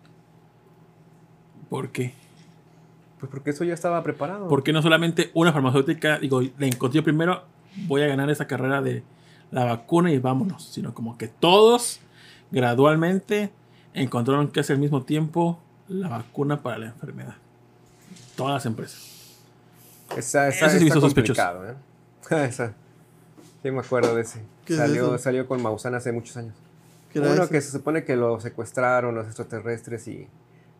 [1.69, 2.14] ¿Por qué?
[3.18, 4.50] Pues porque eso ya estaba preparado.
[4.50, 7.45] ¿Por qué no solamente una farmacéutica, digo, la encontré primero,
[7.88, 9.02] voy a ganar esa carrera de
[9.52, 10.66] la vacuna y vámonos?
[10.66, 12.02] Sino como que todos
[12.52, 13.52] gradualmente
[13.94, 17.35] encontraron casi al mismo tiempo la vacuna para la enfermedad.
[18.35, 19.15] Todas las empresas.
[20.17, 21.75] Esa, esa, Ese sí está complicado, ¿eh?
[22.48, 22.74] Esa.
[23.64, 24.42] Sí me acuerdo de ese.
[24.66, 25.17] ¿Qué es Salió, eso?
[25.24, 26.53] salió con Maussan hace muchos años.
[27.11, 27.51] ¿Qué era Uno eso?
[27.51, 30.27] que se supone que lo secuestraron los extraterrestres y...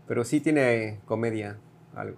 [0.08, 1.58] Pero sí tiene comedia,
[1.96, 2.18] algo.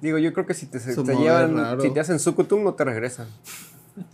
[0.00, 1.80] Digo, yo creo que si te, se- Su te llevan, raro.
[1.82, 3.26] si te hacen sucutum, no te regresan.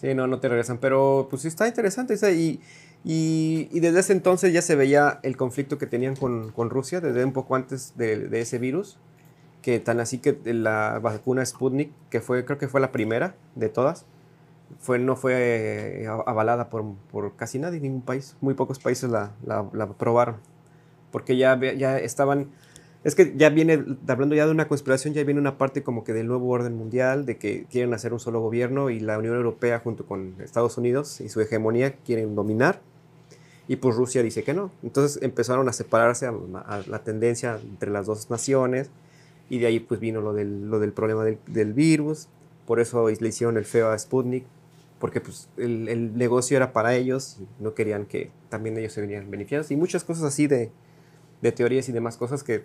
[0.00, 0.76] Sí, no, no te regresan.
[0.78, 2.12] Pero pues sí está interesante.
[2.14, 2.60] esa, Y,
[3.04, 7.00] y, y desde ese entonces ya se veía el conflicto que tenían con, con Rusia,
[7.00, 8.98] desde un poco antes de, de ese virus.
[9.62, 13.68] Que tan así que la vacuna Sputnik, que fue, creo que fue la primera de
[13.68, 14.06] todas,
[14.78, 18.36] fue, no fue eh, avalada por, por casi nadie, ningún país.
[18.40, 20.36] Muy pocos países la, la, la aprobaron.
[21.10, 22.50] Porque ya, ya estaban...
[23.06, 26.12] Es que ya viene, hablando ya de una conspiración, ya viene una parte como que
[26.12, 29.78] del nuevo orden mundial, de que quieren hacer un solo gobierno y la Unión Europea
[29.78, 32.80] junto con Estados Unidos y su hegemonía quieren dominar.
[33.68, 34.72] Y pues Rusia dice que no.
[34.82, 36.32] Entonces empezaron a separarse a,
[36.88, 38.90] la tendencia entre las dos naciones
[39.48, 42.26] y de ahí pues vino lo del, lo del problema del, del virus.
[42.66, 44.42] Por eso le hicieron el feo a Sputnik,
[44.98, 49.00] porque pues el, el negocio era para ellos y no querían que también ellos se
[49.00, 49.70] venían beneficiados.
[49.70, 50.72] Y muchas cosas así de,
[51.40, 52.64] de teorías y demás cosas que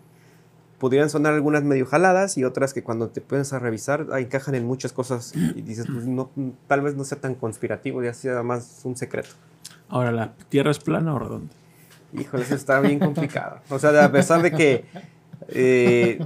[0.82, 4.56] podrían sonar algunas medio jaladas y otras que cuando te pones a revisar ah, encajan
[4.56, 6.32] en muchas cosas y dices, pues no,
[6.68, 9.30] tal vez no sea tan conspirativo, ya sea más un secreto.
[9.90, 11.54] Ahora, ¿la Tierra es plana o redonda?
[12.14, 13.60] Híjole, eso está bien complicado.
[13.70, 14.86] O sea, a pesar de que
[15.50, 16.26] eh,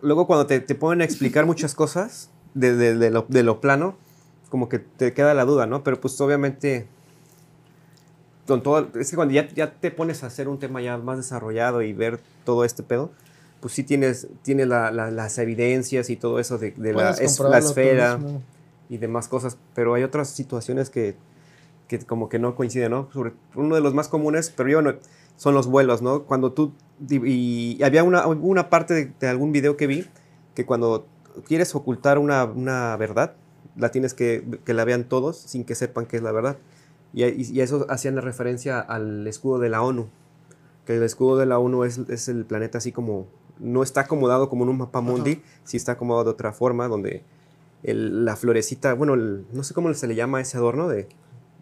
[0.00, 3.60] luego cuando te, te ponen a explicar muchas cosas de, de- de lo, de lo
[3.60, 3.96] plano,
[4.48, 5.82] como que te queda la duda, ¿no?
[5.82, 6.86] Pero pues obviamente,
[8.46, 11.16] con todo, es que cuando ya, ya te pones a hacer un tema ya más
[11.18, 13.10] desarrollado y ver todo este pedo,
[13.60, 17.38] pues sí tienes, tienes la- la- las evidencias y todo eso de, de la, es-
[17.50, 18.18] la esfera
[18.88, 21.14] y demás cosas, pero hay otras situaciones que,
[21.88, 23.08] que como que no coinciden, ¿no?
[23.12, 24.94] Sobre, uno de los más comunes, pero yo no,
[25.36, 26.22] son los vuelos, ¿no?
[26.24, 26.72] Cuando tú,
[27.08, 30.06] y, y había una, una parte de, de algún video que vi,
[30.54, 31.06] que cuando
[31.46, 33.34] quieres ocultar una, una verdad,
[33.76, 36.56] la tienes que, que la vean todos sin que sepan que es la verdad.
[37.12, 40.08] Y, y, y eso hacían la referencia al escudo de la ONU,
[40.86, 43.26] que el escudo de la ONU es, es el planeta así como,
[43.60, 47.22] no está acomodado como en un mapa mundi, sí está acomodado de otra forma, donde
[47.82, 51.08] el- la florecita, bueno, el- no sé cómo se le llama ese adorno de...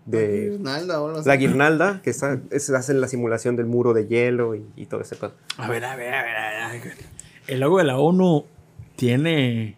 [0.07, 1.29] de Guirnalda o algo así.
[1.29, 5.01] la guirnalda, que está, es, hacen la simulación del muro de hielo y, y todo
[5.03, 5.17] ese.
[5.57, 6.95] A ver, a ver, a ver, a ver.
[7.47, 8.45] El logo de la ONU
[8.97, 9.77] tiene.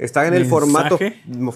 [0.00, 0.98] Está en el formato.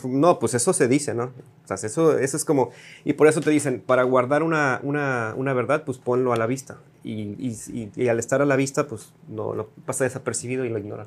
[0.07, 1.25] No, pues eso se dice, ¿no?
[1.65, 2.71] O sea, eso, eso es como.
[3.05, 6.47] Y por eso te dicen, para guardar una, una, una verdad, pues ponlo a la
[6.47, 6.77] vista.
[7.03, 10.79] Y, y- y- al estar a la vista, pues no, no pasa desapercibido y lo
[10.79, 11.07] ignoran.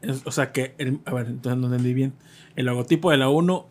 [0.00, 2.12] Es- o sea que, el- a ver, entonces no entendí bien.
[2.54, 3.66] El logotipo de la 1,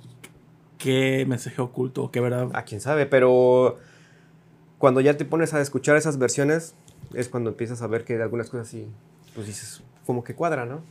[0.78, 2.12] ¿qué mensaje oculto?
[2.12, 2.50] ¿Qué verdad?
[2.54, 3.78] A quién sabe, pero
[4.78, 6.76] cuando ya te pones a escuchar esas versiones,
[7.14, 8.88] es cuando empiezas a ver que algunas cosas sí,
[9.34, 10.82] pues dices, como que cuadra, ¿no?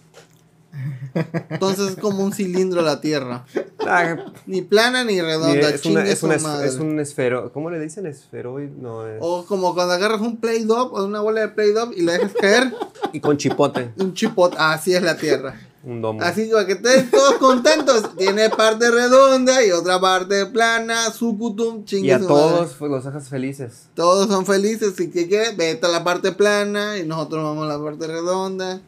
[1.51, 3.45] Entonces es como un cilindro la Tierra.
[3.87, 5.69] Ah, Ni plana ni redonda.
[5.71, 8.07] es, una- es su un es- es un esfero, ¿cómo le dicen?
[8.07, 9.19] Esferoid, no es.
[9.21, 12.75] O como cuando agarras un Play-Doh o una bola de Play-Doh y la dejas caer,
[13.13, 14.55] Y con chipote, un chipot.
[14.59, 15.55] Así es la Tierra.
[15.85, 16.23] un domo.
[16.23, 18.17] Así que para que estén todos contentos.
[18.17, 21.11] Tiene parte redonda y otra parte plana.
[21.13, 22.75] Sucutum, chingue y a todos madre.
[22.79, 23.83] pues, los dejas felices.
[23.95, 24.95] Todos son felices.
[24.97, 28.81] Si que quieres, vete a la parte plana y nosotros vamos a la parte redonda.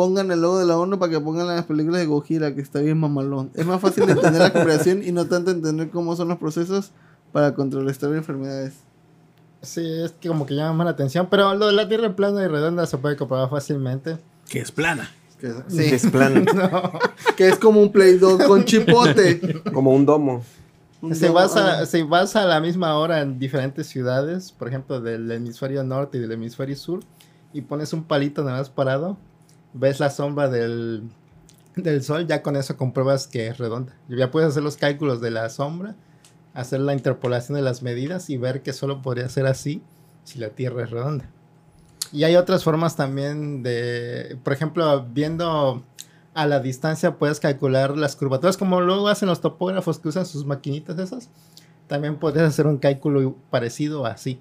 [0.00, 2.80] Pongan el logo de la ONU para que pongan las películas de Gojira, que está
[2.80, 3.50] bien mamalón.
[3.54, 6.90] Es más fácil entender la cooperación y no tanto entender cómo son los procesos
[7.32, 8.72] para contrarrestar enfermedades.
[9.60, 12.42] Sí, es que como que llama más la atención, pero lo de la Tierra plana
[12.42, 14.16] y redonda se puede comprobar fácilmente.
[14.48, 15.10] Que es plana.
[15.38, 15.82] Que, Sí.
[15.94, 16.44] Es plano,
[17.36, 19.60] que es como un Play 2 con chipote.
[19.70, 20.42] como un domo.
[21.02, 24.68] Un Si domo- vas, a, si vas a la misma hora en diferentes ciudades, por
[24.68, 27.00] ejemplo del hemisferio norte y del hemisferio sur,
[27.52, 29.18] y pones un palito nada más parado,
[29.72, 31.04] ves la sombra del,
[31.76, 33.94] del sol, ya con eso compruebas que es redonda.
[34.08, 35.96] Ya puedes hacer los cálculos de la sombra,
[36.54, 39.82] hacer la interpolación de las medidas y ver que solo podría ser así
[40.24, 41.30] si la Tierra es redonda.
[42.12, 45.84] Y hay otras formas también de, por ejemplo, viendo
[46.34, 50.44] a la distancia puedes calcular las curvaturas como luego hacen los topógrafos que usan sus
[50.44, 51.28] maquinitas esas.
[51.86, 54.40] También podrías hacer un cálculo parecido así.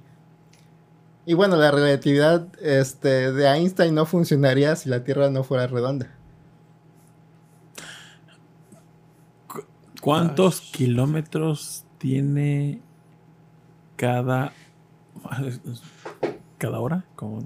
[1.25, 6.09] Y bueno, la relatividad este, de Einstein no funcionaría si la Tierra no fuera redonda.
[10.01, 12.81] ¿Cuántos kilómetros tiene
[13.97, 14.53] cada.
[16.57, 17.05] cada hora?
[17.15, 17.45] Con...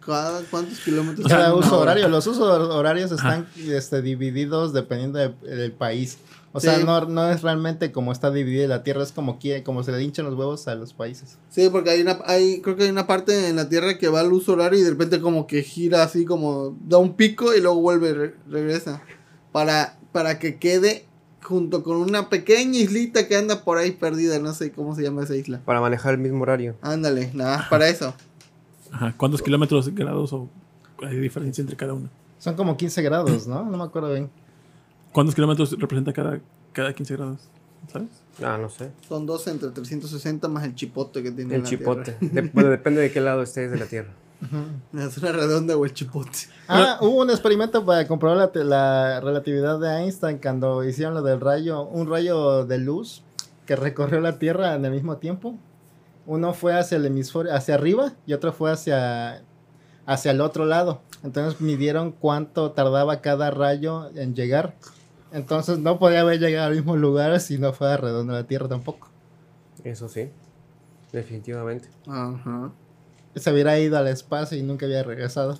[0.00, 1.26] ¿Cada cuántos kilómetros?
[1.28, 1.92] Cada uso hora.
[1.92, 2.08] horario.
[2.08, 6.18] Los usos horarios están este, divididos dependiendo de- del país.
[6.56, 9.82] O sea, no, no es realmente como está dividida la Tierra, es como, quiere, como
[9.82, 11.38] se le hinchan los huevos a los países.
[11.50, 14.20] Sí, porque hay una, hay, creo que hay una parte en la Tierra que va
[14.20, 17.60] al uso horario y de repente como que gira así como da un pico y
[17.60, 19.02] luego vuelve, re- regresa.
[19.52, 21.04] Para, para que quede
[21.42, 25.22] junto con una pequeña islita que anda por ahí perdida, no sé cómo se llama
[25.22, 25.60] esa isla.
[25.64, 26.74] Para manejar el mismo horario.
[26.82, 28.14] Ándale, nada para eso.
[28.90, 30.48] Ajá, ¿Cuántos kilómetros grados o
[31.02, 32.08] hay diferencia entre cada uno?
[32.38, 33.64] Son como 15 grados, ¿no?
[33.64, 34.30] No me acuerdo bien.
[35.16, 36.40] ¿Cuántos kilómetros representa cada,
[36.74, 37.38] cada 15 grados?
[37.90, 38.08] ¿Sabes?
[38.44, 38.90] Ah, no sé.
[39.08, 42.12] Son 12 entre 360 más el chipote que tiene El la chipote.
[42.12, 42.34] Tierra.
[42.34, 44.10] De- bueno, depende de qué lado estés de la Tierra.
[44.92, 46.40] La zona redonda o el chipote.
[46.68, 51.40] Ah, hubo un experimento para comprobar la, la relatividad de Einstein cuando hicieron lo del
[51.40, 53.22] rayo, un rayo de luz
[53.64, 55.56] que recorrió la Tierra en el mismo tiempo.
[56.26, 59.42] Uno fue hacia el hemisferio, hacia arriba y otro fue hacia,
[60.04, 61.00] hacia el otro lado.
[61.24, 64.74] Entonces midieron cuánto tardaba cada rayo en llegar.
[65.36, 69.08] Entonces no podía haber llegado al mismo lugar si no fuera redonda la Tierra tampoco.
[69.84, 70.30] Eso sí.
[71.12, 71.88] Definitivamente.
[72.06, 72.70] Ajá.
[73.34, 75.58] Se hubiera ido al espacio y nunca había regresado.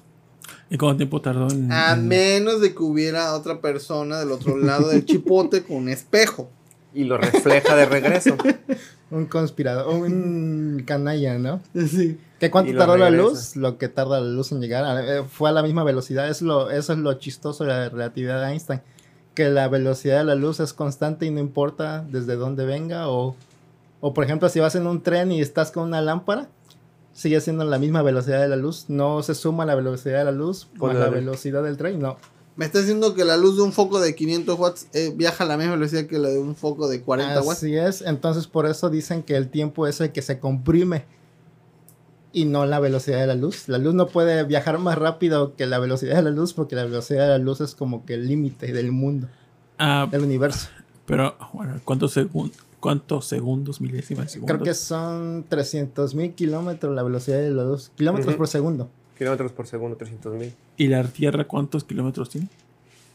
[0.71, 1.71] ¿Y cuánto tiempo tardó en.?
[1.71, 5.89] A en- menos de que hubiera otra persona del otro lado del chipote con un
[5.89, 6.49] espejo.
[6.95, 8.37] Y lo refleja de regreso.
[9.11, 11.61] Un conspirador, un canalla, ¿no?
[11.87, 12.19] Sí.
[12.41, 13.55] ¿Qué cuánto tardó la luz?
[13.55, 15.05] Lo que tarda la luz en llegar.
[15.05, 16.29] eh, Fue a la misma velocidad.
[16.29, 18.81] Es lo, eso es lo chistoso de la relatividad de Einstein.
[19.37, 23.09] Que la velocidad de la luz es constante y no importa desde dónde venga.
[23.09, 23.37] O,
[24.01, 26.49] o por ejemplo, si vas en un tren y estás con una lámpara,
[27.13, 28.87] sigue siendo la misma velocidad de la luz.
[28.89, 32.01] No se suma la velocidad de la luz Con con la velocidad del tren.
[32.01, 32.17] No.
[32.57, 35.47] Me está diciendo que la luz de un foco de 500 watts eh, viaja a
[35.47, 37.59] la misma velocidad que la de un foco de 40 watts.
[37.59, 38.01] Así es.
[38.01, 41.05] Entonces por eso dicen que el tiempo es el que se comprime.
[42.37, 43.67] Y no la velocidad de la luz.
[43.67, 46.85] La luz no puede viajar más rápido que la velocidad de la luz porque la
[46.85, 49.27] velocidad de la luz es como que el límite del mundo,
[49.79, 50.69] Ah, del universo.
[51.07, 54.55] pero, bueno, ¿cuántos, segun- ¿cuántos segundos, milésimas de segundos?
[54.55, 57.91] Creo que son 300 mil kilómetros la velocidad de la luz.
[57.97, 58.91] Kilómetros por segundo.
[59.17, 60.53] Kilómetros por segundo, 300 mil.
[60.77, 62.49] ¿Y la Tierra cuántos kilómetros tiene?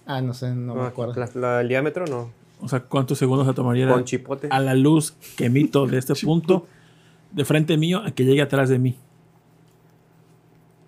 [0.07, 1.13] Ah, no sé, no me acuerdo.
[1.13, 2.31] La, la- el diámetro no.
[2.59, 4.47] O sea, ¿cuántos segundos se tomaría Con chipote.
[4.49, 6.65] a la luz que emito de este punto
[7.31, 8.95] de frente mío a que llegue atrás de mí?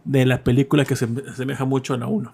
[0.03, 2.33] de la película que se asemeja mucho a la 1.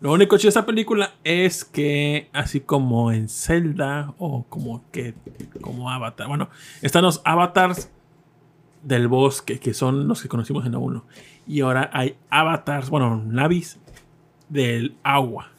[0.00, 5.14] Lo único chido de esta película es que, así como en Zelda o como que
[5.62, 6.50] como Avatar, bueno,
[6.82, 7.88] están los avatars
[8.86, 11.04] del bosque, que son los que conocimos en la 1.
[11.48, 13.78] Y ahora hay avatars, bueno, navis
[14.48, 15.50] del agua.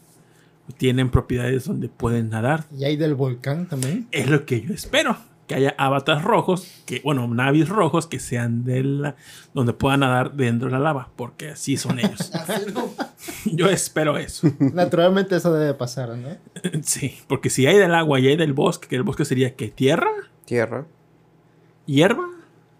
[0.78, 2.66] Tienen propiedades donde pueden nadar.
[2.78, 4.08] Y hay del volcán también.
[4.12, 5.18] Es lo que yo espero.
[5.48, 9.16] Que haya avatars rojos, que, bueno, navis rojos que sean de la,
[9.54, 12.34] donde puedan nadar dentro de la lava, porque así son ellos.
[13.46, 14.50] yo espero eso.
[14.60, 16.28] Naturalmente eso debe pasar, ¿no?
[16.84, 19.70] Sí, porque si hay del agua y hay del bosque, que el bosque sería que
[19.70, 20.10] tierra,
[20.44, 20.86] Tierra.
[21.86, 22.28] hierba,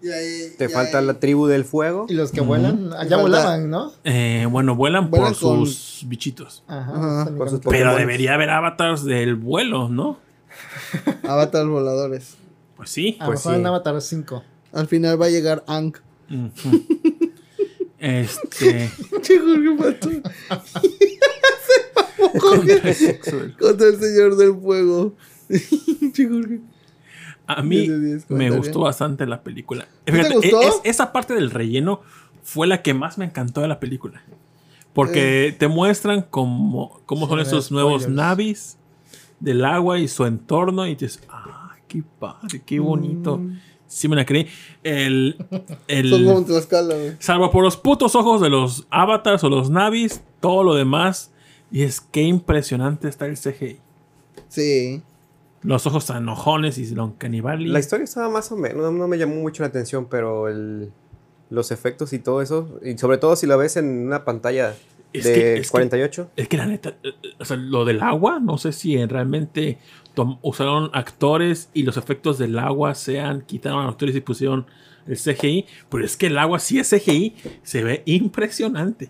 [0.02, 2.06] Y ahí- Te y falta ahí- la tribu del fuego.
[2.08, 3.92] Y los que vuelan, allá volaban, ¿no?
[4.04, 6.64] eh, bueno, vuelan, Vuelan por con- sus bichitos.
[6.68, 7.26] Ajá.
[7.50, 10.20] Sus Pero debería haber avatars del vuelo, ¿no?
[11.28, 12.36] Avatar voladores.
[12.76, 13.18] Pues sí.
[13.20, 13.60] A lo Pues mejor sí.
[13.60, 14.44] en Avatar 5.
[14.74, 15.94] Al final va a llegar Ang.
[16.30, 16.86] Ujú.
[17.98, 18.92] Este.
[19.24, 20.10] Che, Jorge Pato.
[23.60, 25.16] Contra el señor del fuego.
[26.14, 26.60] Che, Jorge.
[27.48, 29.88] A mí 10 de 10, me gustó bastante la película.
[30.04, 30.62] te Fíjate, gustó?
[30.62, 32.02] es- esa parte del relleno
[32.44, 34.22] fue la que más me encantó de la película.
[34.94, 38.16] Porque te muestran cómo, cómo son esos nuevos spoilers.
[38.16, 38.78] navis
[39.40, 40.88] del agua y su entorno.
[40.88, 43.40] Y dices, ah, qué padre, qué bonito.
[43.86, 44.48] Sí me la creí.
[44.84, 45.38] El,
[45.88, 50.22] el- Son como Tlaxcala, salvo por los putos ojos de los avatars o los navis,
[50.42, 51.32] todo lo demás.
[51.72, 53.78] Y es que impresionante está el CGI.
[54.50, 55.02] Sí.
[55.68, 57.70] Los ojos tan enojones y los canibales.
[57.70, 60.92] La historia estaba más o menos, no, no me llamó mucho la atención, pero el,
[61.50, 64.74] los efectos y todo eso, y sobre todo si la ves en una pantalla
[65.14, 67.86] Es de que- es que- 48, Es que la neta, eh, eh, o sea, lo
[67.86, 69.78] del agua, no sé si realmente
[70.42, 74.66] usaron actores y los efectos del agua sean, quitaron a actores y pusieron
[75.06, 79.10] el CGI, pero es que el agua si es CGI, se ve impresionante.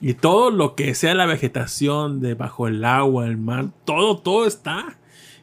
[0.00, 4.98] Y todo lo que sea la vegetación debajo del agua, el mar, todo, todo está.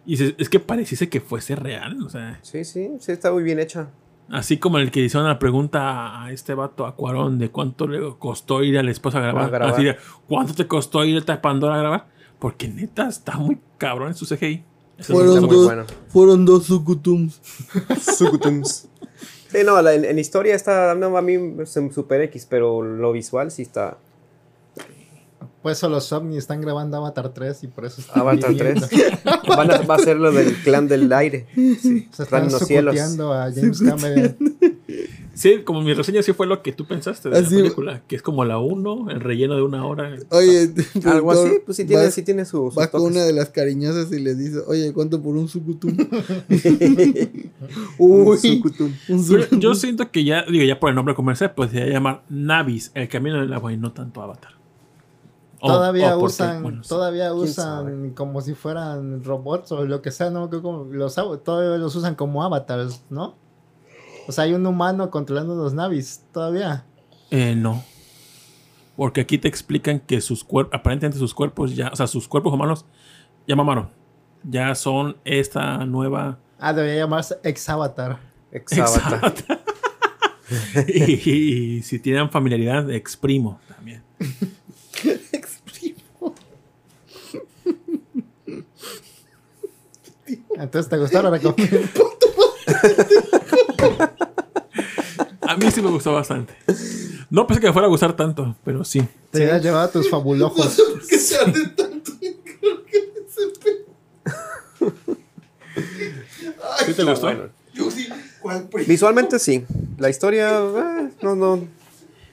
[0.06, 3.44] Y se- es que pareciese que fuese real, o sea, sí, sí, sí está muy
[3.44, 3.90] bien hecha.
[4.30, 8.00] así como el que hicieron la pregunta a este vato, a Cuarón, de cuánto le
[8.18, 9.46] costó ir al esposo a grabar.
[9.46, 9.74] A grabar.
[9.76, 9.98] Así de,
[10.28, 12.08] ¿cuánto te costó ir a Pandora a grabar?
[12.40, 14.64] Porque neta está muy cabrón en su CGI.
[14.98, 15.84] Eso Fueron dos, bueno.
[16.10, 17.40] fueron dos Sukutums.
[18.18, 18.88] Sukutums.
[19.50, 22.82] Sí, no, la- en, en historia está, no, a mí es un super X, pero
[22.82, 23.98] lo visual sí está.
[25.62, 28.88] Pues eso los ovnis están grabando Avatar 3 y por eso están Avatar viviendo.
[28.88, 29.02] 3.
[29.48, 31.46] Van a, va a ser lo del clan del aire.
[31.56, 32.96] Sí, Se están los cielos.
[32.98, 34.38] a James Cameron.
[35.34, 38.16] Sí, como mi reseña sí fue lo que tú pensaste de Así- la película, que
[38.16, 40.16] es como la 1, el relleno de una hora.
[40.30, 40.72] Oye,
[41.06, 44.12] Algo así, pues sí tiene, sí tiene su, sus Va con una de las cariñosas
[44.12, 45.96] y le dice, oye, ¿cuánto por un Sukutum?
[47.98, 48.62] Un Uy,
[49.08, 49.60] un Pero Sukutum.
[49.60, 52.24] yo siento que ya, digo, ya por el nombre comercial, pues se va a llamar
[52.30, 54.52] Navis, el camino del agua y no tanto Avatar.
[55.62, 60.50] Todavía o usan, bueno, todavía usan como si fueran robots o lo que sea, ¿no?
[60.50, 63.36] Como los, av- todavía los usan como avatars, ¿no?
[64.28, 66.86] O sea, hay un humano controlando los navis, todavía.
[67.30, 67.84] Eh, no.
[68.96, 72.54] Porque aquí te explican que sus cuerpos, aparentemente sus cuerpos ya, o sea, sus cuerpos
[72.54, 72.86] humanos
[73.48, 73.90] ya mamaron.
[74.44, 78.20] Ya son esta nueva Ah, debería llamarse ex-avatar.
[78.52, 79.34] Exavatar.
[80.88, 81.30] y,
[81.78, 84.04] y si tienen familiaridad, exprimo también.
[90.62, 91.78] Entonces, ¿te gustó la recomiendo?
[95.42, 96.54] A mí sí me gustó bastante.
[97.30, 99.02] No pensé que me fuera a gustar tanto, pero sí.
[99.32, 100.72] Te hubieras llevado tus No fabulojos.
[100.74, 102.12] sé por qué se arde tanto.
[102.20, 103.86] Creo que se pe-
[106.80, 107.28] Ay, ¿Sí te gustó?
[107.28, 108.08] Bueno, yo sí.
[108.42, 109.66] ¿Cuál pre- visualmente sí.
[109.98, 111.68] La historia, eh, no, no.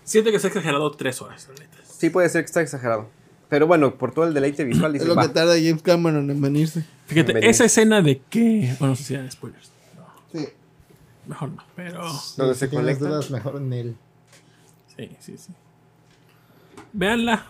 [0.05, 1.79] Siento que se ha exagerado tres horas, la neta.
[1.99, 3.09] Sí puede ser que está exagerado.
[3.49, 5.33] Pero bueno, por todo el deleite visual, Es dices, lo que va.
[5.33, 6.81] tarda James Cameron en venirse.
[7.07, 7.51] Fíjate, Bienvenido.
[7.51, 8.75] esa escena de que.
[8.79, 9.71] Bueno, no sé si spoilers.
[10.33, 10.47] Sí.
[11.27, 12.03] Mejor no, pero.
[12.37, 13.07] Donde si se tienes conecta.
[13.09, 13.97] dudas, mejor en él.
[14.97, 15.53] Sí, sí, sí.
[16.93, 17.47] Véanla.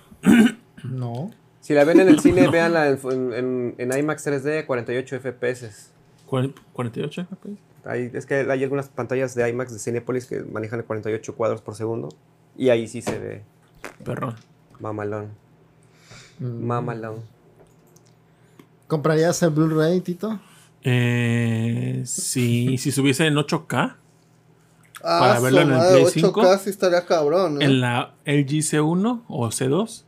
[0.85, 1.31] No.
[1.61, 2.99] Si la ven en el cine, véanla en,
[3.33, 5.91] en- en IMAX 3D, 48 FPS.
[6.27, 7.59] Cuar- 48 FPS.
[7.85, 11.75] Hay, es que hay algunas pantallas de IMAX de Cinepolis que manejan 48 cuadros por
[11.75, 12.09] segundo.
[12.57, 13.43] Y ahí sí se ve
[14.05, 14.35] Perrón.
[14.81, 15.31] mamalón.
[16.39, 16.65] Mm.
[16.67, 17.17] Mamalón.
[18.87, 20.41] ¿Comprarías el Blu-ray, Tito?
[20.83, 23.97] Eh, si, si subiese en 8K,
[25.01, 26.59] Ah, Para verlo en el Play 8K 5.
[26.59, 27.67] sí estaría cabrón, ¿eh?
[27.67, 30.03] en la LG C1 o C2,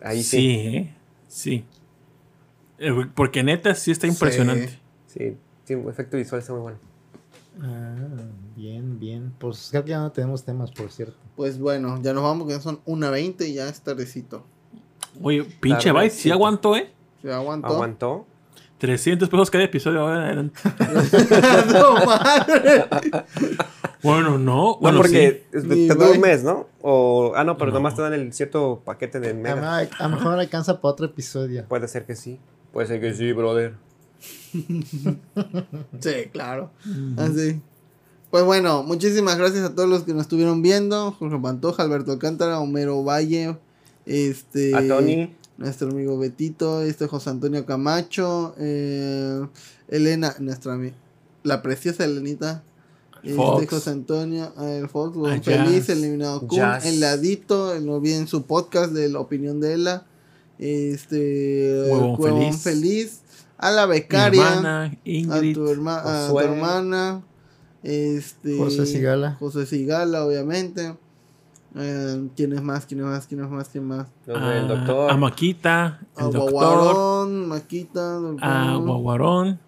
[0.00, 0.30] Ahí sí.
[0.38, 0.94] sí, ¿eh?
[1.26, 1.64] Sí.
[2.78, 4.78] Eh, Porque neta sí está impresionante.
[5.08, 6.78] Sí, sí, efecto visual está muy bueno.
[7.62, 7.96] Ah,
[8.56, 9.32] bien, bien.
[9.40, 11.16] Pues creo que ya no tenemos temas, por cierto.
[11.34, 14.44] Pues bueno, ya nos vamos, que ya son 1.20 y ya es tardecito.
[15.20, 16.30] Oye, pinche Byte, sí sí.
[16.30, 16.90] aguantó, ¿eh?
[17.20, 17.68] ¿Se aguantó?
[17.68, 18.26] Aguantó.
[18.78, 20.52] 300 pesos cada episodio ahora eran.
[21.72, 22.84] no, madre.
[24.02, 24.38] Bueno, no.
[24.38, 25.56] No, Bueno, porque sí.
[25.56, 26.14] es- Ni te da bye.
[26.16, 26.66] un mes, ¿no?
[26.80, 27.78] O, ah, no, pero No.
[27.78, 29.78] nomás te dan el cierto paquete de A, mega.
[29.78, 31.64] a lo mejor alcanza para otro episodio.
[31.68, 32.40] Puede ser que sí.
[32.72, 33.74] Puede ser que sí, brother.
[36.00, 36.70] Sí, claro.
[37.16, 37.60] Así.
[38.30, 41.12] Pues bueno, muchísimas gracias a todos los que nos estuvieron viendo.
[41.12, 43.58] Jorge Pantoja, Alberto Alcántara, Homero Valle,
[44.06, 44.74] este...
[44.74, 45.34] A Tony.
[45.58, 49.46] Nuestro amigo Betito, este José Antonio Camacho, eh,
[49.86, 50.76] Elena, nuestra
[51.44, 52.64] la preciosa Elenita,
[53.22, 53.68] este Fox.
[53.68, 55.88] José Antonio, el Fox, A Huevón Feliz, Jazz.
[55.90, 60.06] Eliminado Kun, el Ladito, no olviden su podcast de la opinión de Ela,
[60.58, 62.62] este Huevón Huevón Feliz.
[62.62, 63.20] Feliz,
[63.58, 67.22] a la becaria, hermana, a tu, herma- a tu hermana,
[67.84, 69.36] este José Sigala.
[69.38, 70.96] José Sigala, obviamente.
[71.74, 72.84] Eh, ¿Quién es más?
[72.86, 73.26] ¿Quién es más?
[73.26, 73.68] ¿Quién es más?
[73.68, 74.08] ¿Quién más?
[74.26, 75.10] Los a, del doctor.
[75.10, 78.76] a Maquita, A el doctor, Guaguarón, Maquita, a.
[78.76, 79.58] Guaguarón.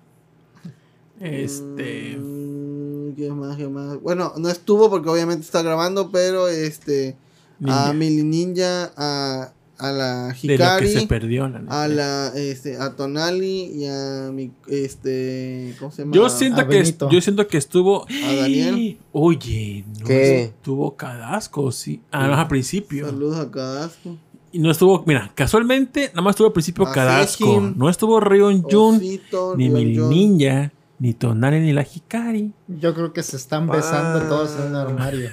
[1.20, 2.18] Este.
[2.18, 3.56] Mm, ¿Qué más?
[3.56, 4.00] ¿Qué más?
[4.02, 7.16] Bueno, no estuvo porque obviamente está grabando, pero este.
[7.58, 7.88] Ninja.
[7.88, 12.28] A Mili Ninja, a, a la de lo que se Hikari, perdió, la a la
[12.36, 15.74] este, a Tonali y a mi este.
[15.78, 16.14] ¿Cómo se llama?
[16.14, 17.10] Yo siento a que Benito.
[17.10, 18.04] yo siento que estuvo.
[18.04, 18.98] A Daniel.
[19.12, 20.42] Oye, no ¿Qué?
[20.44, 22.00] estuvo Cadasco, sí.
[22.12, 23.06] Ah, no, al principio.
[23.06, 24.16] Saludos a Cadasco.
[24.52, 27.44] Y no estuvo, mira, casualmente, nada más estuvo al principio A Cadasco.
[27.44, 27.74] Sejin.
[27.76, 30.08] No estuvo Rion Jun, ni Jun.
[30.10, 30.70] Ninja,
[31.00, 32.52] ni Tonali, ni la Hikari.
[32.68, 34.28] Yo creo que se están besando Ah.
[34.28, 35.30] todos en un armario.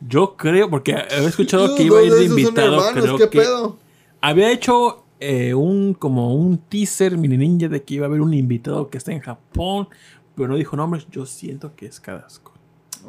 [0.00, 2.74] Yo creo, porque había escuchado que iba a ir de invitado.
[2.88, 3.78] hermanos, Creo ¿qué que pedo?
[4.20, 8.32] había hecho eh, un como un teaser mini ninja de que iba a haber un
[8.34, 9.88] invitado que está en Japón,
[10.36, 11.06] pero no dijo nombres.
[11.10, 12.52] Yo siento que es Cadasco.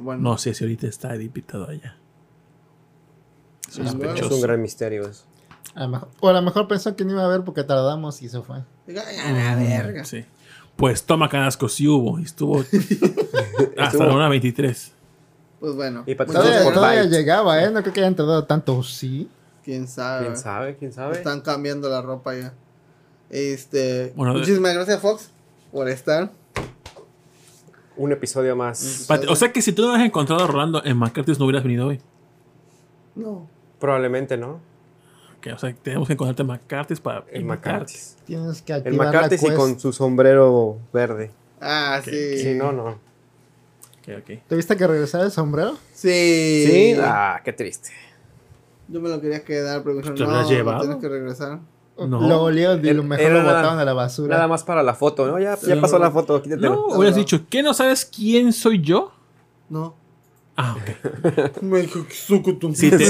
[0.02, 1.98] Bueno, No sé si ahorita está de invitado allá.
[3.66, 3.70] bueno.
[3.70, 4.42] Es un Sospechoso.
[4.42, 5.26] gran misterio eso.
[5.76, 8.22] A lo mejor- o a lo mejor pensó que no iba a ver porque tardamos
[8.24, 8.58] y se fue.
[8.58, 10.04] "A la verga.
[10.06, 10.26] Sí.
[10.76, 12.20] Pues toma Cadasco, sí hubo.
[12.20, 12.64] y Estuvo
[13.78, 14.94] hasta la una 23.
[15.60, 16.04] Pues bueno.
[16.06, 17.70] Y Todavía, por todavía llegaba, ¿eh?
[17.70, 18.82] No creo que hayan tardado tanto.
[18.84, 19.30] Sí.
[19.64, 20.26] ¿Quién sabe?
[20.26, 20.76] ¿Quién sabe?
[20.78, 21.18] ¿Quién sabe?
[21.18, 22.54] Están cambiando la ropa ya.
[23.30, 24.14] Este.
[24.16, 25.30] Bueno, muchísimas gracias, Fox,
[25.72, 26.32] por estar.
[27.98, 29.08] Un episodio más.
[29.28, 31.88] O sea que si tú no hubieras encontrado a Rolando en McCarthy's no hubieras venido
[31.88, 32.00] hoy.
[33.16, 33.48] No.
[33.80, 34.62] Probablemente, ¿no?
[35.42, 37.70] Que, o sea, tenemos que encontrarte en McCarthy's para El invitarte.
[37.70, 38.18] McCarthy's.
[38.26, 41.32] Tienes que El activar la McCarthy's y con su sombrero verde.
[41.60, 42.38] Ah, sí.
[42.40, 43.09] Sí, no, no.
[44.18, 44.40] Ok.
[44.48, 45.78] ¿Tuviste que regresar el sombrero?
[45.94, 46.66] Sí.
[46.68, 47.90] Sí, ah, qué triste.
[48.88, 50.80] Yo me lo quería quedar, pero me dijeron, ¿Te lo no, has no llevado?
[50.82, 51.60] tienes que regresar.
[51.98, 52.28] No.
[52.28, 54.36] Lo olieron y lo mejor era lo nada- botaron a la basura.
[54.36, 55.38] Nada más para la foto, ¿no?
[55.40, 56.70] Ya, pasó la foto, quítatelo.
[56.74, 59.12] No, hubieras dicho, ¿qué no sabes quién soy yo?
[59.70, 59.96] No.
[60.56, 61.62] Ah, ok.
[61.62, 62.74] Me dijo que sucutum.
[62.74, 63.06] Si te-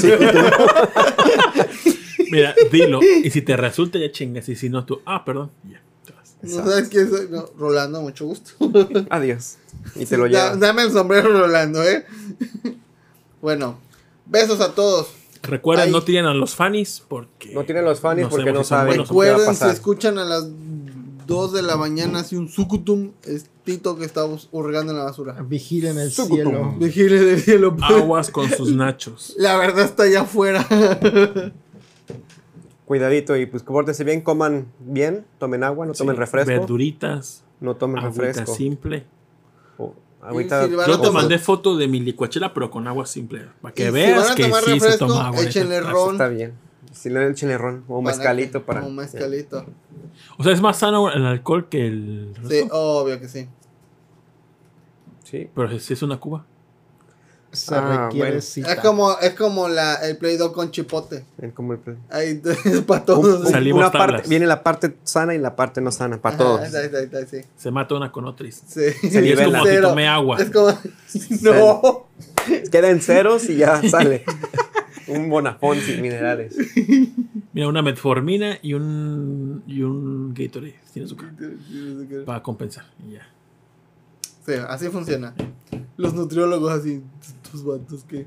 [2.32, 3.00] Mira, dilo.
[3.24, 4.50] Y si te resulta, ya chingas.
[4.50, 5.52] Y si no, tú, ah, perdón.
[5.70, 5.82] Ya.
[6.42, 7.28] No sabes quién soy.
[7.30, 8.52] No, Rolando, mucho gusto.
[9.12, 9.58] Adiós.
[9.96, 12.06] Y te lo dame el sombrero, Rolando, ¿eh?
[13.42, 13.78] bueno,
[14.26, 15.08] besos a todos.
[15.42, 17.54] Recuerden, no tiren a los fanis porque.
[17.54, 20.48] No tienen los fans No porque no si saben a Recuerden, si escuchan a las
[21.28, 25.34] 2 de la mañana así un sucutum, es Tito que está hurgando en la basura.
[25.42, 26.36] Vigilen el Sucutum.
[26.38, 26.76] cielo.
[26.78, 27.76] Vigile del cielo.
[27.76, 27.90] pues.
[27.90, 29.34] Aguas con sus nachos.
[29.38, 30.66] La verdad está allá afuera.
[32.86, 36.48] Cuidadito y pues pórtense bien, coman bien, tomen agua, no tomen Sí, refresco.
[36.50, 38.54] Verduritas, No tomen refresco.
[38.56, 39.06] simple.
[39.80, 40.66] O- Agüita.
[40.66, 43.46] si Yo a te mandé foto de mi licuachela, pero con agua simple.
[43.62, 45.42] Para que veas que sí se toma agua.
[45.42, 46.12] échenle Eso ron.
[46.12, 46.54] está bien.
[46.92, 48.82] Si le echenle ron o para mezcalito que- para.
[48.82, 49.66] Mezcalito.
[50.38, 52.34] O sea, es más sano el alcohol que el.
[52.50, 53.48] Sí, obvio que sí.
[55.24, 55.50] Sí.
[55.56, 56.46] Pero si es una cuba.
[57.52, 58.42] Se Ah, requiere bueno.
[58.42, 58.74] cita.
[58.74, 61.26] Es como, es como la, el Play Doh con chipote.
[61.42, 61.80] Es como el.
[62.12, 62.42] Ahí
[62.88, 63.42] para todos.
[63.42, 64.12] un- Salimos una tablas.
[64.22, 66.64] parte, viene la parte sana y la parte no sana, para Ajá, todos.
[66.66, 67.38] está, está, está, sí.
[67.58, 68.48] Se mata una con otra.
[68.48, 68.62] y- Sí.
[68.66, 69.60] Se Y es nivela.
[69.82, 70.38] como si agua.
[70.40, 70.70] Es como.
[71.42, 72.08] No.
[72.72, 74.24] Queda en ceros y ya sale.
[75.08, 76.56] un bonafón sin minerales.
[77.54, 79.64] Mira, una metformina y un.
[79.68, 80.76] Y un Gatorade.
[80.94, 81.32] Tiene azúcar.
[82.26, 82.86] Para compensar.
[83.08, 83.28] Y ya.
[84.56, 85.34] Sí, así funciona.
[85.98, 87.02] Los nutriólogos así,
[87.52, 88.26] tus vatos que...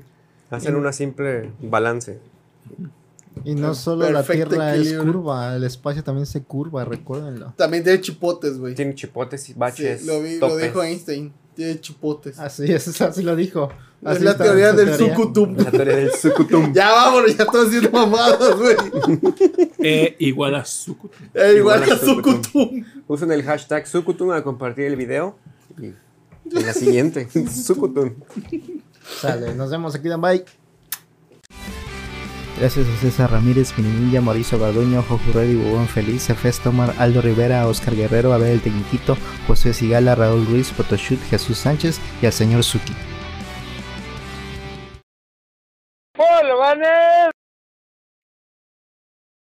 [0.49, 2.19] Hacen una simple balance.
[3.43, 5.11] Y no solo la Tierra es equilibrio.
[5.13, 7.53] curva, el espacio también se curva, recuérdenlo.
[7.57, 8.75] También tiene chipotes, güey.
[8.75, 10.05] Tiene chipotes y Sí, baches.
[10.05, 11.33] lo, vi, lo dijo Einstein.
[11.55, 12.37] Tiene chipotes.
[12.39, 13.69] Así es, así lo dijo.
[14.03, 15.15] es Así la está teoría del teoría.
[15.15, 15.57] sucutum.
[15.57, 16.71] La teoría del sucutum.
[16.75, 18.75] Ya vámonos, ya estamos haciendo mamadas, güey.
[19.79, 21.09] E igual a sucutum.
[21.33, 22.85] Eh, igual Igual a a sucutum.
[23.07, 25.35] Usen el hashtag sucutum al compartir el video.
[25.81, 25.93] Y
[26.51, 27.27] en la siguiente,
[27.65, 28.13] sucutum.
[29.21, 30.45] Sale, nos vemos aquí, Dan Bye.
[32.59, 37.67] Gracias a César Ramírez, Minimilla, Mauricio Garduño, Jojo Reddy, Bubón Feliz, Efes Tomar, Aldo Rivera,
[37.67, 42.63] Oscar Guerrero, Abel el Tecniquito, José Sigala, Raúl Ruiz, Photoshoot, Jesús Sánchez y al señor
[42.63, 42.93] Suki.